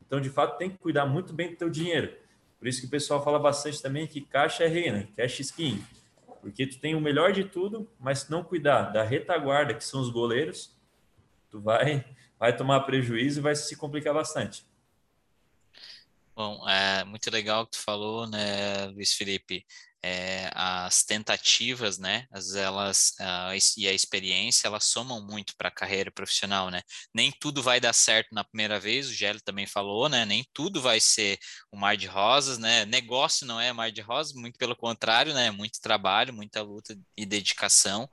Então, 0.05 0.20
de 0.20 0.28
fato, 0.28 0.59
tem 0.59 0.68
que 0.68 0.78
cuidar 0.78 1.07
muito 1.07 1.33
bem 1.33 1.51
do 1.51 1.57
teu 1.57 1.70
dinheiro. 1.70 2.12
Por 2.61 2.69
isso 2.69 2.83
que 2.83 2.87
o 2.87 2.91
pessoal 2.91 3.25
fala 3.25 3.39
bastante 3.39 3.81
também 3.81 4.07
que 4.07 4.21
caixa 4.21 4.65
é 4.65 4.69
rei, 4.69 4.93
né? 4.93 5.09
Cash 5.17 5.41
skin. 5.41 5.83
Porque 6.43 6.67
tu 6.67 6.79
tem 6.79 6.95
o 6.95 7.01
melhor 7.01 7.33
de 7.33 7.43
tudo, 7.43 7.91
mas 7.99 8.21
se 8.21 8.31
não 8.31 8.45
cuidar 8.45 8.93
da 8.93 9.03
retaguarda, 9.03 9.73
que 9.73 9.83
são 9.83 9.99
os 9.99 10.11
goleiros, 10.11 10.79
tu 11.49 11.59
vai, 11.59 12.05
vai 12.39 12.55
tomar 12.55 12.81
prejuízo 12.81 13.41
e 13.41 13.43
vai 13.43 13.57
se 13.57 13.75
complicar 13.77 14.13
bastante. 14.13 14.67
Bom, 16.37 16.69
é 16.69 17.03
muito 17.05 17.31
legal 17.31 17.65
que 17.65 17.73
tu 17.73 17.83
falou, 17.83 18.27
né, 18.27 18.87
Luiz 18.89 19.15
Felipe? 19.15 19.65
É, 20.03 20.51
as 20.55 21.05
tentativas, 21.05 21.99
né, 21.99 22.27
as, 22.31 22.55
elas 22.55 23.15
uh, 23.21 23.53
e 23.77 23.87
a 23.87 23.93
experiência, 23.93 24.67
elas 24.67 24.85
somam 24.85 25.21
muito 25.21 25.55
para 25.57 25.69
a 25.69 25.71
carreira 25.71 26.11
profissional, 26.11 26.71
né? 26.71 26.83
Nem 27.15 27.31
tudo 27.31 27.63
vai 27.63 27.79
dar 27.81 27.93
certo 27.93 28.35
na 28.35 28.43
primeira 28.43 28.81
vez, 28.81 29.09
o 29.09 29.13
Gélio 29.13 29.43
também 29.43 29.67
falou, 29.67 30.09
né? 30.09 30.25
Nem 30.25 30.45
tudo 30.55 30.81
vai 30.81 31.01
ser 31.01 31.39
um 31.73 31.79
mar 31.79 31.97
de 31.97 32.07
rosas, 32.07 32.59
né? 32.59 32.87
Negócio 32.87 33.47
não 33.47 33.61
é 33.61 33.73
mar 33.73 33.93
de 33.93 34.01
rosas, 34.01 34.33
muito 34.33 34.59
pelo 34.59 34.75
contrário, 34.75 35.35
né? 35.35 35.51
Muito 35.51 35.81
trabalho, 35.81 36.33
muita 36.33 36.63
luta 36.63 36.97
e 37.17 37.27
dedicação. 37.27 38.09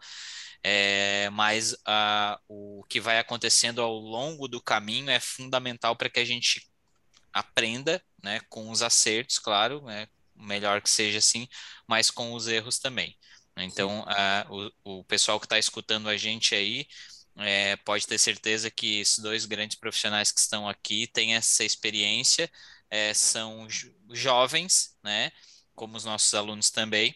É, 0.64 1.30
mas 1.32 1.74
uh, 1.74 2.38
o 2.48 2.84
que 2.90 3.00
vai 3.00 3.20
acontecendo 3.20 3.82
ao 3.82 3.94
longo 3.94 4.48
do 4.48 4.62
caminho 4.62 5.10
é 5.10 5.20
fundamental 5.20 5.96
para 5.96 6.10
que 6.10 6.20
a 6.20 6.26
gente 6.26 6.68
aprenda, 7.32 8.02
né, 8.22 8.42
com 8.50 8.72
os 8.72 8.82
acertos, 8.82 9.38
claro, 9.40 9.82
né, 9.84 10.08
melhor 10.38 10.82
que 10.82 10.90
seja 10.90 11.20
assim, 11.20 11.48
mas 11.88 12.12
com 12.12 12.34
os 12.34 12.48
erros 12.48 12.80
também. 12.80 13.18
Então, 13.58 14.02
uh, 14.02 14.72
o, 14.84 15.00
o 15.00 15.04
pessoal 15.06 15.40
que 15.40 15.46
está 15.46 15.58
escutando 15.58 16.08
a 16.10 16.16
gente 16.18 16.54
aí 16.54 16.88
é, 17.38 17.76
pode 17.78 18.08
ter 18.08 18.18
certeza 18.18 18.72
que 18.72 19.00
esses 19.00 19.20
dois 19.20 19.46
grandes 19.46 19.78
profissionais 19.78 20.32
que 20.32 20.40
estão 20.40 20.68
aqui 20.68 21.08
têm 21.08 21.36
essa 21.36 21.64
experiência, 21.64 22.50
é, 22.90 23.14
são 23.14 23.68
jovens, 24.12 24.96
né, 25.04 25.32
como 25.76 25.98
os 25.98 26.06
nossos 26.06 26.34
alunos 26.34 26.70
também, 26.72 27.16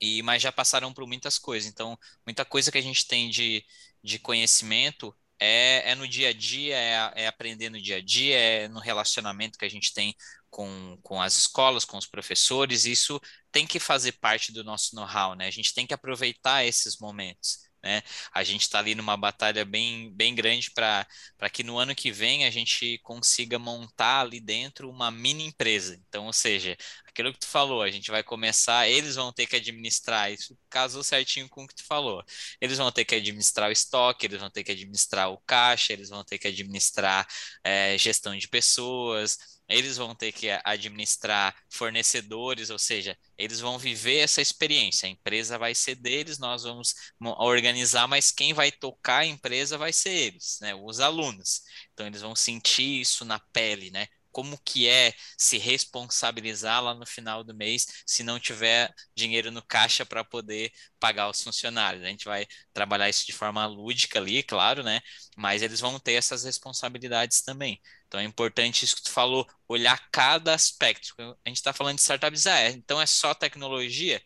e 0.00 0.22
mas 0.22 0.42
já 0.42 0.52
passaram 0.52 0.92
por 0.92 1.06
muitas 1.06 1.38
coisas. 1.38 1.70
Então, 1.70 1.98
muita 2.26 2.44
coisa 2.44 2.70
que 2.72 2.78
a 2.78 2.82
gente 2.82 3.06
tem 3.06 3.30
de, 3.30 3.64
de 4.02 4.18
conhecimento 4.18 5.14
é, 5.38 5.90
é 5.90 5.94
no 5.94 6.06
dia 6.08 6.30
a 6.30 6.32
dia, 6.32 6.76
é, 6.76 7.24
é 7.24 7.26
aprender 7.26 7.70
no 7.70 7.80
dia 7.80 7.96
a 7.96 8.00
dia, 8.00 8.36
é 8.36 8.68
no 8.68 8.80
relacionamento 8.80 9.58
que 9.58 9.64
a 9.64 9.70
gente 9.70 9.92
tem 9.92 10.14
com, 10.54 10.96
com 11.02 11.20
as 11.20 11.36
escolas, 11.36 11.84
com 11.84 11.98
os 11.98 12.06
professores, 12.06 12.84
isso 12.84 13.20
tem 13.50 13.66
que 13.66 13.80
fazer 13.80 14.12
parte 14.12 14.52
do 14.52 14.62
nosso 14.62 14.94
know-how, 14.94 15.34
né? 15.34 15.48
A 15.48 15.50
gente 15.50 15.74
tem 15.74 15.84
que 15.84 15.92
aproveitar 15.92 16.64
esses 16.64 16.96
momentos. 16.98 17.64
Né? 17.82 18.02
A 18.32 18.44
gente 18.44 18.62
está 18.62 18.78
ali 18.78 18.94
numa 18.94 19.16
batalha 19.16 19.64
bem, 19.64 20.10
bem 20.14 20.34
grande 20.34 20.70
para 20.70 21.06
que 21.52 21.62
no 21.64 21.76
ano 21.76 21.94
que 21.94 22.10
vem 22.10 22.46
a 22.46 22.50
gente 22.50 22.98
consiga 23.02 23.58
montar 23.58 24.20
ali 24.20 24.40
dentro 24.40 24.88
uma 24.88 25.10
mini 25.10 25.44
empresa. 25.44 26.00
Então, 26.08 26.26
ou 26.26 26.32
seja, 26.32 26.78
aquilo 27.04 27.32
que 27.32 27.40
tu 27.40 27.46
falou, 27.46 27.82
a 27.82 27.90
gente 27.90 28.10
vai 28.10 28.22
começar, 28.22 28.88
eles 28.88 29.16
vão 29.16 29.32
ter 29.32 29.46
que 29.46 29.56
administrar, 29.56 30.32
isso 30.32 30.56
casou 30.70 31.02
certinho 31.02 31.48
com 31.48 31.64
o 31.64 31.66
que 31.66 31.74
tu 31.74 31.84
falou. 31.84 32.24
Eles 32.60 32.78
vão 32.78 32.90
ter 32.92 33.04
que 33.04 33.16
administrar 33.16 33.68
o 33.68 33.72
estoque, 33.72 34.26
eles 34.26 34.40
vão 34.40 34.50
ter 34.50 34.64
que 34.64 34.72
administrar 34.72 35.30
o 35.30 35.38
caixa, 35.38 35.92
eles 35.92 36.08
vão 36.10 36.24
ter 36.24 36.38
que 36.38 36.48
administrar 36.48 37.26
é, 37.62 37.98
gestão 37.98 38.36
de 38.38 38.48
pessoas, 38.48 39.53
eles 39.68 39.96
vão 39.96 40.14
ter 40.14 40.32
que 40.32 40.48
administrar 40.64 41.54
fornecedores, 41.70 42.70
ou 42.70 42.78
seja, 42.78 43.16
eles 43.38 43.60
vão 43.60 43.78
viver 43.78 44.18
essa 44.18 44.42
experiência. 44.42 45.06
A 45.06 45.10
empresa 45.10 45.58
vai 45.58 45.74
ser 45.74 45.94
deles, 45.94 46.38
nós 46.38 46.64
vamos 46.64 46.94
organizar, 47.20 48.06
mas 48.06 48.30
quem 48.30 48.52
vai 48.52 48.70
tocar 48.70 49.18
a 49.18 49.26
empresa 49.26 49.78
vai 49.78 49.92
ser 49.92 50.10
eles, 50.10 50.58
né? 50.60 50.74
Os 50.74 51.00
alunos. 51.00 51.62
Então 51.92 52.06
eles 52.06 52.20
vão 52.20 52.36
sentir 52.36 53.00
isso 53.00 53.24
na 53.24 53.38
pele, 53.52 53.90
né? 53.90 54.06
Como 54.34 54.58
que 54.64 54.88
é 54.88 55.14
se 55.38 55.58
responsabilizar 55.58 56.82
lá 56.82 56.92
no 56.92 57.06
final 57.06 57.44
do 57.44 57.54
mês 57.54 57.86
se 58.04 58.24
não 58.24 58.40
tiver 58.40 58.92
dinheiro 59.16 59.52
no 59.52 59.62
caixa 59.62 60.04
para 60.04 60.24
poder 60.24 60.72
pagar 60.98 61.30
os 61.30 61.40
funcionários. 61.40 62.02
A 62.04 62.08
gente 62.08 62.24
vai 62.24 62.46
trabalhar 62.72 63.08
isso 63.08 63.24
de 63.24 63.32
forma 63.32 63.64
lúdica 63.66 64.18
ali, 64.18 64.42
claro, 64.42 64.82
né? 64.82 65.00
Mas 65.36 65.62
eles 65.62 65.80
vão 65.80 65.98
ter 66.00 66.14
essas 66.14 66.42
responsabilidades 66.44 67.42
também. 67.42 67.80
Então 68.08 68.18
é 68.20 68.24
importante 68.24 68.84
isso 68.84 68.96
que 68.96 69.02
tu 69.04 69.10
falou, 69.12 69.46
olhar 69.68 69.98
cada 70.10 70.52
aspecto. 70.54 71.14
A 71.44 71.48
gente 71.48 71.58
está 71.58 71.72
falando 71.72 71.96
de 71.96 72.02
startups, 72.02 72.46
ah, 72.46 72.58
é, 72.58 72.70
então 72.70 73.00
é 73.00 73.06
só 73.06 73.34
tecnologia? 73.34 74.20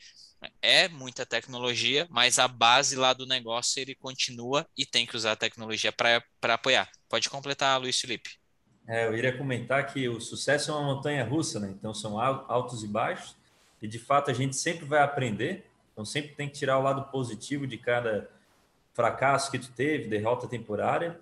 É 0.62 0.88
muita 0.88 1.26
tecnologia, 1.26 2.06
mas 2.10 2.38
a 2.38 2.46
base 2.48 2.94
lá 2.96 3.12
do 3.12 3.26
negócio 3.26 3.80
ele 3.80 3.94
continua 3.94 4.68
e 4.76 4.86
tem 4.86 5.06
que 5.06 5.16
usar 5.16 5.32
a 5.32 5.36
tecnologia 5.36 5.92
para 5.92 6.22
apoiar. 6.54 6.88
Pode 7.08 7.28
completar, 7.28 7.80
Luiz 7.80 7.98
Felipe. 8.00 8.37
É, 8.88 9.06
eu 9.06 9.14
iria 9.14 9.36
comentar 9.36 9.86
que 9.86 10.08
o 10.08 10.18
sucesso 10.18 10.70
é 10.70 10.74
uma 10.74 10.82
montanha 10.82 11.22
russa, 11.22 11.60
né? 11.60 11.68
Então 11.78 11.92
são 11.92 12.18
altos 12.18 12.82
e 12.82 12.88
baixos, 12.88 13.36
e 13.82 13.86
de 13.86 13.98
fato 13.98 14.30
a 14.30 14.34
gente 14.34 14.56
sempre 14.56 14.86
vai 14.86 15.02
aprender, 15.02 15.66
então 15.92 16.06
sempre 16.06 16.30
tem 16.34 16.48
que 16.48 16.54
tirar 16.54 16.78
o 16.78 16.82
lado 16.82 17.04
positivo 17.10 17.66
de 17.66 17.76
cada 17.76 18.30
fracasso 18.94 19.50
que 19.50 19.58
tu 19.58 19.70
teve, 19.72 20.08
derrota 20.08 20.48
temporária, 20.48 21.20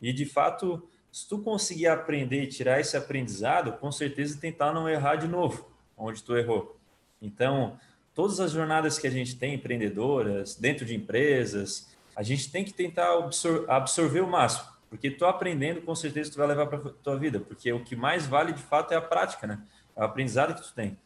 e 0.00 0.14
de 0.14 0.24
fato, 0.24 0.82
se 1.12 1.28
tu 1.28 1.38
conseguir 1.38 1.88
aprender 1.88 2.42
e 2.42 2.46
tirar 2.46 2.80
esse 2.80 2.96
aprendizado, 2.96 3.72
com 3.74 3.92
certeza 3.92 4.40
tentar 4.40 4.72
não 4.72 4.88
errar 4.88 5.16
de 5.16 5.28
novo, 5.28 5.70
onde 5.96 6.22
tu 6.22 6.34
errou. 6.36 6.76
Então, 7.20 7.78
todas 8.14 8.40
as 8.40 8.50
jornadas 8.50 8.98
que 8.98 9.06
a 9.06 9.10
gente 9.10 9.36
tem, 9.36 9.54
empreendedoras, 9.54 10.56
dentro 10.56 10.84
de 10.84 10.94
empresas, 10.94 11.94
a 12.16 12.22
gente 12.22 12.50
tem 12.50 12.64
que 12.64 12.72
tentar 12.72 13.12
absor 13.12 13.64
absorver 13.68 14.20
o 14.20 14.26
máximo. 14.26 14.73
Porque 14.94 15.10
tu 15.10 15.26
aprendendo, 15.26 15.82
com 15.82 15.92
certeza 15.92 16.30
tu 16.30 16.38
vai 16.38 16.46
levar 16.46 16.68
para 16.68 16.78
tua 16.78 17.18
vida, 17.18 17.40
porque 17.40 17.72
o 17.72 17.82
que 17.82 17.96
mais 17.96 18.28
vale 18.28 18.52
de 18.52 18.62
fato 18.62 18.94
é 18.94 18.96
a 18.96 19.00
prática, 19.00 19.44
né? 19.44 19.60
É 19.96 20.00
o 20.00 20.04
aprendizado 20.04 20.54
que 20.54 20.62
tu 20.62 20.72
tem. 20.72 20.96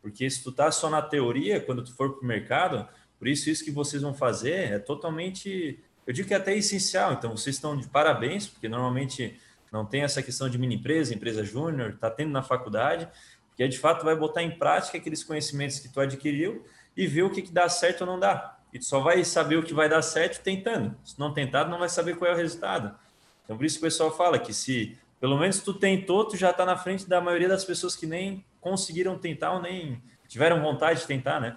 Porque 0.00 0.30
se 0.30 0.44
tu 0.44 0.52
tá 0.52 0.70
só 0.70 0.88
na 0.88 1.02
teoria, 1.02 1.60
quando 1.60 1.82
tu 1.82 1.92
for 1.92 2.12
para 2.12 2.22
o 2.22 2.24
mercado, 2.24 2.88
por 3.18 3.26
isso 3.26 3.50
isso 3.50 3.64
que 3.64 3.72
vocês 3.72 4.00
vão 4.00 4.14
fazer 4.14 4.52
é 4.52 4.78
totalmente, 4.78 5.76
eu 6.06 6.12
digo 6.12 6.28
que 6.28 6.34
é 6.34 6.36
até 6.36 6.56
essencial. 6.56 7.14
Então 7.14 7.36
vocês 7.36 7.56
estão 7.56 7.76
de 7.76 7.88
parabéns, 7.88 8.46
porque 8.46 8.68
normalmente 8.68 9.36
não 9.72 9.84
tem 9.84 10.02
essa 10.02 10.22
questão 10.22 10.48
de 10.48 10.56
mini 10.56 10.76
empresa, 10.76 11.12
empresa 11.12 11.42
júnior, 11.42 11.96
tá 11.98 12.08
tendo 12.08 12.30
na 12.30 12.44
faculdade, 12.44 13.08
que 13.56 13.64
é 13.64 13.66
de 13.66 13.76
fato 13.76 14.04
vai 14.04 14.14
botar 14.14 14.44
em 14.44 14.56
prática 14.56 14.98
aqueles 14.98 15.24
conhecimentos 15.24 15.80
que 15.80 15.88
tu 15.88 15.98
adquiriu 15.98 16.64
e 16.96 17.08
ver 17.08 17.22
o 17.22 17.30
que, 17.30 17.42
que 17.42 17.50
dá 17.50 17.68
certo 17.68 18.02
ou 18.02 18.06
não 18.06 18.20
dá. 18.20 18.56
E 18.72 18.78
tu 18.78 18.84
só 18.84 19.00
vai 19.00 19.24
saber 19.24 19.56
o 19.56 19.64
que 19.64 19.74
vai 19.74 19.88
dar 19.88 20.00
certo 20.00 20.40
tentando. 20.44 20.96
Se 21.02 21.18
não 21.18 21.34
tentado, 21.34 21.68
não 21.68 21.80
vai 21.80 21.88
saber 21.88 22.14
qual 22.14 22.30
é 22.30 22.34
o 22.34 22.36
resultado. 22.36 23.01
Então, 23.44 23.56
por 23.56 23.64
isso 23.64 23.78
o 23.78 23.80
pessoal 23.80 24.14
fala 24.16 24.38
que 24.38 24.52
se 24.52 24.98
pelo 25.20 25.38
menos 25.38 25.60
tu 25.60 25.72
tentou, 25.72 26.24
tu 26.26 26.36
já 26.36 26.50
está 26.50 26.66
na 26.66 26.76
frente 26.76 27.08
da 27.08 27.20
maioria 27.20 27.48
das 27.48 27.64
pessoas 27.64 27.94
que 27.94 28.06
nem 28.06 28.44
conseguiram 28.60 29.16
tentar 29.16 29.52
ou 29.52 29.62
nem 29.62 30.02
tiveram 30.26 30.60
vontade 30.60 31.00
de 31.00 31.06
tentar, 31.06 31.38
né? 31.38 31.56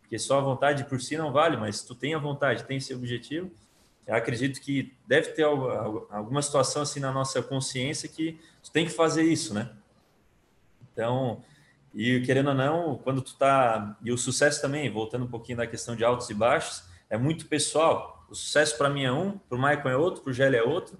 Porque 0.00 0.18
só 0.18 0.38
a 0.38 0.40
vontade 0.40 0.82
por 0.84 1.00
si 1.00 1.16
não 1.16 1.30
vale, 1.30 1.56
mas 1.56 1.82
tu 1.82 1.94
tem 1.94 2.14
a 2.14 2.18
vontade, 2.18 2.64
tem 2.64 2.78
esse 2.78 2.92
objetivo, 2.92 3.52
eu 4.04 4.14
acredito 4.14 4.60
que 4.60 4.92
deve 5.06 5.28
ter 5.32 5.44
alguma 5.44 6.40
situação 6.40 6.82
assim 6.82 6.98
na 6.98 7.12
nossa 7.12 7.42
consciência 7.42 8.08
que 8.08 8.40
tu 8.62 8.72
tem 8.72 8.86
que 8.86 8.90
fazer 8.90 9.22
isso, 9.22 9.52
né? 9.52 9.70
Então, 10.92 11.44
e 11.94 12.20
querendo 12.22 12.48
ou 12.48 12.54
não, 12.54 12.96
quando 12.96 13.20
tu 13.20 13.36
tá 13.36 13.96
e 14.02 14.10
o 14.10 14.18
sucesso 14.18 14.60
também, 14.60 14.90
voltando 14.90 15.26
um 15.26 15.28
pouquinho 15.28 15.58
da 15.58 15.66
questão 15.66 15.94
de 15.94 16.04
altos 16.04 16.28
e 16.30 16.34
baixos, 16.34 16.82
é 17.08 17.16
muito 17.16 17.46
pessoal. 17.46 18.17
O 18.28 18.34
sucesso 18.34 18.76
para 18.76 18.90
mim 18.90 19.04
é 19.04 19.12
um, 19.12 19.38
para 19.38 19.56
o 19.56 19.60
Maicon 19.60 19.88
é 19.88 19.96
outro, 19.96 20.22
para 20.22 20.30
o 20.30 20.32
Gélio 20.32 20.58
é 20.58 20.62
outro, 20.62 20.98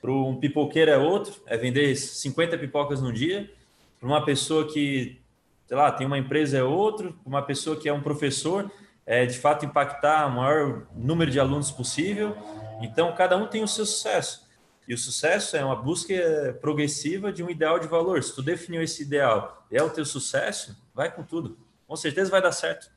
para 0.00 0.10
um 0.10 0.36
pipoqueiro 0.36 0.90
é 0.90 0.98
outro, 0.98 1.40
é 1.46 1.56
vender 1.56 1.94
50 1.94 2.58
pipocas 2.58 3.00
no 3.00 3.12
dia, 3.12 3.50
para 3.98 4.08
uma 4.08 4.24
pessoa 4.24 4.66
que, 4.66 5.20
sei 5.66 5.76
lá, 5.76 5.90
tem 5.92 6.06
uma 6.06 6.18
empresa 6.18 6.58
é 6.58 6.62
outro, 6.62 7.12
para 7.12 7.28
uma 7.28 7.42
pessoa 7.42 7.76
que 7.76 7.88
é 7.88 7.92
um 7.92 8.02
professor, 8.02 8.70
é 9.04 9.24
de 9.24 9.38
fato 9.38 9.64
impactar 9.64 10.26
o 10.26 10.32
maior 10.32 10.86
número 10.94 11.30
de 11.30 11.38
alunos 11.38 11.70
possível. 11.70 12.36
Então, 12.82 13.14
cada 13.14 13.36
um 13.36 13.46
tem 13.46 13.62
o 13.62 13.68
seu 13.68 13.86
sucesso. 13.86 14.46
E 14.88 14.94
o 14.94 14.98
sucesso 14.98 15.56
é 15.56 15.64
uma 15.64 15.76
busca 15.76 16.14
progressiva 16.60 17.32
de 17.32 17.42
um 17.42 17.50
ideal 17.50 17.78
de 17.78 17.88
valor. 17.88 18.22
Se 18.22 18.34
tu 18.34 18.42
definiu 18.42 18.82
esse 18.82 19.02
ideal 19.02 19.66
e 19.70 19.76
é 19.76 19.82
o 19.82 19.90
teu 19.90 20.04
sucesso, 20.04 20.76
vai 20.94 21.12
com 21.12 21.22
tudo. 21.22 21.58
Com 21.86 21.96
certeza 21.96 22.30
vai 22.30 22.42
dar 22.42 22.52
certo. 22.52 22.90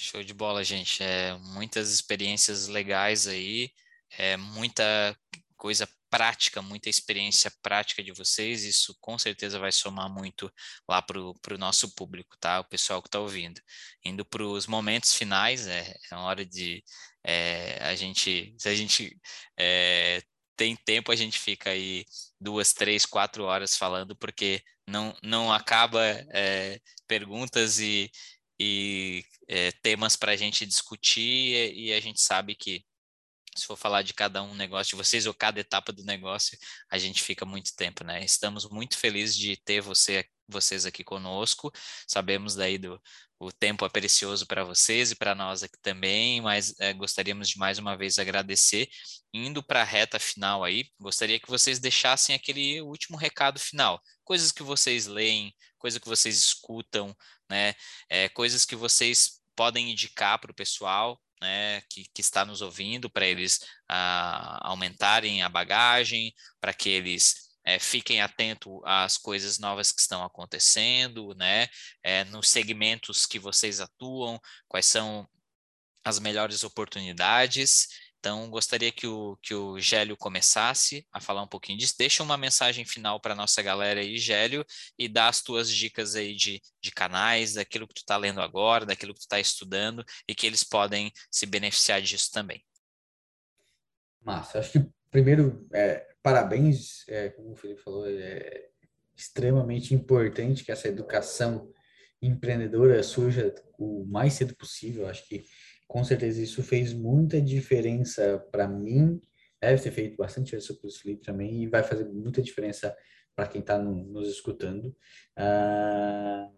Show 0.00 0.22
de 0.22 0.32
bola, 0.32 0.62
gente. 0.62 1.02
É, 1.02 1.36
muitas 1.38 1.90
experiências 1.90 2.68
legais 2.68 3.26
aí, 3.26 3.72
é, 4.16 4.36
muita 4.36 4.84
coisa 5.56 5.88
prática, 6.08 6.62
muita 6.62 6.88
experiência 6.88 7.52
prática 7.60 8.00
de 8.02 8.12
vocês. 8.12 8.62
Isso 8.64 8.96
com 9.00 9.18
certeza 9.18 9.58
vai 9.58 9.72
somar 9.72 10.08
muito 10.08 10.52
lá 10.88 11.02
para 11.02 11.18
o 11.18 11.58
nosso 11.58 11.92
público, 11.96 12.36
tá? 12.38 12.60
O 12.60 12.64
pessoal 12.64 13.02
que 13.02 13.08
está 13.08 13.18
ouvindo. 13.18 13.60
Indo 14.04 14.24
para 14.24 14.44
os 14.44 14.68
momentos 14.68 15.14
finais, 15.14 15.66
é, 15.66 15.92
é 16.12 16.14
hora 16.14 16.46
de 16.46 16.82
é, 17.24 17.78
a 17.82 17.96
gente, 17.96 18.54
se 18.56 18.68
a 18.68 18.74
gente 18.76 19.18
é, 19.58 20.22
tem 20.56 20.76
tempo, 20.76 21.10
a 21.10 21.16
gente 21.16 21.38
fica 21.40 21.70
aí 21.70 22.04
duas, 22.40 22.72
três, 22.72 23.04
quatro 23.04 23.44
horas 23.44 23.76
falando, 23.76 24.16
porque 24.16 24.62
não, 24.86 25.14
não 25.22 25.52
acaba 25.52 26.02
é, 26.32 26.80
perguntas 27.06 27.80
e, 27.80 28.10
e 28.58 29.24
é, 29.48 29.72
temas 29.82 30.16
para 30.16 30.32
a 30.32 30.36
gente 30.36 30.66
discutir 30.66 31.74
e, 31.74 31.92
a 31.92 32.00
gente 32.00 32.20
sabe 32.20 32.54
que 32.54 32.84
se 33.56 33.66
for 33.66 33.76
falar 33.76 34.02
de 34.02 34.14
cada 34.14 34.42
um 34.42 34.54
negócio 34.54 34.90
de 34.90 34.96
vocês 34.96 35.26
ou 35.26 35.34
cada 35.34 35.60
etapa 35.60 35.92
do 35.92 36.04
negócio, 36.04 36.56
a 36.90 36.98
gente 36.98 37.22
fica 37.22 37.44
muito 37.44 37.74
tempo, 37.74 38.04
né? 38.04 38.24
Estamos 38.24 38.68
muito 38.68 38.96
felizes 38.96 39.36
de 39.36 39.56
ter 39.56 39.80
você 39.80 40.24
vocês 40.48 40.86
aqui 40.86 41.04
conosco. 41.04 41.70
Sabemos 42.06 42.54
daí 42.54 42.78
do 42.78 43.00
o 43.40 43.52
tempo 43.52 43.84
é 43.86 43.88
precioso 43.88 44.46
para 44.46 44.64
vocês 44.64 45.12
e 45.12 45.16
para 45.16 45.32
nós 45.32 45.62
aqui 45.62 45.76
também, 45.80 46.40
mas 46.40 46.74
é, 46.80 46.92
gostaríamos 46.92 47.48
de 47.48 47.56
mais 47.56 47.78
uma 47.78 47.96
vez 47.96 48.18
agradecer. 48.18 48.88
Indo 49.32 49.62
para 49.62 49.82
a 49.82 49.84
reta 49.84 50.18
final 50.18 50.64
aí, 50.64 50.86
gostaria 50.98 51.38
que 51.38 51.48
vocês 51.48 51.78
deixassem 51.78 52.34
aquele 52.34 52.80
último 52.82 53.16
recado 53.16 53.60
final, 53.60 54.02
coisas 54.24 54.50
que 54.50 54.62
vocês 54.64 55.06
leem, 55.06 55.54
coisas 55.78 56.00
que 56.00 56.08
vocês 56.08 56.36
escutam, 56.36 57.16
né? 57.48 57.74
É, 58.08 58.28
coisas 58.28 58.64
que 58.64 58.76
vocês 58.76 59.40
podem 59.56 59.90
indicar 59.90 60.38
para 60.38 60.52
o 60.52 60.54
pessoal 60.54 61.20
né, 61.40 61.82
que, 61.88 62.04
que, 62.12 62.20
está 62.20 62.44
nos 62.44 62.62
ouvindo, 62.62 63.08
para 63.10 63.26
eles 63.26 63.60
ah, 63.88 64.58
aumentarem 64.62 65.42
a 65.42 65.48
bagagem, 65.48 66.34
para 66.60 66.72
que 66.74 66.88
eles 66.88 67.48
é, 67.64 67.78
fiquem 67.78 68.20
atentos 68.20 68.80
às 68.84 69.16
coisas 69.16 69.58
novas 69.58 69.92
que 69.92 70.00
estão 70.00 70.22
acontecendo, 70.24 71.34
né, 71.34 71.68
é, 72.02 72.24
nos 72.24 72.48
segmentos 72.48 73.26
que 73.26 73.38
vocês 73.38 73.80
atuam, 73.80 74.40
quais 74.66 74.86
são 74.86 75.28
as 76.04 76.18
melhores 76.18 76.64
oportunidades. 76.64 77.88
Então, 78.18 78.50
gostaria 78.50 78.90
que 78.90 79.06
o, 79.06 79.36
que 79.40 79.54
o 79.54 79.78
Gélio 79.78 80.16
começasse 80.16 81.06
a 81.12 81.20
falar 81.20 81.42
um 81.42 81.48
pouquinho 81.48 81.78
disso. 81.78 81.94
Deixa 81.96 82.22
uma 82.22 82.36
mensagem 82.36 82.84
final 82.84 83.20
para 83.20 83.32
a 83.32 83.36
nossa 83.36 83.62
galera 83.62 84.00
aí, 84.00 84.18
Gélio, 84.18 84.64
e 84.98 85.08
dá 85.08 85.28
as 85.28 85.40
tuas 85.40 85.70
dicas 85.70 86.16
aí 86.16 86.34
de, 86.34 86.60
de 86.82 86.90
canais, 86.90 87.54
daquilo 87.54 87.86
que 87.86 87.94
tu 87.94 87.98
está 87.98 88.16
lendo 88.16 88.40
agora, 88.40 88.84
daquilo 88.84 89.14
que 89.14 89.20
tu 89.20 89.22
está 89.22 89.38
estudando, 89.38 90.04
e 90.28 90.34
que 90.34 90.46
eles 90.46 90.64
podem 90.64 91.12
se 91.30 91.46
beneficiar 91.46 92.02
disso 92.02 92.30
também. 92.32 92.64
Massa, 94.20 94.58
acho 94.58 94.72
que 94.72 94.90
primeiro, 95.10 95.66
é, 95.72 96.06
parabéns, 96.22 97.06
é, 97.08 97.28
como 97.30 97.52
o 97.52 97.56
Felipe 97.56 97.82
falou, 97.82 98.06
é 98.08 98.68
extremamente 99.16 99.94
importante 99.94 100.64
que 100.64 100.72
essa 100.72 100.88
educação 100.88 101.72
empreendedora 102.20 103.02
surja 103.02 103.54
o 103.78 104.04
mais 104.06 104.34
cedo 104.34 104.56
possível. 104.56 105.08
Acho 105.08 105.26
que 105.26 105.44
com 105.88 106.04
certeza 106.04 106.42
isso 106.42 106.62
fez 106.62 106.92
muita 106.92 107.40
diferença 107.40 108.38
para 108.52 108.68
mim, 108.68 109.20
deve 109.58 109.82
ter 109.82 109.90
feito 109.90 110.16
bastante 110.18 110.44
diferença 110.44 110.74
para 110.74 110.86
o 110.86 110.92
Felipe 110.92 111.24
também, 111.24 111.62
e 111.62 111.66
vai 111.66 111.82
fazer 111.82 112.04
muita 112.04 112.42
diferença 112.42 112.94
para 113.34 113.48
quem 113.48 113.62
está 113.62 113.78
no, 113.78 113.94
nos 114.04 114.28
escutando. 114.28 114.94
Uh, 115.36 116.54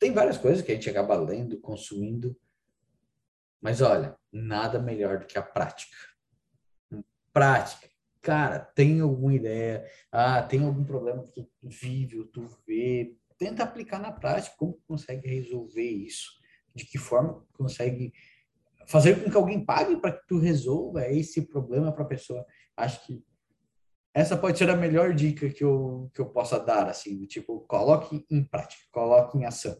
tem 0.00 0.12
várias 0.12 0.36
coisas 0.36 0.62
que 0.62 0.72
a 0.72 0.74
gente 0.74 0.90
acaba 0.90 1.14
lendo, 1.14 1.60
consumindo, 1.60 2.36
mas 3.62 3.80
olha, 3.80 4.16
nada 4.32 4.82
melhor 4.82 5.20
do 5.20 5.26
que 5.26 5.38
a 5.38 5.42
prática. 5.42 5.96
Prática. 7.32 7.88
Cara, 8.20 8.58
tem 8.58 9.00
alguma 9.00 9.32
ideia? 9.32 9.88
Ah, 10.10 10.42
tem 10.42 10.64
algum 10.64 10.84
problema 10.84 11.22
que 11.22 11.32
tu 11.32 11.48
vive, 11.62 12.18
ou 12.18 12.26
tu 12.26 12.48
vê? 12.66 13.16
Tenta 13.38 13.62
aplicar 13.62 14.00
na 14.00 14.10
prática 14.10 14.56
como 14.58 14.80
consegue 14.86 15.28
resolver 15.28 15.88
isso 15.88 16.44
de 16.76 16.84
que 16.86 16.98
forma 16.98 17.44
consegue 17.54 18.12
fazer 18.86 19.22
com 19.22 19.30
que 19.30 19.36
alguém 19.36 19.64
pague 19.64 19.96
para 19.96 20.12
que 20.12 20.26
tu 20.28 20.38
resolva 20.38 21.08
esse 21.08 21.42
problema 21.42 21.92
para 21.92 22.04
a 22.04 22.08
pessoa. 22.08 22.44
Acho 22.76 23.04
que 23.04 23.24
essa 24.14 24.36
pode 24.36 24.56
ser 24.56 24.70
a 24.70 24.76
melhor 24.76 25.14
dica 25.14 25.50
que 25.50 25.64
eu, 25.64 26.10
que 26.14 26.20
eu 26.20 26.30
possa 26.30 26.58
dar, 26.58 26.88
assim, 26.88 27.18
do 27.18 27.26
tipo, 27.26 27.60
coloque 27.60 28.24
em 28.30 28.44
prática, 28.44 28.82
coloque 28.90 29.36
em 29.36 29.44
ação. 29.44 29.76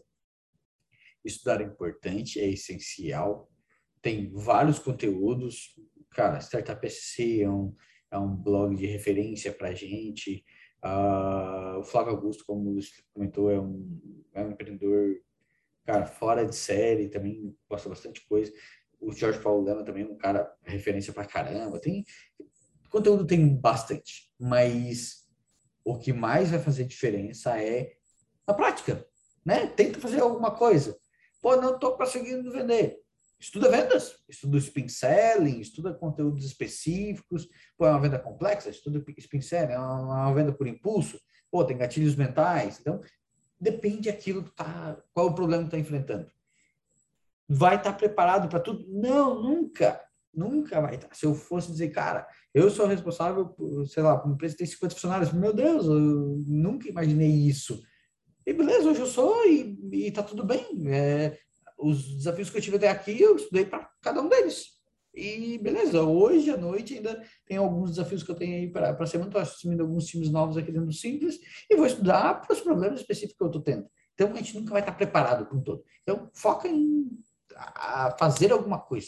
Estudar 1.23 1.61
é 1.61 1.65
importante, 1.65 2.39
é 2.39 2.47
essencial, 2.47 3.49
tem 4.01 4.31
vários 4.31 4.77
conteúdos, 4.79 5.79
cara, 6.11 6.39
Startup 6.39 6.87
SC 6.87 7.41
é 7.41 7.49
um, 7.49 7.73
é 8.11 8.17
um 8.17 8.35
blog 8.35 8.75
de 8.75 8.85
referência 8.85 9.51
para 9.51 9.73
gente, 9.73 10.45
uh, 10.85 11.79
o 11.79 11.83
Flávio 11.83 12.13
Augusto, 12.13 12.43
como 12.45 12.69
o 12.69 12.73
Luiz 12.73 12.91
comentou, 13.13 13.49
é 13.49 13.59
um, 13.59 14.29
é 14.33 14.43
um 14.43 14.51
empreendedor 14.51 15.15
cara, 15.87 16.05
fora 16.05 16.45
de 16.45 16.53
série, 16.53 17.07
também 17.07 17.57
gosta 17.69 17.87
bastante 17.87 18.27
coisa. 18.27 18.51
O 18.99 19.13
Jorge 19.13 19.39
Paulo 19.39 19.63
Lema 19.63 19.85
também 19.85 20.03
é 20.03 20.07
um 20.07 20.17
cara 20.17 20.53
referência 20.63 21.13
pra 21.13 21.25
caramba. 21.25 21.79
Tem 21.79 22.03
conteúdo 22.89 23.25
tem 23.25 23.55
bastante, 23.55 24.33
mas 24.37 25.25
o 25.85 25.97
que 25.97 26.11
mais 26.11 26.51
vai 26.51 26.59
fazer 26.59 26.83
diferença 26.83 27.61
é 27.61 27.93
a 28.45 28.53
prática, 28.53 29.07
né? 29.45 29.67
Tenta 29.67 29.99
fazer 29.99 30.19
alguma 30.19 30.51
coisa. 30.51 30.97
Pô, 31.41 31.55
não 31.55 31.79
tô 31.79 31.95
conseguindo 31.95 32.51
vender. 32.51 32.99
Estuda 33.39 33.69
vendas, 33.69 34.17
estuda 34.27 34.57
spin 34.57 34.89
selling, 34.89 35.59
estuda 35.61 35.93
conteúdos 35.93 36.43
específicos. 36.43 37.47
Pô, 37.77 37.85
é 37.85 37.91
uma 37.91 38.01
venda 38.01 38.19
complexa, 38.19 38.69
estuda 38.69 39.01
spin 39.19 39.41
selling, 39.41 39.73
é 39.73 39.79
uma 39.79 40.33
venda 40.33 40.51
por 40.51 40.67
impulso. 40.67 41.17
Pô, 41.49 41.63
tem 41.63 41.77
gatilhos 41.77 42.15
mentais. 42.15 42.79
Então, 42.79 42.99
Depende 43.59 44.11
daquilo 44.11 44.43
que 44.43 44.51
tá, 44.51 44.97
qual 45.13 45.27
o 45.27 45.35
problema 45.35 45.63
que 45.63 45.67
está 45.67 45.79
enfrentando. 45.79 46.29
Vai 47.49 47.75
estar 47.75 47.93
tá 47.93 47.97
preparado 47.97 48.49
para 48.49 48.59
tudo? 48.59 48.85
Não, 48.89 49.41
nunca. 49.41 50.01
Nunca 50.33 50.79
vai 50.79 50.95
estar. 50.95 51.07
Tá. 51.07 51.15
Se 51.15 51.25
eu 51.25 51.33
fosse 51.33 51.71
dizer, 51.71 51.89
cara, 51.89 52.27
eu 52.53 52.69
sou 52.69 52.85
responsável, 52.85 53.47
por, 53.47 53.87
sei 53.87 54.03
lá, 54.03 54.21
uma 54.23 54.33
empresa 54.33 54.53
que 54.53 54.59
tem 54.59 54.67
50 54.67 54.95
funcionários, 54.95 55.33
meu 55.33 55.53
Deus, 55.53 55.85
eu 55.85 56.43
nunca 56.45 56.87
imaginei 56.87 57.29
isso. 57.29 57.81
E 58.45 58.53
beleza, 58.53 58.89
hoje 58.89 59.01
eu 59.01 59.07
sou 59.07 59.45
e, 59.45 59.77
e 59.91 60.11
tá 60.11 60.21
tudo 60.21 60.45
bem. 60.45 60.65
É, 60.87 61.37
os 61.77 62.17
desafios 62.17 62.49
que 62.49 62.57
eu 62.57 62.61
tive 62.61 62.77
até 62.77 62.89
aqui, 62.89 63.19
eu 63.19 63.35
estudei 63.35 63.65
para 63.65 63.89
cada 64.01 64.21
um 64.21 64.29
deles. 64.29 64.76
E 65.17 65.57
beleza, 65.57 66.03
hoje 66.03 66.51
à 66.51 66.57
noite 66.57 66.93
ainda 66.93 67.19
tem 67.43 67.57
alguns 67.57 67.89
desafios 67.89 68.21
que 68.21 68.29
eu 68.29 68.35
tenho 68.35 68.53
aí 68.53 68.71
para 68.71 68.91
a 68.91 69.07
semana. 69.07 69.29
Estou 69.29 69.41
assumindo 69.41 69.81
alguns 69.81 70.05
times 70.05 70.29
novos 70.29 70.55
aqui 70.57 70.71
dentro 70.71 70.85
do 70.85 70.93
Simples 70.93 71.39
e 71.67 71.75
vou 71.75 71.87
estudar 71.87 72.39
para 72.39 72.53
os 72.53 72.61
problemas 72.61 72.99
específicos 72.99 73.35
que 73.35 73.43
eu 73.43 73.47
estou 73.47 73.61
tendo. 73.63 73.87
Então 74.13 74.31
a 74.31 74.35
gente 74.35 74.55
nunca 74.55 74.69
vai 74.71 74.81
estar 74.81 74.91
preparado 74.91 75.47
com 75.47 75.59
todo. 75.59 75.83
Então 76.03 76.29
foca 76.35 76.67
em 76.67 77.09
fazer 78.19 78.51
alguma 78.51 78.77
coisa. 78.77 79.07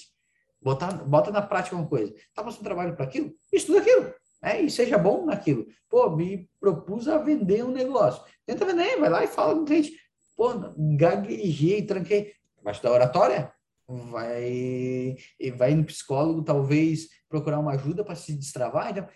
Botar, 0.60 0.91
bota 0.94 1.30
na 1.30 1.44
prática 1.44 1.76
uma 1.76 1.88
coisa. 1.88 2.11
Está 2.11 2.44
passando 2.44 2.64
trabalho 2.64 2.95
para 2.95 3.06
aquilo? 3.06 3.31
Estuda 3.53 3.77
aquilo. 3.77 4.11
Né? 4.41 4.64
E 4.64 4.72
seja 4.72 4.98
bom 4.98 5.27
naquilo. 5.27 5.68
Pô, 5.88 6.10
me 6.10 6.49
propus 6.60 7.07
a 7.07 7.19
vender 7.19 7.64
um 7.64 7.72
negócio. 7.72 8.23
Tenta 8.48 8.65
vender, 8.65 8.98
vai 8.99 9.10
lá 9.10 9.23
e 9.23 9.27
fala 9.27 9.53
com 9.53 9.61
o 9.61 9.65
cliente. 9.65 9.94
Pô, 10.36 10.53
gaguejei, 10.98 11.84
tranquei. 11.84 12.34
Vai 12.64 12.73
estudar 12.73 12.94
oratória? 12.94 13.53
Vai 13.95 15.17
vai 15.55 15.73
no 15.73 15.83
psicólogo, 15.83 16.43
talvez 16.43 17.09
procurar 17.27 17.59
uma 17.59 17.73
ajuda 17.73 18.03
para 18.03 18.15
se 18.15 18.33
destravar. 18.33 18.91
Então, 18.91 19.07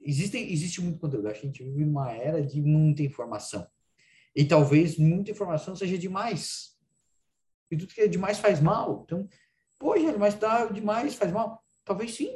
existe, 0.00 0.36
existe 0.38 0.80
muito 0.80 0.98
conteúdo. 0.98 1.28
A 1.28 1.34
gente 1.34 1.62
vive 1.62 1.84
numa 1.84 2.10
era 2.10 2.42
de 2.42 2.60
muita 2.60 3.02
informação. 3.02 3.66
E 4.34 4.44
talvez 4.44 4.96
muita 4.96 5.30
informação 5.30 5.76
seja 5.76 5.98
demais. 5.98 6.78
E 7.70 7.76
tudo 7.76 7.92
que 7.92 8.00
é 8.00 8.08
demais 8.08 8.38
faz 8.38 8.60
mal. 8.60 9.02
Então, 9.04 9.28
poxa, 9.78 10.16
mas 10.16 10.34
tá 10.34 10.66
demais 10.66 11.14
faz 11.14 11.32
mal. 11.32 11.62
Talvez 11.84 12.14
sim. 12.14 12.30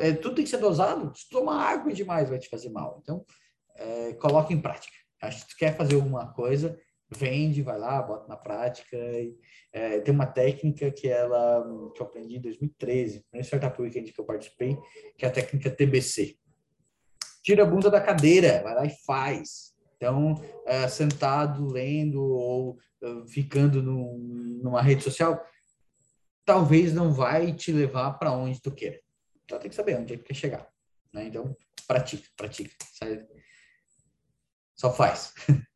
É, 0.00 0.12
tudo 0.12 0.36
tem 0.36 0.44
que 0.44 0.50
ser 0.50 0.58
dosado. 0.58 1.12
Se 1.16 1.28
tomar 1.28 1.68
água 1.68 1.92
demais 1.92 2.28
vai 2.28 2.38
te 2.38 2.48
fazer 2.48 2.70
mal. 2.70 3.00
Então, 3.02 3.24
é, 3.76 4.12
coloque 4.14 4.52
em 4.52 4.60
prática. 4.60 4.96
Acho 5.20 5.46
que 5.46 5.52
tu 5.52 5.56
quer 5.56 5.76
fazer 5.76 5.94
alguma 5.94 6.32
coisa, 6.32 6.78
vende, 7.16 7.62
vai 7.62 7.78
lá, 7.78 8.02
bota 8.02 8.28
na 8.28 8.36
prática. 8.36 8.96
E, 8.96 9.36
é, 9.72 10.00
tem 10.00 10.14
uma 10.14 10.26
técnica 10.26 10.90
que 10.90 11.08
ela 11.08 11.62
que 11.94 12.02
eu 12.02 12.06
aprendi 12.06 12.36
em 12.36 12.40
2013, 12.40 13.24
no 13.32 13.40
Startup 13.40 13.80
Weekend 13.80 14.12
que 14.12 14.20
eu 14.20 14.24
participei, 14.24 14.76
que 15.16 15.24
é 15.24 15.28
a 15.28 15.32
técnica 15.32 15.70
TBC. 15.70 16.36
Tira 17.42 17.62
a 17.62 17.66
bunda 17.66 17.90
da 17.90 18.00
cadeira, 18.00 18.62
vai 18.62 18.74
lá 18.74 18.84
e 18.84 18.90
faz. 19.04 19.72
Então, 19.96 20.34
é, 20.66 20.88
sentado, 20.88 21.66
lendo 21.66 22.22
ou 22.22 22.78
uh, 23.02 23.26
ficando 23.28 23.82
no, 23.82 24.18
numa 24.62 24.82
rede 24.82 25.04
social, 25.04 25.40
talvez 26.44 26.92
não 26.92 27.12
vai 27.12 27.52
te 27.52 27.72
levar 27.72 28.12
para 28.14 28.32
onde 28.32 28.60
tu 28.60 28.72
quer. 28.72 29.00
Então, 29.44 29.58
tem 29.58 29.70
que 29.70 29.76
saber 29.76 29.96
onde 29.96 30.14
é 30.14 30.16
que 30.16 30.24
quer 30.24 30.34
chegar. 30.34 30.68
Né? 31.12 31.26
Então, 31.26 31.56
pratica, 31.86 32.28
pratica. 32.36 32.74
Só 34.74 34.92
faz. 34.92 35.34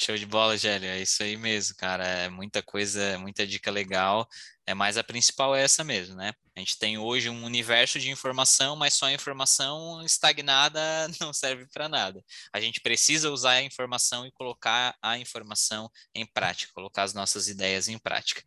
Show 0.00 0.16
de 0.16 0.26
bola, 0.26 0.56
Gélio. 0.56 0.88
É 0.88 1.00
isso 1.02 1.24
aí 1.24 1.36
mesmo, 1.36 1.74
cara. 1.74 2.06
É 2.06 2.28
muita 2.28 2.62
coisa, 2.62 3.18
muita 3.18 3.44
dica 3.44 3.68
legal. 3.68 4.28
É 4.64 4.72
mais 4.72 4.96
a 4.96 5.02
principal 5.02 5.56
é 5.56 5.62
essa 5.62 5.82
mesmo, 5.82 6.14
né? 6.14 6.32
A 6.54 6.60
gente 6.60 6.78
tem 6.78 6.96
hoje 6.96 7.28
um 7.28 7.44
universo 7.44 7.98
de 7.98 8.08
informação, 8.08 8.76
mas 8.76 8.94
só 8.94 9.06
a 9.06 9.12
informação 9.12 10.00
estagnada 10.04 10.80
não 11.20 11.32
serve 11.32 11.66
para 11.66 11.88
nada. 11.88 12.24
A 12.52 12.60
gente 12.60 12.80
precisa 12.80 13.28
usar 13.32 13.52
a 13.52 13.62
informação 13.62 14.24
e 14.24 14.30
colocar 14.30 14.96
a 15.02 15.18
informação 15.18 15.90
em 16.14 16.24
prática, 16.24 16.72
colocar 16.72 17.02
as 17.02 17.12
nossas 17.12 17.48
ideias 17.48 17.88
em 17.88 17.98
prática. 17.98 18.40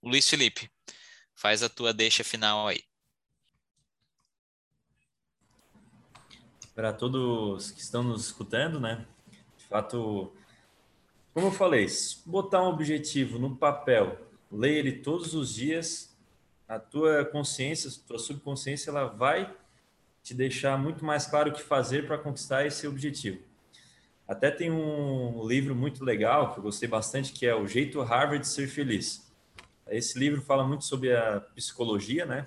Luiz 0.00 0.28
Felipe, 0.28 0.70
faz 1.34 1.64
a 1.64 1.68
tua 1.68 1.92
deixa 1.92 2.22
final 2.22 2.68
aí. 2.68 2.84
Para 6.76 6.92
todos 6.92 7.72
que 7.72 7.80
estão 7.80 8.04
nos 8.04 8.26
escutando, 8.26 8.78
né? 8.78 9.04
De 9.58 9.64
fato, 9.64 10.32
como 11.34 11.48
eu 11.48 11.52
falei, 11.52 11.86
botar 12.26 12.62
um 12.62 12.68
objetivo 12.68 13.38
no 13.38 13.56
papel, 13.56 14.18
ler 14.50 14.76
ele 14.78 14.92
todos 14.92 15.34
os 15.34 15.54
dias, 15.54 16.16
a 16.68 16.78
tua 16.78 17.24
consciência, 17.24 17.90
a 17.90 18.06
tua 18.06 18.18
subconsciência, 18.18 18.90
ela 18.90 19.06
vai 19.06 19.54
te 20.22 20.34
deixar 20.34 20.78
muito 20.78 21.04
mais 21.04 21.26
claro 21.26 21.50
o 21.50 21.52
que 21.52 21.62
fazer 21.62 22.06
para 22.06 22.18
conquistar 22.18 22.66
esse 22.66 22.86
objetivo. 22.86 23.40
Até 24.26 24.50
tem 24.50 24.70
um 24.70 25.46
livro 25.46 25.74
muito 25.74 26.04
legal 26.04 26.52
que 26.52 26.58
eu 26.58 26.62
gostei 26.62 26.88
bastante, 26.88 27.32
que 27.32 27.44
é 27.44 27.54
O 27.54 27.66
Jeito 27.66 28.00
Harvard 28.00 28.40
de 28.40 28.48
Ser 28.48 28.68
Feliz. 28.68 29.30
Esse 29.88 30.18
livro 30.18 30.40
fala 30.40 30.66
muito 30.66 30.84
sobre 30.84 31.14
a 31.14 31.40
psicologia, 31.54 32.24
né? 32.24 32.46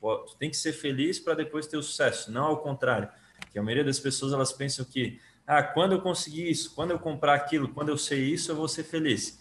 Tu 0.00 0.36
tem 0.38 0.50
que 0.50 0.56
ser 0.56 0.72
feliz 0.72 1.18
para 1.18 1.34
depois 1.34 1.66
ter 1.66 1.78
o 1.78 1.82
sucesso, 1.82 2.30
não 2.30 2.44
ao 2.44 2.58
contrário. 2.58 3.08
Que 3.50 3.58
a 3.58 3.62
maioria 3.62 3.82
das 3.82 3.98
pessoas 3.98 4.32
elas 4.34 4.52
pensam 4.52 4.84
que, 4.84 5.18
ah, 5.46 5.62
quando 5.62 5.92
eu 5.92 6.00
conseguir 6.00 6.50
isso, 6.50 6.74
quando 6.74 6.92
eu 6.92 6.98
comprar 6.98 7.34
aquilo, 7.34 7.68
quando 7.68 7.90
eu 7.90 7.98
sei 7.98 8.20
isso, 8.20 8.50
eu 8.50 8.56
vou 8.56 8.68
ser 8.68 8.84
feliz. 8.84 9.38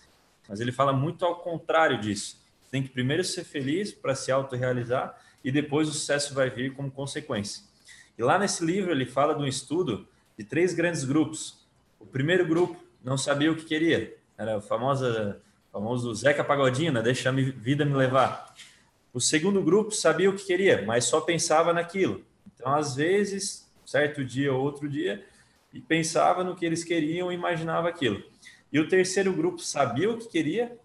Mas 0.47 0.59
ele 0.59 0.71
fala 0.71 0.91
muito 0.91 1.23
ao 1.23 1.37
contrário 1.37 1.99
disso. 1.99 2.41
Tem 2.69 2.83
que 2.83 2.89
primeiro 2.89 3.23
ser 3.23 3.43
feliz 3.43 3.93
para 3.93 4.13
se 4.15 4.31
autorrealizar 4.31 5.17
e 5.43 5.51
depois 5.51 5.87
o 5.87 5.93
sucesso 5.93 6.33
vai 6.33 6.49
vir 6.49 6.73
como 6.73 6.91
consequência. 6.91 7.63
E 8.17 8.23
lá 8.23 8.37
nesse 8.37 8.65
livro 8.65 8.91
ele 8.91 9.05
fala 9.05 9.33
de 9.33 9.41
um 9.41 9.47
estudo 9.47 10.07
de 10.37 10.43
três 10.43 10.73
grandes 10.73 11.03
grupos. 11.03 11.65
O 11.99 12.05
primeiro 12.05 12.45
grupo 12.45 12.83
não 13.03 13.17
sabia 13.17 13.51
o 13.51 13.55
que 13.55 13.65
queria, 13.65 14.15
era 14.37 14.57
o 14.57 14.61
famoso, 14.61 15.35
famoso 15.71 16.13
Zeca 16.15 16.43
Pagodinho, 16.43 16.91
né? 16.91 17.01
deixa 17.01 17.29
a 17.29 17.31
vida 17.31 17.85
me 17.85 17.93
levar. 17.93 18.53
O 19.13 19.19
segundo 19.19 19.61
grupo 19.61 19.91
sabia 19.91 20.29
o 20.29 20.35
que 20.35 20.45
queria, 20.45 20.83
mas 20.85 21.05
só 21.05 21.21
pensava 21.21 21.71
naquilo. 21.71 22.25
Então, 22.53 22.73
às 22.73 22.95
vezes, 22.95 23.71
certo 23.85 24.23
dia 24.25 24.53
ou 24.53 24.61
outro 24.61 24.89
dia, 24.89 25.23
e 25.73 25.81
pensava 25.81 26.43
no 26.43 26.55
que 26.55 26.65
eles 26.65 26.83
queriam 26.83 27.31
e 27.31 27.35
imaginava 27.35 27.89
aquilo. 27.89 28.23
E 28.71 28.79
o 28.79 28.87
terceiro 28.87 29.33
grupo 29.33 29.59
sabia 29.59 30.09
o 30.09 30.17
que 30.17 30.27
queria, 30.27 30.77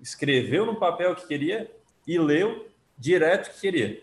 escreveu 0.00 0.64
no 0.64 0.76
papel 0.76 1.12
o 1.12 1.16
que 1.16 1.26
queria 1.26 1.70
e 2.06 2.18
leu 2.18 2.68
direto 2.98 3.48
o 3.48 3.54
que 3.54 3.60
queria. 3.60 4.02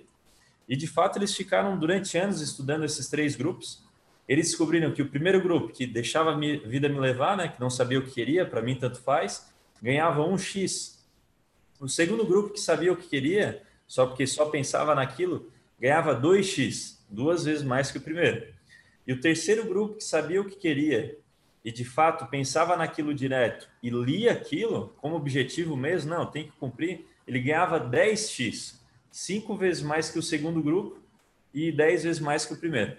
E 0.68 0.76
de 0.76 0.88
fato 0.88 1.18
eles 1.18 1.36
ficaram 1.36 1.78
durante 1.78 2.18
anos 2.18 2.41
estudando 2.41 2.86
esses 2.86 3.10
três 3.10 3.36
grupos. 3.36 3.84
Eles 4.28 4.48
descobriram 4.48 4.91
que 4.91 5.02
o 5.02 5.10
primeiro 5.10 5.41
grupo, 5.41 5.74
que 5.74 5.86
deixava 5.86 6.32
a 6.32 6.38
vida 6.38 6.88
me 6.88 6.99
levar, 6.99 7.36
né, 7.36 7.49
que 7.49 7.60
não 7.60 7.70
sabia 7.70 7.99
o 7.99 8.03
que 8.03 8.11
queria, 8.11 8.45
para 8.45 8.61
mim 8.61 8.76
tanto 8.76 8.99
faz, 9.02 9.53
ganhava 9.82 10.26
um 10.26 10.38
X. 10.38 11.06
O 11.80 11.90
segundo 11.90 12.26
grupo, 12.26 12.53
que 12.53 12.60
sabia 12.60 12.94
o 12.94 12.95
que 12.95 13.07
queria, 13.07 13.61
só 13.86 14.06
porque 14.06 14.26
só 14.26 14.45
pensava 14.45 14.95
naquilo, 14.95 15.52
ganhava 15.78 16.15
2x, 16.15 16.99
duas 17.10 17.44
vezes 17.44 17.64
mais 17.64 17.91
que 17.91 17.98
o 17.98 18.02
primeiro. 18.02 18.53
E 19.05 19.13
o 19.13 19.19
terceiro 19.19 19.65
grupo 19.65 19.95
que 19.95 20.03
sabia 20.03 20.41
o 20.41 20.45
que 20.45 20.55
queria 20.55 21.17
e 21.63 21.71
de 21.71 21.85
fato 21.85 22.25
pensava 22.27 22.75
naquilo 22.75 23.13
direto 23.13 23.69
e 23.81 23.89
lia 23.89 24.34
aquilo 24.34 24.93
como 24.97 25.15
objetivo 25.15 25.77
mesmo, 25.77 26.09
não, 26.09 26.25
tem 26.25 26.45
que 26.45 26.51
cumprir, 26.57 27.05
ele 27.25 27.39
ganhava 27.39 27.80
10x, 27.80 28.75
cinco 29.11 29.55
vezes 29.55 29.81
mais 29.81 30.09
que 30.09 30.19
o 30.19 30.23
segundo 30.23 30.61
grupo 30.61 30.99
e 31.53 31.71
10 31.71 32.03
vezes 32.03 32.21
mais 32.21 32.45
que 32.45 32.53
o 32.53 32.57
primeiro. 32.57 32.97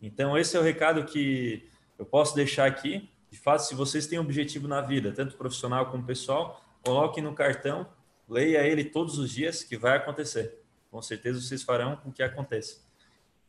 Então, 0.00 0.38
esse 0.38 0.56
é 0.56 0.60
o 0.60 0.62
recado 0.62 1.04
que 1.04 1.68
eu 1.98 2.06
posso 2.06 2.34
deixar 2.34 2.66
aqui. 2.66 3.10
De 3.30 3.38
fato, 3.38 3.60
se 3.60 3.74
vocês 3.74 4.06
têm 4.06 4.18
um 4.18 4.22
objetivo 4.22 4.66
na 4.66 4.80
vida, 4.80 5.12
tanto 5.12 5.36
profissional 5.36 5.90
como 5.90 6.04
pessoal, 6.04 6.64
coloquem 6.82 7.22
no 7.22 7.34
cartão 7.34 7.86
leia 8.30 8.64
ele 8.64 8.84
todos 8.84 9.18
os 9.18 9.30
dias, 9.30 9.64
que 9.64 9.76
vai 9.76 9.96
acontecer. 9.96 10.62
Com 10.88 11.02
certeza 11.02 11.40
vocês 11.40 11.64
farão 11.64 11.96
com 11.96 12.12
que 12.12 12.22
aconteça. 12.22 12.80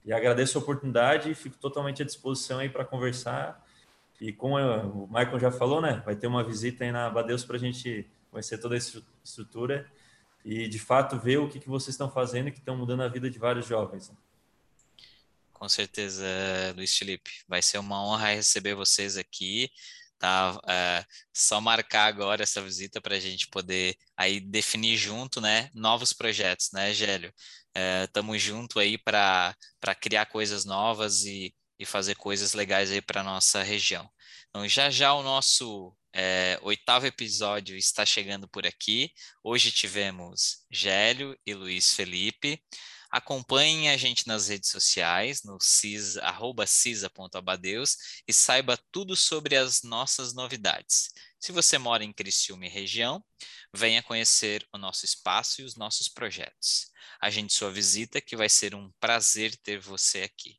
E 0.06 0.12
agradeço 0.12 0.58
a 0.58 0.62
oportunidade 0.62 1.30
e 1.30 1.36
fico 1.36 1.58
totalmente 1.58 2.02
à 2.02 2.06
disposição 2.06 2.60
aí 2.60 2.70
para 2.70 2.84
conversar. 2.84 3.66
E 4.20 4.32
como 4.32 4.58
o 4.58 5.08
Michael 5.08 5.40
já 5.40 5.52
falou, 5.52 5.82
né, 5.82 6.02
vai 6.06 6.16
ter 6.16 6.28
uma 6.28 6.44
visita 6.44 6.84
aí 6.84 6.92
na 6.92 7.10
Badeus 7.10 7.44
para 7.44 7.56
a 7.56 7.60
gente 7.60 8.08
conhecer 8.30 8.58
toda 8.58 8.76
a 8.76 8.78
estrutura 9.24 9.92
e, 10.44 10.68
de 10.68 10.80
fato, 10.80 11.18
ver 11.18 11.38
o 11.38 11.48
que, 11.48 11.60
que 11.60 11.70
vocês 11.70 11.94
estão 11.94 12.10
fazendo 12.10 12.48
e 12.48 12.52
que 12.52 12.60
estão 12.60 12.76
mudando 12.76 13.02
a 13.02 13.08
vida 13.08 13.30
de 13.30 13.38
vários 13.38 13.66
jovens. 13.66 14.12
Com 15.54 15.70
certeza, 15.70 16.26
Luiz 16.76 16.98
Felipe. 16.98 17.32
Vai 17.48 17.62
ser 17.62 17.78
uma 17.78 18.04
honra 18.04 18.34
receber 18.34 18.74
vocês 18.74 19.18
aqui 19.18 19.72
tá? 20.22 20.60
É, 20.70 21.04
só 21.34 21.60
marcar 21.60 22.06
agora 22.06 22.44
essa 22.44 22.62
visita 22.62 23.02
para 23.02 23.16
a 23.16 23.20
gente 23.20 23.48
poder 23.48 23.98
aí 24.16 24.40
definir 24.40 24.96
junto, 24.96 25.42
né? 25.42 25.70
Novos 25.74 26.14
projetos, 26.14 26.70
né, 26.72 26.94
Gélio? 26.94 27.34
Estamos 28.06 28.36
é, 28.36 28.40
junto 28.40 28.80
aí 28.80 29.00
para 29.00 29.56
criar 30.00 30.28
coisas 30.28 30.64
novas 30.64 31.24
e, 31.26 31.54
e 31.80 31.86
fazer 31.86 32.16
coisas 32.16 32.54
legais 32.54 32.92
aí 32.92 33.02
para 33.02 33.24
nossa 33.24 33.64
região. 33.64 34.08
Então, 34.50 34.68
já 34.68 34.92
já 34.92 35.12
o 35.14 35.24
nosso 35.24 35.96
é, 36.14 36.60
oitavo 36.62 37.08
episódio 37.08 37.76
está 37.76 38.06
chegando 38.06 38.48
por 38.48 38.68
aqui. 38.68 39.12
Hoje 39.44 39.72
tivemos 39.72 40.66
Gélio 40.70 41.36
e 41.46 41.54
Luiz 41.56 41.94
Felipe. 41.96 42.62
Acompanhe 43.12 43.90
a 43.90 43.98
gente 43.98 44.26
nas 44.26 44.48
redes 44.48 44.70
sociais, 44.70 45.44
no 45.44 45.60
cisa, 45.60 46.24
cisa.abadeus 46.66 47.98
e 48.26 48.32
saiba 48.32 48.80
tudo 48.92 49.18
sobre 49.18 49.58
as 49.58 49.84
nossas 49.84 50.34
novidades. 50.34 51.10
Se 51.38 51.52
você 51.52 51.78
mora 51.78 52.04
em 52.06 52.14
Criciúma 52.14 52.66
e 52.66 52.70
região, 52.70 53.22
venha 53.74 54.02
conhecer 54.02 54.66
o 54.74 54.78
nosso 54.78 55.04
espaço 55.04 55.62
e 55.62 55.66
os 55.66 55.76
nossos 55.76 56.08
projetos. 56.08 56.90
Agende 57.20 57.52
sua 57.52 57.70
visita 57.70 58.22
que 58.22 58.38
vai 58.38 58.48
ser 58.48 58.74
um 58.74 58.90
prazer 59.00 59.56
ter 59.58 59.80
você 59.80 60.22
aqui. 60.22 60.58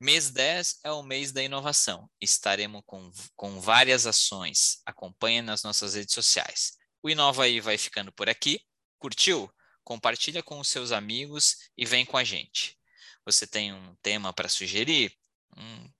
Mês 0.00 0.30
10 0.30 0.80
é 0.84 0.90
o 0.90 1.02
mês 1.02 1.32
da 1.32 1.42
inovação. 1.42 2.10
Estaremos 2.20 2.82
com, 2.86 3.10
com 3.36 3.60
várias 3.60 4.06
ações. 4.06 4.80
Acompanhe 4.86 5.42
nas 5.42 5.62
nossas 5.62 5.94
redes 5.94 6.14
sociais. 6.14 6.72
O 7.02 7.10
Inova 7.10 7.44
aí 7.44 7.60
vai 7.60 7.76
ficando 7.76 8.10
por 8.12 8.28
aqui. 8.28 8.60
Curtiu? 8.98 9.52
Compartilha 9.84 10.42
com 10.42 10.58
os 10.58 10.68
seus 10.68 10.90
amigos 10.90 11.70
e 11.76 11.84
vem 11.84 12.04
com 12.04 12.16
a 12.16 12.24
gente. 12.24 12.78
Você 13.24 13.46
tem 13.46 13.72
um 13.72 13.94
tema 14.02 14.32
para 14.32 14.48
sugerir? 14.48 15.16
Um, 15.56 15.90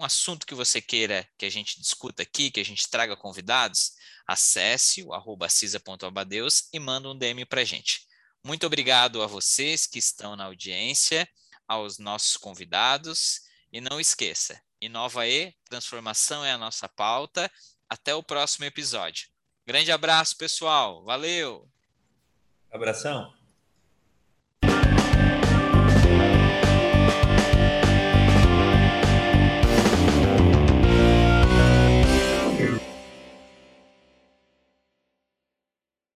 um 0.00 0.04
assunto 0.04 0.46
que 0.46 0.54
você 0.54 0.80
queira 0.80 1.28
que 1.36 1.44
a 1.44 1.50
gente 1.50 1.80
discuta 1.80 2.22
aqui, 2.22 2.50
que 2.50 2.60
a 2.60 2.64
gente 2.64 2.88
traga 2.88 3.16
convidados? 3.16 3.92
Acesse 4.26 5.02
o 5.02 5.12
arroba 5.12 5.48
cisa.abadeus 5.48 6.68
e 6.72 6.78
manda 6.78 7.08
um 7.08 7.16
DM 7.16 7.44
para 7.44 7.60
a 7.60 7.64
gente. 7.64 8.06
Muito 8.44 8.66
obrigado 8.66 9.22
a 9.22 9.26
vocês 9.26 9.86
que 9.86 9.98
estão 9.98 10.34
na 10.34 10.44
audiência, 10.44 11.28
aos 11.68 11.98
nossos 11.98 12.36
convidados. 12.36 13.42
E 13.72 13.80
não 13.80 14.00
esqueça, 14.00 14.60
Inova 14.80 15.26
E, 15.26 15.54
transformação 15.68 16.44
é 16.44 16.52
a 16.52 16.58
nossa 16.58 16.88
pauta. 16.88 17.50
Até 17.88 18.14
o 18.14 18.22
próximo 18.22 18.64
episódio. 18.64 19.28
Grande 19.66 19.92
abraço, 19.92 20.36
pessoal. 20.36 21.04
Valeu! 21.04 21.70
Abração. 22.72 23.41